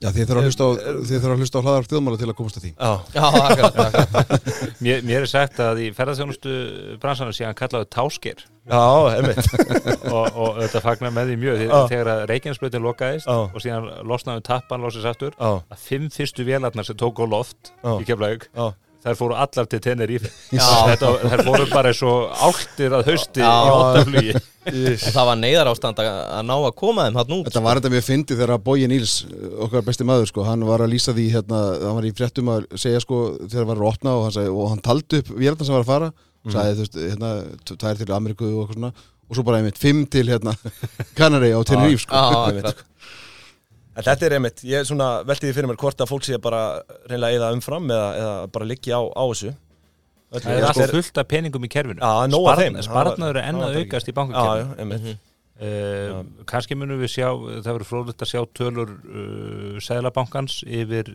Já, 0.00 0.08
þið 0.16 0.30
þurfa 0.30 0.40
að 0.40 0.46
hlusta 0.48 0.64
á, 0.64 0.70
þið 1.04 1.10
þurfa 1.20 1.34
að 1.34 1.40
hlusta 1.42 1.60
á 1.60 1.64
hlaðar 1.66 1.86
þjóðmála 1.90 2.18
til 2.20 2.28
að 2.30 2.36
komast 2.38 2.56
að 2.56 2.62
því 2.64 2.70
Já, 2.72 2.92
já, 3.12 3.24
akkurat, 3.40 3.80
akkurat. 3.84 4.78
Mér, 4.80 5.02
mér 5.04 5.26
er 5.26 5.28
sagt 5.28 5.58
að 5.60 5.80
í 5.84 5.88
ferðarþjónustu 5.98 6.54
bransanum 7.02 7.34
sé 7.36 7.44
hann 7.44 7.58
kallaði 7.58 7.88
tásker 7.92 8.40
já, 8.40 8.80
einmitt 9.12 9.50
og, 10.16 10.24
og 10.40 10.60
þetta 10.62 10.82
fagnar 10.86 11.12
með 11.18 11.34
því 11.34 11.36
mjög 11.42 11.60
því, 11.60 11.66
Já. 11.68 11.76
þegar 11.92 12.12
að 12.14 12.22
Reykjanesbrautin 12.32 12.86
lokaðist 12.86 13.28
Já. 13.28 13.36
og 13.44 13.60
síðan 13.66 13.90
losnaði 14.08 14.40
um 14.40 14.46
tappan 14.48 14.86
losist 14.86 15.10
aftur 15.12 15.36
Já, 15.36 15.50
að 15.68 15.84
fimm 15.84 16.08
fyrstu 16.16 16.48
vélarnar 16.48 16.88
sem 16.88 16.96
tók 17.04 17.20
á 17.20 17.24
loft 17.28 17.74
Já. 17.84 17.92
í 18.00 18.08
Keflavík, 18.08 18.48
já, 18.56 18.70
þær 19.04 19.18
fóru 19.18 19.36
allar 19.40 19.68
til. 19.70 19.80
Þetta, 19.80 21.10
þær 21.32 21.42
fóru 21.46 21.66
bara 21.70 21.92
eins 21.92 22.00
og 22.06 22.32
áltir 22.48 22.96
að 22.96 23.10
hausti 23.10 23.44
Já. 23.44 23.50
í 23.50 23.74
óttaflugi 23.74 24.34
En 24.70 24.96
það 25.00 25.28
var 25.30 25.38
neyðar 25.40 25.70
ástand 25.70 26.00
að, 26.02 26.08
að 26.36 26.42
ná 26.50 26.54
að 26.58 26.74
koma 26.76 27.06
þeim 27.06 27.20
hann 27.20 27.34
út 27.38 27.46
Þetta 27.48 27.62
var 27.64 27.80
þetta 27.80 27.92
mjög 27.94 28.04
fyndið 28.06 28.42
þegar 28.42 28.64
Bói 28.66 28.88
Níls, 28.92 29.14
okkar 29.66 29.86
besti 29.86 30.06
maður, 30.08 30.28
sko, 30.28 30.44
hann 30.46 30.66
var 30.68 30.84
að 30.84 30.92
lýsa 30.92 31.14
því, 31.16 31.28
hérna, 31.32 31.60
hann 31.80 31.96
var 31.96 32.08
í 32.08 32.12
fréttum 32.18 32.50
að 32.52 32.66
segja, 32.82 33.00
sko, 33.00 33.22
þegar 33.46 33.62
það 33.62 33.70
var 33.72 33.80
að 33.80 33.88
opna 33.94 34.16
og 34.18 34.26
hann, 34.26 34.34
sagði, 34.36 34.52
og 34.52 34.68
hann 34.74 34.84
taldi 34.84 35.22
upp 35.22 35.32
vélna 35.40 35.64
sem 35.64 35.76
var 35.78 35.86
að 35.86 35.92
fara, 35.94 36.10
sagði, 36.52 36.76
þú 36.76 36.84
veist, 36.84 37.00
hérna, 37.06 37.32
tvær 37.72 38.02
til 38.02 38.12
Ameríku 38.18 38.52
og 38.60 38.76
og 39.30 39.38
svo 39.38 39.44
bara 39.46 39.60
einmitt 39.60 39.78
fimm 39.78 40.04
til, 40.10 40.26
hérna, 40.26 40.56
Kanari 41.18 41.52
á 41.54 41.60
Tenerife, 41.62 42.02
sko. 42.02 42.74
En 44.00 44.06
þetta 44.08 44.26
er 44.28 44.34
einmitt, 44.38 44.62
ég 44.66 44.86
svona 44.88 45.08
veltiði 45.28 45.54
fyrir 45.56 45.70
mér 45.70 45.78
hvort 45.80 46.00
að 46.04 46.10
fólk 46.10 46.24
sé 46.26 46.38
bara 46.42 46.62
reynilega 47.10 47.38
eða 47.40 47.50
umfram 47.56 47.90
eða, 47.92 48.08
eða 48.20 48.34
bara 48.54 48.68
liggja 48.70 48.98
á, 48.98 49.02
á 49.12 49.24
þessu. 49.30 49.52
Öllu- 50.30 50.44
Það 50.46 50.56
er 50.60 50.66
alltaf 50.68 50.92
fullt 50.94 51.18
af 51.18 51.26
peningum 51.28 51.64
í 51.66 51.70
kerfinu. 51.72 51.98
Þeim. 52.00 52.76
Sparnaður 52.86 53.40
er 53.40 53.48
enn 53.50 53.56
Það 53.56 53.60
var- 53.60 53.70
að 53.70 53.74
það 53.74 53.80
var 53.80 53.84
aukast 53.84 54.08
í 54.08 54.14
bankakerfinu. 54.20 54.78
einmitt. 54.84 55.02
Mhm. 55.10 55.18
Uh, 55.60 56.22
kannski 56.48 56.72
munum 56.78 57.00
við 57.02 57.10
sjá, 57.12 57.26
það 57.60 57.66
verður 57.74 57.88
fróðlegt 57.90 58.22
að 58.24 58.30
sjá 58.30 58.40
tölur 58.56 58.92
uh, 58.96 59.80
Sæðlabankans 59.84 60.62
yfir, 60.64 61.10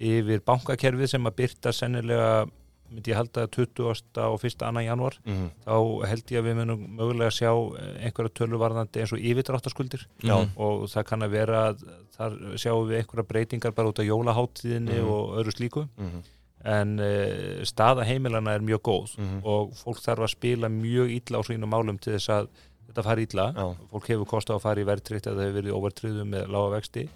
yfir 0.00 0.40
bankakerfið 0.46 1.10
sem 1.12 1.26
að 1.28 1.34
byrta 1.42 1.72
sennilega, 1.76 2.46
myndi 2.90 3.10
ég 3.12 3.16
halda 3.18 3.46
20. 3.48 3.84
og 4.22 4.40
1. 4.44 4.62
annan 4.66 4.84
janúar 4.86 5.16
Mhm. 5.24 5.50
þá 5.66 6.06
held 6.06 6.26
ég 6.30 6.38
að 6.40 6.46
við 6.46 6.56
munum 6.60 6.86
mögulega 6.96 7.30
sjá 7.30 7.50
eh, 7.78 8.06
einhverja 8.06 8.34
tölur 8.34 8.58
varðandi 8.62 9.00
eins 9.02 9.12
og 9.12 9.18
yfirdráttaskuldir 9.18 10.06
Já. 10.22 10.36
og 10.56 10.86
það 10.88 11.04
kann 11.04 11.22
að 11.22 11.30
vera 11.30 11.72
að 11.72 11.82
þar 12.16 12.32
sjáum 12.56 12.88
við 12.88 13.00
einhverja 13.02 13.26
breytingar 13.28 13.74
bara 13.74 13.88
út 13.88 13.98
af 13.98 14.06
jólaháttíðinni 14.06 15.00
Mhm. 15.00 15.08
og 15.08 15.36
öðru 15.38 15.52
slíku 15.56 15.88
Mhm. 15.98 16.22
en 16.64 16.98
uh, 17.00 17.62
staða 17.64 18.04
heimilana 18.04 18.54
er 18.54 18.60
mjög 18.60 18.80
góð 18.82 19.18
Mhm. 19.18 19.40
og 19.44 19.72
fólk 19.74 20.00
þarf 20.00 20.24
að 20.24 20.30
spila 20.36 20.68
mjög 20.68 21.10
illa 21.10 21.38
á 21.38 21.42
sínum 21.42 21.68
málum 21.70 21.98
til 22.00 22.14
þess 22.14 22.28
að 22.28 22.48
þetta 22.88 23.02
fari 23.04 23.22
illa 23.26 23.52
Já. 23.52 23.76
fólk 23.92 24.06
hefur 24.06 24.26
kost 24.26 24.48
á 24.50 24.54
að 24.56 24.60
fara 24.62 24.80
í 24.80 24.84
verðtrykt 24.84 25.26
eða 25.26 25.36
það 25.36 25.46
hefur 25.46 25.62
verið 25.62 25.70
í 25.72 25.78
overtryðum 25.78 26.28
með 26.30 26.46
lága 26.48 26.70
vexti 26.80 27.08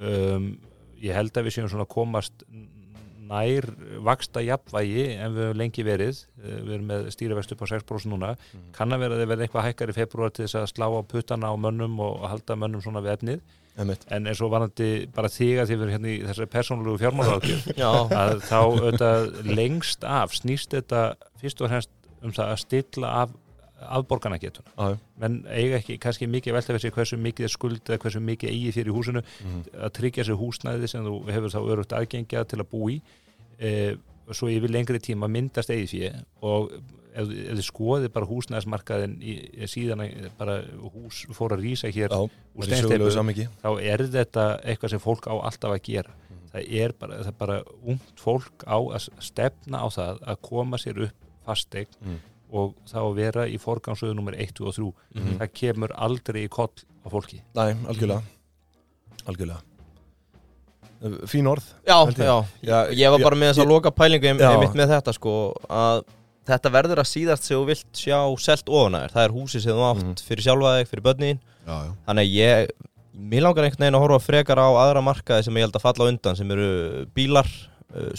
Mhm. 0.00 0.34
um, 0.36 0.58
ég 1.02 1.14
held 1.14 1.32
að 1.32 1.44
við 1.44 1.52
séum 1.58 1.68
svona 1.70 1.86
að 1.86 1.94
komast 1.94 2.32
nær 3.28 3.68
vaksta 4.06 4.42
jafnvægi 4.44 5.04
en 5.18 5.36
við 5.36 5.46
höfum 5.46 5.60
lengi 5.62 5.84
verið. 5.86 6.24
Uh, 6.40 6.56
við 6.64 6.74
erum 6.78 6.90
með 6.92 7.08
stýrivextu 7.14 7.56
upp 7.56 7.64
á 7.64 7.72
6% 7.74 8.12
núna. 8.12 8.34
Mhm. 8.36 8.72
kann 8.72 8.92
að 8.92 9.04
vera 9.04 9.14
að 9.14 9.22
þið 9.22 9.30
verði 9.32 9.46
eitthvað 9.46 9.68
hækkar 9.68 9.92
í 9.92 9.98
februar 9.98 10.34
til 10.34 10.44
þess 10.46 10.60
að 10.62 10.68
slá 10.72 10.86
á 10.88 11.00
puttana 11.12 11.52
á 11.52 11.54
mönnum 11.56 12.00
og 12.00 12.28
halda 12.28 12.56
mönnum 12.56 12.84
svona 12.84 13.04
við 13.04 13.16
efnið. 13.18 13.40
Einmitt. 13.78 14.04
En 14.10 14.26
eins 14.26 14.40
og 14.42 14.50
varandi 14.50 15.06
bara 15.14 15.30
þig 15.30 15.60
að 15.62 15.70
þið 15.70 15.78
verður 15.78 15.94
hérna 15.94 16.10
í 16.10 16.22
þessari 16.26 16.50
persónulegu 16.50 16.98
fjármálaákjöf 16.98 17.68
Já, 17.78 17.90
að 18.10 18.40
þá 18.48 18.58
auðvitað 18.58 19.28
lengst 19.46 20.06
af 20.08 20.34
snýst 20.34 20.74
þetta 20.74 21.02
fyrst 21.38 21.62
og 21.62 21.70
fremst 21.70 21.92
um 22.18 22.34
það 22.34 22.54
að 22.54 22.62
stilla 22.64 23.12
af 23.22 23.36
afborganagetuna 23.80 24.72
Já, 24.76 24.90
já. 24.90 24.98
menn 25.22 25.38
eiga 25.48 25.78
ekki 25.78 25.98
kannski 26.02 26.26
mikið 26.26 26.52
velta 26.58 26.72
fyrir 26.74 26.80
sig 26.80 26.92
hversu 26.96 27.16
mikið 27.22 27.44
er 27.48 27.52
skuld 27.54 27.80
eða 27.88 27.98
hversu 28.02 28.20
mikið 28.20 28.50
eigi 28.52 28.72
fyrir 28.76 28.92
í 28.92 28.96
húsinu 28.96 29.22
Mhm. 29.44 29.62
að 29.84 29.92
tryggja 29.98 30.24
sér 30.24 30.38
húsnæði 30.40 30.88
sem 30.88 31.04
þú 31.04 31.16
hefur 31.30 31.50
þá 31.54 31.60
örugt 31.72 31.92
aðgengja 31.92 32.44
til 32.48 32.58
að 32.60 32.68
bú 32.72 32.90
í 32.90 33.00
e, 33.60 33.96
svo 34.32 34.48
yfir 34.48 34.70
lengri 34.70 34.98
tíma 35.00 35.28
myndast 35.28 35.70
eigi 35.70 35.86
fyrir 35.88 36.24
og 36.42 36.72
ef, 37.14 37.26
ef 37.28 37.56
þið 37.58 37.64
skoðið 37.70 38.12
bara 38.12 38.26
húsnæðismarkaðin 38.26 39.14
í, 39.22 39.34
síðan 39.66 40.02
að 40.04 40.30
bara 40.38 40.62
hús 40.94 41.24
fór 41.32 41.54
að 41.56 41.62
rísa 41.64 41.88
hér 41.90 42.10
Já, 42.12 42.20
úr 42.54 43.10
samhengi 43.14 43.48
þá 43.62 43.68
er 43.82 43.98
þetta 44.06 44.44
eitthvað 44.64 44.90
sem 44.90 45.00
fólk 45.00 45.26
á 45.30 45.34
alltaf 45.38 45.70
að 45.74 45.82
gera 45.82 46.12
það 46.52 46.68
er 46.80 46.92
bara, 46.98 47.18
það 47.22 47.26
er 47.32 47.38
bara 47.38 47.62
ungt 47.84 48.20
fólk 48.20 48.64
á 48.68 48.78
að 48.78 49.08
stefna 49.20 49.80
á 49.84 49.88
það 49.92 50.20
að 50.22 50.40
koma 50.42 50.76
sér 50.78 51.02
upp 51.08 51.14
fasteign 51.46 51.86
Mm. 52.04 52.18
Og 52.52 52.74
þá 52.88 52.96
að 53.04 53.14
vera 53.14 53.46
í 53.46 53.58
forgangsöðu 53.60 54.14
nummer 54.14 54.32
1, 54.34 54.52
2 54.54 54.66
og 54.66 54.74
3 54.74 54.92
Mhm. 55.14 55.38
það 55.38 55.52
kemur 55.54 55.92
aldrei 55.96 56.44
í 56.46 56.48
koll 56.48 56.72
á 57.04 57.08
fólki 57.10 57.40
Nei, 57.54 57.74
algjörlega 57.86 58.22
Algjörlega 59.26 59.60
Fín 61.30 61.46
orð 61.46 61.62
já, 61.86 61.94
ég. 62.10 62.16
já. 62.18 62.44
Já, 62.62 62.78
Ég 62.90 63.10
var 63.12 63.20
já, 63.20 63.24
bara 63.28 63.36
með 63.38 63.52
þess 63.52 63.62
að 63.62 63.68
loka 63.70 63.90
pælingu 63.94 64.26
ein- 64.26 64.38
Já. 64.38 64.50
einmitt 64.50 64.74
með 64.74 64.88
þetta 64.96 65.12
sko 65.14 65.54
að 65.70 66.02
þetta 66.48 66.70
verður 66.74 66.98
að 67.04 67.06
síðast 67.12 67.42
sem 67.46 67.56
þú 67.56 67.66
vilt 67.68 67.92
sjá 67.92 68.18
selt 68.40 68.66
ofan 68.68 68.96
að 68.96 69.04
þér, 69.04 69.12
það 69.14 69.24
er 69.28 69.34
húsið 69.36 69.60
sem 69.62 69.72
þú 69.72 69.84
átt 69.92 70.02
Mhm. 70.02 70.14
fyrir 70.26 70.42
sjálfa 70.42 70.72
þig, 70.78 70.88
fyrir 70.88 71.02
börnin 71.06 71.38
Já, 71.66 71.76
já. 71.84 71.92
þannig 72.08 72.24
að 72.24 72.32
ég, 72.34 72.70
mér 73.14 73.42
langar 73.42 73.64
einhvern 73.64 73.78
veginn 73.78 73.94
að 73.94 74.02
horfa 74.08 74.26
frekar 74.26 74.58
á 74.58 74.68
aðra 74.74 75.02
markaði 75.04 75.44
sem 75.44 75.54
ég 75.54 75.60
held 75.60 75.72
að 75.74 75.82
falla 75.86 76.08
undan 76.10 76.36
sem 76.36 76.50
eru 76.50 77.06
bílar, 77.14 77.46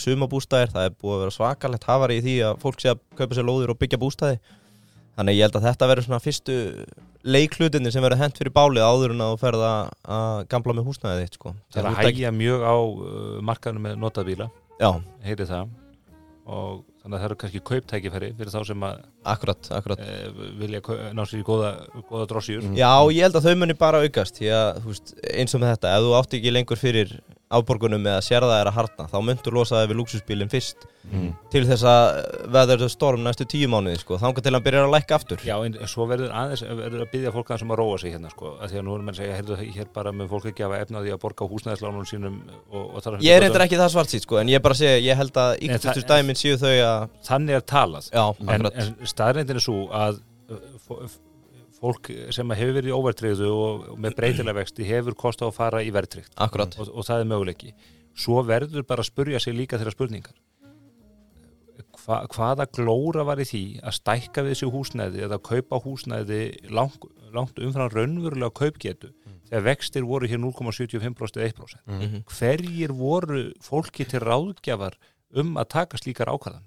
sumabústæðir 0.02 0.72
það 0.74 0.88
er 0.90 0.96
búið 0.98 1.16
að 1.16 1.22
vera 1.26 1.36
svakalegt 1.36 1.86
hafari 1.90 2.18
í 2.20 2.24
því 2.26 2.36
að 2.50 2.58
fólk 2.64 2.82
sé 2.82 2.90
að 2.94 3.04
kaupa 3.20 3.38
sér 3.38 3.48
lóðir 3.50 3.74
og 3.74 3.80
byggja 3.82 4.00
bústæði 4.02 4.40
þannig 5.20 5.38
ég 5.40 5.46
held 5.46 5.58
að 5.60 5.68
þetta 5.70 5.90
verður 5.92 6.08
svona 6.08 6.22
fyrstu 6.24 6.56
leiklutinni 7.28 7.92
sem 7.92 8.04
verður 8.06 8.22
hent 8.24 8.38
fyrir 8.40 8.54
bálið 8.56 8.86
áður 8.88 9.14
en 9.16 9.24
að 9.26 9.34
þú 9.34 9.40
ferð 9.42 9.64
að- 9.68 10.46
gamla 10.54 10.76
með 10.78 10.88
húsnæðið 10.88 11.24
þitt 11.26 11.38
sko. 11.40 11.54
það 11.74 11.82
er 11.84 11.90
að 11.90 12.00
hægja 12.06 12.32
mjög 12.32 12.62
á 12.64 12.76
uh, 12.80 13.42
markaðinu 13.44 13.84
með 13.86 13.98
notaðbíla 14.06 14.50
Já, 14.80 14.92
heyri 15.28 15.44
það. 15.44 15.74
Og 16.48 16.78
þannig 17.04 17.16
að 17.18 17.20
það 17.20 17.26
eru 17.28 17.36
kannski 17.42 17.60
kauptækifæri 17.68 18.30
fyrir 18.38 18.54
þá 18.54 18.62
sem 18.70 18.86
að 18.88 19.02
Akkurat, 19.28 19.68
akkurat. 19.76 20.00
E, 20.00 20.30
vilja 20.60 20.80
ná 21.14 21.26
sér 21.28 21.42
í 21.42 21.48
góða, 21.48 21.74
góða 22.08 22.28
drossjur. 22.32 22.70
Já, 22.78 22.92
ég 23.12 23.26
held 23.28 23.36
að 23.36 23.50
þau 23.50 23.58
muni 23.60 23.76
bara 23.80 24.00
aukast 24.06 24.40
því 24.40 24.54
að 24.56 24.80
veist, 24.86 25.12
eins 25.34 25.56
og 25.58 25.64
með 25.64 25.74
þetta, 25.76 25.96
ef 25.98 26.06
þú 26.06 26.16
átt 26.20 26.38
ekki 26.40 26.54
lengur 26.56 26.80
fyrir 26.80 27.12
afborgunum 27.50 28.02
með 28.06 28.20
að 28.20 28.26
sérða 28.30 28.62
er 28.62 28.70
að 28.70 28.78
harna 28.78 29.10
þá 29.10 29.18
myndur 29.26 29.58
losa 29.58 29.80
það 29.80 29.92
við 29.92 30.00
lúksusbílinn 30.00 30.52
fyrst. 30.54 30.88
Mm. 31.10 31.30
til 31.50 31.64
þess 31.66 31.84
að 31.90 32.08
veður 32.54 32.84
storm 32.92 33.24
næstu 33.26 33.46
tíu 33.50 33.70
mánuði 33.72 33.98
sko, 34.02 34.18
þangar 34.22 34.44
til 34.46 34.52
að 34.54 34.66
byrja 34.66 34.82
að 34.84 34.92
lækka 34.94 35.18
aftur. 35.18 35.42
Já, 35.48 35.56
en 35.66 35.78
svo 35.90 36.06
verður 36.10 36.34
aðeins 36.38 36.62
verður 36.62 37.06
að 37.06 37.10
byggja 37.14 37.32
fólk 37.34 37.50
aðeins 37.50 37.64
um 37.66 37.72
að 37.74 37.80
róa 37.80 37.96
sig 38.02 38.14
hérna 38.14 38.30
sko, 38.34 38.52
að 38.60 38.74
því 38.74 38.80
að 38.82 38.86
nú 38.86 38.94
er 38.94 39.06
menn 39.08 39.16
að 39.16 39.22
segja, 39.22 39.38
heyrðu, 39.40 39.58
hér 39.78 39.90
bara 39.96 40.14
með 40.14 40.30
fólk 40.36 40.50
ekki 40.52 40.66
að 40.68 40.76
efna 40.78 41.02
því 41.06 41.14
að 41.16 41.22
borga 41.24 41.48
á 41.48 41.52
húsnæðislánum 41.54 42.06
sínum 42.12 42.36
og, 42.70 42.84
og 42.84 43.06
þar 43.06 43.18
Ég 43.26 43.40
er 43.40 43.46
reyndar 43.46 43.66
ekki 43.66 43.80
það 43.80 43.94
svart 43.96 44.14
sítt 44.14 44.28
sko, 44.28 44.38
en 44.44 44.52
ég 44.54 44.60
er 44.60 44.66
bara 44.68 44.78
að 44.78 44.82
segja, 44.84 45.02
ég 45.08 45.20
held 45.24 45.42
að 45.42 45.56
það- 45.88 46.06
dæmin 46.14 46.40
séu 46.44 46.60
þau 46.62 46.76
að 46.76 47.08
Þannig 47.30 47.58
er 47.58 47.66
talað. 47.74 48.12
Já, 48.14 48.26
en, 48.30 48.50
akkurat. 48.54 48.80
en 48.84 49.09
staðreyndin 49.12 49.60
er 49.60 49.66
svo 49.66 49.88
að 49.96 50.20
uh, 50.52 51.18
fólk 51.80 52.10
sem 52.36 52.52
hefur 52.58 52.76
verið 52.76 52.92
í 52.92 52.98
óvertriðu 52.98 53.50
og, 53.56 53.88
með 54.04 54.18
breytilega 54.18 54.58
vexti 54.60 54.88
hefur 54.88 55.16
kost 55.20 55.42
á 55.42 55.48
að 55.48 55.56
fara 55.56 55.84
í 55.86 55.92
verðtrygt 55.96 56.34
Akkurat, 56.44 56.76
og, 56.82 56.90
og 56.92 57.06
það 57.08 57.24
er 57.24 57.30
möguleiki. 57.32 57.74
Svo 58.20 58.42
verður 58.44 58.84
bara 58.90 59.04
að 59.06 59.12
spurja 59.14 59.40
sig 59.40 59.56
líka 59.56 59.78
þeirra 59.80 59.94
spurningar. 59.96 60.36
Hva, 62.00 62.24
hvaða 62.32 62.66
glóra 62.76 63.24
var 63.28 63.40
í 63.40 63.46
því 63.48 63.62
að 63.86 63.96
stækka 64.00 64.44
við 64.44 64.54
þessu 64.56 64.70
húsnæði 64.74 65.24
eða 65.28 65.38
kaupa 65.44 65.80
húsnæði 65.84 66.40
lang, 66.74 66.96
langt 67.36 67.60
umfram 67.64 67.90
raunverulega 67.94 68.52
kaupgetu 68.60 69.12
þegar 69.50 69.66
vextir 69.66 70.06
voru 70.08 70.28
hér 70.30 70.40
0,75% 70.42 71.40
eða 71.40 71.50
1% 71.54 71.80
Mhm. 71.90 72.24
hverjir 72.36 72.92
voru 72.96 73.44
fólki 73.64 74.06
til 74.10 74.20
ráðgjafar 74.24 74.96
um 75.36 75.56
að 75.58 75.70
taka 75.76 75.98
slíkar 75.98 76.32
ákvæðan 76.34 76.66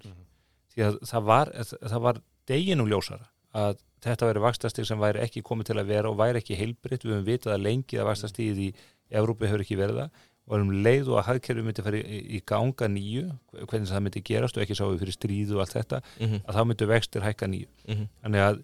því 0.73 0.85
að 0.87 0.99
það 1.11 1.23
var, 1.29 1.51
það 1.91 2.01
var 2.07 2.21
deginum 2.49 2.89
ljósara 2.91 3.27
að 3.53 3.77
þetta 4.03 4.27
væri 4.27 4.41
vakstastig 4.43 4.85
sem 4.89 4.99
væri 4.99 5.21
ekki 5.23 5.43
komið 5.45 5.69
til 5.71 5.79
að 5.79 5.89
vera 5.93 6.09
og 6.11 6.17
væri 6.19 6.41
ekki 6.41 6.57
heilbritt, 6.59 7.03
við 7.05 7.13
höfum 7.15 7.25
vitað 7.27 7.53
að 7.55 7.65
lengi 7.69 7.99
að 8.01 8.09
vakstastigið 8.09 8.61
í 8.65 8.69
Evrópi 9.13 9.45
hefur 9.47 9.61
ekki 9.63 9.77
verið 9.77 9.99
það. 10.01 10.09
Og 10.49 10.59
um 10.59 10.71
leið 10.83 11.07
og 11.13 11.19
að 11.21 11.27
hagkerfi 11.29 11.63
myndi 11.63 11.83
fara 11.85 11.99
í, 12.01 12.17
í 12.35 12.39
ganga 12.43 12.87
nýju, 12.91 13.27
hvernig 13.69 13.87
það 13.87 14.01
myndi 14.03 14.23
gerast 14.27 14.57
og 14.57 14.63
ekki 14.65 14.75
sá 14.75 14.83
við 14.89 14.99
fyrir 15.05 15.15
stríðu 15.15 15.55
og 15.55 15.61
allt 15.63 15.75
þetta 15.77 15.99
Mhm, 16.19 16.41
að 16.43 16.57
þá 16.57 16.61
myndi 16.67 16.87
vextir 16.89 17.21
hækka 17.23 17.47
nýju. 17.53 17.67
Mhm. 17.87 18.07
þannig 18.25 18.41
að 18.47 18.63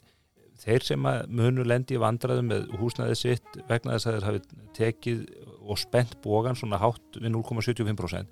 þeir 0.60 0.84
sem 0.84 1.04
að 1.08 1.30
munu 1.30 1.64
lendi 1.64 1.96
í 1.96 2.02
vandræðum 2.04 2.50
með 2.52 2.66
húsnæðið 2.82 3.16
sitt 3.22 3.62
vegna 3.70 3.96
þess 3.96 4.08
að 4.10 4.14
þeir 4.18 4.28
hafi 4.28 4.42
tekið 4.76 5.22
og 5.70 5.78
spennt 5.80 6.18
bógan 6.22 6.56
svona 6.60 6.80
hátt 6.82 7.16
við 7.16 7.32
0,75% 7.32 8.28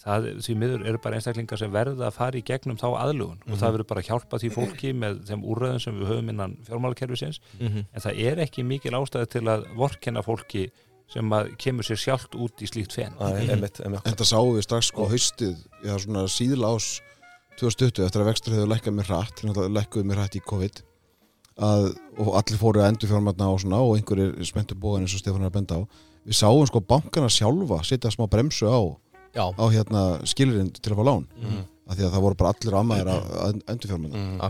það 0.00 0.26
því 0.44 0.54
miður 0.60 0.84
eru 0.90 1.00
bara 1.02 1.18
einstaklingar 1.18 1.60
sem 1.60 1.72
verða 1.72 2.08
að 2.08 2.16
fara 2.16 2.38
í 2.40 2.42
gegnum 2.46 2.78
þá 2.80 2.86
aðlugun 3.00 3.40
og 3.46 3.60
það 3.60 3.76
verður 3.76 3.88
bara 3.92 4.02
að 4.02 4.08
hjálpa 4.10 4.40
því 4.42 4.50
fólki 4.56 4.92
með 4.96 5.20
þeim 5.30 5.44
úrræðum 5.52 5.82
sem 5.84 6.00
við 6.00 6.10
höfum 6.12 6.32
innan 6.34 6.56
fjármálakerfisins. 6.66 7.40
Mhm. 7.60 7.86
en 7.92 8.04
það 8.04 8.20
er 8.30 8.42
ekki 8.46 8.64
mikil 8.64 8.94
ástæði 8.98 9.30
til 9.36 9.44
að 9.52 9.66
vorkenna 9.76 10.22
fólki 10.22 10.70
sem 11.08 11.30
að 11.30 11.52
kemur 11.62 11.86
sér 11.86 12.00
sjálft 12.02 12.34
út 12.34 12.62
í 12.62 12.66
slíkt 12.66 12.92
fen. 12.92 13.12
Æ, 13.20 13.46
Einmitt, 13.50 13.78
einmitt. 13.80 14.02
Þetta 14.02 14.26
sáum 14.26 14.56
við 14.56 14.64
strax 14.66 14.88
sko 14.90 15.06
haustið 15.06 15.56
Já, 15.86 15.94
svona 16.02 16.26
síðla 16.26 16.74
ás 16.74 17.00
2020 17.60 18.04
eftir 18.04 18.20
að 18.24 18.30
vextur 18.32 18.56
hefur 18.56 18.72
lækkað 18.72 18.96
mér 18.98 19.10
hratt 19.12 19.42
lækkuð 19.46 20.04
mér 20.04 20.18
hratt 20.20 20.36
í 20.36 20.42
COVID 20.44 20.82
að, 21.62 21.86
og 22.20 22.34
allir 22.36 22.60
fóru 22.60 22.82
að 22.82 22.90
endur 22.90 23.08
fjármarna 23.12 23.48
á 23.48 23.54
svona 23.62 23.78
og 23.80 23.94
einhverjir 23.96 24.34
spenntu 24.44 24.76
bóðan 24.76 25.06
eins 25.06 25.14
og 25.16 25.22
Stefán 25.22 25.44
er 25.46 25.50
að 25.50 25.56
benda 25.56 25.78
á. 25.80 25.82
Við 26.26 26.36
sáum 26.40 26.66
sko 26.68 26.82
bankana 26.82 27.30
sjálfa 27.32 27.78
setja 27.86 28.10
smá 28.12 28.26
bremsu 28.28 28.66
á, 28.68 28.80
Já, 29.36 29.44
á 29.52 29.64
hérna 29.70 30.02
skilurinn 30.24 30.72
til 30.72 30.92
að 30.92 30.98
fá 30.98 31.04
lán 31.10 31.26
Mhm. 31.36 31.64
af 31.88 31.96
því 31.96 32.02
að 32.08 32.12
það 32.16 32.22
voru 32.24 32.34
bara 32.40 32.52
allir 32.56 32.74
ammaðir 32.80 33.08
að, 33.12 33.24
að 33.46 33.60
endur 33.70 33.88
fjármarna 33.92 34.16
Mm. 34.16 34.40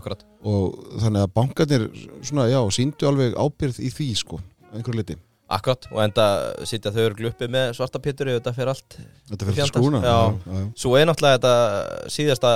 og 0.47 0.79
þannig 1.03 1.23
að 1.27 1.33
bankarnir 1.37 1.83
svona 2.23 2.47
já, 2.49 2.61
síndu 2.73 3.09
alveg 3.11 3.35
ábyrð 3.37 3.81
í 3.83 3.91
því 3.93 4.07
sko 4.17 4.41
einhverju 4.73 4.97
liti 5.03 5.17
Akkurat, 5.49 5.87
og 5.93 6.01
enda 6.03 6.25
sitja 6.67 6.91
þau 6.91 7.05
eru 7.07 7.15
gluppi 7.15 7.47
með 7.47 7.75
svarta 7.79 8.01
ef 8.03 8.43
þetta 8.43 8.53
fer 8.55 8.67
allt 8.73 8.97
Þetta 9.31 9.45
fyrir 9.47 9.67
skrúna 9.71 10.01
já. 10.03 10.35
já. 10.43 10.73
Svo 10.75 10.97
er 10.99 11.07
náttúrulega 11.07 11.39
þetta 11.39 12.09
síðasta 12.11 12.51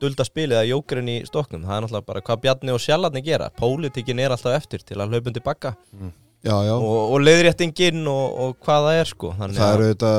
dulda 0.00 0.24
spilið 0.26 0.58
að 0.58 0.70
jókurinn 0.72 1.08
í 1.08 1.26
stoknum 1.28 1.62
Það 1.62 1.76
er 1.76 1.82
náttúrulega 1.86 2.06
bara 2.06 2.20
hvað 2.26 2.40
Bjarni 2.42 2.72
og 2.74 2.80
Sjallarni 2.82 3.22
gera 3.22 3.50
Pólitíkin 3.56 4.18
er 4.18 4.30
alltaf 4.34 4.56
eftir 4.58 4.82
til 4.82 4.96
að 4.98 5.12
hlaupum 5.14 5.32
tilbaka 5.38 5.76
já, 6.42 6.56
já. 6.66 6.74
og, 6.74 7.12
og 7.14 7.20
leiðréttingin 7.22 8.02
og, 8.10 8.26
og 8.42 8.56
hvað 8.58 8.88
það 8.88 9.00
er 9.00 9.04
sko 9.12 9.32
Þannig 9.38 9.56
það 9.56 9.70
að- 9.70 9.74
eru 9.76 9.94
þetta 9.94 10.12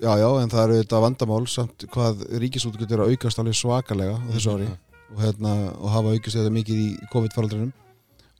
já, 0.00 0.12
já, 0.20 0.28
en 0.42 0.50
það 0.52 0.62
eru 0.66 0.78
þetta 0.82 1.00
vandamál 1.04 1.46
samt 1.48 1.86
hvað 1.92 2.24
ríkisútgjöld 2.42 2.92
er 2.96 3.04
að 3.04 3.14
aukast 3.14 3.38
alveg 3.42 3.54
svakalega 3.58 4.16
á 4.16 4.24
þessu 4.34 4.54
ári. 4.56 4.68
Og, 5.10 5.18
hérna, 5.24 5.54
og 5.80 5.88
hafa 5.90 6.12
aukast 6.14 6.36
þetta 6.38 6.52
mikið 6.54 6.76
í 6.84 6.90
COVID-faraldrinum. 7.12 7.72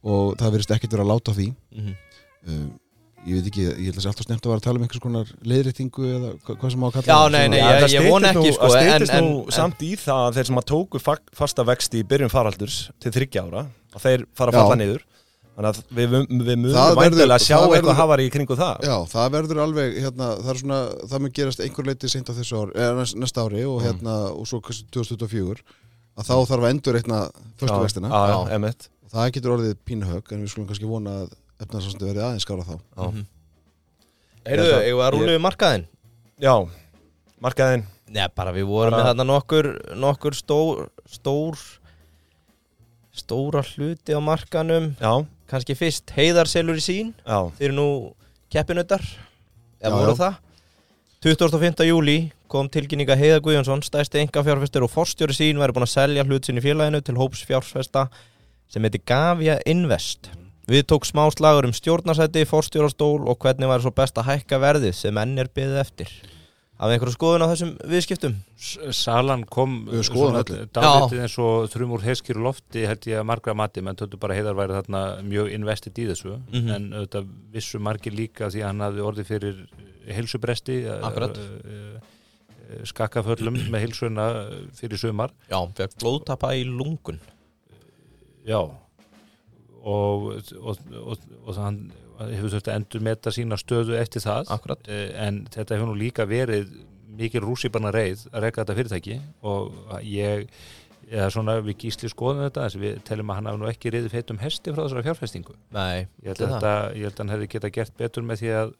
Og 0.06 0.36
það 0.40 0.54
verðist 0.54 0.70
ekkert 0.76 0.94
vera 0.96 1.04
að 1.04 1.10
láta 1.12 1.32
á 1.32 1.38
því. 1.38 1.48
Mhm. 1.76 1.94
um, 2.48 2.70
ég 3.28 3.36
veit 3.36 3.48
ekki, 3.50 3.64
ég 3.68 3.84
held 3.90 3.98
að 3.98 4.04
sé 4.06 4.08
alltaf 4.08 4.24
snemt 4.24 4.40
að 4.46 4.48
vera 4.48 4.60
að 4.62 4.64
tala 4.64 4.78
um 4.80 4.84
einhvers 4.86 5.02
konar 5.04 5.32
leiðréttingu 5.44 6.04
eða 6.08 6.28
hva- 6.40 6.54
hvað 6.56 6.70
sem 6.72 6.80
á 6.80 6.86
að 6.88 6.92
kalla 6.94 7.04
Já, 7.10 7.16
það, 7.20 7.32
nei, 7.34 7.48
nei, 7.52 7.58
að- 7.60 7.74
ég- 7.74 7.82
það 7.82 7.92
ég 7.92 8.06
vona 8.10 8.30
styttist 8.30 8.40
ekki, 8.40 8.48
nú- 8.48 8.54
sko, 8.56 8.70
Það 8.70 8.80
en- 8.80 8.88
steytist 8.88 9.12
nú 9.20 9.34
en- 9.44 9.52
samt 9.58 9.78
í 9.84 9.90
það 10.00 10.22
að 10.30 10.34
þeir 10.38 10.46
sem 10.48 10.56
að 10.56 10.66
tóku 10.72 11.00
fa 11.04 11.16
fasta 11.36 11.64
vexti 11.68 12.00
í 12.00 12.06
byrjun 12.08 12.30
faraldurs 12.32 12.78
til 12.98 13.12
þryggja 13.12 13.42
ára 13.44 13.66
að 13.92 14.00
þeir 14.06 14.24
fara 14.34 14.50
að 14.50 14.56
falla 14.56 14.76
niður 14.80 15.02
Þannig 15.60 15.76
að 15.76 15.80
við, 15.92 16.06
við, 16.14 16.22
munum 16.56 16.62
verður- 16.72 16.96
væntilega 16.96 17.36
að 17.36 17.42
sjá 17.44 17.56
það 17.58 17.64
eitthvað 17.66 17.80
verður- 17.84 17.98
hafari 18.00 18.24
í 18.24 18.30
kringu 18.32 18.56
það. 18.56 18.84
Já, 18.88 18.94
það 19.12 19.26
verður 19.34 19.58
alveg, 19.64 19.96
hérna, 20.00 20.28
það 20.40 20.50
er 20.54 20.60
svona, 20.62 20.78
það 21.10 21.20
mun 21.24 21.32
gerast 21.36 21.60
einhver 21.60 21.88
leiti 21.90 22.08
seint 22.08 22.30
á 22.30 22.34
þessu 22.38 22.60
ári, 22.62 22.72
eða 22.80 22.94
næst- 22.96 23.18
næsta 23.20 23.44
ári 23.44 23.64
og 23.68 23.82
hérna, 23.84 24.14
og 24.32 24.46
svo 24.48 24.60
kannski 24.64 24.86
2024 24.96 25.60
að 26.16 26.24
þá 26.30 26.32
þarf 26.48 26.64
að 26.64 26.70
endur 26.72 26.96
reikna 26.96 27.18
fyrstu 27.60 27.80
vextina 27.84 28.08
Já, 28.08 28.22
já, 28.32 28.38
emitt 28.56 28.88
og 29.04 29.10
það 29.12 29.32
getur 29.36 29.52
orðið 29.58 29.74
pínuhög 29.84 30.32
en 30.32 30.40
við 30.46 30.48
skulum 30.54 30.68
kannski 30.70 30.88
vona 30.88 31.10
að 31.26 31.34
efnarsástandi 31.60 32.08
verði 32.08 32.24
aðeins 32.24 32.46
skára 32.48 32.64
þá. 32.64 32.76
Ég 32.96 33.26
Heyrðu, 34.48 34.64
held 34.64 34.72
að- 34.72 34.86
eigum 34.88 35.00
við 35.00 35.04
að 35.04 35.12
rúlu 35.18 35.34
við 35.36 35.42
markaðinn? 35.44 35.84
Já, 36.40 36.54
markaðinn. 37.44 37.84
Nei, 38.10 38.26
bara 38.34 38.50
við 38.56 38.64
vorum 38.66 38.90
Bara- 38.96 39.02
með 39.02 39.08
þarna 39.12 39.26
nokkur, 39.28 39.68
nokkur 39.94 40.34
stór, 40.40 40.88
stór 41.06 41.58
stóra 43.12 43.62
hluti 43.66 44.14
á 44.14 44.20
markanum 44.22 44.94
Já, 45.00 45.26
kannski 45.50 45.76
fyrst 45.78 46.12
heiðarselur 46.14 46.78
í 46.78 46.84
sín. 46.84 47.12
Já, 47.26 47.50
þeir 47.58 47.68
eru 47.70 47.76
nú 47.76 47.88
keppinautar 48.52 49.04
eða 49.80 49.98
voru 49.98 50.16
það. 50.18 50.38
25. 51.20 51.84
júli 51.84 52.18
kom 52.50 52.70
tilkynninga 52.72 53.14
Heiðar 53.18 53.42
Guðjónsson 53.44 53.82
stærsti 53.84 54.22
enga 54.22 54.42
fjárfestur 54.46 54.86
og 54.86 54.92
forstjóri 54.94 55.36
sín 55.36 55.60
væri 55.60 55.76
búin 55.76 55.84
að 55.86 55.92
selja 55.92 56.24
hlut 56.24 56.48
sinni 56.48 56.64
félaginu 56.64 57.02
til 57.04 57.18
hóps 57.20 57.44
fjárfesta 57.46 58.06
sem 58.72 58.86
heiti 58.86 59.02
Gavia 59.04 59.58
Invest. 59.68 60.30
Við 60.70 60.86
tók 60.88 61.06
smá 61.08 61.26
slagur 61.34 61.68
um 61.68 61.74
stjórnarsæti 61.76 62.46
forstjórastól 62.48 63.28
og 63.28 63.38
hvernig 63.42 63.68
væri 63.70 63.84
svo 63.84 63.94
best 63.94 64.18
að 64.22 64.30
hækka 64.30 64.60
verðið 64.62 64.96
sem 64.96 65.18
enn 65.20 65.38
er 65.42 65.50
byggðið 65.52 65.82
eftir 65.82 66.12
af 66.80 66.88
einhverju 66.94 67.12
skoðun 67.12 67.44
á 67.44 67.52
þessum 67.52 67.72
viðskiptum? 67.90 68.36
Salan 68.96 69.42
kom 69.48 69.82
dálítið 69.90 71.18
eins 71.26 71.36
og 71.42 71.66
þrjumur 71.72 72.04
heiskir 72.06 72.40
lofti 72.40 72.86
held 72.88 73.08
ég 73.10 73.20
að 73.20 73.26
margra 73.28 73.54
mati, 73.56 73.84
menn 73.84 73.98
töldu 74.00 74.20
bara 74.20 74.36
heiðar 74.38 74.56
væri 74.56 74.78
þarna 74.78 75.02
mjög 75.26 75.52
investið 75.58 76.00
í 76.00 76.08
þessu. 76.12 76.38
Mhm. 76.48 76.70
en 76.76 76.88
auðvitað 76.94 77.28
vissu 77.52 77.82
margir 77.82 78.16
líka 78.16 78.48
því 78.48 78.64
að 78.64 78.70
hann 78.70 78.84
hafði 78.86 79.06
orðið 79.10 79.30
fyrir 79.34 79.60
heilsubresti 80.08 80.78
Akkurat. 81.00 81.38
skakkaföllum 82.86 83.58
með 83.68 83.84
heilsuna 83.84 84.28
fyrir 84.78 85.00
sumar. 85.00 85.34
Já, 85.50 85.60
fekk 85.76 85.98
blóðtapa 86.00 86.54
í 86.56 86.64
lungun. 86.64 87.20
Já. 88.46 88.62
Og, 89.80 90.32
og, 90.60 90.78
og, 91.00 91.28
og 91.44 91.56
hann 91.56 91.90
hefur 92.34 92.54
þurft 92.54 92.68
að 92.70 92.78
endur 92.78 93.04
meta 93.06 93.32
sína 93.34 93.58
stöðu 93.60 93.96
eftir 94.00 94.24
það. 94.24 94.52
Akkurat. 94.56 94.90
Eh, 94.90 95.08
en 95.26 95.44
þetta 95.52 95.76
hefur 95.78 95.90
nú 95.90 95.96
líka 95.98 96.28
verið 96.28 96.70
mikil 97.20 97.42
rússipanna 97.44 97.90
reið 97.94 98.28
að 98.30 98.46
reyka 98.46 98.62
þetta 98.62 98.76
fyrirtæki 98.78 99.16
og 99.50 99.72
ég 100.06 100.46
eða 101.10 101.30
svona 101.34 101.56
við 101.64 101.80
gísli 101.84 102.10
skoðum 102.10 102.44
þetta 102.44 102.66
þess 102.66 102.78
að 102.78 102.84
við 102.84 103.00
telum 103.08 103.32
að 103.32 103.40
hann 103.40 103.48
hafi 103.50 103.60
nú 103.60 103.70
ekki 103.70 103.90
reyði 103.90 104.12
feitum 104.12 104.38
hesti 104.38 104.74
frá 104.74 104.84
þessara 104.84 105.06
fjárfestingu. 105.08 105.56
Nei, 105.74 106.06
ég 106.22 106.30
held 106.30 106.44
að, 106.44 106.52
þetta, 106.54 106.74
ég 106.94 107.08
held 107.08 107.16
að 107.16 107.24
hann 107.24 107.32
hefði 107.34 107.50
geta 107.56 107.72
gert 107.74 107.96
betur 107.98 108.26
með 108.26 108.44
því 108.44 108.52
að 108.60 108.76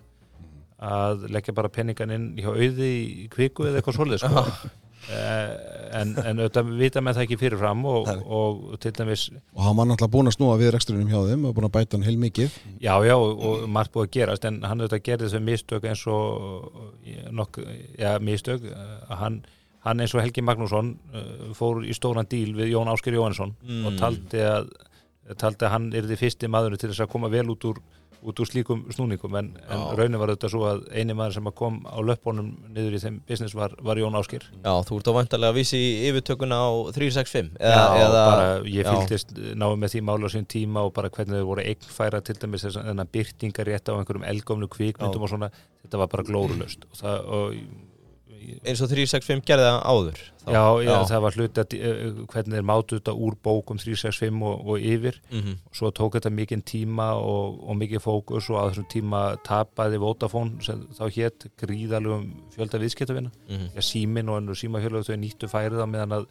að 0.81 1.27
leggja 1.29 1.53
bara 1.57 1.69
penningan 1.73 2.13
inn 2.15 2.29
hjá 2.41 2.49
auði 2.55 2.87
í 2.89 3.27
kviku 3.33 3.67
eða 3.69 3.81
eitthvað 3.81 3.99
svolítið 3.99 4.23
sko. 4.23 4.71
Eh, 5.09 5.53
en, 5.97 6.11
en 6.21 6.39
auðvitað 6.43 6.69
vita 6.77 7.01
með 7.03 7.17
það 7.17 7.25
ekki 7.25 7.37
fyrirfram 7.41 7.81
og, 7.89 8.05
Nei. 8.11 8.19
og 8.37 8.75
til 8.85 8.93
dæmis 8.95 9.23
og 9.57 9.63
hann 9.65 9.79
var 9.79 9.89
náttúrulega 9.89 10.13
búin 10.13 10.29
að 10.29 10.35
snúa 10.37 10.59
við 10.61 10.69
reksturinnum 10.75 11.09
hjá 11.11 11.23
þeim 11.31 11.47
og 11.49 11.55
búin 11.57 11.67
að 11.67 11.73
bæta 11.79 11.97
hann 11.97 12.05
heil 12.07 12.19
mikið 12.21 12.59
Já, 12.85 12.93
já, 13.09 13.15
og, 13.17 13.41
og 13.49 13.65
margt 13.73 13.95
búið 13.95 14.07
að 14.07 14.13
gerast 14.19 14.45
en 14.51 14.61
hann 14.63 14.85
auðvitað 14.85 15.03
gerði 15.09 15.31
þau 15.33 15.41
mistök 15.49 15.89
eins 15.89 16.05
og 16.13 16.77
nokk, 17.41 17.59
já, 17.99 18.11
mistök 18.29 18.69
að 18.77 19.17
hann, 19.25 19.41
hann 19.89 20.05
eins 20.05 20.15
og 20.15 20.23
Helgi 20.23 20.45
Magnússon 20.47 20.93
uh, 21.17 21.49
fór 21.59 21.81
í 21.89 21.97
stóran 21.97 22.29
díl 22.31 22.53
við 22.61 22.75
Jón 22.77 22.93
Ásker 22.93 23.17
Jóhannesson 23.17 23.57
Mm. 23.65 23.87
og 23.89 23.97
taldi 24.05 24.45
að 24.47 24.69
taldi 25.41 25.65
að 25.65 25.75
hann 25.79 25.91
yrði 25.97 26.17
fyrsti 26.21 26.49
maður 26.51 26.77
til 26.77 26.93
þess 26.93 27.05
að 27.07 27.11
koma 27.17 27.29
vel 27.33 27.49
út 27.57 27.65
úr 27.73 27.81
út 28.23 28.41
úr 28.43 28.49
slíkum 28.49 28.83
snúningum 28.93 29.37
en, 29.41 29.51
en 29.71 29.85
raunin 29.99 30.21
var 30.21 30.33
þetta 30.35 30.51
svo 30.53 30.67
að 30.69 30.83
eini 30.93 31.17
maður 31.17 31.37
sem 31.39 31.51
kom 31.57 31.81
á 31.89 31.99
löppunum 32.05 32.51
niður 32.75 32.97
í 32.99 33.03
þeim 33.03 33.19
business 33.29 33.57
var, 33.57 33.75
var 33.85 34.01
Jón 34.01 34.19
Áskir 34.19 34.45
Já, 34.51 34.73
þú 34.89 35.01
ert 35.01 35.11
á 35.11 35.13
vantarlega 35.17 35.55
að 35.55 35.61
vísi 35.61 35.81
í 35.81 35.91
yfirtökuna 36.11 36.61
á 36.61 36.69
365 36.97 37.53
Já, 37.57 37.85
bara 38.15 38.49
ég 38.67 38.85
já. 38.85 38.91
fylgdist 38.91 39.35
náðu 39.37 39.81
með 39.81 39.95
því 39.95 40.03
mála 40.11 40.29
á 40.29 40.35
sín 40.37 40.49
tíma 40.51 40.87
og 40.87 40.95
bara 40.97 41.13
hvernig 41.13 41.41
þau 41.41 41.51
voru 41.53 41.67
eignfæra 41.67 42.23
til 42.25 42.37
dæmis 42.41 42.67
þess 42.67 42.81
að 42.81 43.05
byrtingar 43.17 43.71
rétt 43.71 43.93
á 43.93 43.97
einhverjum 43.97 44.27
elgófnu 44.35 44.69
kvikmyndum 44.71 45.25
og 45.25 45.33
svona, 45.33 45.53
þetta 45.85 46.03
var 46.05 46.13
bara 46.13 46.29
glórulöst 46.29 46.85
og 46.91 47.01
það, 47.01 47.31
og 47.39 47.89
eins 48.65 48.81
og 48.81 48.89
365 48.91 49.43
gerði 49.47 49.65
það 49.67 49.79
áður 49.93 50.19
þá. 50.41 50.51
já, 50.55 50.63
já, 50.87 50.95
það 51.11 51.21
var 51.25 51.37
hluti 51.37 51.61
að 51.63 51.75
uh, 51.77 52.21
hvernig 52.33 52.57
þeir 52.57 52.67
mátu 52.71 52.99
þetta 52.99 53.15
úr 53.27 53.37
bókum 53.45 53.79
365 53.83 54.43
og, 54.51 54.67
og 54.73 54.79
yfir 54.81 55.19
Mhm. 55.31 55.57
svo 55.77 55.91
tók 55.93 56.17
þetta 56.17 56.31
mikinn 56.33 56.63
tíma 56.63 57.09
og, 57.21 57.59
og 57.69 57.77
mikið 57.77 58.01
fókus 58.05 58.51
og 58.51 58.57
á 58.57 58.63
þessum 58.71 58.89
tíma 58.91 59.23
tapaði 59.47 59.99
Vodafone 60.01 60.63
sem 60.65 60.87
þá 60.97 61.05
hétt 61.19 61.49
gríðalugum 61.61 62.31
fjölda 62.57 62.81
viðskiptavina 62.81 63.31
Mhm. 63.49 63.67
ja, 63.75 63.81
símin 63.81 64.29
og 64.29 64.39
ennur 64.41 64.55
símafjölög 64.57 65.05
þau 65.09 65.17
nýttu 65.21 65.49
færið 65.49 65.85
á 65.85 65.87
meðan 65.87 66.17
að, 66.21 66.27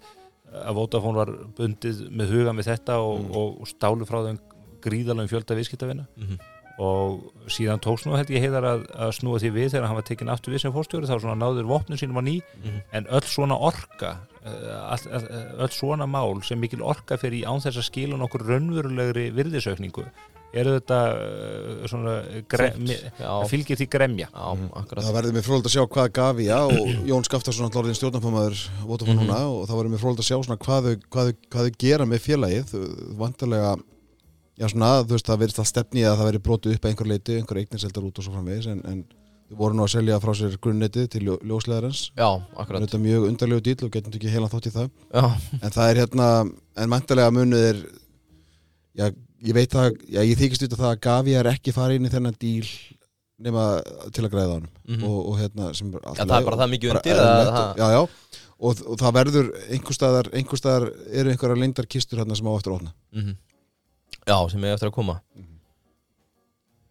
að 0.65 0.73
Vodafone 0.75 1.15
var 1.21 1.33
bundið 1.57 2.09
með 2.09 2.31
huga 2.33 2.53
með 2.57 2.71
þetta 2.73 2.97
og, 3.03 3.19
Mm. 3.19 3.35
og, 3.35 3.61
og 3.61 3.67
stálu 3.67 4.05
frá 4.09 4.23
þeim 4.25 4.39
gríðalugum 4.81 5.29
fjölda 5.29 5.55
viðskiptavina 5.59 6.07
Mhm. 6.17 6.39
Og 6.79 7.33
síðan 7.51 7.81
tókst 7.83 8.07
nú 8.07 8.15
held 8.15 8.29
ég 8.31 8.45
heiðar 8.45 8.63
að, 8.69 8.83
að 8.95 9.11
snúa 9.19 9.39
því 9.43 9.49
við 9.57 9.69
þegar 9.73 9.87
hann 9.89 9.97
var 9.99 10.07
tekinn 10.07 10.31
aftur 10.31 10.53
við 10.55 10.61
sem 10.63 10.71
fórstjóri 10.75 11.09
þá 11.09 11.17
svona 11.19 11.35
náður 11.41 11.67
vopnum 11.67 11.99
sínum 11.99 12.19
á 12.19 12.23
ný. 12.23 12.37
Mhm. 12.63 12.79
en 12.95 13.07
öll 13.19 13.27
svona 13.27 13.57
orka 13.59 14.13
uh, 14.45 14.93
all, 14.95 15.05
all, 15.11 15.27
öll 15.65 15.73
svona 15.75 16.07
mál 16.07 16.39
sem 16.47 16.59
mikil 16.61 16.81
orka 16.87 17.17
fyrir 17.19 17.41
í 17.41 17.45
án 17.45 17.59
þess 17.59 17.81
að 17.83 17.89
skila 17.91 18.17
nokkur 18.21 18.47
raunverulegri 18.47 19.27
virðisaukningu 19.35 20.05
eru 20.49 20.71
þetta 20.79 20.99
uh, 21.13 21.83
svona 21.91 22.13
gre, 22.49 22.71
Þungt, 22.73 22.87
mi, 22.87 22.95
Já, 23.19 23.33
fylgir 23.51 23.77
því 23.77 23.85
gremja. 23.93 24.29
Já, 24.33 24.47
akkurat. 24.79 25.03
Það 25.05 25.17
verður 25.19 25.35
mér 25.35 25.45
fróld 25.45 25.67
að 25.69 25.75
sjá 25.75 25.83
hvað 25.93 26.07
gaf 26.17 26.39
já 26.41 26.57
og 26.63 26.89
Jón 27.11 27.27
Skaftarsson 27.27 27.67
alltaf 27.67 27.83
orðin 27.83 27.99
stjórnarfamaður 27.99 28.63
Vodafone 28.87 29.19
Mhm. 29.19 29.27
núna. 29.27 29.41
Og 29.51 29.67
það 29.69 29.77
verður 29.81 29.93
mér 29.93 30.01
fróld 30.07 30.23
að 30.23 30.29
sjá 30.31 30.37
svona 30.41 30.57
hvað 30.63 30.87
þau, 30.87 30.95
hvað, 31.13 31.29
þau, 31.29 31.37
hvað 31.53 31.67
þau 31.69 31.77
gera 31.85 32.07
með 32.09 32.23
félagið. 32.25 32.73
Vantarlega 33.21 33.75
já 34.59 34.67
svona 34.67 34.89
þú 35.05 35.15
veist 35.15 35.29
það 35.29 35.39
verðist 35.43 35.59
að 35.63 35.69
stefni 35.71 36.03
að 36.03 36.17
það 36.19 36.27
verður 36.29 36.43
brotu 36.49 36.73
upp 36.75 36.83
að 36.85 36.91
einhver 36.93 37.07
leiti, 37.13 37.37
einhver 37.39 37.61
eigninseldar 37.63 38.03
út 38.09 38.19
og 38.19 38.25
svo 38.27 38.33
framvegis 38.35 38.67
en, 38.73 38.81
en 38.91 39.03
þau 39.49 39.55
voru 39.61 39.77
nú 39.79 39.85
að 39.87 39.93
selja 39.95 40.19
frá 40.21 40.33
sér 40.37 40.57
grunnetið 40.61 41.07
til 41.15 41.23
ljó, 41.25 41.37
ljósleðarins 41.41 42.01
Já, 42.17 42.27
er 42.37 42.59
akkurat. 42.61 42.83
Þetta 42.85 42.99
mjög 43.01 43.27
undarlegu 43.31 43.63
dýl 43.65 43.87
og 43.87 43.93
getum 43.95 44.13
ekki 44.19 44.29
heila 44.35 44.49
þátt 44.51 44.67
í 44.69 44.73
það. 44.75 44.89
Já, 45.15 45.23
en 45.63 45.73
það 45.73 45.89
er 45.93 46.01
hérna, 46.03 46.27
en 46.83 46.91
mæntalega 46.91 47.31
munið 47.33 47.65
er 47.71 47.79
já, 48.99 49.07
ég 49.47 49.55
veit 49.57 49.73
það 49.73 49.89
já, 50.11 50.21
ég 50.27 50.37
þykist 50.43 50.67
út 50.67 50.75
af 50.77 50.83
það 50.83 50.91
að 50.93 51.01
Gavi 51.07 51.35
er 51.39 51.49
ekki 51.55 51.73
farið 51.73 51.99
inn 52.01 52.09
í 52.09 52.13
þennan 52.13 52.37
díl 52.43 52.69
nema 53.39 53.65
til 54.11 54.25
að 54.27 54.33
græða 54.35 54.51
á 54.51 54.55
hann 54.59 54.67
Mhm. 54.89 55.03
og, 55.07 55.17
og 55.31 55.35
hérna 55.39 55.73
sem 55.77 55.87
er 55.95 56.01
Já, 56.03 56.25
það 56.25 56.37
er 56.41 56.45
bara 56.49 56.57
það 56.59 56.71
mikið 56.75 56.89
bara 56.91 56.99
undir 56.99 57.19
eðlilegt 57.23 57.53
það- 57.55 57.69
og- 57.69 57.77
já, 57.79 57.87
já, 57.95 58.01
og, 58.59 58.81
og 58.91 58.97
það 58.99 59.13
verður 59.17 59.49
einhver 59.71 59.95
staðar, 59.95 60.29
einhver 60.35 60.59
staðar 60.59 60.85
eru 61.21 61.29
einhverja 61.31 61.55
leyndar 61.61 61.87
kistur 61.87 62.19
hérna 62.19 62.35
sem 62.35 62.45
á 62.45 62.53
eftir 62.57 62.73
að 62.73 62.75
opna. 62.81 62.93
Mhm. 63.15 63.37
Já, 64.27 64.37
sem 64.51 64.63
er 64.63 64.73
eftir 64.75 64.89
að 64.89 64.95
koma. 64.99 65.19
Mhm. 65.35 65.45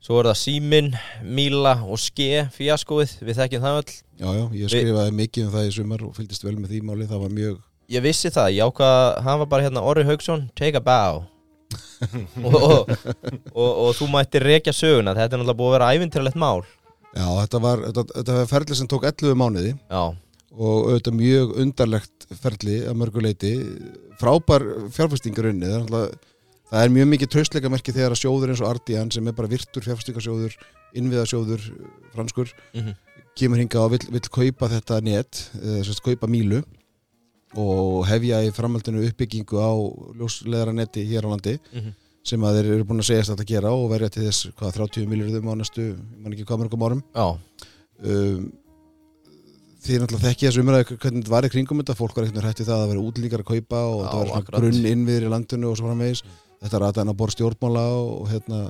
Svo 0.01 0.21
er 0.21 0.29
það 0.31 0.39
Símin, 0.41 0.93
Míla 1.27 1.75
og 1.85 1.99
Ske 2.01 2.47
fíaskóið, 2.55 3.17
við 3.27 3.37
þekkjum 3.41 3.65
það 3.65 3.79
öll. 3.81 3.95
Já, 4.19 4.29
já, 4.39 4.45
ég 4.53 4.69
Vi- 4.69 4.69
skrifaði 4.75 5.13
mikið 5.19 5.45
um 5.47 5.53
það 5.53 5.67
í 5.69 5.73
sumar 5.75 6.05
og 6.07 6.15
fylgdist 6.17 6.45
vel 6.45 6.57
með 6.57 6.69
því 6.73 6.81
máli, 6.83 7.07
það 7.11 7.21
var 7.21 7.29
mjög 7.31 7.59
Ég 7.89 8.03
vissi 8.05 8.29
það, 8.29 8.53
ég 8.53 8.69
ákvað, 8.69 9.23
hann 9.25 9.39
var 9.39 9.47
bara 9.47 9.63
hérna 9.65 9.81
Orri 9.83 10.03
Haugsson, 10.05 10.51
take 10.55 10.77
a 10.77 10.81
bow. 10.81 11.25
Og, 12.45 12.55
og, 12.55 12.91
og, 13.55 13.71
og 13.83 13.95
þú 13.99 14.07
mættir 14.13 14.45
rekja 14.45 14.73
söguna, 14.73 15.15
þetta 15.17 15.35
er 15.37 15.41
náttúrulega 15.43 15.59
búið 15.59 15.69
að 15.69 15.75
vera 15.79 15.89
æfintirlegt 15.97 16.37
mál. 16.41 16.63
Já, 17.17 17.27
þetta 17.43 17.61
var, 17.65 17.79
þetta, 17.89 18.05
þetta 18.15 18.37
var 18.39 18.47
ferli 18.53 18.77
sem 18.79 18.89
tók 18.89 19.05
11 19.09 19.35
mánuði. 19.41 19.73
Já, 19.91 20.03
og 20.59 20.89
auðvitað 20.89 21.17
mjög 21.19 21.57
undarlegt 21.65 22.29
ferli 22.41 22.77
að 22.89 22.97
mörgu 23.03 23.25
leiti 23.25 23.53
frábær 24.21 24.65
fjárfestingar 24.95 25.51
unni 25.51 25.67
það 25.67 25.75
er, 25.75 25.83
náttúrulega- 25.89 26.19
það 26.71 26.83
er 26.85 26.93
mjög 26.95 27.09
mikið 27.13 27.31
traustleika 27.35 27.71
merki 27.73 27.93
þegar 27.97 28.15
að 28.17 28.21
sjóður 28.23 28.53
eins 28.53 28.61
og 28.65 28.71
Ardian 28.73 29.11
sem 29.15 29.29
er 29.31 29.37
bara 29.39 29.49
virtur 29.49 29.85
fjárfestingarsjóður, 29.87 30.57
innviðasjóður 30.99 31.69
franskur, 32.15 32.53
Mhm. 32.75 32.95
kemur 33.39 33.59
hinga 33.63 33.79
og 33.85 33.91
vill, 33.93 34.07
vill 34.11 34.21
kaupa 34.35 34.69
þetta 34.69 35.03
net 35.03 35.51
eða 35.63 35.85
sérst 35.87 36.03
kaupa 36.03 36.27
mílu 36.27 36.63
og 37.57 38.05
hefja 38.07 38.43
í 38.45 38.51
framhaldinu 38.53 39.07
uppbyggingu 39.09 39.57
á 39.57 39.73
ljósleðara 40.19 40.75
neti 40.75 41.07
hér 41.09 41.25
á 41.25 41.33
landi 41.33 41.59
Mhm. 41.73 41.95
sem 42.25 42.41
að 42.41 42.57
þeir 42.61 42.73
eru 42.75 42.85
búin 42.85 43.01
að 43.01 43.09
segjast 43.09 43.31
að 43.31 43.37
þetta 43.39 43.47
gera 43.47 43.71
og 43.73 43.91
verja 43.91 44.11
til 44.11 44.23
þess 44.25 44.51
hvað 44.59 44.75
30 44.75 45.07
miljardum 45.09 45.49
á 45.49 45.55
næstu, 45.57 45.97
ég 45.97 46.19
man 46.21 46.33
ekki 46.33 46.45
hvað 46.45 46.61
mörgum 46.69 46.83
árum. 46.85 47.03
Um, 48.05 48.53
því 49.83 49.97
náttúrulega 50.03 50.29
þekki 50.29 50.47
þessu 50.49 50.63
umræðu 50.63 50.99
hvernig 50.99 51.23
þetta 51.25 51.31
var 51.33 51.43
í 51.47 51.51
kringum 51.51 51.81
þetta, 51.81 51.97
fólk 51.97 52.15
var 52.19 52.25
ekkert 52.27 52.45
hrætti 52.45 52.67
það 52.67 52.83
að 52.83 52.89
vera 52.93 53.07
útlíkar 53.09 53.43
að 53.43 53.49
kaupa 53.49 53.81
og 53.89 54.03
Já, 54.05 54.11
þetta 54.11 54.53
var 54.53 54.61
grunn 54.61 54.87
innviðir 54.93 55.27
í 55.27 55.31
landinu 55.33 55.71
og 55.71 55.77
svo 55.79 55.89
framvegis 55.89 56.23
þetta 56.63 56.81
rataði 56.83 57.03
hann 57.05 57.13
að 57.15 57.19
bor 57.23 57.33
stjórnmála 57.35 57.85
og, 57.99 58.29
hérna 58.33 58.61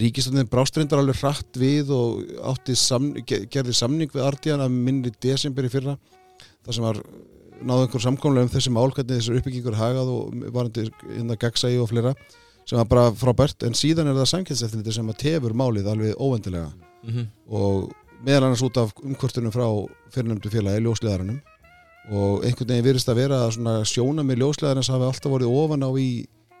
ríkistöndin 0.00 0.46
brástrindar 0.50 1.00
alveg 1.02 1.18
hratt 1.18 1.56
við 1.58 1.88
og 1.94 2.20
átti 2.52 2.76
sam, 2.78 3.08
ge- 3.26 3.42
gerði 3.50 3.74
samning 3.74 4.12
við 4.14 4.22
Ardian 4.22 4.62
að 4.62 4.70
minni 4.76 5.10
desember 5.22 5.66
í 5.66 5.70
fyrra 5.72 5.96
þar 6.64 6.76
sem 6.76 6.84
var 6.86 7.00
náðu 7.60 7.86
einhver 7.88 8.04
samkomlega 8.04 8.46
um 8.46 8.52
þessi 8.52 8.70
mál 8.72 8.86
hvernig 8.94 9.18
þessar 9.18 9.40
uppbyggingur 9.40 9.74
hagað 9.80 10.12
og 10.14 10.44
varandi 10.54 10.84
innan 11.18 11.36
gagsægi 11.42 11.80
og 11.82 11.90
fleira 11.90 12.14
sem 12.70 12.78
var 12.78 12.86
bara 12.86 13.10
frábært. 13.18 13.64
En 13.66 13.74
síðan 13.74 14.06
er 14.12 14.14
það 14.20 14.28
samkynnseftiliti 14.30 14.94
sem 14.94 15.08
að 15.10 15.18
tefur 15.24 15.56
málið 15.58 15.88
alveg 15.90 16.14
óvendilega 16.22 16.70
mhm, 17.02 17.26
og 17.50 17.90
meðal 18.22 18.46
annars 18.46 18.62
út 18.62 18.78
af 18.78 18.94
umkvörtunum 19.02 19.52
frá 19.52 19.66
fyrirnefndu 20.14 20.52
félagi, 20.52 20.84
ljósleðaranum 20.86 21.40
og 22.14 22.44
einhvern 22.46 22.70
veginn 22.72 22.86
virðist 22.86 23.10
að 23.10 23.18
vera 23.24 23.42
að 23.46 23.54
svona 23.58 23.74
sjóna 23.88 24.22
með 24.24 24.40
ljósleðarins 24.44 24.90
hafi 24.92 25.08
alltaf 25.10 25.32
vorið 25.34 25.50
ofan 25.60 25.84
á 25.84 25.90
í, 26.00 26.08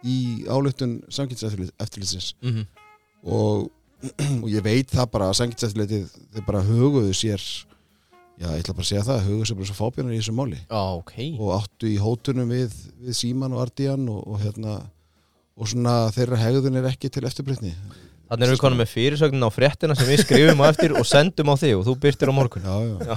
í 0.06 0.18
áluttun 0.48 1.00
samkynnseftilitsins 1.12 2.34
mhm. 2.40 2.68
Og, 3.20 3.66
og 4.42 4.46
ég 4.48 4.64
veit 4.64 4.88
það 4.92 5.10
bara 5.12 5.28
að 5.28 5.40
samkynnseftilitið 5.42 6.06
þeir 6.36 6.46
bara 6.46 6.62
huguðu 6.64 7.12
sér 7.16 7.42
já, 8.40 8.46
ég 8.48 8.62
ætla 8.62 8.76
bara 8.76 8.86
að 8.86 8.90
segja 8.92 9.02
það, 9.04 9.26
huguðu 9.26 9.48
sér 9.50 9.58
bara 9.58 9.68
svo 9.68 9.76
fábjörnar 9.76 10.14
í 10.14 10.20
þessu 10.22 10.36
máli. 10.36 10.60
Já, 10.62 10.80
ok. 10.96 11.12
Og 11.36 11.50
áttu 11.58 11.90
í 11.90 11.98
hótunum 12.00 12.54
við, 12.54 12.78
við 13.04 13.18
Síman 13.18 13.56
og 13.56 13.66
Ardian 13.66 14.08
og, 14.08 14.22
og 14.24 14.40
hérna 14.40 14.78
og 15.60 15.68
svona 15.68 15.96
þeirra 16.14 16.40
hegðun 16.40 16.80
er 16.80 16.88
ekki 16.88 17.10
til 17.12 17.26
eftirbreytni 17.28 17.74
Þannig 18.30 18.46
erum 18.46 18.54
við 18.54 18.60
konum 18.62 18.78
með 18.78 18.90
fyrirsögnin 18.92 19.42
á 19.42 19.50
fréttina 19.50 19.94
sem 19.98 20.06
við 20.06 20.20
skrifum 20.22 20.60
á 20.62 20.66
eftir 20.70 20.92
og 20.94 21.06
sendum 21.08 21.50
á 21.50 21.54
þig 21.58 21.72
og 21.80 21.86
þú 21.88 21.94
byrtir 22.04 22.30
á 22.30 22.34
morgun 22.36 22.62
já, 22.62 22.74
já. 23.02 23.14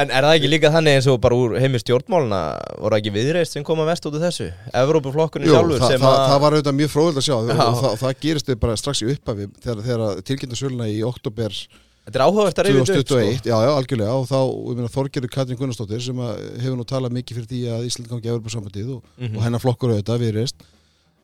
En 0.00 0.08
er 0.08 0.24
það 0.24 0.36
ekki 0.38 0.48
líka 0.48 0.70
þannig 0.72 0.96
eins 0.96 1.08
og 1.12 1.18
bara 1.22 1.36
úr 1.36 1.54
heimi 1.60 1.80
stjórnmáluna 1.82 2.40
voru 2.80 2.96
ekki 2.98 3.12
viðreist 3.12 3.56
sem 3.58 3.64
koma 3.66 3.84
vest 3.88 4.08
út 4.08 4.16
af 4.16 4.24
þessu? 4.24 4.48
Evrópuflokkurinn 4.82 5.50
Jú, 5.50 5.54
sjálfur 5.58 5.82
það, 5.84 5.92
sem 5.92 6.00
það, 6.06 6.16
að 6.16 6.26
það 6.32 6.42
var 6.46 6.56
auðvitað 6.56 6.78
mjög 6.80 6.92
fróðilegt 6.94 7.20
að 7.22 7.26
sjá 7.28 7.36
Já. 7.36 7.62
og 7.68 7.78
það, 7.82 7.96
það 8.02 8.18
gerist 8.24 8.48
þau 8.48 8.56
bara 8.64 8.76
strax 8.80 9.02
í 9.04 9.08
upphafi 9.12 9.48
þegar, 9.66 9.82
þegar 9.90 10.22
tilkynntu 10.32 10.60
söluna 10.62 10.88
í 10.88 11.00
oktober 11.12 11.58
Þetta 12.02 12.18
er 12.18 12.22
áhugavert 12.26 12.58
að 12.58 12.66
reyfið 12.66 12.80
upp 12.82 12.88
2021, 12.88 13.36
sko. 13.38 13.46
já, 13.52 13.56
já, 13.62 13.70
algjörlega 13.78 14.14
og 14.18 14.24
þá, 14.26 14.38
ég 14.72 14.78
meina, 14.80 14.88
Þorgerður 14.90 15.30
Katrin 15.36 15.58
Gunnarsdóttir 15.60 16.00
sem 16.02 16.22
hefur 16.64 16.78
nú 16.80 16.86
talað 16.90 17.12
mikið 17.14 17.36
fyrir 17.38 17.50
því 17.52 17.60
að 17.76 17.84
Ísland 17.86 18.08
gangi 18.10 18.26
að 18.26 18.32
Evropasambandið 18.40 18.88
og, 18.96 19.04
Mhm. 19.22 19.36
og 19.38 19.44
hennar 19.46 19.62
flokkur 19.62 19.92
auðvitað 19.94 20.24
við 20.24 20.32
reist 20.40 20.64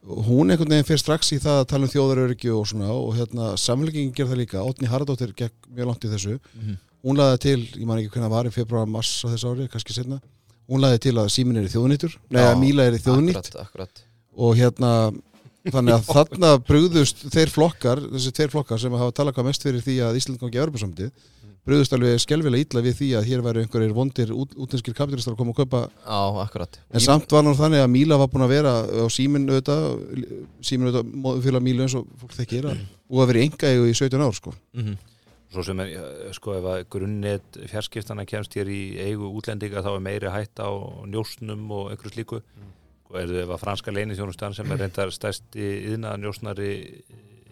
hún 0.06 0.50
einhvern 0.50 0.72
veginn 0.72 0.88
fyrir 0.88 1.02
strax 1.02 1.32
í 1.34 1.40
það 1.42 1.62
að 1.62 1.68
tala 1.72 1.88
um 1.88 1.92
þjóðaröryggi 1.92 2.52
og 2.54 2.66
svona 2.70 2.90
og 2.94 3.14
hérna 3.18 3.52
samlingin 3.60 4.12
ger 4.14 4.28
það 4.30 4.42
líka, 4.42 4.62
Átni 4.62 4.90
Harðardóttir 4.90 5.34
gekk 5.36 5.54
mjög 5.68 5.90
langt 5.90 6.04
í 6.04 6.12
þessu. 6.12 6.38
Mhm. 6.54 6.78
hún 7.04 7.16
laði 7.16 7.38
til, 7.38 7.60
ég 7.78 7.86
man 7.86 7.98
ekki 7.98 8.10
hvernig 8.10 8.26
það 8.26 8.36
var 8.36 8.46
í 8.48 8.50
februar, 8.54 8.86
mars 8.90 9.12
á 9.22 9.26
þessu 9.30 9.52
ári, 9.52 9.68
kannski 9.70 9.94
setna 9.94 10.20
hún 10.68 10.82
laði 10.82 11.00
til 11.06 11.14
að 11.16 11.30
símin 11.32 11.60
er 11.60 11.68
í 11.68 11.72
Já, 12.28 12.50
að 12.50 12.60
Míla 12.60 12.88
er 12.88 12.98
í 12.98 13.02
akkurat 13.62 14.02
og 14.38 14.54
hérna 14.58 14.92
þannig 15.68 15.94
að 15.96 16.10
þarna 16.12 16.50
brugðust 16.68 17.24
þeir 17.32 17.52
flokkar, 17.52 18.02
þessi 18.14 18.34
tveir 18.36 18.52
flokkar 18.52 18.80
sem 18.82 18.94
hafa 18.94 19.14
talað 19.16 19.38
hvað 19.38 19.48
mest 19.48 19.64
fyrir 19.66 19.84
því 19.84 19.96
að 20.06 20.18
Ísland 20.20 20.42
gangi 20.42 20.60
Evropasamtið 20.62 21.10
brugðust 21.68 21.92
alveg 21.92 22.20
skelvilega 22.22 22.64
illa 22.64 22.82
við 22.86 22.94
því 22.98 23.08
að 23.18 23.26
hér 23.28 23.42
væri 23.44 23.62
einhverjir 23.66 23.92
vondir 23.96 24.32
út, 24.32 24.54
útlenskir 24.56 24.96
kapitalistar 24.96 25.34
að 25.34 25.40
koma 25.42 25.52
og 25.52 25.58
kaupa 25.60 25.82
Já, 25.92 26.20
akkurat 26.46 26.78
en 26.90 27.04
samt 27.04 27.30
var 27.36 27.44
nú 27.44 27.52
þannig 27.58 27.84
að 27.84 27.92
Míla 27.92 28.18
var 28.18 28.30
búin 28.32 28.46
að 28.46 28.54
vera 28.56 28.72
á 28.88 29.04
síminn 29.12 29.44
auðvitað 29.52 29.84
síminn 30.64 30.88
auðvitað 30.88 31.12
móðufélag 31.26 31.66
Mílu 31.68 31.84
eins 31.84 31.96
og 32.00 32.08
fólk 32.22 32.32
þekkir 32.40 32.70
að 32.72 32.80
og 33.08 33.22
að 33.22 33.30
vera 33.32 33.42
í 33.42 33.46
enga 33.50 33.72
í 33.76 33.94
17 33.94 34.24
ár 34.24 34.34
sko 34.40 34.54
Mhm. 34.72 34.96
Svo 35.48 35.62
sem 35.64 35.78
er, 35.80 35.86
eh, 35.96 36.32
sko, 36.36 36.52
ef 36.58 36.64
að 36.68 36.82
grunnnet 36.92 37.56
fjarskiptana 37.70 38.26
kemst 38.28 38.52
hér 38.52 38.68
í 38.68 38.98
eigu 39.00 39.30
útlendinga 39.32 39.80
þá 39.80 39.94
er 39.96 40.02
meiri 40.04 40.28
hætt 40.28 40.60
á 40.60 40.68
njósnum 41.08 41.70
og 41.72 41.86
einhverju 41.88 42.12
slíku. 42.12 42.40
Sko, 43.06 43.16
er 43.16 43.26
þau 43.32 43.38
ef 43.46 43.48
að 43.56 43.62
franska 43.62 43.90
leinithjónustan 43.96 44.54
sem 44.54 44.70
er 44.70 44.76
reyndar 44.82 45.08
stærsti 45.08 45.70
yðnaða 45.88 46.20
njósnari 46.20 46.68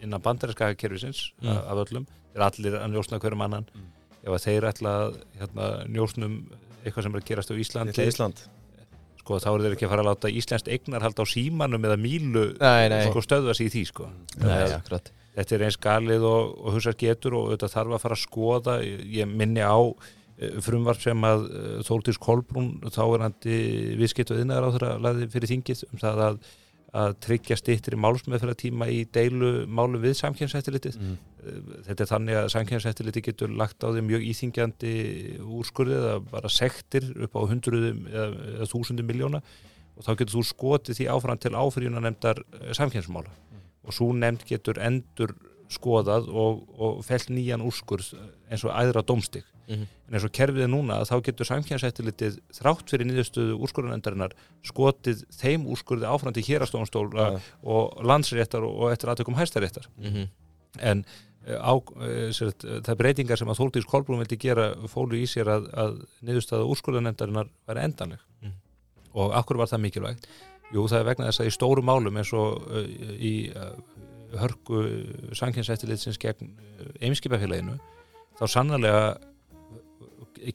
innan 0.03 0.21
bandarinska 0.21 0.75
kerfisins 0.77 1.31
Mm. 1.41 1.57
af 1.57 1.87
öllum. 1.87 2.05
Þeir 2.35 2.37
eru 2.37 2.45
allir 2.45 2.77
að 2.83 2.91
njósna 2.93 3.19
hverjum 3.19 3.41
annan. 3.47 3.65
Ef 4.25 4.33
að 4.35 4.43
þeir 4.47 4.67
ætla 4.71 4.93
að 5.05 5.17
hérna, 5.39 5.67
njósnum 5.93 6.37
eitthvað 6.83 7.03
sem 7.07 7.15
er 7.17 7.21
að 7.21 7.27
gerast 7.29 7.51
á 7.51 7.55
Íslandi, 7.61 8.07
Ísland. 8.07 8.41
sko, 9.21 9.37
þá 9.43 9.47
eru 9.53 9.63
þeir 9.67 9.75
ekki 9.77 9.85
að 9.87 9.91
fara 9.93 10.03
að 10.05 10.09
láta 10.09 10.31
Íslandst 10.39 10.69
eignar 10.71 11.03
halda 11.05 11.23
á 11.23 11.27
símanum 11.27 11.87
eða 11.87 11.97
mílu 11.99 12.43
sko, 13.11 13.23
stöðva 13.25 13.55
sig 13.57 13.67
í 13.69 13.73
því, 13.75 13.85
sko. 13.91 14.09
Nei, 14.39 14.67
akkurat. 14.77 15.11
þetta 15.37 15.55
er 15.57 15.65
eins 15.67 15.77
galið 15.83 16.23
og, 16.27 16.53
og 16.65 16.77
hugsar 16.77 16.95
getur 16.99 17.35
og 17.39 17.49
þetta 17.55 17.69
þarf 17.75 17.97
að 17.97 18.05
fara 18.05 18.17
að 18.17 18.23
skoða. 18.23 18.77
Ég 19.17 19.27
minni 19.29 19.61
á 19.61 19.77
eh, 20.39 20.55
frumvarp 20.63 21.01
sem 21.03 21.27
að 21.27 21.45
eh, 21.51 21.73
Þóldís 21.87 22.17
Kolbrún 22.23 22.71
þá 22.87 23.01
er 23.17 23.25
handi 23.27 23.59
viðskipt 23.99 24.31
og 24.33 24.39
yðnaðar 24.41 24.69
á 24.69 24.73
þeirra 24.77 24.93
laði 25.07 25.27
fyrir 25.35 25.51
þingið 25.53 25.83
um 25.91 26.01
það 26.01 26.23
að, 26.29 26.39
að 27.03 27.17
tryggja 27.27 27.57
stýttir 27.59 27.97
í 27.97 28.01
málsmeðferðartíma 28.05 28.87
í 28.95 29.03
deilu 29.13 29.51
málu 29.67 29.99
við 30.07 30.15
samkjæmsættilitið 30.23 30.97
Mm. 30.97 31.17
Þetta 31.87 32.03
er 32.05 32.09
þannig 32.11 32.37
að 32.41 32.49
samkjæmsættiliti 32.53 33.21
getur 33.29 33.49
lagt 33.57 33.83
á 33.83 33.87
því 33.93 34.03
mjög 34.07 34.25
íþingjandi 34.31 34.93
úrskurðið 35.41 35.97
eða 36.11 36.19
bara 36.31 36.49
sektir 36.51 37.09
upp 37.25 37.35
á 37.37 37.41
hundruðum 37.49 38.05
eða, 38.11 38.67
þúsundum 38.71 39.07
miljóna 39.09 39.41
og 39.97 40.05
þá 40.05 40.11
getur 40.19 40.35
þú 40.37 40.45
skotið 40.51 40.99
því 41.01 41.09
áfram 41.15 41.39
til 41.41 41.53
áfyrirjuna 41.57 42.03
nefndar 42.05 42.43
samkjæmsmála 42.77 43.31
og 43.87 43.93
svo 43.95 44.11
nefnd 44.13 44.43
getur 44.49 44.79
endur 44.83 45.35
skoðað 45.71 46.29
og, 46.31 46.61
og 46.79 46.99
felt 47.03 47.27
nýjan 47.33 47.63
úrskurð 47.65 48.13
eins 48.51 48.63
og 48.67 48.73
æðra 48.75 49.03
dómstig 49.03 49.43
Mhm. 49.67 49.81
en 50.07 50.13
eins 50.15 50.23
og 50.23 50.31
kerfið 50.31 50.63
er 50.63 50.69
núna 50.71 51.01
þá 51.03 51.17
getur 51.25 51.43
samkjæmsættilitið 51.49 52.37
þrátt 52.55 52.87
fyrir 52.87 53.03
niðurstöðu 53.09 53.57
úrskurðunendarinnar 53.65 54.31
skotið 54.63 55.25
þeim 55.35 55.65
úrskurði 55.67 56.07
áfram 56.07 56.31
til 56.37 56.45
hérastónstóla 56.47 57.25
Ja. 57.33 57.39
og 57.67 57.99
landsréttar 57.99 58.63
og 58.63 58.93
eftir 58.93 59.11
aðtökum 59.11 59.35
hæstaréttar 59.35 59.89
Mhm. 59.99 60.29
en 60.79 61.03
eh, 61.03 61.11
á, 61.47 61.73
eh, 62.03 62.27
sér, 62.35 62.51
að, 62.51 62.81
það 62.83 62.99
breytingar 62.99 63.39
sem 63.39 63.47
að 63.47 63.59
Þóldís 63.61 63.87
Kolbrún 63.87 64.19
vildi 64.19 64.37
gera 64.41 64.67
fólu 64.91 65.15
í 65.21 65.25
sér 65.29 65.47
að, 65.53 65.69
að 65.73 65.97
niðurstaða 66.27 66.67
úrskurðanendarinnar 66.73 67.51
var 67.67 67.81
endanleg 67.83 68.19
Mhm. 68.41 68.53
og 69.15 69.33
akkur 69.33 69.57
var 69.57 69.71
það 69.71 69.83
mikilvægt 69.87 70.27
Jú, 70.67 70.83
það 70.83 70.99
er 70.99 71.05
vegna 71.07 71.27
þess 71.29 71.39
að 71.39 71.47
í 71.47 71.55
stóru 71.55 71.81
málum 71.81 72.17
eins 72.19 72.33
og 72.35 72.65
uh, 72.67 72.83
í 73.23 73.53
hörku 74.35 74.81
sankjænsættilitsins 75.39 76.19
gegn 76.19 76.49
einskipafélaginu 76.99 77.77
þá 78.35 78.45
sannarlega 78.51 79.15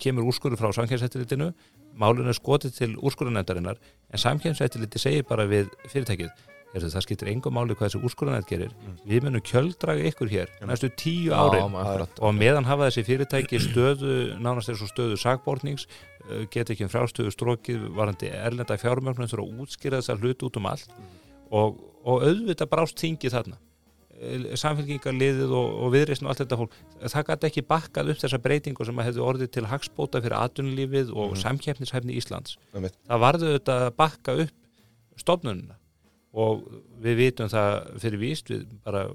kemur 0.03 0.29
úrskurður 0.29 0.61
frá 0.61 0.73
samkjæmsættilitinu 0.77 1.53
málinu 1.99 2.29
er 2.29 2.37
skotið 2.37 2.77
til 2.77 2.91
úrskurðanendarinnar 3.01 3.81
en 4.13 4.21
samkjæmsættiliti 4.21 5.01
segir 5.01 5.25
bara 5.29 5.47
við 5.49 5.73
fyrirtækið 5.89 6.31
Heyrðu, 6.73 6.89
það 6.95 7.05
skiptir 7.05 7.29
engum 7.29 7.53
máli 7.53 7.75
hvað 7.77 7.91
þessi 7.91 8.07
úrskurðanend 8.09 8.47
gerir. 8.49 8.71
Við 9.05 9.25
munum 9.27 9.43
kjöldraga 9.45 10.07
ykkur 10.09 10.31
hér 10.33 10.53
næstu 10.65 10.89
tíu 10.97 11.35
árin. 11.37 11.75
Já, 11.77 12.05
og 12.25 12.31
meðan 12.33 12.65
hafa 12.65 12.87
þessi 12.89 13.05
fyrirtæki 13.11 13.61
stöðu 13.61 14.15
nánast 14.41 14.71
þessu 14.71 14.89
stöðu 14.89 15.19
sagbortnings 15.21 15.85
uh, 15.85 16.47
geta 16.53 16.73
ekki 16.73 16.87
um 16.87 16.93
frástöðu 16.93 17.35
strókið 17.35 17.91
varandi 17.99 18.31
erlenda 18.33 18.79
fjármögnum 18.81 19.29
þurfa 19.29 19.45
að 19.45 19.67
útskýra 19.67 20.01
þessar 20.01 20.23
hlut 20.25 20.47
út 20.49 20.57
um 20.63 20.71
allt. 20.73 20.97
Og, 21.53 21.77
og 22.09 22.25
auðvitað 22.25 22.73
brást 22.73 23.05
þingið 23.05 23.37
þarna. 23.37 23.61
Samfélkingarliðið 24.63 25.53
og, 25.53 25.77
og 25.83 25.93
viðreysn 25.93 26.25
og 26.25 26.33
allt 26.33 26.41
þetta 26.45 26.61
fólk, 26.61 26.75
það 27.03 27.29
gæti 27.29 27.49
ekki 27.51 27.67
bakkað 27.69 28.15
upp 28.15 28.21
þessa 28.23 28.41
breytingu 28.41 28.87
sem 28.87 29.01
að 29.03 29.09
hefði 29.11 29.25
orðið 29.27 29.53
til 29.57 29.67
hagspóta 29.67 30.23
fyrir 30.23 30.39
atvinnulífið 30.39 31.11
og 31.11 31.33
mm. 31.35 31.41
samkeppnishæfni 31.43 32.17
Íslands. 32.21 32.57
Það 32.71 33.25
varðu 33.27 33.55
þetta 33.57 33.79
bakka 33.99 34.37
upp 34.45 35.21
stofnununa 35.21 35.82
og 36.33 36.63
við 37.03 37.19
vitum 37.27 37.51
það 37.53 37.75
fyrir 38.03 38.23
víst 38.23 38.53
við 38.53 38.69
bara 38.85 39.07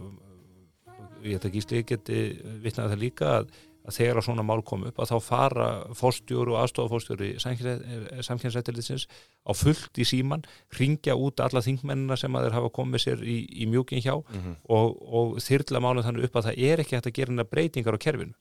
ég 1.24 1.38
held 1.38 1.47
að 1.47 1.55
Gísli 1.55 1.82
geti 1.88 2.20
vitnað 2.63 2.93
það 2.93 3.01
líka 3.01 3.30
að, 3.39 3.47
að 3.88 3.95
þegar 3.97 4.20
að 4.20 4.26
svona 4.28 4.45
mál 4.45 4.59
kom 4.68 4.84
upp 4.88 4.99
að 5.01 5.11
þá 5.11 5.18
fara 5.26 5.68
fórstjóru 5.97 6.53
og 6.53 6.59
aðstofafórstjóri 6.61 7.30
samkjæmsættilitsins 7.41 9.07
á 9.47 9.51
fullt 9.57 9.97
í 9.97 10.05
síman, 10.07 10.45
ringja 10.78 11.15
út 11.18 11.41
alla 11.43 11.63
þingmennina 11.65 12.18
sem 12.20 12.36
að 12.38 12.47
þeir 12.47 12.57
hafa 12.59 12.74
komið 12.78 13.03
sér 13.05 13.24
í, 13.24 13.38
í 13.63 13.70
mjúkin 13.72 14.03
hjá 14.03 14.13
og, 14.18 14.93
og 15.01 15.39
þyrla 15.43 15.82
málum 15.84 16.05
þannig 16.05 16.28
upp 16.28 16.38
að 16.38 16.51
það 16.51 16.61
er 16.70 16.84
ekki 16.84 16.97
hægt 16.99 17.09
að 17.09 17.18
gera 17.18 17.34
neina 17.34 17.47
breytingar 17.49 17.97
á 17.97 18.03
kerfinu. 18.05 18.38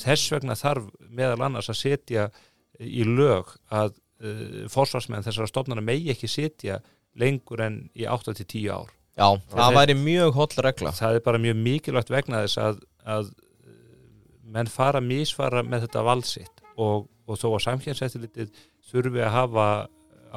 Þess 0.00 0.30
vegna 0.36 0.58
þarf 0.58 0.86
meðal 1.08 1.42
annars 1.48 1.72
að 1.72 1.80
setja 1.80 2.30
í 2.78 3.02
lög 3.04 3.50
að 3.68 3.96
uh, 4.22 4.68
forsvarsmenn 4.72 5.24
þessara 5.26 5.50
stofnana 5.50 5.84
megi 5.84 6.12
ekki 6.14 6.28
setja 6.30 6.80
lengur 7.20 7.62
en 7.66 7.76
í 7.96 8.06
8-10 8.08 8.66
ár. 8.74 8.90
Já, 9.18 9.26
það 9.52 9.60
þeir- 9.66 9.76
væri 9.76 9.94
mjög 10.00 10.34
holl 10.38 10.62
regla 10.64 10.90
Það 10.96 11.16
er 11.18 11.24
bara 11.26 11.38
mjög 11.42 11.56
mikilvægt 11.60 12.10
vegna 12.14 12.42
þess 12.46 12.60
að, 12.62 12.78
að 13.04 13.30
uh, 13.30 13.74
menn 14.54 14.70
fara 14.70 15.00
að 15.02 15.08
misfara 15.10 15.62
með 15.66 15.84
þetta 15.86 16.04
valdsitt 16.06 16.62
og, 16.80 17.08
og 17.26 17.38
þó 17.40 17.48
að 17.56 17.64
samkjæmsættilitið 17.66 18.52
þurfi 18.90 19.20
að 19.26 19.34
hafa 19.34 19.66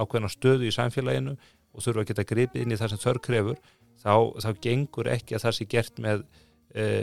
ákveðna 0.04 0.30
stöðu 0.34 0.68
í 0.68 0.74
samfélaginu 0.74 1.36
og 1.38 1.86
þurfi 1.86 2.02
að 2.04 2.10
geta 2.12 2.26
gripið 2.34 2.66
inn 2.66 2.74
í 2.76 2.80
það 2.82 2.92
sem 2.96 3.02
þörr 3.06 3.22
krefur 3.30 3.62
þá, 4.04 4.14
þá 4.44 4.50
gengur 4.66 5.10
ekki 5.14 5.38
að 5.38 5.46
það 5.48 5.56
sé 5.60 5.70
gert 5.72 6.02
með 6.04 6.26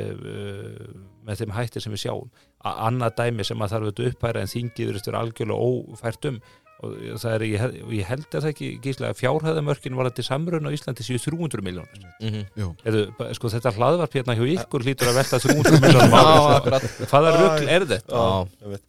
uh, 0.00 0.94
með 1.26 1.40
þeim 1.42 1.54
hættir 1.56 1.84
sem 1.84 1.94
við 1.94 2.04
sjáum 2.06 2.30
A 2.60 2.74
annað 2.90 3.14
dæmi 3.22 3.44
sem 3.46 3.62
að 3.64 3.70
þarf 3.72 3.86
auðvitað 3.88 4.10
upphæra 4.12 4.42
en 4.44 4.50
þingið 4.52 4.90
verður 4.90 5.16
algjörlega 5.22 5.68
ófært 5.94 6.26
um 6.28 6.40
og 6.80 7.18
það 7.20 7.32
er, 7.36 7.42
ég, 7.44 7.64
og 7.84 7.90
ég 7.92 8.06
held 8.08 8.26
að 8.30 8.44
það 8.44 8.50
ekki 8.54 8.68
gíslega 8.84 9.16
fjárhæðamörkin 9.18 9.96
var 9.98 10.08
þetta 10.10 10.24
samrun 10.30 10.68
á 10.68 10.74
Íslandi 10.74 11.04
síðu 11.04 11.20
300 11.26 11.64
miljónir 11.66 12.06
Mhm. 12.20 12.44
Jú. 12.56 12.68
Eðu, 12.88 13.02
sko, 13.36 13.50
þetta 13.52 13.72
hlaðvarp 13.76 14.14
hérna 14.16 14.36
hjá 14.38 14.44
ykkur 14.54 14.84
hlýtur 14.86 15.10
að 15.12 15.18
velta 15.20 15.40
300 15.44 15.80
miljónum 15.84 16.14
akkurat 16.20 16.86
hvaða 17.10 17.34
rugl 17.36 17.68
er 17.76 17.84
þetta? 17.94 18.14
Já. 18.16 18.48
einmitt. 18.64 18.86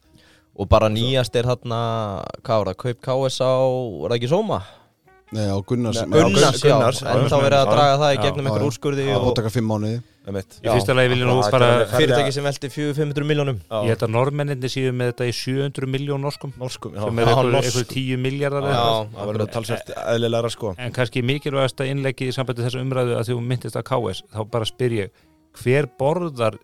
Og 0.52 0.68
bara 0.68 0.88
nýjast 0.92 1.36
er 1.40 1.46
þarna 1.48 1.76
Hvað 2.44 2.58
var 2.60 2.68
það, 2.72 2.80
Kaup 2.82 2.98
KS 3.06 3.38
á 3.40 3.52
Var 4.02 4.12
það 4.12 4.16
ekki 4.18 4.28
Sóma? 4.32 4.58
Nei, 5.32 5.46
á 5.48 5.56
Gunnars 5.64 5.96
Nei, 6.04 6.20
á 6.20 6.24
Gunnars, 6.28 6.60
já, 6.62 6.74
Gunnars, 6.76 6.98
en 7.02 7.28
þá 7.32 7.36
verið 7.40 7.58
að 7.62 7.70
draga 7.72 7.98
það 8.02 8.14
í 8.14 8.18
gegnum 8.22 8.48
einhver 8.50 8.64
úrskurði 8.68 9.04
Það 9.08 9.14
og 9.16 9.22
búið 9.26 9.36
taka 9.38 9.52
fimm 9.54 9.70
mánuði. 9.72 10.00
Í 10.22 10.68
fyrsta 10.70 10.94
lagi 10.94 11.10
vil 11.10 11.18
ég 11.18 11.26
nú 11.26 11.36
er- 11.42 11.86
fyrirtæki 11.90 12.32
sem 12.36 12.44
velti 12.46 12.68
400-500 12.70 13.26
miljónum 13.26 13.56
Já. 13.64 13.78
ég 13.82 13.88
held 13.94 14.04
að 14.06 14.12
normenninni 14.14 14.68
séu 14.70 14.92
með 14.94 15.08
þetta 15.12 15.26
í 15.26 15.32
700 15.34 15.88
miljón 15.90 16.22
norskum. 16.22 16.52
Norskum, 16.60 16.92
já. 16.94 17.02
sem 17.08 17.18
er 17.18 17.30
einhver 17.32 17.88
10 17.90 18.20
miljardar 18.22 18.68
Já. 18.70 18.84
það 19.16 19.32
verður 19.32 19.50
talsvært 19.56 19.90
eðlilegra 20.04 20.50
sko. 20.54 20.74
En 20.78 20.92
kannski 20.94 21.24
mikilvægasta 21.26 21.88
innleggi 21.90 22.28
í 22.30 22.36
sambandi 22.36 22.62
þessu 22.62 22.84
umræðu 22.84 23.16
að 23.18 23.26
því 23.32 23.38
hún 23.40 23.48
myndist 23.50 23.80
að 23.80 23.88
KS 23.90 24.22
þá 24.30 24.40
bara 24.52 24.68
spyr 24.68 24.92
ég 25.00 25.10
hver 25.64 25.88
borðar 25.98 26.60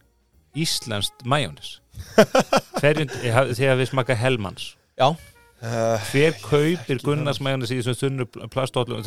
ég 3.25 3.33
haf- 3.37 3.51
þegar 3.59 3.77
við 3.83 3.91
smaka 3.91 4.15
Hellmans 4.15 4.77
Já, 4.99 5.11
hver 5.59 6.37
kaupir 6.39 7.01
Gunnars 7.03 7.41
majónis 7.43 7.73
í 7.75 7.81
þessum 7.81 7.97
þunnu 7.99 8.49
plastóllum 8.55 9.03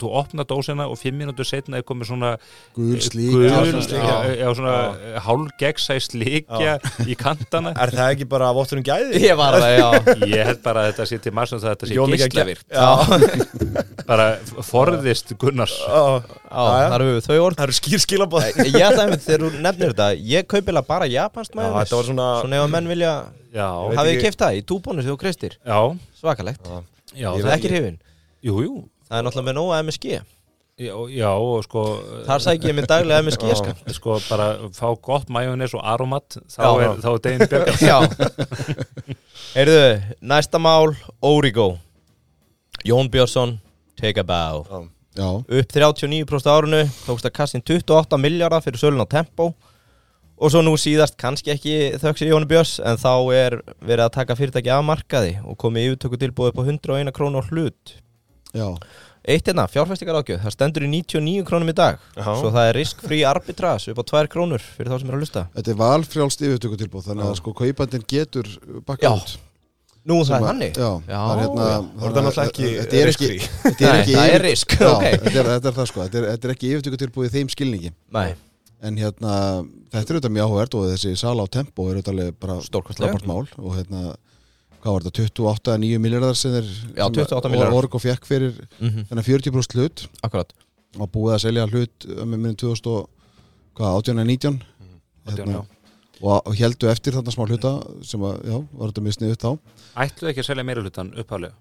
þú 0.00 0.10
opnar 0.18 0.46
dósina 0.50 0.88
og 0.90 0.98
fimm 0.98 1.20
mínútur 1.20 1.46
setna 1.46 1.78
er 1.78 1.86
komið 1.86 2.10
svona 2.10 2.32
Gul 2.74 2.98
slík 3.04 3.30
gul, 3.30 3.44
já, 3.46 3.60
já, 3.62 4.48
slíkja. 6.02 6.74
í 7.06 7.14
kantana. 7.18 7.74
Er 7.78 7.92
það 7.94 8.14
ekki 8.16 8.26
bara 8.30 8.50
vottunum 8.56 8.84
gæði? 8.86 9.20
ég 9.28 9.38
var 9.38 9.58
það, 9.60 9.76
já. 9.78 10.16
Ég 10.34 10.50
held 10.50 10.62
bara 10.64 10.84
að 10.84 10.90
þetta 10.92 11.08
sé 11.10 11.20
til 11.22 11.34
margum 11.38 11.62
það 11.62 11.70
að 11.70 11.76
þetta 11.76 11.90
sé 11.90 11.94
Já, 12.74 14.02
bara 14.10 14.28
forðist 14.66 15.34
Gunnars. 15.38 15.76
Já. 15.78 16.42
Það 16.54 16.94
eru 16.98 17.20
þau 17.26 17.38
orð. 17.44 17.56
Það 17.58 17.64
eru 17.68 17.76
skýr 17.78 18.02
skilabóð 18.04 18.46
Ég 18.64 18.78
ætla 18.86 19.04
einmitt 19.04 19.24
þegar 19.26 19.44
þú 19.44 19.62
nefnir 19.66 19.92
þetta 19.94 20.08
Ég 20.30 20.46
kaupilega 20.50 20.86
bara 20.88 21.08
japansk 21.10 21.52
Já, 21.54 21.56
majónis 21.60 21.80
þetta 21.88 21.98
var 22.00 22.08
svona 22.10 22.28
Svona 22.40 22.60
ef 22.60 22.66
að 22.66 22.72
menn 22.76 22.90
vilja 22.94 23.12
Hafið 23.54 24.10
þið 24.10 24.22
keift 24.24 24.40
það 24.44 24.58
í 24.58 24.62
túbónus 24.70 25.04
þegar 25.06 25.14
þú 25.14 25.20
kreistir 25.24 25.58
já, 25.60 25.78
Svakalegt. 26.18 26.70
Það 27.14 27.44
er 27.44 27.52
ekki 27.58 27.70
hrifin 27.70 27.98
jú, 28.44 28.56
jú. 28.64 28.72
Það 29.08 29.18
er 29.20 29.26
náttúrulega 29.28 29.48
með 29.50 29.56
nóga 29.60 29.82
MSG 29.84 30.06
já, 30.14 30.94
já, 31.14 31.28
og 31.30 31.60
sko 31.68 31.84
Þar 32.26 32.42
sæk 32.42 32.64
ég 32.66 32.74
minn 32.74 32.88
daglega 32.90 33.22
MSG 33.22 33.46
Já. 33.46 33.54
sko. 33.60 33.74
sko 33.94 34.16
bara 34.26 34.48
fá 34.74 34.88
gott 34.98 35.30
majónis 35.30 35.74
og 35.78 35.84
aromat 35.86 36.38
þá 36.50 36.64
Já, 36.64 36.70
er, 36.82 36.98
er 36.98 37.20
deginn 37.28 37.46
björgast 37.52 37.84
Já. 37.86 37.98
Heyrðu, 39.54 39.84
næsta 40.34 40.58
mál 40.58 40.96
Origo. 41.22 41.76
Jón 42.84 43.06
Björnsson 43.12 43.60
Take 44.00 44.20
a 44.20 44.26
bow 44.26 44.88
Já. 45.14 45.28
Upp 45.46 45.70
39% 45.72 46.50
árunu 46.50 46.82
Tókst 47.06 47.28
að 47.28 47.36
kastin 47.36 47.62
28 47.62 48.18
miljardar 48.18 48.64
fyrir 48.64 48.80
sölun 48.82 49.04
á 49.04 49.06
Tempo. 49.06 49.52
Og 50.34 50.50
svo 50.50 50.64
nú 50.66 50.74
síðast 50.80 51.14
kannski 51.20 51.52
ekki 51.54 51.74
þöks 52.02 52.24
í 52.26 52.30
Jóni 52.32 52.48
Björns 52.50 52.80
En 52.82 52.98
þá 52.98 53.12
er 53.36 53.58
verið 53.78 54.04
að 54.08 54.14
taka 54.18 54.36
fyrirtæki 54.38 54.72
af 54.74 54.82
markaði 54.86 55.36
Og 55.46 55.58
komið 55.62 55.92
yfirtöku 55.92 56.18
tilbúið 56.18 56.50
upp 56.52 56.58
á 56.58 56.62
101 56.66 57.14
krónu 57.14 57.38
á 57.38 57.42
hlut. 57.46 57.98
Já, 58.54 58.68
Eitt 59.24 59.46
hérna, 59.48 59.64
fjárfæstingar 59.72 60.18
ágjöð, 60.20 60.42
það 60.42 60.52
stendur 60.52 60.84
í 60.84 60.88
99 60.92 61.46
krónum 61.48 61.70
í 61.72 61.74
dag. 61.76 61.96
Já. 62.12 62.26
Svo 62.36 62.50
það 62.52 62.66
er 62.68 62.76
risk-free 62.76 63.22
arbitrage 63.24 63.94
upp 63.94 64.02
á 64.04 64.10
2 64.10 64.28
krónur 64.34 64.60
fyrir 64.60 64.92
þá 64.92 64.98
sem 65.00 65.08
er 65.08 65.16
að 65.16 65.22
hlusta. 65.24 65.44
Þetta 65.54 65.72
er 65.72 65.78
valfrjálst 65.80 66.44
yfirtökutilbúð 66.44 67.06
þannig 67.08 67.30
að 67.30 67.38
sko 67.40 67.54
kaupandinn 67.56 68.04
getur 68.04 68.50
Já. 68.52 68.82
bakkað 68.84 69.16
út 69.22 69.32
Nú 70.04 70.16
það 70.28 70.34
er 70.36 70.42
þannig 70.48 70.78
Já, 70.80 70.88
Já, 71.08 71.18
það 71.24 71.34
er 71.34 71.42
hérna. 71.44 71.68
Það 72.00 72.04
er 72.04 72.24
náttúrulega 72.26 72.48
ekki 72.50 72.66
Þetta 72.78 72.98
er 73.00 73.10
ekki, 73.12 73.28
risk-free. 73.30 73.60
þetta 73.64 73.84
er 73.84 73.94
Nei, 73.94 74.00
ekki 74.02 74.16
það 74.18 74.32
er 74.34 74.44
risk, 74.44 74.74
Já, 74.80 74.88
ok. 74.90 75.04
þetta 75.24 75.38
er, 75.40 75.48
þetta 75.54 75.70
er 75.70 75.76
það 75.78 75.88
sko, 75.90 76.02
þetta 76.04 76.18
er, 76.20 76.26
þetta 76.34 76.48
er 76.50 76.54
ekki 76.54 76.72
yfirtökutilbúð 76.74 77.28
í 77.28 77.32
þeim 77.38 77.52
skilningi 77.54 77.92
Nei, 78.18 78.26
En 78.84 78.98
hérna, 79.00 79.32
þetta 79.94 80.04
er 80.04 80.18
auðvitað 80.18 80.34
mjög 80.36 80.50
áhverð 80.52 80.76
og 80.80 80.86
þessi 80.92 81.14
sala 81.16 81.46
á 81.46 81.48
tempo 81.56 81.86
er 81.88 82.00
auðvitað 82.02 82.34
bara 82.44 82.58
Stórkostlega. 82.66 83.14
frábært 83.14 83.30
mál 83.30 83.46
og 83.64 83.78
hérna, 83.78 84.02
hvað 84.84 84.98
var 84.98 85.06
þetta, 85.06 85.24
28-9 85.40 86.02
miljardar 86.04 86.36
sem 86.36 86.58
er 86.60 86.68
Já, 86.98 87.06
28 87.08 87.48
milljarðar. 87.54 87.78
Org 87.80 87.96
og 87.96 88.02
fekk 88.04 88.28
fyrir 88.28 88.58
mm 88.82 89.06
þennan 89.08 89.24
40% 89.24 89.78
hlut 89.78 90.04
akkurat 90.28 90.52
og 91.00 91.08
búið 91.16 91.32
að 91.38 91.42
selja 91.46 91.64
hlut 91.70 92.06
um 92.12 92.28
með 92.34 92.44
minnum 92.44 93.06
hvað, 93.74 93.96
18 94.04 94.20
eða 94.20 94.28
19 94.28 94.60
Átján, 95.24 95.38
Hérna, 95.38 95.56
já. 95.56 95.83
Og, 96.22 96.54
heldu 96.58 96.88
eftir 96.92 97.12
þarna 97.18 97.32
smá 97.34 97.44
hluta 97.48 97.74
sem 98.06 98.20
að, 98.20 98.40
já, 98.46 98.58
var 98.78 98.90
þetta 98.92 99.04
mjög 99.08 99.18
sniðut 99.18 99.44
á 99.48 99.52
ætluðu 100.06 100.30
ekki 100.32 100.42
að 100.44 100.50
selja 100.52 100.64
meira 100.64 100.82
hlutan 100.84 101.12
upphaflega 101.18 101.54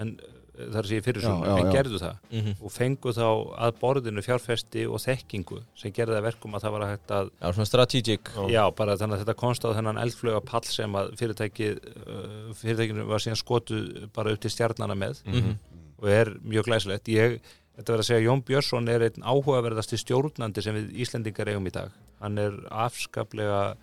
en 0.00 0.14
uh, 0.20 0.36
það 0.60 0.78
er 0.80 0.88
sér 0.90 1.02
fyrir 1.04 1.22
já, 1.24 1.30
en 1.32 1.66
já. 1.66 1.72
gerðu 1.72 1.98
það 2.00 2.16
Mhm. 2.30 2.54
og 2.60 2.72
fengu 2.72 3.12
þá 3.16 3.26
að 3.66 3.78
borðinu 3.80 4.22
fjárfesti 4.24 4.82
og 4.88 5.00
þekkingu 5.00 5.60
sem 5.74 5.92
gerði 5.92 6.16
það 6.18 6.26
verkum 6.30 6.54
að 6.56 6.64
það 6.66 6.74
var 6.76 6.86
hægt 6.90 7.10
að 7.16 7.30
Já, 7.40 7.46
svona 7.52 7.66
strategic 7.70 8.30
Já, 8.52 8.64
bara 8.76 8.96
þannig 8.96 9.16
að 9.18 9.24
þetta 9.24 9.36
konst 9.40 9.64
á 9.64 9.70
þennan 9.76 10.00
eldflöga 10.04 10.40
pall 10.44 10.64
sem 10.68 10.92
að 11.00 11.14
fyrirtæki 11.20 11.70
uh, 11.76 12.52
fyrirtækinu 12.60 13.06
var 13.08 13.18
síðan 13.24 13.40
skotu 13.40 13.80
bara 14.16 14.32
upp 14.32 14.40
til 14.40 14.50
stjarnana 14.52 14.94
með 14.96 15.22
Mhm. 15.26 15.56
og 16.00 16.08
er 16.08 16.30
mjög 16.40 16.64
glæsilegt. 16.64 17.08
Ég, 17.12 17.40
þetta 17.76 17.92
verður 17.92 18.00
að 18.00 18.08
segja, 18.08 18.24
Jón 18.24 18.40
Björnsson 18.44 18.88
er 18.88 19.02
einn 19.04 19.20
áhugaverðasti 19.20 19.98
stjórnandi 20.00 20.62
sem 20.64 20.74
við 20.74 20.94
Íslendingar 21.04 21.48
eigum 21.52 21.66
í 21.68 21.72
dag. 21.72 21.90
Hann 22.22 22.38
er 22.38 22.52
afskaplega 22.70 23.74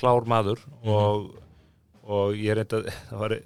klár 0.00 0.26
maður 0.30 0.60
og, 0.84 1.30
og 2.04 2.34
ég 2.38 2.58
enda, 2.64 2.82
það 3.10 3.22
var 3.24 3.36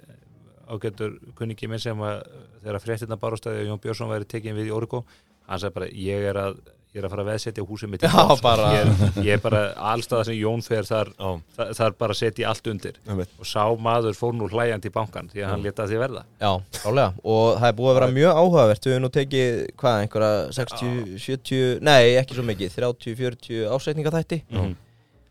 ágættur 0.69 1.15
kunningi 1.37 1.69
minn 1.69 1.81
sem 1.81 2.01
að 2.05 2.19
þegar 2.63 2.83
fréttina 2.83 3.17
barastæði 3.19 3.63
að 3.63 3.71
Jón 3.71 3.79
Björnsson 3.85 4.11
væri 4.11 4.27
tekin 4.29 4.57
við 4.59 4.69
í 4.69 4.75
Origo, 4.75 5.03
hann 5.49 5.61
sagði 5.61 5.77
bara, 5.79 5.87
ég 5.95 6.27
er 6.33 6.37
að 6.47 6.59
ég 6.89 7.03
er 7.03 7.05
að 7.05 7.11
fara 7.13 7.21
að 7.21 7.27
veðsetja 7.29 7.63
húsið 7.69 7.89
mitt 7.93 8.01
Já, 8.01 8.21
bara- 8.41 8.69
ég, 8.73 8.79
er, 8.81 9.17
ég 9.27 9.35
er 9.35 9.41
bara 9.43 9.59
allstaða 9.91 10.23
sem 10.25 10.37
Jón 10.39 10.63
fer 10.65 10.87
þar, 10.89 11.11
þar, 11.53 11.73
þar 11.77 11.93
bara 12.01 12.15
setja 12.17 12.47
allt 12.49 12.65
undir. 12.71 12.95
Einmitt. 13.05 13.29
og 13.37 13.45
sá 13.45 13.61
maður 13.77 14.17
fór 14.17 14.33
nú 14.33 14.47
hlæjandi 14.49 14.89
í 14.89 14.93
bankan 14.95 15.29
því 15.29 15.43
að 15.45 15.51
hann 15.53 15.65
leta 15.67 15.85
því 15.85 15.99
verða. 16.01 16.23
Já, 16.41 16.49
klálega. 16.79 17.13
Og 17.21 17.59
það 17.61 17.67
er 17.69 17.77
búið 17.77 17.91
að 17.93 17.99
vera 17.99 18.09
mjög 18.17 18.41
áhugavert. 18.41 18.87
Við 18.89 18.95
höfum 18.95 19.05
nú 19.05 19.11
tekið, 19.19 19.61
hvað, 19.83 19.99
einhverja 20.07 20.33
60, 20.57 21.13
70, 21.29 21.61
nei, 21.85 22.01
ekki 22.23 22.39
svo 22.39 22.47
mikið 22.49 22.73
30, 22.81 23.15
40 23.21 23.65
ásætningaþætti 23.77 24.41
Mhm. 24.49 24.57
Hann 24.63 24.75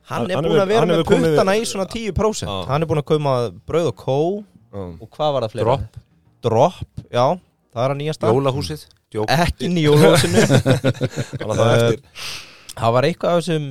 Hann- 0.08 0.30
er 0.30 0.42
búin 0.42 0.62
að 0.62 0.70
vera 0.72 0.88
með 0.88 1.02
puttana 1.08 1.54
í 1.58 1.64
svona 1.68 1.86
10% 1.92 2.48
Já. 2.48 2.56
Hann 2.70 2.82
er 2.82 2.90
búin 2.90 3.02
að 3.02 3.08
koma 3.12 3.34
brauð 3.68 3.90
og 3.92 3.96
kó 4.04 4.18
Já. 4.72 4.84
og 5.00 5.08
hvað 5.16 5.32
var 5.36 5.46
það 5.46 5.54
fleira? 5.56 5.64
Dropp. 5.78 6.04
Dropp, 6.48 7.06
já, 7.10 7.26
það 7.74 7.84
er 7.84 7.94
að 7.94 7.98
nýjasta. 7.98 8.28
Jólahúsið, 8.30 8.84
djók. 9.10 9.32
Ekki 9.34 9.70
það 9.74 11.64
Eh, 11.68 11.88
eftir. 11.88 12.02
Það 12.78 12.92
var 12.94 13.06
eitthvað 13.08 13.32
af 13.34 13.40
þessum 13.42 13.64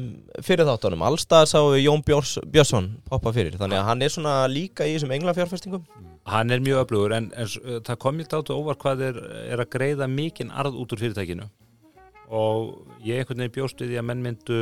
fyrir 0.43 0.67
þáttunum 0.67 1.03
Allstað 1.07 1.45
sáum 1.47 1.69
við 1.71 1.85
Jón 1.85 2.01
Björns, 2.03 2.33
Björnsson 2.51 2.89
poppa 3.07 3.31
fyrir. 3.31 3.55
Þannig 3.55 3.79
að 3.79 3.85
hann 3.87 4.03
er 4.03 4.11
svona 4.11 4.33
líka 4.51 4.83
í 4.83 4.97
þessum 4.97 5.13
englafjárfestingum 5.15 5.85
hann 6.27 6.51
er 6.51 6.59
mjög 6.59 6.81
öflugur 6.83 7.15
en, 7.15 7.29
en 7.39 7.47
uh, 7.47 7.77
það 7.87 7.99
kom 8.03 8.19
ég 8.19 8.27
dátu 8.31 8.55
óvar 8.57 8.75
hvað 8.81 9.03
er, 9.07 9.19
er 9.47 9.63
að 9.63 9.69
greiða 9.77 10.09
mikinn 10.11 10.51
arð 10.51 10.75
út 10.75 10.91
úr 10.91 10.99
fyrirtækinu. 10.99 11.47
Og 12.27 12.73
ég 13.07 13.21
einhvern 13.21 13.45
veginn 13.45 13.55
bjóst 13.55 13.79
við 13.79 13.93
því 13.93 13.99
að 14.01 14.07
menn 14.09 14.25
myndu 14.25 14.59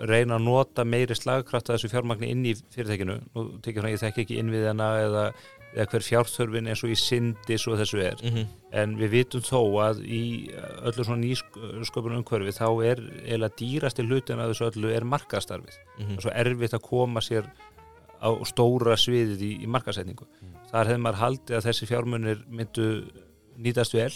reyna 0.00 0.38
að 0.38 0.46
nota 0.48 0.84
meiri 0.84 1.14
slagkraft 1.14 1.68
að 1.70 1.76
þessu 1.78 1.90
fjármagni 1.92 2.30
inn 2.30 2.44
í 2.46 2.54
fyrirtækinu. 2.74 3.20
Nú 3.34 3.44
tekið 3.62 3.80
svona 3.80 3.92
ég 3.94 4.00
þekki 4.02 4.24
ekki 4.24 4.38
innviðina 4.40 4.88
eða, 5.04 5.24
eða 5.74 5.86
hver 5.92 6.06
fjárþörfin 6.08 6.68
eins 6.70 6.82
og 6.84 6.90
í 6.90 6.98
syndis 6.98 7.66
og 7.70 7.78
þessu 7.78 8.00
er. 8.02 8.18
Mm 8.22 8.30
-hmm. 8.34 8.46
en 8.72 8.96
við 8.98 9.10
vitum 9.10 9.40
þó 9.40 9.60
að 9.86 10.02
í 10.06 10.50
öllu 10.82 11.04
svona 11.04 11.22
nýsköpunum 11.22 12.18
umhverfi 12.24 12.52
þá 12.58 12.68
er 12.84 12.98
eiginlega 13.22 13.56
dýrasti 13.60 14.02
hlutin 14.02 14.38
að 14.42 14.50
þessu 14.50 14.70
öllu 14.70 14.90
er 14.96 15.04
markastarfið 15.04 15.76
Mhm. 15.98 16.16
og 16.16 16.22
svo 16.22 16.30
erfitt 16.34 16.74
að 16.74 16.82
koma 16.82 17.20
sér 17.20 17.44
á 18.22 18.28
stóra 18.44 18.96
sviðið 18.96 19.40
í, 19.42 19.62
í 19.62 19.66
markasetningu 19.66 20.26
þar 20.72 20.86
hefði 20.86 21.02
maður 21.02 21.20
haldið 21.22 21.56
að 21.56 21.64
þessi 21.66 21.86
fjármunir 21.86 22.38
myndu 22.48 23.04
nýtast 23.58 23.92
vel 23.94 24.12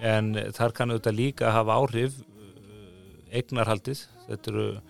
en 0.00 0.34
þar 0.34 0.72
kann 0.72 0.90
auðvitað 0.90 1.14
líka 1.18 1.52
hafa 1.52 1.72
áhrif 1.78 2.12
uh, 2.18 2.31
eignarhaldið. 3.32 4.04
Þetta 4.28 4.52
eru 4.52 4.66
uh, 4.76 4.80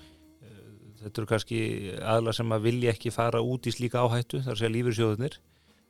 þetta 1.02 1.22
eru 1.22 1.30
kannski 1.32 1.60
aðla 2.02 2.34
sem 2.36 2.52
að 2.54 2.66
vilja 2.68 2.92
ekki 2.94 3.10
fara 3.14 3.40
út 3.42 3.66
í 3.66 3.74
slíka 3.74 4.02
áhættu 4.04 4.42
þar 4.44 4.58
segja 4.60 4.74
lífyrsjóðunir 4.76 5.38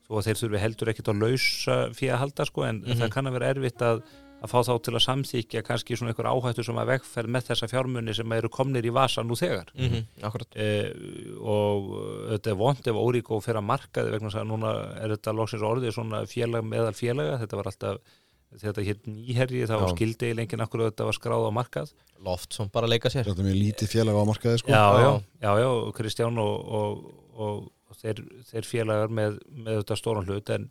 þó 0.08 0.18
að 0.18 0.26
þeir 0.28 0.38
þurfi 0.42 0.60
heldur 0.66 0.90
ekkit 0.92 1.08
að 1.12 1.20
lausa 1.22 1.76
fyrir 1.94 2.14
að 2.16 2.22
halda 2.26 2.44
sko 2.48 2.64
en 2.68 2.82
Mhm. 2.82 2.98
það 3.00 3.10
kann 3.14 3.26
að 3.30 3.36
vera 3.38 3.50
erfitt 3.54 3.82
að 3.86 4.02
að 4.42 4.50
fá 4.50 4.58
þá 4.66 4.72
til 4.82 4.92
að 4.98 5.02
samþykja 5.04 5.60
kannski 5.62 5.94
svona 5.94 6.10
einhver 6.10 6.26
áhættu 6.26 6.64
sem 6.66 6.74
að 6.82 6.88
vegferð 6.90 7.28
með 7.30 7.44
þessa 7.46 7.68
fjármunni 7.70 8.14
sem 8.18 8.32
eru 8.34 8.48
komnir 8.50 8.82
í 8.82 8.90
vasa 8.90 9.22
nú 9.22 9.36
þegar. 9.38 9.68
Akkurat. 10.26 10.48
Eh, 10.58 10.90
og 11.38 11.92
þetta 12.32 12.50
er 12.50 12.56
vond 12.58 12.88
ef 12.90 12.98
Órikó 12.98 13.38
fyrir 13.38 13.60
að 13.60 13.68
markaði 13.70 14.10
vegna 14.16 14.32
þess 14.32 14.40
að 14.42 14.48
núna 14.50 14.72
er 14.98 15.14
þetta 15.14 15.34
loksins 15.38 15.62
orðið 15.62 15.94
svona 15.94 16.24
félag 16.26 16.66
meðal 16.66 16.92
félaga. 16.98 17.38
Þetta 17.38 17.56
var 17.60 17.70
alltaf 17.70 18.00
þetta 18.60 18.84
hér 18.86 18.98
nýherji 19.08 19.66
þá 19.70 19.76
skildi 19.94 20.28
eiginlega 20.28 20.44
enginn 20.46 20.64
akkur 20.66 20.84
þetta 20.88 21.06
var 21.08 21.16
skráð 21.18 21.48
á 21.48 21.52
markað 21.56 21.92
Loft 22.22 22.54
sem 22.54 22.68
bara 22.72 22.86
leika 22.90 23.10
sér 23.10 23.24
Þetta 23.26 23.42
er 23.42 23.48
mjög 23.48 23.60
lítið 23.62 23.92
félag 23.96 24.18
á 24.18 24.24
markaði 24.28 24.60
sko. 24.62 24.70
já, 24.70 24.84
já, 25.02 25.10
Já. 25.42 25.52
já, 25.62 25.68
Kristján 25.96 26.38
og, 26.38 26.54
og, 26.80 27.04
og, 27.34 27.62
og 27.90 27.96
þeir, 28.02 28.22
þeir 28.50 28.68
félagar 28.68 29.08
með, 29.10 29.38
með 29.50 29.80
þetta 29.82 29.98
stóran 30.02 30.28
hlut 30.28 30.52
en 30.54 30.68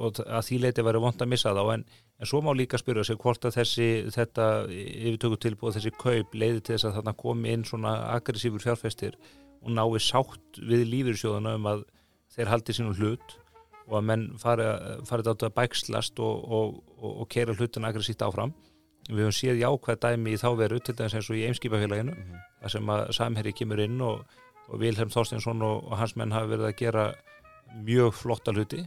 og 0.00 0.16
að 0.24 0.46
því 0.48 0.56
leiti 0.64 0.82
væri 0.82 1.00
vond 1.04 1.20
að 1.20 1.28
missa 1.30 1.52
þá 1.54 1.60
en, 1.74 1.82
en 2.20 2.26
svo 2.28 2.40
má 2.42 2.48
líka 2.56 2.78
spyrja 2.80 3.04
sig 3.06 3.18
hvort 3.20 3.44
að 3.44 3.58
þessi 3.58 3.88
þetta 4.14 4.46
yfirtöku 4.72 5.36
tilbúið 5.44 5.76
þessi 5.76 5.92
kaup 6.00 6.34
leiði 6.34 6.62
til 6.64 6.74
þess 6.78 6.88
að 6.88 6.96
þarna 6.96 7.14
komi 7.20 7.52
inn 7.52 7.66
svona 7.68 7.92
aggressífur 8.16 8.64
fjárfestir 8.64 9.18
og 9.60 9.74
nái 9.76 10.00
sátt 10.00 10.62
við 10.64 10.86
lífyrsjóðuna 10.88 11.52
um 11.60 11.68
að 11.74 11.84
þeir 12.34 12.50
haldi 12.54 12.76
sínum 12.78 12.96
hlut 12.96 13.36
og 13.90 13.96
að 13.98 14.06
menn 14.06 14.26
fari, 14.38 14.66
fari 15.08 15.26
þetta 15.26 15.48
að 15.48 15.56
bækslast 15.56 16.20
og, 16.22 16.44
og, 16.46 16.76
og, 17.00 17.14
og 17.22 17.30
keira 17.32 17.56
hlutin 17.56 17.88
aggressíft 17.88 18.22
áfram. 18.22 18.54
Við 19.08 19.24
höfum 19.24 19.34
séð 19.34 19.62
jákvæð 19.64 19.98
dæmi 20.04 20.34
í 20.36 20.38
þá 20.38 20.48
veru 20.60 20.78
til 20.78 20.94
dæmis 20.94 21.16
eins 21.18 21.30
og 21.32 21.38
í 21.40 21.46
Eimskipafélaginu 21.48 22.14
þar 22.60 22.74
sem 22.76 22.92
að 22.94 23.02
samherri 23.16 23.54
kemur 23.56 23.82
inn 23.82 23.98
og, 24.06 24.22
og 24.68 24.82
Vilhelm 24.82 25.10
Þorstinsson 25.10 25.64
og, 25.66 25.90
hans 25.98 26.14
menn 26.20 26.34
hafi 26.36 26.52
verið 26.52 26.68
að 26.68 26.76
gera 26.78 27.06
mjög 27.86 28.14
flotta 28.18 28.54
hluti 28.54 28.84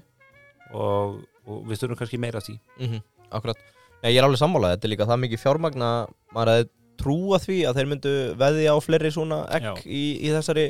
og, 0.72 1.20
og 1.44 1.68
við 1.68 1.84
þurfum 1.84 2.00
kannski 2.00 2.22
meira 2.22 2.40
af 2.40 2.48
því. 2.48 2.60
Mm 2.80 3.02
Akkurat. 3.34 3.58
Nei, 4.04 4.12
ég 4.12 4.20
er 4.20 4.28
alveg 4.28 4.38
sammálað, 4.38 4.76
þetta 4.76 4.86
er 4.86 4.92
líka 4.92 5.06
það 5.10 5.22
mikið 5.24 5.40
fjármagna 5.42 5.88
maður 6.36 6.52
hefði 6.52 6.68
trúa 7.02 7.40
því 7.42 7.60
að 7.66 7.80
þeir 7.80 7.90
myndu 7.90 8.12
veðja 8.38 8.76
á 8.76 8.78
fleiri 8.84 9.12
svona 9.14 9.40
Já. 9.50 9.72
í, 9.86 10.04
í 10.22 10.30
þessari 10.36 10.68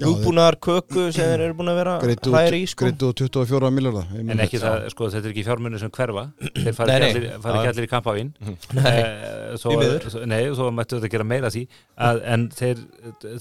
Já, 0.00 0.06
hugbúnaðar 0.08 0.56
köku 0.64 1.02
sem 1.12 1.26
þeir 1.28 1.42
eru 1.44 1.54
búin 1.58 1.68
að 1.68 1.76
vera 1.82 1.94
hræri 2.00 2.60
í 2.64 2.68
sko. 2.70 2.86
greiddu 2.86 3.08
út 3.12 3.20
24 3.20 3.68
miljarda 3.76 4.02
en 4.22 4.40
ekki 4.40 4.60
það, 4.62 4.86
sko, 4.94 5.08
þetta 5.12 5.28
er 5.28 5.34
ekki 5.34 5.44
fjármunni 5.44 5.80
sem 5.82 5.90
hverfa. 5.92 6.22
Þeir 6.56 6.76
fara 6.78 6.86
Nei, 6.88 6.94
ekki 6.96 7.02
nei. 7.02 7.12
allir, 7.28 7.42
fara 7.44 7.58
ekki 7.60 7.70
allir 7.72 7.86
í 7.86 7.90
kampavín. 7.92 8.30
Nei, 8.78 8.94
Eh, 9.02 9.66
miður. 9.68 10.06
þó- 10.14 10.24
nei, 10.32 10.40
þó 10.56 10.62
mættu 10.72 10.96
þetta 10.96 11.10
gera 11.12 11.24
meira 11.28 11.46
af 11.50 11.52
því 11.52 11.62
að, 12.08 12.22
en 12.24 12.48
þeir, 12.56 12.80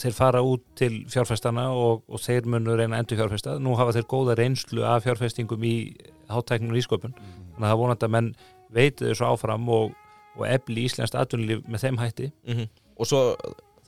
þeir 0.04 0.14
fara 0.20 0.42
út 0.44 0.66
til 0.76 0.92
fjárfestana 1.08 1.70
og, 1.72 2.04
og 2.12 2.20
þeir 2.20 2.46
munu 2.52 2.76
reyna 2.76 3.00
að 3.00 3.06
endur 3.06 3.22
fjárfesta 3.24 3.56
nú 3.64 3.78
hafa 3.80 3.96
þeir 3.96 4.10
góða 4.12 4.36
reynslu 4.42 4.84
af 4.84 5.06
fjárfestingum 5.08 5.64
í 5.64 5.74
hátæknum 6.30 6.76
og 6.76 6.82
ísköpun 6.84 7.16
þannig 7.16 7.64
að 7.64 7.72
það 7.72 7.82
vonandi 7.86 8.06
að 8.10 8.16
menn 8.18 8.30
veitu 8.76 9.08
þessu 9.08 9.26
áfram 9.32 9.70
og, 9.72 9.96
og 10.36 10.46
efli 10.52 10.84
íslenskt 10.90 11.16
atvinnulíf 11.16 11.64
með 11.68 11.88
þeim 11.88 11.98
hætti. 12.04 12.32
Mm 12.48 12.68
Og 13.02 13.08
svo 13.08 13.22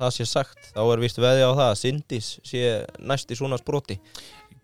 það 0.03 0.15
sé 0.17 0.29
sagt, 0.29 0.71
þá 0.75 0.81
er 0.85 1.03
vist 1.03 1.19
veðja 1.21 1.49
á 1.49 1.53
það 1.53 1.67
að 1.69 1.81
Sindis 1.81 2.31
sé 2.45 2.63
næst 2.99 3.31
í 3.33 3.37
svona 3.39 3.59
sproti 3.61 3.99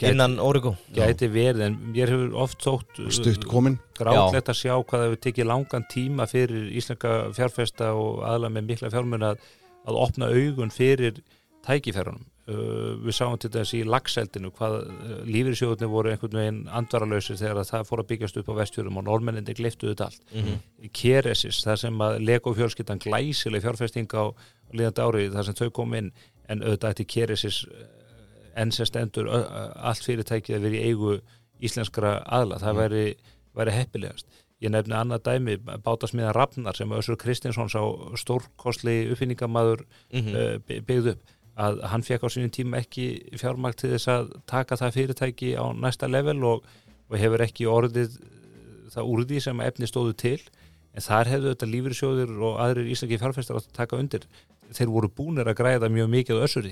innan 0.08 0.38
Origo 0.40 0.76
gæti 0.96 1.28
verið 1.32 1.66
en 1.66 1.78
mér 1.92 2.12
hefur 2.14 2.36
oft 2.40 2.64
þótt 2.64 3.02
Stutt 3.14 3.48
komin 3.50 3.80
grátlegt 3.98 4.52
að 4.52 4.60
sjá 4.62 4.74
hvað 4.78 5.06
hefur 5.06 5.22
tekið 5.26 5.50
langan 5.50 5.88
tíma 5.92 6.28
fyrir 6.30 6.70
íslenska 6.80 7.16
fjárfesta 7.36 7.92
og 7.98 8.24
aðla 8.28 8.52
með 8.54 8.70
mikla 8.72 8.92
fjármun 8.94 9.28
að, 9.32 9.42
að 9.90 10.00
opna 10.06 10.30
augun 10.32 10.72
fyrir 10.74 11.20
tækifærunum. 11.68 12.24
Uh, 12.50 12.96
við 13.04 13.14
sáum 13.14 13.36
til 13.38 13.52
þess 13.54 13.76
í 13.78 13.84
lagseldinu 13.86 14.50
hvað 14.58 14.76
uh, 14.80 15.10
lífyrsjóðunni 15.30 15.90
voru 15.92 16.10
einhvern 16.10 16.38
veginn 16.40 16.62
andvaralausir 16.80 17.38
þegar 17.38 17.60
að 17.62 17.70
það 17.70 17.84
fór 17.86 18.02
að 18.02 18.08
byggjast 18.10 18.40
upp 18.42 18.50
á 18.50 18.60
vestfjörðum 18.60 18.98
og 18.98 19.06
normenninni 19.06 19.54
gliftuðu 19.60 19.92
þetta 19.94 20.08
allt. 20.08 20.24
mm 20.34 20.90
Keresis, 20.96 21.60
það 21.68 21.78
sem 21.84 22.02
að 22.02 22.18
Lego 22.26 22.56
fjölskyldan 22.58 23.04
glæsileg 23.04 23.62
fjárfesting 23.62 24.10
á 24.18 24.34
líðandi 24.74 25.06
árið 25.06 25.38
þar 25.38 25.46
sem 25.46 25.60
þau 25.60 25.70
kom 25.78 25.94
inn 26.00 26.12
en 26.50 26.64
auðvitað 26.64 26.96
ætti 26.96 27.06
Keresis 27.14 27.62
enn 28.58 28.74
sem 28.74 28.90
stendur 28.90 29.30
allt 29.30 30.06
fyrirtækið 30.08 30.58
að 30.58 30.66
vera 30.66 30.80
í 30.80 30.90
eigu 30.90 31.18
íslenskra 31.62 32.20
aðla, 32.26 32.58
það 32.64 32.80
væri, 32.82 33.08
væri 33.58 33.76
heppilegast. 33.78 34.26
Ég 34.60 34.74
nefni 34.74 34.96
annað 34.98 35.22
dæmi, 35.28 35.58
bátasmiða 35.86 36.34
Rafnar 36.36 36.76
sem 36.76 36.92
Össur 36.92 37.16
Kristinsson 37.20 37.70
sá 37.72 37.80
stórkostli 38.20 39.06
uppfinningamaður 39.14 39.86
-hmm. 40.12 40.34
uh, 40.36 40.58
by- 40.66 40.82
byggð 40.88 41.14
upp 41.14 41.36
að 41.60 41.82
hann 41.92 42.06
fekk 42.06 42.26
á 42.26 42.30
sínum 42.32 42.52
tíma 42.54 42.80
ekki 42.80 43.08
fjármagn 43.40 43.78
til 43.80 43.92
þess 43.94 44.12
að 44.14 44.30
taka 44.50 44.78
það 44.80 44.96
fyrirtæki 44.96 45.50
á 45.60 45.66
næsta 45.76 46.08
level 46.10 46.40
og, 46.48 46.70
og 47.10 47.18
hefur 47.20 47.44
ekki 47.44 47.68
orðið 47.70 48.16
uh, 48.16 48.70
það 48.94 49.12
úr 49.12 49.26
því 49.30 49.42
sem 49.48 49.66
efni 49.66 49.90
stóðu 49.90 50.16
til. 50.20 50.40
En 50.96 51.06
þar 51.06 51.30
hefðu 51.30 51.52
þetta 51.54 51.70
lífyrsjóðir 51.70 52.32
og 52.48 52.56
aðrir 52.64 52.90
íslenski 52.90 53.20
fjárfæstar 53.22 53.60
átt 53.60 53.70
að 53.70 53.78
taka 53.78 54.00
undir. 54.00 54.26
Þeir 54.74 54.94
voru 54.94 55.10
búnir 55.14 55.50
að 55.50 55.60
græða 55.60 55.90
mjög 55.94 56.10
mikið 56.14 56.42
össuri 56.46 56.72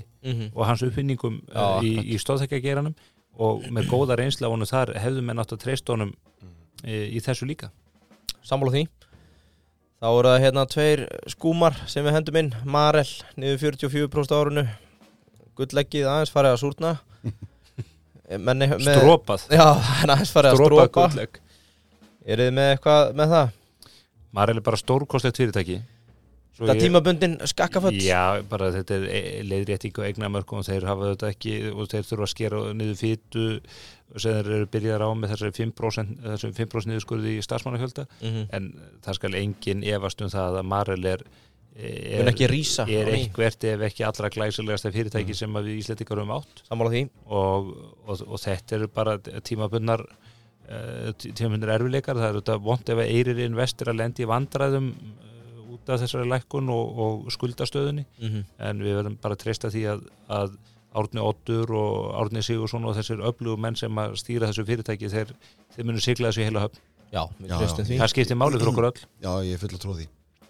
og 0.54 0.64
hans 0.66 0.82
uppfinningum 0.86 1.40
Já, 1.50 1.62
uh, 1.64 1.84
í, 1.84 1.92
í 2.14 2.18
stóðþekkageranum 2.22 2.94
og 3.38 3.66
með 3.74 3.90
góða 3.92 4.16
reynsla 4.18 4.50
honum 4.50 4.68
þar 4.68 4.94
hefðu 4.98 5.22
menn 5.26 5.38
átt 5.38 5.54
að 5.54 5.62
treysta 5.62 5.94
honum 5.94 6.12
e, 6.82 7.06
í 7.14 7.20
þessu 7.22 7.46
líka. 7.46 7.70
Sammála 8.42 8.74
því 8.74 8.84
Þá 9.98 10.08
eru 10.12 10.30
það 10.30 10.42
hérna 10.44 10.64
tveir 10.70 11.00
skúmar 11.32 11.78
sem 11.90 12.06
við 12.06 12.14
hendum 12.14 12.36
inn. 12.38 12.52
Marel, 12.62 13.08
niður 13.34 13.58
44% 13.64 14.30
á 14.30 14.38
árunu 14.38 14.64
Gullleggið 15.58 16.06
aðeins 16.06 16.30
farið 16.30 16.54
að 16.54 16.60
súrna. 16.62 16.92
Menni, 18.46 18.68
með, 18.70 18.92
Strópað 19.00 19.46
Já, 19.50 19.64
aðeins 20.06 20.30
farið 20.34 20.52
að 20.52 20.60
Strópað 20.60 20.90
strópa 20.90 21.06
gulllegg. 21.08 21.40
Er 22.28 22.42
þið 22.44 22.50
með 22.60 22.72
eitthvað 22.74 23.14
með 23.18 23.34
það? 23.34 23.54
Marel 24.38 24.60
er 24.60 24.66
bara 24.68 24.78
stórkostlegt 24.78 25.40
fyrirtæki 25.40 25.78
Svo 26.58 26.66
Það 26.66 26.74
ég- 26.74 26.82
tímabundin 26.82 27.34
skakkaföll. 27.46 27.98
Já, 28.02 28.42
bara 28.50 28.72
þetta 28.74 28.96
er 28.96 29.04
e- 29.14 29.42
leiðrétting 29.46 29.98
og 30.00 30.06
eignamörkum 30.08 30.58
og 30.58 30.66
þeir 30.66 30.86
hafa 30.90 31.12
þetta 31.12 31.30
ekki 31.30 31.52
og 31.70 31.86
þeir 31.92 32.06
þurfa 32.08 32.26
að 32.26 32.32
skera 32.34 32.62
niður 32.74 32.96
fytu 32.98 33.44
sem 34.18 34.32
þeir 34.34 34.48
eru 34.56 34.66
byrjar 34.72 35.04
á 35.06 35.10
með 35.14 35.34
þessari 35.36 35.54
5%, 35.54 36.16
þessari 36.24 36.56
5 36.58 36.88
niðurskurði 36.90 37.36
í 37.38 37.44
starfsmannafjölda. 37.46 38.06
Mm 38.24 38.48
en 38.58 38.72
það 39.06 39.14
skal 39.20 39.34
engin 39.38 39.84
efast 39.86 40.24
um 40.26 40.32
það 40.34 40.58
að 40.58 40.66
Marel 40.74 41.04
er 41.06 41.22
Mun 41.78 42.26
er, 42.42 42.50
er 42.90 43.06
eitthvert 43.14 43.64
ef 43.70 43.82
ekki 43.86 44.02
allra 44.02 44.28
glæsilegasta 44.34 44.90
fyrirtæki 44.90 45.34
sem 45.38 45.52
að 45.54 45.68
við 45.68 45.76
Íslandingar 45.84 46.18
höfum 46.18 46.32
átt. 46.34 46.62
Og, 47.30 47.68
og, 48.08 48.24
og 48.26 48.40
þetta 48.42 48.74
eru 48.80 48.88
bara 48.90 49.14
tímabunnar 49.46 50.02
uh, 50.02 51.12
tímabunnar 51.22 51.76
erfileikar 51.76 52.18
það 52.18 52.28
eru 52.32 52.42
þetta 52.42 52.58
vond 52.66 52.90
ef 52.90 52.98
að 53.04 53.12
eirir 53.14 53.38
investir 53.46 53.92
að 53.92 54.00
lendi 54.02 54.26
vandræðum 54.26 54.90
út 55.88 55.94
af 55.96 56.02
þessari 56.02 56.28
lækkun 56.28 56.68
og, 56.72 56.98
og 57.04 57.30
skuldastöðunni. 57.32 58.04
Mm 58.20 58.44
en 58.68 58.82
við 58.82 58.98
verðum 58.98 59.16
bara 59.22 59.36
að 59.36 59.42
treysta 59.44 59.70
því 59.72 59.84
að, 59.94 60.04
að 60.28 60.56
Árni 60.98 61.22
Ottur 61.22 61.70
og 61.76 62.14
Árni 62.18 62.42
Sigursson 62.42 62.84
og 62.88 62.96
þessir 62.96 63.20
öflugu 63.24 63.60
menn 63.60 63.76
sem 63.78 64.00
að 64.00 64.16
stýra 64.20 64.48
þessu 64.50 64.64
fyrirtæki 64.68 65.10
þeir, 65.12 65.34
þeir 65.76 65.88
munu 65.88 66.00
sigla 66.02 66.30
þessu 66.30 66.42
í 66.42 66.48
heila 66.48 66.64
höfn. 66.64 66.80
Já, 67.12 67.22
við 67.38 67.52
Já, 67.52 67.60
já. 67.60 67.68
því. 67.76 67.98
Það 68.00 68.10
skiptir 68.12 68.38
máli 68.40 68.58
fyrir 68.58 68.72
okkur 68.72 68.88
öll. 68.90 69.04
Já, 69.22 69.30
ég 69.46 69.54
er 69.56 69.62
full 69.62 69.72
að 69.72 69.84
tróði 69.84 70.08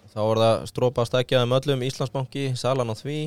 Þá 0.09 0.19
er 0.23 0.41
það 0.41 0.63
strópa 0.71 1.03
að 1.03 1.09
stækja 1.11 1.43
um 1.45 1.53
öllum 1.59 1.85
Íslandsbanki, 1.85 2.47
salan 2.57 2.89
á 2.91 2.95
því. 2.97 3.19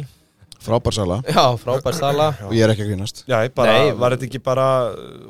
Frábær 0.63 0.97
sala. 0.97 1.21
Já, 1.37 1.45
frábær 1.63 1.97
sala. 1.97 2.33
Og 2.49 2.57
ég 2.57 2.67
er 2.67 2.75
ekki 2.75 2.85
að 2.85 2.91
grínast. 2.91 3.23
Já, 3.31 3.39
bara, 3.55 3.77
Nei. 3.79 3.95
var 4.03 4.17
þetta 4.17 4.29
ekki 4.29 4.43
bara 4.43 4.67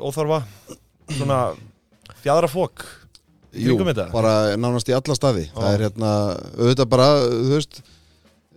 óþarfa? 0.00 0.40
Svona 1.12 1.42
fjadra 2.24 2.48
fók 2.50 2.86
Jú, 3.52 3.74
bara 4.14 4.34
nánast 4.56 4.88
í 4.88 4.94
alla 4.96 5.16
staði. 5.16 5.48
Það 5.52 5.74
er 5.74 5.84
hérna, 5.86 6.12
auðvitað 6.56 6.88
bara, 6.94 7.08
þú 7.26 7.50
veist 7.52 7.82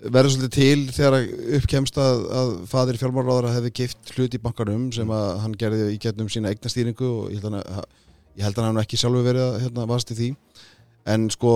verður 0.05 0.31
svolítið 0.35 0.53
til 0.55 0.93
þegar 0.93 1.15
uppkemst 1.57 1.99
að, 1.99 2.23
að 2.39 2.53
fadir 2.69 2.99
fjármálaráðara 3.01 3.53
hefði 3.55 3.71
gift 3.79 4.13
hlut 4.15 4.37
í 4.37 4.41
bankanum 4.43 4.87
sem 4.93 5.11
að 5.15 5.27
hann 5.41 5.57
gerði 5.59 5.89
í 5.95 5.99
getnum 6.03 6.29
sína 6.29 6.51
eignastýringu 6.53 7.09
og 7.09 7.33
ég 7.33 7.41
held 7.41 7.57
að 7.57 7.83
ég 8.35 8.43
held 8.45 8.59
að 8.59 8.67
hann 8.67 8.81
ekki 8.83 8.99
sjálfur 8.99 9.25
verið 9.25 9.45
að 9.47 9.59
hérna, 9.63 9.87
vast 9.89 10.11
í 10.11 10.17
því. 10.19 10.31
En 11.15 11.27
sko 11.33 11.51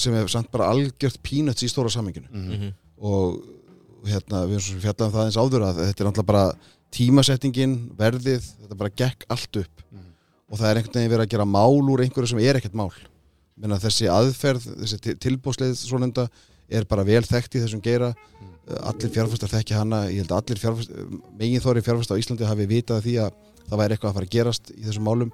sem 0.00 0.14
hefur 0.16 0.32
samt 0.32 0.50
bara 0.52 0.70
algjört 0.72 1.20
pínuts 1.26 1.64
í 1.66 1.70
stóra 1.70 1.92
saminginu 1.92 2.28
mm 2.30 2.70
og 3.02 3.40
hérna 4.06 4.44
við 4.46 4.62
fjallaðum 4.82 5.14
það 5.14 5.24
eins 5.26 5.38
áður 5.38 5.64
að 5.66 5.80
þetta 5.82 6.02
er 6.02 6.08
náttúrulega 6.08 6.28
bara 6.28 6.44
tímasettingin, 6.92 7.74
verðið 7.98 8.44
þetta 8.46 8.78
bara 8.78 8.92
gekk 9.02 9.26
allt 9.32 9.58
upp 9.62 9.82
og 10.52 10.60
það 10.60 10.68
er 10.68 10.80
einhvern 10.80 10.98
veginn 10.98 11.12
verið 11.14 11.26
að 11.26 11.32
gera 11.32 11.48
mál 11.48 11.90
úr 11.92 12.02
einhverju 12.04 12.32
sem 12.32 12.42
er 12.44 12.58
ekkert 12.58 12.76
mál. 12.76 12.90
Menna, 13.56 13.78
þessi 13.80 14.08
aðferð, 14.12 14.66
þessi 14.82 15.14
tilbúsleið 15.22 15.76
svonenda 15.80 16.26
er 16.72 16.84
bara 16.88 17.04
vel 17.08 17.22
þekkt 17.24 17.56
í 17.56 17.62
þessum 17.62 17.80
geira. 17.84 18.12
Allir 18.82 19.12
fjárfæstar 19.12 19.50
þekki 19.52 19.76
hana. 19.76 20.04
Ég 20.12 20.22
held 20.22 20.34
að 20.34 20.42
allir 20.42 20.60
fjárfæstar, 20.60 21.08
megin 21.40 21.64
þóri 21.64 21.84
fjárfæstar 21.84 22.20
á 22.20 22.22
Íslandi 22.22 22.48
hafi 22.48 22.68
vitað 22.68 23.06
því 23.06 23.16
að 23.24 23.40
það 23.68 23.80
væri 23.82 23.96
eitthvað 23.96 24.12
að 24.12 24.18
fara 24.18 24.28
að 24.28 24.36
gerast 24.36 24.72
í 24.74 24.84
þessum 24.86 25.08
málum. 25.08 25.32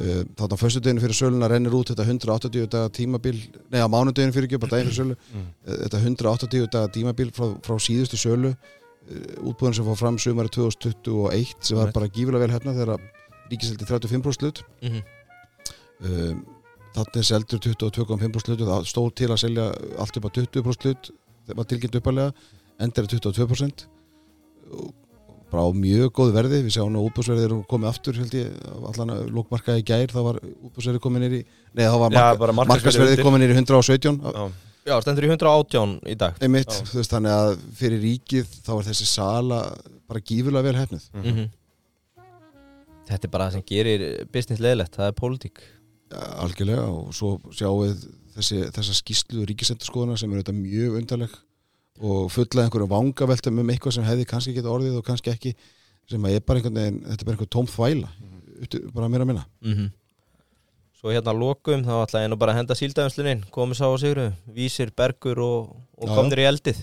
Þarna 0.00 0.56
á 0.56 0.62
föstudeginu 0.62 1.02
fyrir 1.02 1.18
söluna 1.18 1.48
rennir 1.50 1.74
út 1.76 1.90
þetta 1.90 2.06
180 2.06 2.68
daga 2.72 2.92
tímabil 2.94 3.34
nei 3.72 3.80
á 3.82 3.88
mánudeginu 3.90 4.32
fyrir 4.32 4.46
ekki, 4.48 4.60
bara 4.62 4.76
daginn 4.76 4.88
fyrir 4.88 5.00
sölu. 5.00 5.16
Mm. 5.34 5.48
Þetta 5.66 6.02
180 6.04 6.68
daga 6.72 6.92
tímabil 6.94 7.32
frá, 7.36 7.50
frá 7.66 7.74
síðustu 7.82 8.20
sölu 8.20 8.54
útbúðan 9.42 9.74
sem 9.76 9.86
fór 9.86 9.98
fram 9.98 10.18
sumari 10.20 10.52
2021 10.54 11.56
sem 11.66 11.78
var 11.78 11.92
bara 11.94 12.08
gífulega 12.08 12.44
vel 12.44 12.54
hérna 12.54 12.74
þegar 12.76 13.02
ríkiseldi 13.50 13.88
35% 13.88 14.46
hlut. 14.46 14.62
-hmm. 14.80 15.02
um, 16.06 16.46
þannig 16.94 17.26
seldur 17.26 17.60
22,5% 17.66 18.54
hlut 18.54 18.64
það 18.68 18.88
stóð 18.90 19.10
til 19.14 19.30
að 19.30 19.42
selja 19.44 19.66
allt 19.98 20.16
upp 20.16 20.26
á 20.26 20.30
20% 20.38 20.88
hlut 20.88 21.12
þegar 21.46 21.60
var 21.60 21.70
tilkynnt 21.70 22.00
uppalega 22.00 22.32
endur 22.80 23.04
er 23.04 23.12
22% 23.14 23.86
og 24.70 24.94
bara 25.50 25.66
á 25.66 25.70
mjög 25.74 26.12
góð 26.14 26.32
verði. 26.34 26.62
Við 26.62 26.76
sjáum 26.76 26.96
að 26.96 27.06
útbúðsverðið 27.08 27.46
eru 27.48 27.60
komið 27.70 27.90
aftur 27.90 28.18
held 28.20 28.34
ég, 28.38 28.50
allan 28.92 29.14
að 29.16 29.22
lókmarkaði 29.34 29.84
gær. 29.90 30.12
Þá 30.14 30.20
var 30.28 30.40
útbúðsverðið 30.46 31.04
komið 31.06 31.24
nýri 31.24 31.40
nei 31.74 31.84
þá 31.84 31.96
var 32.04 32.14
marka, 32.14 32.58
markasverðið 32.60 33.22
komið 33.26 33.42
nýri 33.44 33.56
117 33.58 34.20
Já. 34.22 34.44
Já, 34.88 34.94
stendur 35.04 35.26
í 35.26 35.28
118 35.28 35.96
í 36.08 36.14
dag. 36.18 36.38
Einmitt, 36.40 36.76
veist 36.94 37.12
þannig 37.12 37.34
að 37.34 37.50
fyrir 37.76 38.00
ríkið 38.00 38.54
þá 38.64 38.70
er 38.78 38.86
þessi 38.88 39.08
sala 39.10 39.58
bara 40.08 40.22
gífulega 40.24 40.70
vel 40.70 40.78
hefnuð 40.80 41.08
mm 41.12 41.48
Þetta 43.10 43.26
er 43.28 43.34
bara 43.34 43.48
það 43.48 43.58
sem 43.58 43.66
gerir 43.68 44.06
business 44.32 44.62
leðilegt, 44.62 44.96
það 44.96 45.10
er 45.10 45.18
pólitík. 45.18 45.62
Algjörlega 46.10 46.86
og 46.90 47.12
svo 47.14 47.36
sjáum 47.54 47.84
við 47.84 48.08
þessi, 48.36 48.64
þessa 48.74 48.96
skýslu 48.98 49.46
ríkisendurskoðuna 49.50 50.18
sem 50.18 50.32
er 50.32 50.42
þetta 50.42 50.56
mjög 50.56 50.98
undarleg 51.02 51.36
og 52.00 52.30
fulla 52.32 52.64
einhverju 52.64 52.88
vangaveltum 52.90 53.60
um 53.60 53.70
eitthvað 53.70 53.98
sem 53.98 54.06
hefði 54.06 54.26
kannski 54.30 54.56
geta 54.56 54.72
orðið 54.72 54.98
og 55.00 55.06
kannski 55.06 55.32
ekki 55.34 55.54
sem 56.10 56.26
að 56.26 56.38
er 56.38 56.44
bara 56.46 56.60
einhvern 56.60 56.78
veginn, 56.80 57.00
þetta 57.06 57.22
er 57.22 57.28
bara 57.28 57.36
einhver 57.36 57.50
tóm 57.54 57.68
þvæla 57.70 58.12
mm. 58.16 58.92
bara 58.94 59.10
mér 59.12 59.26
að 59.26 59.32
minna? 59.32 59.48
Mm 59.62 59.90
Svo 61.00 61.14
hérna 61.14 61.32
lokum 61.32 61.80
þá 61.80 61.94
ætla 62.02 62.20
ég 62.20 62.28
nú 62.28 62.36
bara 62.36 62.52
að 62.52 62.58
henda 62.58 62.74
síldæðumslunin 62.76 63.46
komið 63.54 63.78
sá 63.78 63.86
og 63.86 64.02
sigru, 64.02 64.26
vísir, 64.52 64.90
bergur 64.92 65.38
og, 65.40 65.70
og 65.96 66.10
Já, 66.10 66.12
komnir 66.12 66.42
í 66.42 66.44
eldið. 66.44 66.82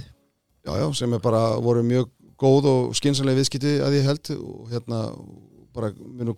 Já, 0.66 0.72
já, 0.74 0.86
sem 0.98 1.14
er 1.14 1.22
bara 1.22 1.42
voru 1.62 1.84
mjög 1.86 2.08
góð 2.42 2.70
og 2.72 2.96
skynsanlega 2.98 3.38
viðskipti 3.38 3.76
að 3.86 4.00
ég 4.00 4.08
held 4.10 4.32
og 4.40 4.72
hérna 4.72 5.04
bara 5.78 5.94
munu 5.98 6.36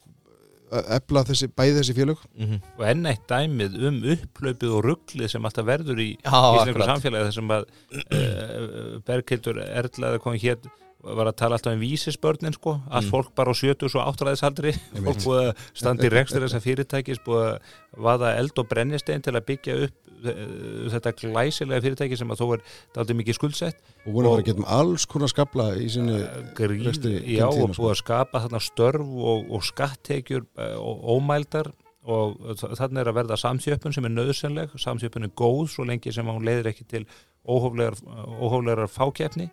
efla 0.69 1.23
þessi, 1.25 1.49
bæði 1.57 1.79
þessi 1.79 1.95
félög. 1.97 2.19
Mm 2.37 2.59
og 2.79 2.83
enn 2.91 3.07
eitt 3.09 3.25
dæmið 3.29 3.79
um 3.89 3.97
upplaupið 4.13 4.75
og 4.77 4.83
rugglið 4.85 5.31
sem 5.33 5.47
alltaf 5.49 5.65
verður 5.67 6.03
í 6.03 6.11
íslensku 6.19 6.85
samfélagi 6.91 7.29
þessum 7.31 7.55
að 7.55 7.65
uh, 8.03 8.99
Berghildur 9.07 9.63
Erla 9.65 10.13
eða 10.13 10.21
komið 10.23 10.45
hér 10.45 10.69
var 10.99 11.29
að 11.31 11.35
tala 11.39 11.55
alltaf 11.55 11.73
um 11.73 11.79
vísisbörnin 11.79 12.53
sko, 12.57 12.73
allt 12.91 13.05
Mm. 13.07 13.11
fólk 13.13 13.29
bara 13.35 13.51
á 13.51 13.55
70 13.55 13.95
og 13.95 14.03
áttræðisaldri. 14.09 14.73
Fólk 15.05 15.21
búið 15.23 15.41
að 15.47 15.63
standa 15.73 16.03
í 16.05 16.11
rekstur 16.11 16.43
þessa 16.43 16.59
fyrirtækis 16.65 17.21
búið 17.23 17.45
að 17.45 17.59
vaða 18.03 18.33
eld 18.41 18.59
og 18.59 18.67
brennistein 18.67 19.21
til 19.23 19.33
að 19.37 19.45
byggja 19.47 19.77
upp 19.85 19.95
uh, 20.19 20.89
þetta 20.91 21.13
glæsilega 21.21 21.81
fyrirtæki 21.85 22.17
sem 22.19 22.33
að 22.35 22.41
þó 22.43 22.47
er 22.57 22.63
daldið 22.97 23.19
mikið 23.21 23.37
skuldsett. 23.39 23.79
Og 24.05 24.13
voru 24.17 24.27
Og- 24.27 24.33
bara 24.35 24.43
að 24.43 24.49
geta 24.49 24.59
um 24.59 24.67
alls 24.79 25.05
konar 25.07 25.31
skabla 25.31 25.69
í 25.79 25.87
sinni 25.89 26.19
gríð, 26.59 26.83
rekstri 26.89 27.13
já, 27.37 27.45
og 27.47 27.55
sko. 27.71 27.79
búið 27.79 27.93
að 27.95 28.01
skapa 28.03 28.43
þarna 28.43 28.61
störf 28.67 29.13
og, 29.31 29.47
og 29.55 29.63
skattekjur 29.63 30.43
eh, 30.59 30.75
og 30.75 31.07
ómældar. 31.15 31.71
Og 32.09 32.35
þ- 32.59 32.75
þarna 32.79 33.01
er 33.03 33.09
að 33.11 33.17
verða 33.21 33.35
samþjöppun 33.39 33.93
sem 33.95 34.05
er 34.07 34.13
nöðsynleg, 34.15 34.75
samþjöppun 34.81 35.27
er 35.27 35.33
góð 35.37 35.65
svo 35.71 35.83
lengi 35.87 36.11
sem 36.15 36.25
hún 36.27 36.43
leiðir 36.47 36.71
ekki 36.73 36.85
til 36.89 37.05
óhóflegar, 37.47 37.95
óhóflegar 38.39 38.87
fákeppni 38.91 39.47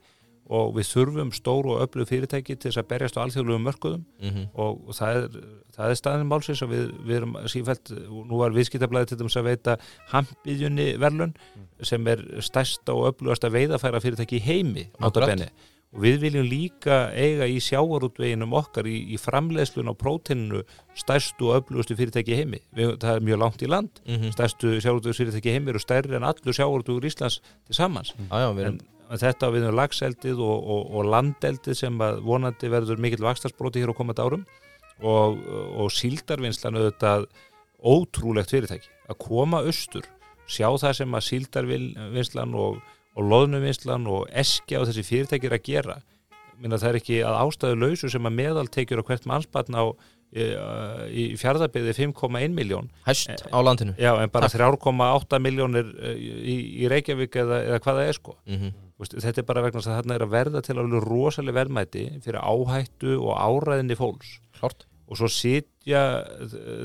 og 0.47 0.74
við 0.77 0.89
þurfum 0.93 1.31
stór 1.35 1.68
og 1.73 1.82
öflug 1.85 2.09
fyrirtæki 2.10 2.56
til 2.56 2.70
þess 2.70 2.81
að 2.82 2.89
berjast 2.93 3.18
á 3.18 3.24
alþjóðlegum 3.24 3.66
mörkuðum. 3.66 4.02
-hmm. 4.23 4.48
og, 4.55 4.94
það 4.94 5.20
er, 5.20 5.39
það 5.77 5.90
er 5.90 6.01
staðin 6.01 6.31
málsins 6.31 6.62
og 6.62 6.70
við, 6.70 6.90
við 7.06 7.16
erum 7.16 7.39
sífælt, 7.51 7.94
nú 8.09 8.43
var 8.43 8.55
viðskiptablaði 8.55 9.10
til 9.10 9.18
dæmis 9.18 9.36
að 9.36 9.48
veita 9.51 9.78
hampiðjunni 10.12 10.89
verlun 11.02 11.35
sem 11.82 12.06
er 12.06 12.23
stærsta 12.40 12.94
og 12.94 13.12
öflugasta 13.12 13.51
veiðafæra 13.51 14.01
fyrirtæki 14.01 14.39
í 14.39 14.44
heimi 14.47 14.86
notabene. 15.01 15.51
og 15.93 16.02
við 16.02 16.18
viljum 16.20 16.47
líka 16.47 16.97
eiga 17.14 17.47
í 17.48 17.60
sjávarútveginum 17.62 18.52
okkar 18.52 18.86
í, 18.86 18.97
í 19.14 19.18
framleiðslun 19.18 19.90
á 19.90 19.94
próteininu 19.98 20.62
stærstu 20.94 21.51
og 21.51 21.62
öflugustu 21.62 21.97
fyrirtæki 21.97 22.36
heimi. 22.36 22.60
Við, 22.77 22.98
það 23.01 23.14
er 23.14 23.24
mjög 23.28 23.40
langt 23.43 23.62
í 23.62 23.70
land. 23.70 24.02
Mm 24.06 24.16
stærstu 24.36 24.81
sjávarútvegsfyrirtæki 24.81 25.48
í 25.48 25.56
heimi 25.56 25.73
eru 25.73 25.81
stærri 25.81 26.16
en 26.16 26.27
allur 26.27 26.55
sjávarútvegur 26.55 27.06
Íslands 27.06 27.40
til 27.66 27.74
já, 28.43 28.51
við 28.52 28.64
erum 28.64 28.74
en 28.74 28.95
þetta 29.12 29.51
við 29.55 29.66
erum 29.66 29.78
lagseldið 29.81 30.41
og, 30.43 30.70
og, 30.74 30.89
og 30.99 31.11
landeldið 31.12 31.78
sem 31.78 32.01
vonandi 32.27 32.70
verður 32.73 33.03
mikill 33.03 33.24
vakstarsbróti 33.27 33.83
hér 33.83 33.95
á 33.95 33.99
komandi 33.99 34.24
árum. 34.24 34.47
Og, 35.05 35.37
og 35.77 35.91
síldarvinnslan 35.93 36.78
auðvitað 36.78 37.27
ótrúlegt 37.85 38.55
fyrirtæki. 38.55 38.89
Að 39.12 39.19
koma 39.20 39.61
austur, 39.69 40.07
sjá 40.49 40.70
það 40.73 40.95
sem 41.03 41.16
að 41.19 41.27
síldarvinnslan 41.27 42.55
og, 42.57 42.78
og 43.16 43.31
loðnuvinnslan 43.33 44.09
og 44.09 44.31
eskja 44.33 44.81
og 44.81 44.89
þessi 44.89 45.05
fyrirtæki 45.07 45.51
er 45.51 45.59
að 45.59 45.66
gera. 45.69 45.99
Minna 46.57 46.81
það 46.81 46.95
er 46.95 47.01
ekki 47.03 47.20
að 47.28 47.39
ástæðu 47.43 47.81
lausu 47.83 48.09
sem 48.12 48.28
að 48.28 48.39
meðaltekjur 48.39 49.05
á 49.05 49.09
hvert 49.11 49.28
mannsbarn 49.28 49.77
á 49.77 49.85
í, 50.33 50.47
í 51.12 51.24
fjárðarbyggði 51.37 51.93
5,1 51.99 52.57
miljón 52.57 52.89
hæst 53.05 53.45
á 53.53 53.59
landinu. 53.61 53.93
Já 54.01 54.15
en 54.16 54.33
bara 54.33 54.49
3,8 54.51 55.43
miljónir 55.45 55.93
í, 56.16 56.57
í 56.81 56.91
Reykjavík 56.91 57.37
eða, 57.45 57.61
eða 57.69 57.83
hvað 57.85 58.01
það 58.01 58.09
er 58.09 58.20
sko. 58.23 58.37
Mm 58.49 58.57
veist, 58.57 58.85
þetta 59.01 59.43
er 59.43 59.48
bara 59.48 59.62
vegna 59.66 59.81
að 59.85 59.93
þarna 59.93 60.14
er 60.18 60.24
að 60.27 60.35
verða 60.36 60.62
til 60.64 60.77
alveg 60.81 61.05
rosalega 61.05 61.59
verðmæti 61.60 62.05
fyrir 62.24 62.40
áhættu 62.40 63.16
og 63.20 63.32
áræðinni 63.36 63.97
fólks 63.98 64.39
Klart 64.59 64.86
og 65.06 65.14
svo 65.20 65.28
sitja 65.31 66.01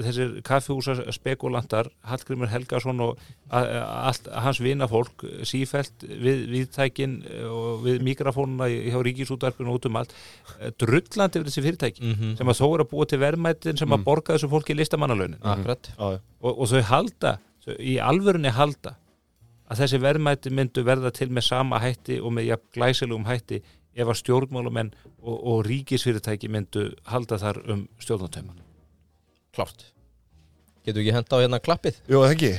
þessir 0.06 0.34
kaffihúsa 0.46 0.94
spekulantar 1.16 1.88
Hallgrimur 2.06 2.52
Helgason 2.52 3.00
og 3.02 3.18
allt 3.50 4.28
hans 4.44 4.60
vinafólk 4.62 5.24
sífælt 5.48 6.06
við 6.06 6.44
viðtækin 6.52 7.16
og 7.50 7.82
við 7.88 8.04
mikrofónuna 8.06 8.68
hjá 8.70 9.00
ríkisútvarpinu 9.08 9.74
út 9.74 9.88
um 9.90 9.98
allt 10.04 10.14
eh, 10.60 10.70
drullandi 10.78 11.40
yfir 11.42 11.50
þessi 11.50 11.64
fyrirtæki 11.66 12.02
Mhm. 12.12 12.36
sem 12.38 12.48
að 12.54 12.60
þó 12.62 12.68
er 12.76 12.84
að 12.86 12.92
búa 12.94 13.08
til 13.10 13.20
verðmætin 13.26 13.78
sem 13.82 13.90
að 13.98 14.04
borga 14.06 14.36
þessu 14.38 14.52
fólki 14.54 14.78
listamannalaunin 14.78 15.40
Akkurat 15.42 15.90
Já, 15.98 16.12
já. 16.14 16.20
og, 16.42 16.52
og 16.62 16.68
þau 16.70 16.82
halda, 16.94 17.38
þau, 17.66 17.74
í 17.80 17.98
alvörunni 17.98 18.54
halda 18.54 18.96
að 19.72 19.84
þessi 19.84 20.02
verðmæti 20.04 20.52
myndu 20.54 20.84
verða 20.88 21.14
til 21.16 21.30
með 21.32 21.48
sama 21.48 21.80
hætti 21.80 22.20
og 22.20 22.34
með 22.36 22.50
jafn 22.52 22.68
glæsilegum 22.76 23.30
hætti 23.30 23.62
ef 23.96 24.08
að 24.08 24.20
stjórnmálamenn 24.22 24.92
og, 25.22 25.36
og 25.36 25.64
ríkisfyrirtæki 25.68 26.52
myndu 26.52 26.90
halda 27.12 27.40
þar 27.40 27.62
um 27.72 27.86
stjórnartauman. 28.04 28.60
Klárt 29.56 29.88
Getur 30.86 31.04
ekki 31.04 31.14
henda 31.14 31.38
á 31.38 31.42
hérna 31.44 31.60
klappið? 31.62 32.00
Það 32.08 32.32
ekki 32.36 32.54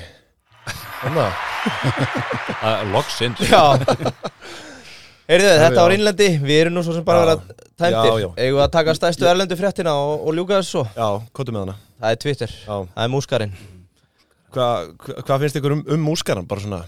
Þannig 1.03 2.93
Loksinn. 2.93 3.35
Já 3.49 3.63
Heyrðu, 5.33 5.51
þetta 5.63 5.83
var 5.85 5.95
innlendi, 5.95 6.29
við 6.43 6.61
erum 6.65 6.75
nú 6.77 6.83
svo 6.85 6.95
sem 6.97 7.05
bara 7.07 7.23
Já. 7.33 7.37
að. 7.39 8.25
Eigum 8.37 8.59
við 8.59 8.65
að 8.65 8.73
taka 8.75 8.95
stæstu 8.99 9.27
erlendu 9.31 9.57
fréttina 9.59 9.95
og, 9.97 10.27
og 10.27 10.37
ljúka 10.37 10.59
þessu 10.61 10.83
Já, 10.93 11.09
kóttu 11.35 11.55
með 11.55 11.65
hana 11.65 11.77
Það 12.03 12.11
er 12.11 12.19
Twitter, 12.27 12.57
Já. 12.67 12.75
það 12.95 13.05
er 13.07 13.13
múskarinn 13.15 13.55
Hvað 14.53 14.91
hva, 15.01 15.23
hva 15.27 15.39
finnst 15.43 15.57
ykkur 15.61 15.77
um, 15.79 15.85
um 15.97 16.03
múskaran? 16.11 16.47
Bara 16.49 16.65
svona 16.65 16.83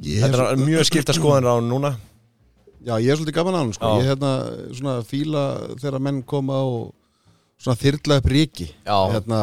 Ég 0.00 0.22
Þetta 0.24 0.46
er 0.54 0.62
mjög 0.62 0.86
skipta 0.88 1.12
skoðanir 1.16 1.50
á 1.52 1.56
núna 1.64 1.90
Já, 2.80 2.94
ég 2.96 3.10
er 3.12 3.18
svolítið 3.20 3.36
gaman 3.36 3.56
á 3.56 3.60
hann 3.60 3.72
sko. 3.76 3.88
Ég 4.00 4.06
er 4.06 4.14
hérna 4.14 4.30
svona 4.72 4.94
fíla 5.04 5.42
þegar 5.82 6.00
menn 6.00 6.22
koma 6.24 6.62
og 6.64 6.94
svona 7.60 7.76
þyrla 7.76 8.16
upp 8.22 8.28
ríki 8.32 8.70
Já. 8.86 8.96
hérna, 9.12 9.40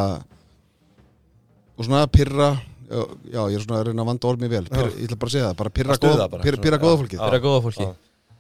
og 1.78 1.86
svona 1.86 2.08
pirra 2.10 2.48
já, 2.88 3.04
já, 3.30 3.42
ég 3.52 3.60
er 3.60 3.66
svona 3.68 3.82
að 3.84 3.86
reyna 3.92 4.02
að 4.02 4.10
vanda 4.10 4.30
ormið 4.32 4.54
vel 4.56 4.64
pirra, 4.72 4.90
ég 4.96 5.06
ætla 5.06 5.20
bara 5.22 5.30
að 5.30 5.36
segja 5.36 5.52
það, 5.52 5.60
bara 5.62 5.98
stuða 6.00 6.16
góð, 6.18 6.32
bara, 6.34 6.48
pirra 6.48 6.80
já. 6.80 6.82
góða. 6.82 7.08
Það 7.20 7.38
er 7.38 7.44
góða 7.46 7.62
fólki 7.68 7.88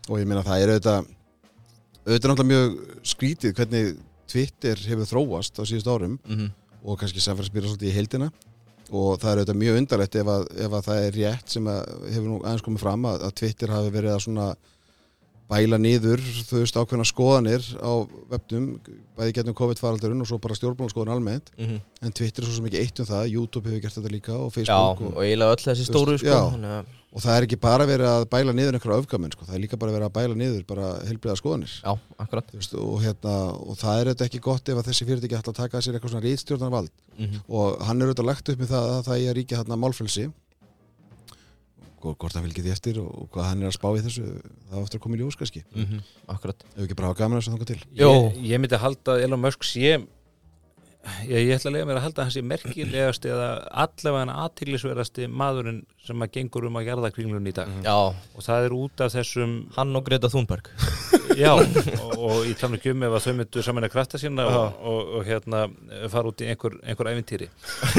og 0.07 0.21
ég 0.21 0.27
meina 0.31 0.43
það 0.47 0.63
er 0.63 0.73
auðvitað 0.73 1.13
auðvitað 2.07 2.31
náttúrulega 2.31 2.49
mjög 2.53 2.75
skrítið 3.13 3.55
hvernig 3.59 3.93
Twitter 4.31 4.81
hefur 4.89 5.09
þróast 5.11 5.59
á 5.59 5.63
síðust 5.67 5.91
árum 5.93 6.17
Mhm. 6.25 6.49
og 6.87 6.97
kannski 6.99 7.21
samfélagsbyrja 7.21 7.69
svolítið 7.75 7.91
í 7.91 7.95
heildina 7.99 8.31
og 8.91 9.19
það 9.19 9.31
er 9.33 9.41
auðvitað 9.41 9.61
mjög 9.63 9.77
undarlegt 9.81 10.15
ef 10.21 10.27
að, 10.33 10.47
ef 10.67 10.71
að 10.79 10.87
það 10.87 11.03
er 11.07 11.17
rétt 11.21 11.53
sem 11.57 11.67
hefur 11.67 12.27
nú 12.31 12.39
aðeins 12.43 12.65
komið 12.65 12.83
fram 12.85 13.05
að, 13.11 13.21
að 13.27 13.35
Twitter 13.41 13.73
hafi 13.75 13.93
verið 13.97 14.13
að 14.15 14.25
svona 14.27 14.47
bæla 15.47 15.77
niður 15.79 16.19
þú 16.43 16.57
veist 16.59 16.75
ákveðna 16.75 17.05
skoðanir 17.07 17.63
á 17.79 17.91
webnum, 18.33 18.65
bæði 19.15 19.35
getnum 19.37 19.55
COVID-faraldurinn 19.55 20.19
og 20.25 20.27
svo 20.27 20.39
bara 20.43 20.57
stjórnbólanskoðan 20.59 21.13
almennt 21.13 21.51
Mhm. 21.57 21.77
en 22.03 22.11
Twitter 22.11 22.43
er 22.43 22.51
svo 22.51 22.65
ekki 22.67 22.81
eitt 22.83 22.99
um 22.99 23.05
það, 23.07 23.29
YouTube 23.31 23.69
hefur 23.69 23.81
gert 23.85 23.95
þetta 23.95 24.11
líka 24.11 24.33
og 24.35 24.51
Já, 24.51 24.55
Facebook 24.57 25.01
og 25.07 25.15
og, 25.15 25.23
eiginlega 25.23 25.55
öll 25.55 25.63
þessi 25.69 25.85
stóru 25.87 26.17
sko 26.19 26.27
Já. 26.27 26.83
Og 27.17 27.23
það 27.23 27.33
er 27.39 27.45
ekki 27.47 27.57
bara 27.63 27.85
verið 27.89 28.07
að 28.11 28.25
bæla 28.29 28.53
niður 28.53 28.75
einhverja 28.77 29.01
öfgamenn, 29.01 29.31
sko. 29.33 29.45
það 29.47 29.55
er 29.57 29.61
líka 29.63 29.77
bara 29.81 29.93
verið 29.95 30.07
að 30.09 30.15
bæla 30.17 30.35
niður 30.37 30.65
bara 30.69 30.89
helbriða 31.07 31.37
skoðanir. 31.39 31.71
Já, 31.81 31.93
akkurat. 32.21 32.51
Þú 32.53 32.59
veist, 32.61 32.75
og, 32.77 32.97
hérna, 33.01 33.35
og 33.57 33.77
það 33.81 34.01
er 34.03 34.11
þetta 34.13 34.27
ekki 34.29 34.41
gott 34.45 34.69
ef 34.69 34.77
að 34.81 34.89
þessi 34.91 35.07
fyrirtæki 35.09 35.37
ætla 35.39 35.53
að 35.55 35.61
taka 35.63 35.77
að 35.79 35.85
sér 35.87 35.97
eitthvað 35.97 36.13
svona 36.13 36.27
rítstjórnarvald 36.27 36.91
Mhm. 37.17 37.39
og 37.49 37.81
hann 37.87 38.01
er 38.01 38.07
auðvitað 38.11 38.29
lagt 38.29 38.49
upp 38.53 38.59
með 38.61 38.69
það 38.75 38.91
að 38.93 39.05
það 39.09 39.25
er 39.31 39.33
ríkja 39.41 39.57
hérna 39.63 39.77
málfrelsi. 39.81 40.27
Og 42.05 42.13
hvort 42.21 42.35
hann 42.37 42.45
fylgir 42.45 42.63
því 42.63 42.71
eftir 42.75 42.99
og, 43.01 43.25
hvað 43.33 43.47
hann 43.49 43.63
er 43.65 43.71
að 43.71 43.75
spá 43.79 43.87
í 43.97 44.01
þessu 44.05 44.21
það 44.69 44.75
er 44.77 44.83
eftir 44.85 44.99
að 44.99 45.03
koma 45.03 45.17
í 45.17 45.19
ljós 45.23 45.35
kannski. 45.39 45.63
Mhm, 45.73 46.03
Akkurat. 46.29 46.61
Ef 46.77 46.83
ekki 46.85 46.95
bara 46.95 47.07
hafa 47.09 47.17
gaman 47.23 47.39
að 47.39 47.41
þessu 47.41 47.53
þangað 47.55 47.71
til? 47.71 47.79
Jó. 47.97 48.11
Ég, 48.13 48.37
ég 48.51 48.61
myndi 48.61 48.77
halda 48.79 49.15
að 49.17 49.23
Elon 49.25 49.41
Musk 49.41 49.65
sé 49.65 49.95
ég, 51.27 51.47
ég 51.47 51.53
ætla 51.55 51.71
að 51.71 51.75
lega 51.77 51.87
mér 51.89 51.99
að 51.99 52.05
halda 52.07 52.21
að 52.21 52.27
hann 52.27 52.35
sé 52.35 52.43
merkilegast 52.45 53.27
eða 53.29 53.47
allavega 53.83 54.23
hann 54.23 54.33
aðtiglisverðasti 54.33 55.27
maðurinn 55.31 55.81
sem 56.07 56.23
að 56.23 56.33
gengur 56.37 56.67
um 56.69 56.79
að 56.79 56.87
jarða 56.87 57.11
kringlun 57.15 57.49
í 57.49 57.53
dag. 57.55 57.71
Já, 57.85 57.97
og 58.13 58.45
það 58.45 58.67
er 58.67 58.75
út 58.77 59.03
af 59.03 59.13
þessum 59.15 59.55
hann 59.75 59.99
og 59.99 60.05
Greta 60.07 60.31
Thunberg. 60.31 60.69
Já, 61.37 61.51
og, 61.53 62.13
og 62.17 62.37
ég 62.47 62.57
tala 62.57 62.79
ekki 62.79 62.93
um 62.95 63.03
ef 63.05 63.15
að 63.17 63.25
þau 63.25 63.33
myndu 63.37 63.63
saman 63.65 63.85
að 63.85 63.93
krafta 63.93 64.21
sína 64.21 64.45
og, 64.49 64.79
og, 64.89 65.11
og 65.19 65.27
hérna 65.27 65.65
fara 66.09 66.31
út 66.31 66.41
í 66.41 66.47
einhver, 66.49 66.77
einhver 66.83 67.11
ævintýri. 67.13 67.49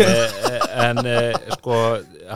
Eh, 0.08 0.62
en 0.80 1.00
eh, 1.06 1.34
sko 1.56 1.74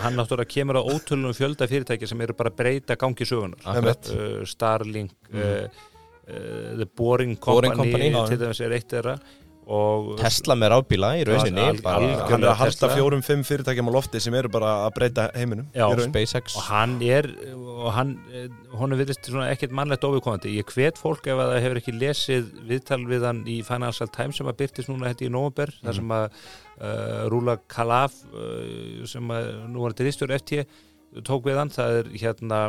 hann 0.03 0.17
náttúrulega 0.19 0.51
kemur 0.51 0.81
á 0.81 0.83
ótölunum 0.83 1.35
fjölda 1.37 1.69
fyrirtæki 1.71 2.09
sem 2.11 2.21
eru 2.25 2.35
bara 2.37 2.51
breyta 2.55 2.97
gangi 3.01 3.27
sögunar 3.29 3.61
Akkurat. 3.65 4.11
uh, 4.13 4.43
Starlink 4.49 5.15
uh, 5.33 5.69
uh, 6.27 6.73
The 6.77 6.87
Boring 6.87 7.37
Company, 7.39 7.71
Boring 7.71 7.79
Company, 7.79 8.11
til 8.29 8.41
dæmis 8.43 8.61
er 8.61 8.75
eitt 8.77 8.91
þeirra. 8.93 9.15
og 9.17 9.42
Tesla 10.21 10.57
með 10.59 10.73
rafbíla 10.75 11.11
í 11.21 11.25
rauninni. 11.29 11.67
Hann 11.85 12.39
er 12.39 12.51
að 12.51 12.59
halda 12.61 12.91
fjórum, 12.93 13.25
fimm 13.27 13.45
fyrirtækjum 13.47 13.89
á 13.89 13.93
lofti 13.95 14.21
sem 14.23 14.37
eru 14.37 14.51
bara 14.53 14.73
að 14.87 14.95
breyta 14.99 15.29
heiminum 15.37 15.69
Já. 15.73 15.87
í 15.87 15.99
raun. 15.99 16.11
SpaceX 16.11 16.59
og 16.59 16.67
hann 16.69 16.99
er 17.07 17.29
og 17.83 17.91
hann, 17.97 18.13
hún 18.77 18.95
er 18.95 19.01
virðist 19.01 19.27
svona 19.27 19.49
ekkert 19.53 19.75
mannlegt 19.75 20.05
ofurkomandi, 20.07 20.53
ég 20.59 20.69
hvet 20.75 21.01
fólk 21.01 21.27
ef 21.27 21.41
að 21.41 21.55
það 21.55 21.65
hefur 21.65 21.81
ekki 21.81 21.97
lesið 21.97 22.53
viðtal 22.69 23.01
við 23.09 23.27
hann 23.27 23.43
í 23.51 23.59
Financial 23.67 24.11
Times 24.13 24.39
sem 24.39 24.51
að 24.51 24.61
byrtist 24.63 24.93
núna 24.93 25.11
hætti 25.11 25.27
í 25.29 25.33
november, 25.33 25.73
þar 25.83 25.99
sem 25.99 26.15
að 26.15 26.27
uh, 26.29 27.25
Rúla 27.33 27.59
Kalaf 27.73 28.17
uh, 28.31 29.03
sem 29.09 29.35
að 29.35 29.51
nú 29.73 29.83
var 29.83 29.97
þetta 29.97 30.09
ristjór 30.09 30.37
FT 30.39 30.63
tók 31.27 31.49
við 31.49 31.61
hann, 31.61 31.73
það 31.73 31.99
er 32.03 32.13
hérna 32.23 32.63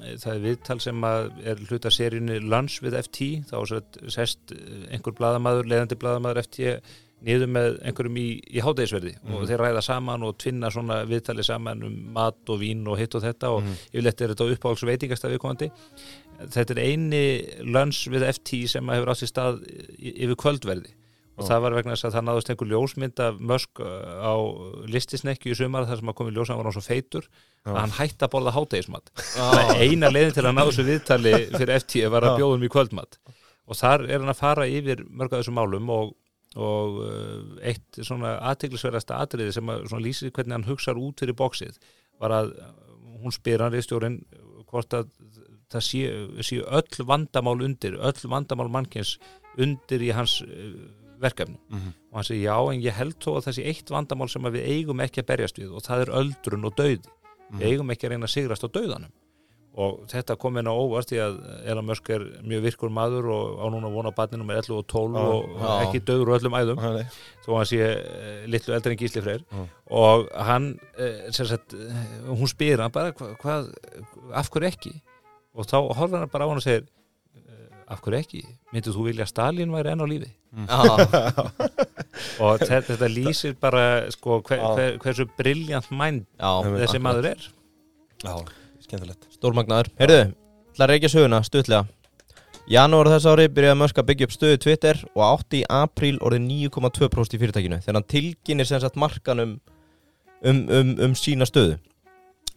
það 0.00 0.32
er 0.34 0.42
viðtal 0.44 0.80
sem 0.82 1.04
er 1.06 1.62
hluta 1.68 1.90
seríunni 1.92 2.40
Lunch 2.42 2.80
við 2.84 2.98
FT, 3.00 3.28
þá 3.50 3.56
sest 4.12 4.54
einhver 4.90 5.16
bladamaður, 5.18 5.68
leiðandi 5.70 5.98
bladamaður 6.00 6.42
FT 6.44 6.76
niður 7.24 7.48
með 7.48 7.76
einhverjum 7.88 8.18
í, 8.20 8.26
í 8.52 8.60
hádegisverði 8.60 9.14
og 9.32 9.46
þeir 9.48 9.62
ræða 9.62 9.82
saman 9.86 10.26
og 10.26 10.34
tvinna 10.42 10.68
svona 10.74 10.98
viðtali 11.08 11.44
saman 11.46 11.84
um 11.86 11.94
mat 12.12 12.52
og 12.52 12.58
vín 12.60 12.82
og 12.90 12.98
hitt 13.00 13.14
og 13.16 13.24
þetta 13.24 13.52
og 13.54 13.62
yfirleitt 13.94 14.20
er 14.20 14.34
þetta 14.34 14.48
uppáhalds 14.52 14.84
veitingast 14.84 15.24
af 15.24 15.32
viðkomandi. 15.32 15.70
Þetta 16.52 16.74
er 16.74 16.82
eini 16.84 17.22
lönns 17.64 18.02
við 18.12 18.26
FT 18.28 18.60
sem 18.74 18.92
hefur 18.92 19.14
átt 19.14 19.22
sér 19.22 19.32
stað 19.32 19.62
y- 19.96 20.16
yfir 20.26 20.36
kvöldverði 20.42 20.92
og 21.34 21.46
það 21.48 21.62
var 21.64 21.74
vegna 21.78 21.94
þess 21.94 22.06
að 22.06 22.14
það 22.14 22.26
náðust 22.28 22.50
einhver 22.52 22.70
ljósmynd 22.70 23.22
af 23.24 23.38
Musk 23.50 23.80
uh, 23.82 23.88
á 24.22 24.34
listisnekju 24.90 25.54
í 25.54 25.58
sumar 25.58 25.88
þar 25.88 26.00
sem 26.00 26.12
að 26.12 26.18
komi 26.20 26.34
ljós 26.34 26.48
að 26.48 26.54
hann 26.54 26.60
var 26.60 26.68
hann 26.68 26.76
svo 26.76 26.84
feitur 26.84 27.28
að 27.64 27.78
hann 27.80 27.94
hætti 27.98 28.26
að 28.26 28.32
borða 28.34 28.54
hátegismat 28.54 29.10
eina 29.82 30.10
leiðin 30.12 30.36
til 30.36 30.44
að 30.44 30.54
ná 30.54 30.62
þessu 30.62 30.86
viðtali 30.86 31.34
fyrir 31.56 31.74
FT 31.80 32.04
var 32.14 32.28
að 32.28 32.38
bjóðum 32.42 32.66
í 32.66 32.70
kvöldmat. 32.74 33.18
Og 33.64 33.80
þar 33.80 34.06
er 34.06 34.20
hann 34.20 34.30
að 34.30 34.42
fara 34.42 34.68
yfir 34.68 35.02
mörg 35.08 35.32
af 35.32 35.42
þessum 35.42 35.58
málum 35.58 35.90
og, 35.90 36.14
og 36.54 37.02
uh, 37.02 37.36
eitt 37.66 38.00
svona 38.04 38.36
aðteglisverðasta 38.52 39.18
atriði 39.24 39.56
sem 39.56 39.74
að 39.74 39.86
svona 39.90 40.06
lýsir 40.06 40.34
hvernig 40.34 40.58
hann 40.58 40.68
hugsar 40.68 41.00
út 41.00 41.24
fyrir 41.24 41.38
bóksið 41.38 41.80
var 42.22 42.36
að 42.42 42.54
uh, 42.60 42.74
hún 43.24 43.34
spyr 43.34 43.64
hann 43.64 43.74
reistjórin 43.74 44.20
hvort 44.70 44.94
að 44.94 45.10
það 45.72 45.86
séu 45.88 46.44
sé 46.46 46.60
öll 46.62 47.06
vandamál 47.08 47.56
undir, 47.64 47.96
öll 47.98 48.28
vandamál 48.30 48.68
mannkins 48.70 49.16
undir 49.58 50.02
í 50.02 50.12
hans 50.14 50.42
verkefni. 51.20 51.58
Og 52.10 52.20
hann 52.20 52.24
segir 52.28 52.46
já 52.48 52.56
en 52.72 52.80
ég 52.84 52.96
held 52.98 53.18
þó 53.22 53.36
að 53.38 53.50
sé 53.56 53.66
eitt 53.70 53.90
vandamál 53.90 54.28
sem 54.30 54.42
við 54.42 54.64
eigum 54.70 55.00
ekki 55.04 55.22
að 55.22 55.28
berjast 55.32 55.58
við 55.60 55.74
og 55.74 55.84
það 55.86 56.06
er 56.06 56.14
öldrun 56.22 56.64
og 56.70 56.74
dauði. 56.78 57.12
Við 57.54 57.68
eigum 57.72 57.90
ekki 57.94 58.08
að 58.08 58.14
reyna 58.16 58.26
að 58.30 58.34
sigrast 58.34 58.64
á 58.66 58.68
dauðanum. 58.74 59.12
Og 59.74 60.04
þetta 60.06 60.36
kom 60.38 60.54
inn 60.60 60.68
á 60.70 60.74
óvart 60.74 61.10
því 61.10 61.16
að 61.18 61.38
Elon 61.66 61.86
Musk 61.88 62.08
er 62.14 62.22
mjög 62.46 62.60
virkur 62.62 62.92
maður 62.94 63.26
og 63.34 63.56
á 63.58 63.66
núna 63.74 63.88
vona 63.90 64.12
barninu 64.14 64.44
með 64.46 64.60
11 64.70 64.76
og 64.76 64.84
12 64.86 65.16
Já, 65.18 65.24
og 65.24 65.56
já. 65.64 65.70
ekki 65.82 66.00
döður 66.06 66.30
og 66.30 66.36
öllum 66.36 66.54
æðum. 66.60 66.82
Nei, 66.94 67.08
þó 67.42 67.48
að 67.48 67.58
hann 67.58 67.70
sé 67.72 67.80
uh, 67.88 68.44
litlu 68.54 68.76
eldri 68.76 68.94
en 68.94 69.00
Gísli 69.00 69.22
Freyr. 69.24 69.42
Og 69.90 70.28
hann 70.46 70.68
sem 71.34 71.48
sagt, 71.50 71.74
hún 72.28 72.52
spyr 72.52 72.84
hann 72.84 72.94
bara 72.94 73.10
hva, 73.18 73.32
hvað, 73.42 73.72
af 74.30 74.52
hverju 74.54 74.70
ekki? 74.70 74.94
Og 75.58 75.66
þá 75.66 75.76
horfður 75.98 76.22
hann 76.22 76.30
bara 76.36 76.46
á 76.46 76.50
hann 76.52 76.62
og 76.62 76.66
segir 76.68 76.86
af 77.94 78.02
hverju 78.04 78.20
ekki, 78.20 78.42
myndið 78.74 78.98
þú 78.98 79.06
vilja 79.08 79.26
að 79.26 79.32
Stalin 79.32 79.74
væri 79.74 79.92
enn 79.94 80.04
á 80.04 80.06
lífi? 80.10 80.30
Já, 80.68 80.80
og 82.44 82.62
þetta, 82.62 82.84
þetta 82.92 83.10
lýsir 83.10 83.56
bara 83.58 83.84
sko, 84.14 84.38
hver, 84.46 84.62
hver, 84.76 85.00
hversu 85.02 85.28
briljant 85.38 85.90
mænd 85.90 86.26
já. 86.38 86.50
þessi 86.84 87.02
maður 87.02 87.32
er. 87.32 87.50
Já, 88.24 88.34
skemmtilegt. 88.86 89.28
Stórmagnaður. 89.34 89.90
Heyrðu, 89.98 90.22
ætla 90.74 90.88
að 90.88 90.94
reykja 90.94 91.14
söguna 91.16 91.42
stuðlega 91.46 91.86
Janúar 92.64 93.10
þess 93.12 93.28
ári 93.28 93.44
byrjaði 93.52 93.76
Musk 93.76 93.98
að 94.00 94.06
byggja 94.08 94.26
upp 94.26 94.32
stöðu 94.32 94.58
Twitter 94.64 95.00
og 95.12 95.22
átti 95.26 95.58
í 95.60 95.66
apríl 95.68 96.14
orðið 96.24 96.46
9,2% 96.72 97.34
í 97.36 97.40
fyrirtækinu 97.42 97.78
þegar 97.84 97.98
hann 97.98 98.06
tilkynir 98.08 98.68
sem 98.68 98.80
sagt 98.80 98.96
markanum 98.96 99.58
um, 100.40 100.62
um, 100.72 100.94
um 101.04 101.16
sína 101.18 101.44
stöðu. 101.44 101.76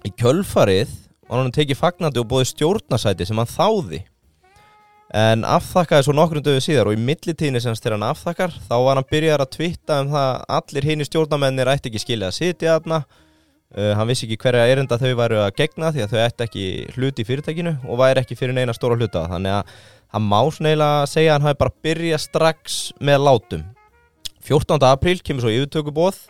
Í 0.08 0.14
kjölfarið 0.16 0.94
var 1.28 1.42
hann 1.42 1.52
tekið 1.52 1.82
fagnandi 1.82 2.22
og 2.24 2.30
bóði 2.32 2.48
stjórnasæti 2.54 3.28
sem 3.28 3.42
hann 3.42 3.52
þáði 3.52 4.00
en 5.16 5.46
afþakkaði 5.48 6.04
svo 6.04 6.16
nokkrum 6.16 6.44
döðu 6.44 6.62
síðar 6.64 6.90
og 6.90 6.98
í 6.98 7.00
millitíðinni 7.00 7.62
sem 7.64 7.76
þegar 7.78 7.96
hann 7.96 8.10
afþakkar 8.10 8.56
þá 8.66 8.76
var 8.84 9.00
hann 9.00 9.08
byrjaðar 9.08 9.44
að 9.46 9.54
twitta 9.56 10.02
um 10.04 10.10
það 10.12 10.28
að 10.28 10.42
allir 10.58 10.88
hinn 10.90 11.08
stjórnamennir 11.08 11.72
ætti 11.72 11.92
ekki 11.92 12.04
skilja 12.04 12.32
að 12.32 12.38
sitja 12.38 12.76
þarna. 12.76 13.00
Uh, 13.68 13.92
hann 14.00 14.08
vissi 14.08 14.24
ekki 14.24 14.40
hverja 14.40 14.68
erinda 14.72 14.96
þau 15.00 15.12
væru 15.20 15.42
að 15.44 15.56
gegna 15.60 15.92
því 15.92 16.06
að 16.06 16.14
þau 16.14 16.22
ætti 16.24 16.46
ekki 16.46 16.66
hluti 16.96 17.24
í 17.24 17.28
fyrirtækinu 17.28 17.74
og 17.84 18.00
væri 18.00 18.24
ekki 18.24 18.38
fyrir 18.40 18.56
neina 18.56 18.76
stóra 18.76 18.96
hluta 18.96 19.26
þannig 19.28 19.58
að 19.58 19.74
hann 20.16 20.24
má 20.24 20.40
svona 20.56 20.72
eiginlega 20.72 21.10
segja 21.12 21.34
að 21.34 21.36
hann 21.36 21.48
hafi 21.50 21.60
bara 21.60 21.78
byrjað 21.84 22.24
strax 22.24 22.78
með 23.04 23.20
látum. 23.28 23.68
14. 24.48 24.88
apríl 24.88 25.20
kemur 25.20 25.44
svo 25.44 25.52
yfirtökubóð 25.52 26.24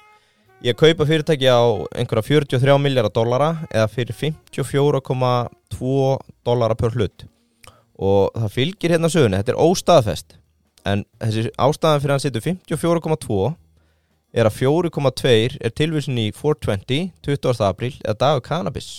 ég 0.65 0.77
kaupa 0.77 1.05
fyrirtæki 1.05 1.45
á 1.45 1.61
einhverja 1.93 2.25
43 2.25 2.81
miljardar 2.81 3.13
dollara 3.13 3.53
eða 3.69 3.85
fyrir 3.93 4.17
54,2 4.17 6.17
dollara 6.41 6.77
per 6.77 6.97
hlut 6.97 7.29
og 7.97 8.33
það 8.35 8.53
fylgir 8.53 8.93
hérna 8.93 9.09
sögunni, 9.11 9.39
þetta 9.41 9.53
er 9.55 9.61
óstaðfest 9.61 10.37
en 10.87 11.05
þessi 11.21 11.47
ástæðan 11.59 12.03
fyrir 12.03 12.15
hann 12.15 12.23
setur 12.23 12.45
54,2 12.45 13.39
er 14.37 14.49
að 14.49 14.59
4,2 14.59 15.33
er 15.65 15.73
tilvísin 15.75 16.19
í 16.21 16.27
420 16.35 17.09
20. 17.25 17.63
apríl 17.67 17.95
eða 18.03 18.19
dagur 18.21 18.45
cannabis 18.45 18.91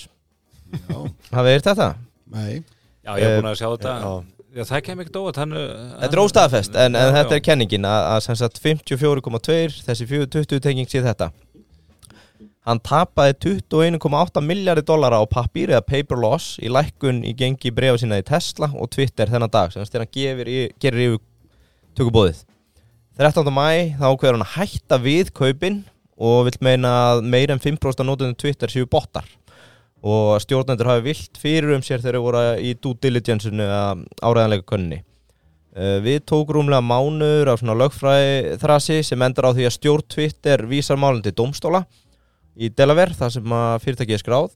Já, 0.69 0.99
hafið 1.33 1.55
þér 1.55 1.65
þetta? 1.71 1.89
nei 2.35 2.59
Já, 2.59 3.13
ég 3.17 3.25
er 3.29 3.39
búin 3.39 3.53
að 3.53 3.61
sjá 3.61 3.69
þetta 3.71 3.95
Já. 4.03 4.13
Já, 4.59 4.63
það 4.65 4.81
kemur 4.87 5.05
ekkert 5.05 5.19
óvært 5.21 5.39
hann, 5.43 5.55
Þetta 6.01 6.17
er 6.17 6.21
óstaðfest 6.23 6.77
en, 6.81 6.97
en 6.99 7.15
þetta 7.15 7.37
er 7.37 7.43
kenningin 7.45 7.87
að, 7.87 8.07
að 8.15 8.23
sem 8.25 8.39
sagt 8.41 8.61
54,2 8.65 9.59
þessi 9.87 10.07
420 10.09 10.63
tenging 10.65 10.89
sé 10.91 11.03
þetta 11.05 11.29
Hann 12.69 12.83
tapaði 12.85 13.33
21,8 13.57 14.43
miljardi 14.45 14.83
dollara 14.85 15.23
á 15.23 15.25
pappír 15.25 15.71
eða 15.73 15.87
paper 15.89 16.19
loss 16.21 16.59
í 16.61 16.69
lækkun 16.69 17.23
í 17.25 17.31
gengi 17.33 17.71
brefa 17.73 17.97
sína 18.03 18.19
í 18.21 18.25
Tesla 18.29 18.69
og 18.77 18.91
Twitter 18.93 19.31
þennan 19.31 19.49
dag. 19.49 19.73
Sem 19.73 19.81
hann 19.81 20.11
gefir, 20.13 20.51
gerir 20.77 21.05
yfir 21.07 21.23
tökubóðið 21.97 22.43
13. 23.17 23.49
mæ 23.49 23.97
þá 23.97 24.05
ákveður 24.11 24.37
hann 24.37 24.45
að 24.45 24.53
hætta 24.59 24.99
við 25.01 25.31
kaupin 25.39 25.79
og 26.21 26.43
vill 26.51 26.59
meina 26.67 26.91
að 27.07 27.23
meir 27.33 27.53
en 27.55 27.63
5% 27.63 28.03
af 28.03 28.07
nótunum 28.07 28.37
Twitter 28.37 28.69
séu 28.69 28.85
bottar. 28.91 29.25
Og 30.05 30.35
að 30.35 30.43
stjórnendur 30.45 30.91
hafi 30.91 31.07
vilt 31.07 31.41
fyrir 31.41 31.73
um 31.73 31.83
sér 31.83 32.03
þegar 32.03 32.19
þeir 32.19 32.25
voru 32.27 32.43
í 32.61 32.75
due 32.77 32.99
diligence-unu 33.01 33.65
eða 33.65 33.81
áræðanleika 34.21 34.67
könni. 34.75 35.01
Uh, 35.73 35.97
við 36.05 36.21
tók 36.29 36.53
rúmlega 36.53 36.85
mánuður 36.85 37.55
af 37.55 37.63
svona 37.63 37.79
lögfræði 37.81 38.59
þrasi 38.61 39.01
sem 39.09 39.25
endar 39.25 39.49
á 39.49 39.57
því 39.57 39.67
að 39.71 39.75
stjórn 39.79 40.07
Twitter 40.13 40.67
vísar 40.69 41.01
málinn 41.01 41.25
til 41.25 41.35
domstóla 41.39 41.87
í 42.59 42.71
Delaware 42.75 43.15
þar 43.15 43.35
sem 43.37 43.59
fyrirtækið 43.85 44.19
er 44.19 44.23
skráð 44.23 44.55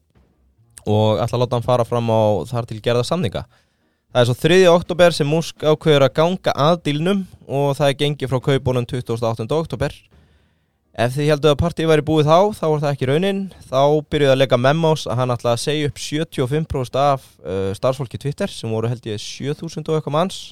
og 0.82 1.20
ætla 1.22 1.38
að 1.38 1.44
láta 1.44 1.58
hann 1.58 1.66
fara 1.66 1.86
fram 1.86 2.08
á 2.10 2.42
þar 2.50 2.66
til 2.66 2.80
gerða 2.82 3.04
samninga. 3.06 3.44
Það 4.12 4.20
er 4.20 4.28
svo 4.28 4.34
3. 4.42 4.56
oktober 4.68 5.14
sem 5.16 5.28
Musk 5.30 5.62
ákveður 5.64 6.04
að 6.08 6.16
ganga 6.18 6.52
að 6.52 6.80
dílnum 6.88 7.22
og 7.46 7.76
það 7.78 7.92
er 7.92 8.00
gengið 8.00 8.32
frá 8.32 8.40
kaupunum 8.44 8.88
28. 8.90 9.46
oktober. 9.56 9.94
Ef 10.92 11.14
þið 11.14 11.30
heldur 11.32 11.54
að 11.54 11.60
partíð 11.62 11.88
væri 11.88 12.04
búið 12.04 12.26
þá, 12.28 12.38
þá 12.58 12.64
var 12.66 12.82
það 12.82 12.90
ekki 12.90 13.08
raunin. 13.08 13.38
Þá 13.70 13.80
byrjuði 14.12 14.32
að 14.34 14.40
lega 14.42 14.58
memos 14.60 15.06
að 15.06 15.22
hann 15.22 15.32
ætla 15.32 15.54
að 15.54 15.62
segja 15.62 15.88
upp 15.88 16.02
75% 16.02 16.98
af 17.00 17.24
uh, 17.40 17.70
starfsfólki 17.78 18.20
Twitter 18.20 18.52
sem 18.52 18.74
voru 18.74 18.90
held 18.90 19.08
ég 19.08 19.22
7000 19.22 19.88
og 19.88 19.96
eitthvað 19.96 20.16
manns. 20.18 20.42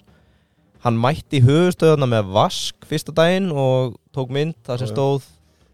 Hann 0.81 0.97
mætti 0.97 1.43
höfustöðuna 1.45 2.09
með 2.09 2.33
vask 2.33 2.89
fyrsta 2.89 3.13
daginn 3.13 3.51
og 3.53 3.99
tók 4.17 4.33
mynd 4.33 4.57
þar 4.65 4.81
sem 4.81 4.89
stóð 4.95 5.29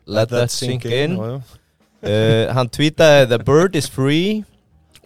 Let 0.07 0.35
that 0.35 0.51
sink 0.51 0.89
in. 0.91 1.15
Já. 1.15 1.39
Uh, 2.03 2.53
Hann 2.57 2.71
tweetaði 2.73 3.31
The 3.31 3.41
bird 3.47 3.79
is 3.79 3.89
free 3.91 4.43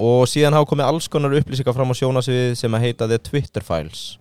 og 0.00 0.24
síðan 0.30 0.56
hafa 0.56 0.70
komið 0.70 0.88
alls 0.88 1.08
konar 1.12 1.34
upplýsingar 1.36 1.76
fram 1.76 1.92
á 1.92 1.94
sjónasvið 1.98 2.54
sem 2.58 2.76
að 2.76 2.86
heita 2.86 3.08
The 3.10 3.20
Twitter 3.20 3.64
Files. 3.64 4.16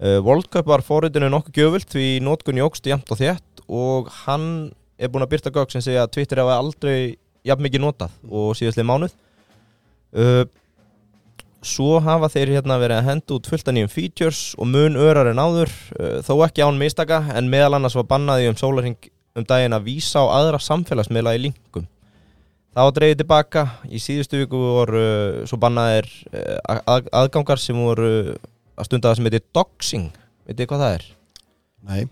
Uh, 0.00 0.20
World 0.24 0.46
Cup 0.52 0.68
var 0.70 0.84
forritinu 0.86 1.28
nokkuð 1.32 1.58
gjöfult 1.58 1.90
því 1.92 2.06
nótkun 2.24 2.60
jógst 2.62 2.86
jæmt 2.88 3.10
og 3.10 3.18
þétt 3.20 3.64
og 3.68 4.08
hann 4.22 4.46
er 5.00 5.10
búinn 5.10 5.26
að 5.26 5.34
byrta 5.34 5.52
gögg 5.54 5.74
sem 5.74 5.82
segja 5.84 6.06
að 6.06 6.14
Twitter 6.14 6.40
hafa 6.40 6.56
aldrei 6.60 7.18
jafn 7.46 7.64
mikið 7.64 7.84
notað 7.84 8.16
og 8.28 8.54
síðastlega 8.58 8.88
mánuð. 8.88 9.14
Uh, 10.10 10.44
svo 11.60 11.98
hafa 12.00 12.30
þeir 12.32 12.54
hérna 12.56 12.78
verið 12.80 13.00
að 13.00 13.08
henda 13.10 13.36
út 13.36 13.48
fullt 13.50 13.68
af 13.68 13.76
nýjum 13.76 13.92
features 13.92 14.40
og 14.56 14.70
mun 14.70 14.96
örar 14.98 15.28
en 15.30 15.40
áður 15.42 15.72
uh, 15.98 16.18
þó 16.24 16.34
ekki 16.46 16.64
án 16.64 16.80
mistaka 16.80 17.22
en 17.36 17.50
meðal 17.52 17.76
annars 17.76 17.96
var 17.98 18.08
bannaði 18.10 18.48
um 18.50 18.58
sólarhing 18.58 18.96
um 19.38 19.46
daginn 19.46 19.76
að 19.76 19.86
vísa 19.86 20.22
á 20.22 20.26
aðra 20.40 20.60
samfélagsmiðla 20.62 21.36
í 21.38 21.42
linkum 21.46 21.86
það 22.74 22.86
var 22.86 22.96
dreigið 22.96 23.20
tilbaka. 23.22 23.64
Í 23.90 24.00
síðustu 24.02 24.40
viku 24.44 24.62
voru 24.62 25.02
uh, 25.02 25.42
svo 25.48 25.58
bannaðir 25.60 26.08
uh, 26.30 26.78
að, 26.86 27.10
aðgangar 27.22 27.62
sem 27.62 27.78
voru 27.78 28.12
að 28.78 28.88
stunda 28.88 29.10
það 29.10 29.18
sem 29.18 29.28
heitir 29.28 29.46
doxing. 29.56 30.08
Veitir 30.48 30.70
hvað 30.70 30.84
það 30.84 30.96
er? 30.98 31.06
Nei, 31.90 32.02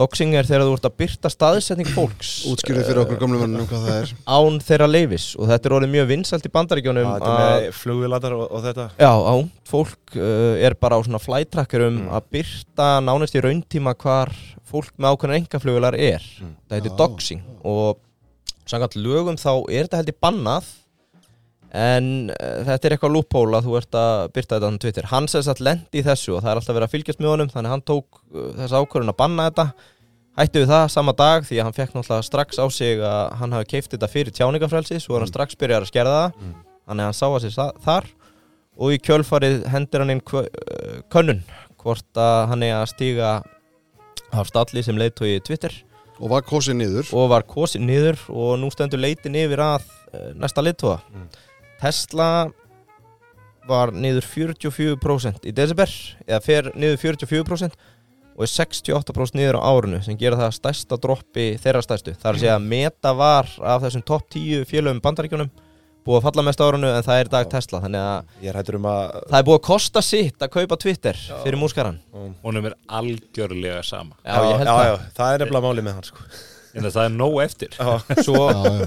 Doxing 0.00 0.32
er 0.38 0.46
þegar 0.48 0.62
þú 0.64 0.74
ert 0.78 0.86
að 0.88 0.94
byrta 1.02 1.30
staðsetning 1.34 1.90
fólks 1.98 2.30
útskýrið 2.48 2.86
fyrir 2.88 3.00
okkur 3.04 3.18
gamlu 3.20 3.40
mannum 3.42 3.66
hvað 3.68 3.82
það 3.86 3.98
er. 4.00 4.12
án 4.32 4.58
þeirra 4.64 4.88
leifis 4.88 5.26
og 5.36 5.50
þetta 5.50 5.68
er 5.70 5.74
orðið 5.78 5.92
mjög 5.94 6.08
vinsælt 6.14 6.48
í 6.48 6.52
bandaríkjónum 6.56 7.10
þetta 7.12 7.34
með 7.36 7.66
flugvilatar 7.76 8.36
og, 8.38 8.44
og 8.48 8.64
þetta. 8.64 8.86
Já, 8.96 9.12
á, 9.12 9.34
fólk 9.70 10.16
uh, 10.16 10.54
er 10.64 10.76
bara 10.80 10.96
á 10.96 11.00
svona 11.04 11.20
flytrackerum 11.22 11.98
Mm. 12.00 12.08
að 12.16 12.28
byrta 12.32 12.86
nánast 13.04 13.34
í 13.36 13.40
rauntíma 13.44 13.92
hvar 14.00 14.30
fólk 14.70 14.92
með 14.96 15.12
ákveðna 15.16 15.38
engaflugular 15.42 15.96
er. 15.98 16.24
Mm. 16.40 16.54
það 16.70 16.78
heitir 16.78 16.92
Já, 16.94 16.98
doxing. 17.02 17.40
Og 17.66 17.98
samkvæmt 18.70 18.96
lögum 19.02 19.36
þá 19.40 19.50
er 19.68 19.84
þetta 19.88 20.00
heldur 20.00 20.16
bannað 20.22 20.68
en 21.70 22.30
uh, 22.34 22.62
þetta 22.66 22.88
er 22.88 22.94
eitthvað 22.96 23.14
loophole 23.14 23.58
að 23.58 23.68
þú 23.68 23.76
ert 23.78 23.96
að 24.00 24.24
byrta 24.34 24.56
þetta 24.58 24.70
á 24.74 24.82
Twitter. 24.82 25.08
Hann 25.12 25.28
sem 25.30 25.44
sagt 25.46 25.62
lendi 25.62 26.00
í 26.00 26.04
þessu 26.06 26.34
og 26.34 26.42
það 26.42 26.50
er 26.50 26.60
alltaf 26.60 26.76
verið 26.76 26.88
að 26.88 26.94
fylgjast 26.96 27.20
með 27.22 27.30
honum 27.30 27.50
þannig 27.52 27.74
hann 27.74 27.84
tók 27.86 28.20
uh, 28.34 28.48
þess 28.58 28.74
ákvörðun 28.74 29.12
að 29.12 29.18
banna 29.20 29.48
þetta. 29.50 29.66
Hætti 30.40 30.62
við 30.62 30.70
það 30.70 30.86
sama 30.94 31.14
dag 31.18 31.44
því 31.46 31.58
að 31.60 31.68
hann 31.68 31.76
fekk 31.76 31.94
náttúrulega 31.94 32.26
strax 32.26 32.58
á 32.62 32.66
sig 32.74 33.02
að 33.04 33.20
hann 33.40 33.54
hafi 33.54 33.68
keift 33.74 33.94
þetta 33.94 34.08
fyrir 34.10 34.34
tjáningafrelsi 34.34 34.98
svo 35.02 35.16
er 35.18 35.24
hann 35.24 35.30
strax 35.30 35.58
byrjar 35.60 35.84
að 35.86 35.90
skerða 35.92 36.16
það. 36.16 36.40
Mm. 36.40 36.56
þannig 36.90 37.04
að 37.04 37.10
hann 37.10 37.18
sá 37.18 37.26
að 37.28 37.44
sér 37.44 37.74
þar. 37.84 38.08
Og 38.80 38.94
í 38.94 39.00
kjölfarið 39.04 39.66
hendur 39.70 40.04
hann 40.04 40.14
inn 40.14 40.22
uh, 40.24 40.46
könnun 41.12 41.44
hvort 41.80 42.18
að 42.22 42.40
hann 42.50 42.64
er 42.66 42.76
að 42.78 42.90
stíga 42.94 43.30
af 44.30 44.50
stalli 44.50 44.82
sem 44.86 44.98
leiðtói 44.98 45.38
Twitter. 45.44 45.74
Og 46.20 46.30
var 46.32 46.42
kosið 46.46 46.76
niður. 46.78 47.12
Og 47.16 47.30
var 47.32 47.46
kosin 47.48 47.86
niður 47.88 48.18
og 48.28 48.58
nú 48.60 48.68
stendur 48.72 49.00
leitin 49.00 49.38
yfir 49.40 49.62
að 49.64 49.86
næsta 50.38 50.64
leiðtóa 50.64 50.98
Mm. 51.10 51.28
Tesla 51.80 52.30
var 53.70 53.92
niður 53.94 54.26
44% 54.26 55.46
í 55.48 55.54
desember 55.54 55.90
eða 56.26 56.42
fer 56.44 56.70
niður 56.74 57.00
44% 57.04 57.80
og 58.40 58.44
er 58.46 58.50
68% 58.50 59.36
niður 59.36 59.58
á 59.60 59.68
árinu 59.68 59.98
sem 60.04 60.16
gera 60.18 60.38
það 60.38 60.54
stærsta 60.56 60.98
droppi 61.00 61.48
þeirra 61.60 61.82
stærstu. 61.84 62.14
Þar 62.20 62.36
að 62.36 62.44
segja 62.44 62.54
að 62.56 62.68
Meta 62.72 63.12
var 63.16 63.50
af 63.60 63.82
þessum 63.84 64.04
topp 64.08 64.30
10 64.32 64.64
félögum 64.70 65.02
bandaríkjunum 65.04 65.50
búið 66.06 66.16
að 66.16 66.26
falla 66.28 66.44
mest 66.46 66.62
á 66.62 66.64
árinu 66.64 66.88
en 66.88 67.04
það 67.04 67.20
er 67.22 67.30
dag 67.34 67.50
Tesla 67.52 67.82
þannig 67.84 68.06
að 68.10 68.44
Ég 68.46 68.52
er 68.52 68.58
hættur 68.60 68.78
um 68.78 68.86
að 68.88 69.02
það 69.18 69.36
er 69.40 69.48
búið 69.50 69.58
að 69.58 69.66
kosta 69.68 70.02
sitt 70.04 70.46
að 70.46 70.52
kaupa 70.56 70.78
Twitter 70.80 71.20
fyrir 71.42 71.60
múskaran 71.60 71.98
honum 72.44 72.70
er 72.70 72.78
algjörlega 72.88 73.82
sama. 73.84 74.16
Já, 74.24 74.38
ég 74.48 74.62
held 74.62 74.72
já, 74.72 74.88
já, 74.88 74.96
það 75.18 75.34
er 75.34 75.44
nefnilega 75.44 75.66
málið 75.68 75.86
með 75.90 75.98
hann 75.98 76.08
sko. 76.08 76.28
en 76.70 76.88
það 76.88 77.02
er 77.04 77.16
nóg 77.18 77.36
eftir. 77.44 77.76
Já, 77.76 78.22
Svo 78.24 78.46
Já, 78.48 78.62
já. 78.80 78.86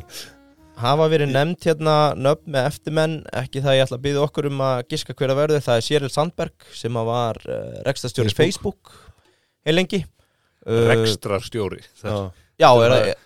Hafa 0.81 1.05
verið 1.11 1.31
nefnt 1.33 1.67
hérna 1.69 1.95
nöfn 2.17 2.49
með 2.55 2.67
eftirmenn 2.71 3.17
ekki 3.43 3.61
það 3.63 3.77
ég 3.77 3.85
ætla 3.85 3.97
að 3.99 4.05
byggja 4.07 4.23
okkur 4.27 4.47
um 4.49 4.63
að 4.65 4.85
giska 4.93 5.15
hver 5.17 5.33
að 5.35 5.41
verður 5.43 5.65
það 5.67 5.79
er 5.81 5.85
Sheryl 5.89 6.13
Sandberg 6.13 6.69
sem 6.75 6.97
að 7.01 7.09
var 7.11 7.41
uh, 7.45 7.59
rekstastjóri 7.87 8.33
Facebook, 8.33 8.79
Facebook 8.89 9.67
heil 9.67 9.77
lengi 9.77 10.01
uh, 10.03 10.87
rekstrarstjóri 10.93 11.83
já. 11.83 12.17
Já, 12.59 12.69
er 12.73 12.95
það 12.95 13.05
heit- 13.07 13.19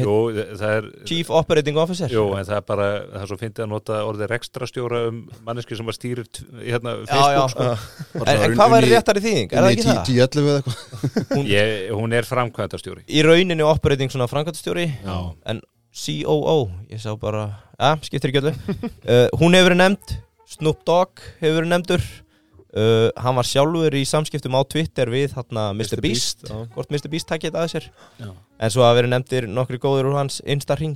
jú, 0.00 0.12
það 0.54 0.72
er 0.76 0.84
Chief 1.10 1.30
Operating 1.34 1.78
Officer 1.82 2.12
Jú, 2.14 2.24
en 2.38 2.44
það 2.46 2.56
er 2.60 2.66
bara, 2.68 2.84
það 3.10 3.22
er 3.24 3.30
svo 3.32 3.38
fyndið 3.40 3.64
að 3.64 3.70
nota 3.72 3.96
orðið 4.06 4.28
rekstrastjóra 4.30 5.00
um 5.08 5.16
manneski 5.48 5.74
sem 5.78 5.88
að 5.90 5.96
stýrir 5.98 6.28
hérna, 6.62 6.92
Já, 7.10 7.10
já. 7.10 7.40
Facebook 7.48 7.50
sko. 7.50 8.20
En, 8.22 8.30
en 8.30 8.54
hvað 8.54 8.70
væri 8.76 8.86
unni- 8.86 8.94
réttari 8.94 9.24
þýðing? 9.24 9.50
Er 9.50 9.66
það 9.66 9.72
ekki 9.74 9.82
í 9.82 9.88
það? 9.90 10.04
10-11 10.06 10.46
eða 10.46 10.60
eitthvað 10.62 11.50
Ég, 11.50 11.74
hún 11.98 12.14
er 12.20 12.28
framkvæmdastjóri 12.30 13.02
Í 13.10 13.24
rauninni 13.26 13.66
operating 13.66 14.14
svona 14.14 14.30
framkvæmtastjóri 14.30 14.86
Já, 15.02 15.18
en 15.50 15.62
COO, 15.90 16.70
ég 16.90 17.00
sá 17.02 17.12
bara 17.18 17.48
ja, 17.80 17.94
skiptir 18.06 18.30
ekki 18.30 18.42
öllu 18.44 18.52
uh, 18.54 19.28
Hún 19.40 19.56
hefur 19.56 19.70
verið 19.72 19.80
nefnd, 19.82 20.12
Snoop 20.50 20.84
Dogg 20.86 21.22
hefur 21.40 21.56
verið 21.60 21.72
nefndur 21.72 22.04
uh, 22.04 23.08
Hann 23.18 23.38
var 23.40 23.48
sjálfur 23.48 23.96
í 23.98 24.04
samskiptum 24.06 24.54
á 24.54 24.62
Twitter 24.70 25.10
við 25.10 25.32
þarna 25.34 25.70
Mr. 25.74 25.96
Mr. 25.98 26.04
Beast, 26.06 26.44
Beast, 26.46 26.74
hvort 26.76 26.94
Mr. 26.94 27.10
Beast 27.10 27.28
takkið 27.32 27.50
þetta 27.50 27.64
að 27.66 27.72
sér 27.74 27.88
já. 28.22 28.30
En 28.60 28.70
svo 28.74 28.84
hafa 28.86 29.00
verið 29.00 29.14
nefndir 29.16 29.48
nokkri 29.50 29.80
góður 29.82 30.12
úr 30.12 30.20
hans 30.22 30.38
Insta-ring 30.46 30.94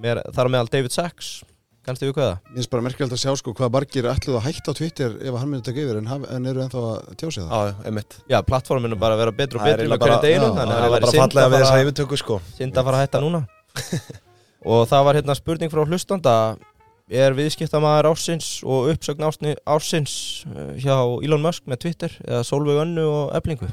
Mér- 0.00 0.20
Þar 0.36 0.48
á 0.48 0.50
meðal 0.52 0.70
David 0.76 0.92
Sachs 0.96 1.38
Kannstu 1.80 2.10
við 2.10 2.12
hvað 2.18 2.26
það? 2.28 2.40
Mér 2.44 2.56
finnst 2.60 2.70
bara 2.74 2.84
merkilegt 2.84 3.14
að 3.16 3.20
sjá 3.22 3.32
sko 3.40 3.52
hvað 3.56 3.70
margir 3.72 4.06
ætluðu 4.10 4.36
að 4.36 4.44
hætta 4.50 4.68
á 4.68 4.76
Twitter 4.76 5.14
ef 5.16 5.36
hann 5.40 5.48
myndi 5.48 5.64
taka 5.64 5.80
yfir 5.80 5.96
en, 6.02 6.10
haf, 6.12 6.26
en 6.36 6.48
eru 6.50 6.60
ennþá 6.66 6.82
að 6.90 7.14
tjási 7.22 7.40
það 7.46 7.54
Já, 7.70 7.72
einmitt 7.88 8.16
Já, 8.28 8.36
plattforminu 8.44 8.98
bara 9.00 9.16
að 9.16 9.22
vera 9.24 9.32
betur 9.38 9.62
og 9.62 9.64
er 9.64 9.80
betur 9.80 9.86
eiginlega 9.86 10.04
hverju 10.04 10.18
bara- 10.18 10.26
deginu 10.26 10.50
Þannig 10.58 10.60
að 10.60 10.76
er 10.76 10.84
það 10.84 10.92
væri 10.92 11.06
bara 11.06 11.14
synd 11.14 11.22
fallega 11.24 11.46
að 11.48 11.54
við 11.54 11.62
þessa 11.64 11.72
fara- 11.72 11.86
yfirtöku 11.86 12.20
sko 12.20 12.38
synd 12.58 12.76
að 12.82 12.90
fara 12.90 13.00
að 13.00 13.04
hætta 13.06 13.22
núna 13.24 13.40
Og 14.70 14.84
það 14.90 15.06
var 15.06 15.18
hérna 15.20 15.36
spurning 15.38 15.72
frá 15.72 15.84
hlustanda 15.86 16.34
Er 17.10 17.34
viðskiptamaður 17.34 18.12
ársins 18.12 18.48
og 18.62 18.92
uppsögn 18.92 19.24
ársni, 19.26 19.54
ársins 19.66 20.12
uh, 20.46 20.76
hjá 20.78 20.94
Elon 21.26 21.42
Musk 21.42 21.64
með 21.66 21.80
Twitter 21.86 22.12
eða 22.22 22.44
Solveig 22.46 22.78
Önnu 22.84 23.06
og 23.08 23.32
Eblingu? 23.34 23.66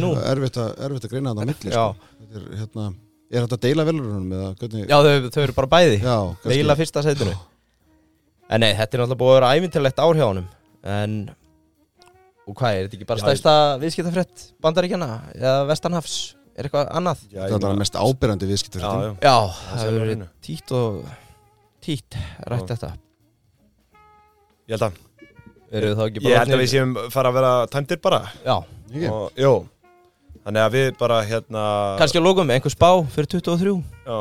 Nú. 0.00 0.10
erfitt 0.16 0.58
að, 0.58 0.70
erfitt 0.86 1.06
að 1.06 1.12
greina 1.12 1.34
þetta 1.36 1.70
Já, 1.70 1.84
sko. 1.92 2.10
Þetta 2.18 2.40
er, 2.40 2.44
hérna, 2.58 2.86
er 3.30 3.46
þetta 3.46 3.58
deila 3.66 3.86
velurunum 3.86 4.34
eða 4.34 4.50
hvernig 4.58 4.88
já 4.88 4.96
þau, 5.04 5.28
þau 5.36 5.40
eru 5.44 5.56
bara 5.60 5.70
bæði 5.76 5.98
Já. 6.00 6.16
Deila 6.48 6.76
fyrsta 6.80 7.04
setinu 7.04 7.34
En 8.50 8.64
nei, 8.64 8.72
þetta 8.76 8.96
er 8.96 9.02
náttúrulega 9.04 9.20
búið 9.20 9.34
að 9.34 9.38
vera 9.38 9.52
æfintilegt 9.54 10.02
ár 10.02 10.18
hjá 10.18 10.26
honum 10.26 10.48
En 10.82 11.18
Og 12.44 12.56
hvað, 12.58 12.78
er 12.78 12.88
þetta 12.88 12.98
ekki 12.98 13.08
bara 13.08 13.22
Já, 13.22 13.26
stærsta 13.28 13.54
viðskiptafrétt 13.84 14.48
bandaríkjana 14.64 15.10
eða 15.36 15.60
vestanhafs? 15.70 16.16
Er 16.54 16.68
eitthvað 16.68 16.90
annað? 16.94 17.22
Já, 17.32 17.40
Það 17.48 17.54
er 17.56 17.64
það 17.64 17.78
mest 17.82 17.96
ábyrjandi 17.98 18.46
Já, 18.46 18.50
viðskiptur 18.52 18.84
já, 18.84 18.90
Já, 19.24 19.34
Það 19.34 19.64
það 19.64 19.80
hefur 19.84 19.96
verið 19.98 20.10
hreinu. 20.12 20.28
títt 20.46 20.72
og 20.78 21.00
títt 21.84 22.18
rætt 22.52 22.68
Já. 22.70 22.74
þetta 22.74 22.90
ég 24.64 24.76
held 24.76 24.86
að 24.86 25.00
Eru 25.74 25.90
þá 25.98 26.02
ekki 26.06 26.20
Ég 26.22 26.26
bara 26.28 26.40
held 26.44 26.54
að 26.54 26.62
við 26.62 26.70
séum 26.74 26.92
fara 27.10 27.30
að 27.32 27.38
vera 27.40 27.52
tæmdir 27.74 28.00
bara 28.04 28.20
Já, 28.44 28.56
Ekki? 28.92 29.08
og, 29.10 29.24
Jú 29.40 29.52
Þannig 30.44 30.60
að 30.66 30.74
við 30.76 30.88
bara 31.00 31.18
hérna 31.24 31.62
kannski 31.98 32.20
að 32.20 32.26
lókum 32.28 32.50
einhver 32.54 32.72
spá 32.74 32.88
fyrir 33.14 33.30
23 33.32 33.74
Já, 34.04 34.18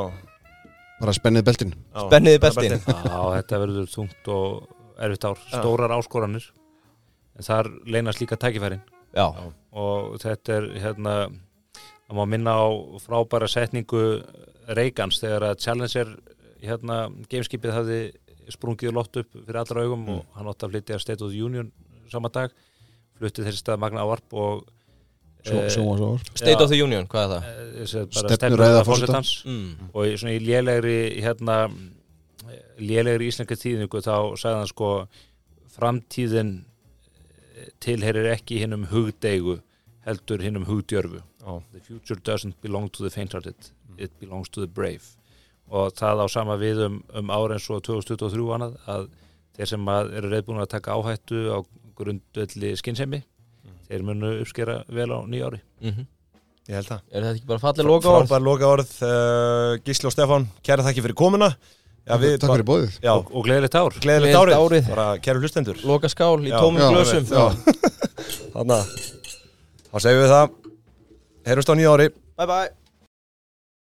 Bara 1.04 1.14
spennið 1.18 1.44
beltin 1.44 1.74
já. 1.76 2.02
Spenniði 2.08 2.40
beltin. 2.40 2.78
Já, 2.80 3.20
þetta 3.36 3.58
verður 3.60 3.88
þungt 3.92 4.30
og 4.32 5.02
erfitt 5.04 5.26
ár, 5.28 5.40
Já. 5.52 5.58
stórar 5.60 5.92
áskoranir 5.98 6.46
en 7.34 7.44
þar 7.48 7.70
leynast 7.90 8.22
líka 8.24 8.38
tækifærin 8.40 8.80
Já, 9.14 9.26
og 9.74 10.16
þetta 10.24 10.56
er 10.62 10.68
hérna 10.80 11.16
það 12.08 12.18
má 12.20 12.26
minna 12.30 12.54
á 12.60 12.68
frábæra 13.04 13.48
setningu 13.52 14.04
Reykjans 14.68 15.20
þegar 15.24 15.44
að 15.52 15.60
Challenger 15.64 16.14
hérna, 16.64 16.98
gameskipið 17.32 17.74
hafði 17.76 18.02
sprungið 18.54 18.94
lott 18.96 19.16
upp 19.20 19.32
fyrir 19.34 19.60
allra 19.62 19.84
augum 19.84 20.06
og 20.18 20.26
hann 20.38 20.48
átti 20.52 20.66
að 20.68 20.72
flytja 20.76 21.00
State 21.00 21.24
of 21.24 21.32
the 21.32 21.42
Union 21.44 21.72
sama 22.12 22.30
dag 22.30 22.52
fluttið 23.20 23.48
þessi 23.50 23.62
stað 23.64 23.80
Magna 23.84 24.04
Ávarp 24.06 24.34
og 24.34 24.64
Svo, 25.44 25.60
svo 25.68 25.84
og 25.92 25.98
svo 26.00 26.10
State 26.40 26.54
Já. 26.56 26.62
of 26.64 26.70
the 26.72 26.78
Union, 26.80 27.04
hvað 27.12 27.24
er 27.26 27.32
það? 27.34 27.48
eh, 27.84 28.28
Stefnuræða 28.32 28.84
forsetans 28.88 29.32
Mm. 29.46 29.90
og 29.94 30.06
í, 30.08 30.14
svona 30.16 30.36
í 30.38 30.40
lélegri 30.40 31.20
hérna 31.20 31.58
lélegri 32.80 33.28
íslenska 33.28 33.56
tíðningu 33.60 34.00
þá 34.04 34.16
sagði 34.40 34.60
hann 34.62 34.70
sko 34.72 34.90
framtíðin 35.76 36.52
eh, 37.58 37.68
tilherir 37.84 38.30
ekki 38.34 38.60
hinnum 38.64 38.86
hugdeigu 38.92 39.58
heldur 40.08 40.44
hinnum 40.44 40.66
hugdjörfu 40.70 41.22
Já. 41.44 41.64
the 41.74 41.80
future 41.80 42.16
doesn't 42.16 42.56
belong 42.62 42.90
to 42.90 43.04
the 43.04 43.10
faint-hearted. 43.10 43.56
It 43.98 44.12
belongs 44.20 44.50
to 44.50 44.62
the 44.62 44.68
brave. 44.68 45.04
Og 45.70 45.94
það 45.96 46.24
á 46.24 46.28
sama 46.32 46.56
við 46.60 46.86
um, 46.86 47.04
um 47.16 47.30
ára 47.32 47.58
eins 47.58 47.70
og 47.72 47.84
2023 47.84 48.42
og 48.44 48.56
annað 48.58 48.74
að 48.88 49.06
þeir 49.58 49.70
sem 49.74 49.92
að 49.94 50.16
eru 50.20 50.32
reyðbúin 50.32 50.64
að 50.64 50.72
taka 50.74 50.96
áhættu 50.98 51.44
á 51.54 51.58
grundvelli 51.98 52.74
skinnsemi 52.80 53.22
þeir 53.88 54.04
munu 54.08 54.34
uppskera 54.42 54.82
vel 54.90 55.12
á 55.14 55.20
nýja 55.30 55.52
ári. 55.52 55.62
Mhm. 55.84 56.10
Ég 56.64 56.78
held 56.80 56.88
það. 56.88 57.00
Er 57.12 57.24
þetta 57.26 57.36
ekki 57.36 57.48
bara 57.50 57.60
fallið 57.60 57.88
loka 57.90 58.08
orð? 58.10 58.28
Frábær 58.30 58.44
loka 58.44 58.68
orð 58.72 58.92
uh, 59.04 59.78
Gísli 59.84 60.08
og 60.08 60.14
Stefán, 60.16 60.46
kæra 60.64 60.86
þakki 60.86 61.04
fyrir 61.04 61.18
komuna. 61.20 61.50
Já, 62.04 62.16
við 62.20 62.38
Takk 62.40 62.52
fyrir 62.52 62.68
bóðið 62.68 62.96
Já, 63.04 63.12
og, 63.14 63.30
og 63.32 63.46
gleðilegt 63.48 63.76
ár. 63.80 63.98
Gleðilegt 64.04 64.36
árið, 64.40 64.56
árið. 64.60 64.88
Bara 64.92 65.08
kæru 65.24 65.44
hlustendur. 65.44 65.78
Loka 65.88 66.10
skál 66.12 66.40
í 66.44 66.52
tómum 66.52 66.80
Já, 66.84 66.90
glösum. 66.92 67.28
Já. 67.28 67.52
Þannig 68.56 68.74
að 68.76 68.96
Þá 69.94 69.98
segjum 70.02 70.24
við 70.24 70.32
það 70.34 70.56
Heyrjumst 71.46 71.72
á 71.72 71.76
nýja 71.76 71.92
ári. 71.94 72.08
Bye 72.38 72.48
bye 72.48 72.83